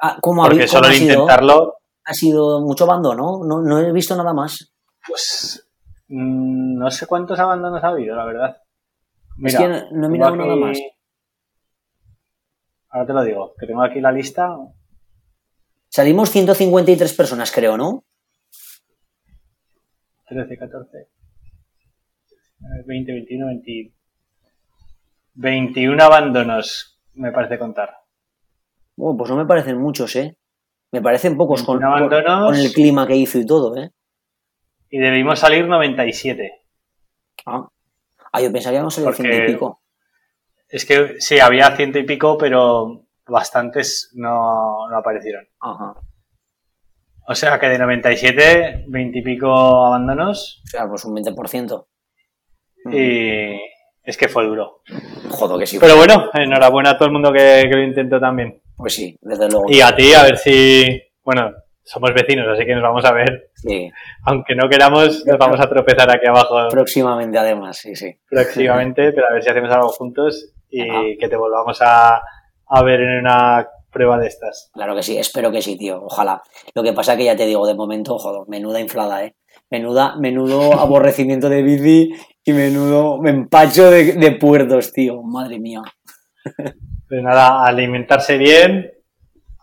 pues 0.00 0.12
ah, 0.12 0.18
porque 0.22 0.68
solo 0.68 0.88
el 0.88 1.02
intentarlo. 1.02 1.78
Ha 2.06 2.14
sido 2.14 2.60
mucho 2.60 2.84
abandono, 2.84 3.40
no, 3.44 3.60
no 3.60 3.78
he 3.78 3.92
visto 3.92 4.16
nada 4.16 4.32
más. 4.32 4.72
Pues 5.06 5.64
Mm, 6.08 6.78
no 6.78 6.90
sé 6.90 7.06
cuántos 7.06 7.38
abandonos 7.38 7.82
ha 7.82 7.88
habido, 7.88 8.14
la 8.16 8.24
verdad. 8.24 8.62
es 9.44 9.56
que 9.56 9.68
no, 9.68 10.06
he 10.06 10.10
mirado 10.10 10.36
nada 10.36 10.56
más. 10.56 10.78
Ahora 12.90 13.06
te 13.06 13.12
lo 13.12 13.24
digo, 13.24 13.54
que 13.58 13.66
tengo 13.66 13.82
aquí 13.82 14.00
la 14.00 14.12
lista. 14.12 14.56
Salimos 15.88 16.30
153 16.30 17.14
personas, 17.14 17.50
creo, 17.52 17.76
¿no? 17.76 18.04
13, 20.28 20.56
14, 20.56 21.08
20, 22.86 23.12
21, 23.12 23.46
20. 23.46 23.94
21 25.34 26.02
abandonos, 26.02 27.00
me 27.14 27.32
parece 27.32 27.58
contar. 27.58 27.96
Bueno, 28.96 29.16
pues 29.18 29.30
no 29.30 29.36
me 29.36 29.46
parecen 29.46 29.78
muchos, 29.78 30.14
¿eh? 30.16 30.36
Me 30.92 31.02
parecen 31.02 31.36
pocos 31.36 31.64
con, 31.64 31.80
con, 31.80 32.54
el 32.54 32.72
clima 32.72 33.06
que 33.06 33.16
hizo 33.16 33.38
y 33.38 33.46
todo, 33.46 33.76
¿eh? 33.76 33.90
Y 34.94 34.98
debimos 34.98 35.40
salir 35.40 35.66
97. 35.66 36.52
Ah, 37.46 37.68
ah 38.32 38.40
yo 38.40 38.52
pensaría 38.52 38.76
que 38.78 38.82
íbamos 38.82 38.96
a 38.96 39.02
salir 39.02 39.16
ciento 39.16 39.36
y 39.36 39.46
pico. 39.52 39.82
Es 40.68 40.86
que 40.86 41.16
sí, 41.18 41.40
había 41.40 41.74
ciento 41.74 41.98
y 41.98 42.04
pico, 42.04 42.38
pero 42.38 43.02
bastantes 43.26 44.12
no, 44.14 44.86
aparecieron. 44.94 45.48
Ajá. 45.58 45.94
O 47.26 47.34
sea 47.34 47.58
que 47.58 47.70
de 47.70 47.78
97, 47.78 48.84
20 48.86 49.18
y 49.18 49.22
pico 49.22 49.84
abandonos. 49.84 50.62
O 50.64 50.68
sea, 50.68 50.86
pues 50.86 51.04
un 51.04 51.16
20%. 51.16 51.86
Y 52.92 53.60
es 54.04 54.16
que 54.16 54.28
fue 54.28 54.46
duro. 54.46 54.82
Jodo 55.28 55.58
que 55.58 55.66
sí. 55.66 55.78
Pero 55.80 55.96
bueno, 55.96 56.30
enhorabuena 56.34 56.90
a 56.90 56.96
todo 56.96 57.06
el 57.06 57.14
mundo 57.14 57.32
que, 57.32 57.64
que 57.68 57.74
lo 57.74 57.82
intentó 57.82 58.20
también. 58.20 58.62
Pues 58.76 58.94
sí, 58.94 59.18
desde 59.20 59.50
luego. 59.50 59.66
Y 59.68 59.80
a 59.80 59.92
ti, 59.96 60.14
a 60.14 60.22
ver 60.22 60.36
si. 60.36 61.02
Bueno, 61.24 61.50
somos 61.84 62.12
vecinos, 62.14 62.48
así 62.48 62.64
que 62.64 62.74
nos 62.74 62.82
vamos 62.82 63.04
a 63.04 63.12
ver. 63.12 63.50
Sí. 63.54 63.90
Aunque 64.24 64.54
no 64.54 64.68
queramos, 64.68 65.24
nos 65.26 65.38
vamos 65.38 65.60
a 65.60 65.68
tropezar 65.68 66.10
aquí 66.10 66.26
abajo. 66.26 66.68
Próximamente, 66.70 67.38
además, 67.38 67.76
sí, 67.76 67.94
sí. 67.94 68.18
Próximamente, 68.28 69.12
pero 69.12 69.28
a 69.28 69.32
ver 69.34 69.42
si 69.42 69.50
hacemos 69.50 69.70
algo 69.70 69.88
juntos 69.90 70.52
y 70.68 71.16
que 71.18 71.28
te 71.28 71.36
volvamos 71.36 71.78
a, 71.80 72.20
ver 72.84 73.00
en 73.00 73.20
una 73.20 73.68
prueba 73.90 74.18
de 74.18 74.26
estas. 74.26 74.70
Claro 74.72 74.96
que 74.96 75.04
sí, 75.04 75.16
espero 75.16 75.52
que 75.52 75.62
sí, 75.62 75.78
tío. 75.78 76.02
Ojalá. 76.02 76.42
Lo 76.74 76.82
que 76.82 76.92
pasa 76.92 77.16
que 77.16 77.24
ya 77.24 77.36
te 77.36 77.46
digo, 77.46 77.64
de 77.66 77.74
momento, 77.74 78.18
joder, 78.18 78.48
menuda 78.48 78.80
inflada, 78.80 79.24
¿eh? 79.24 79.36
Menuda, 79.70 80.16
menudo 80.16 80.72
aborrecimiento 80.80 81.48
de 81.48 81.62
bici 81.62 82.10
y 82.42 82.52
menudo 82.52 83.24
empacho 83.24 83.90
de, 83.90 84.14
de 84.14 84.32
puertos, 84.32 84.92
tío. 84.92 85.22
Madre 85.22 85.60
mía. 85.60 85.82
Pues 87.08 87.22
nada, 87.22 87.64
a 87.64 87.66
alimentarse 87.66 88.36
bien, 88.36 88.90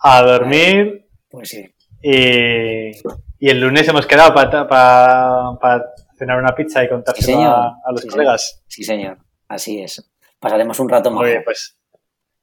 a 0.02 0.22
dormir 0.22 1.06
Pues 1.30 1.50
sí. 1.50 1.71
Y, 2.02 2.92
y 3.40 3.50
el 3.50 3.60
lunes 3.60 3.88
hemos 3.88 4.06
quedado 4.06 4.34
para 4.34 5.86
cenar 6.18 6.38
una 6.40 6.54
pizza 6.56 6.84
y 6.84 6.90
contárselo 6.90 7.38
Sí, 7.38 7.44
a, 7.44 7.64
a 7.84 7.92
los 7.92 8.02
Sí, 8.02 8.08
colegas. 8.08 8.64
Sí, 8.68 8.84
señor. 8.84 9.18
Así 9.48 9.82
es. 9.82 10.10
Pasaremos 10.40 10.80
un 10.80 10.90
rato 10.90 11.12
más. 11.12 11.22
Muy 11.22 11.30
bien, 11.32 11.44
pues, 11.44 11.78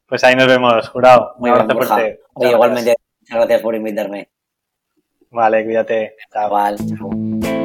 pues 0.06 0.22
ahí 0.24 0.34
nos 0.36 0.46
vemos, 0.46 0.88
jurado. 0.88 1.34
Muy 1.38 1.50
bien, 1.50 1.66
Borja. 1.68 1.96
Oye, 2.34 2.50
igualmente, 2.50 2.94
muchas 3.20 3.36
gracias 3.36 3.62
por 3.62 3.74
invitarme. 3.74 4.30
Vale, 5.30 5.64
cuídate. 5.64 6.16
Chao. 6.32 7.57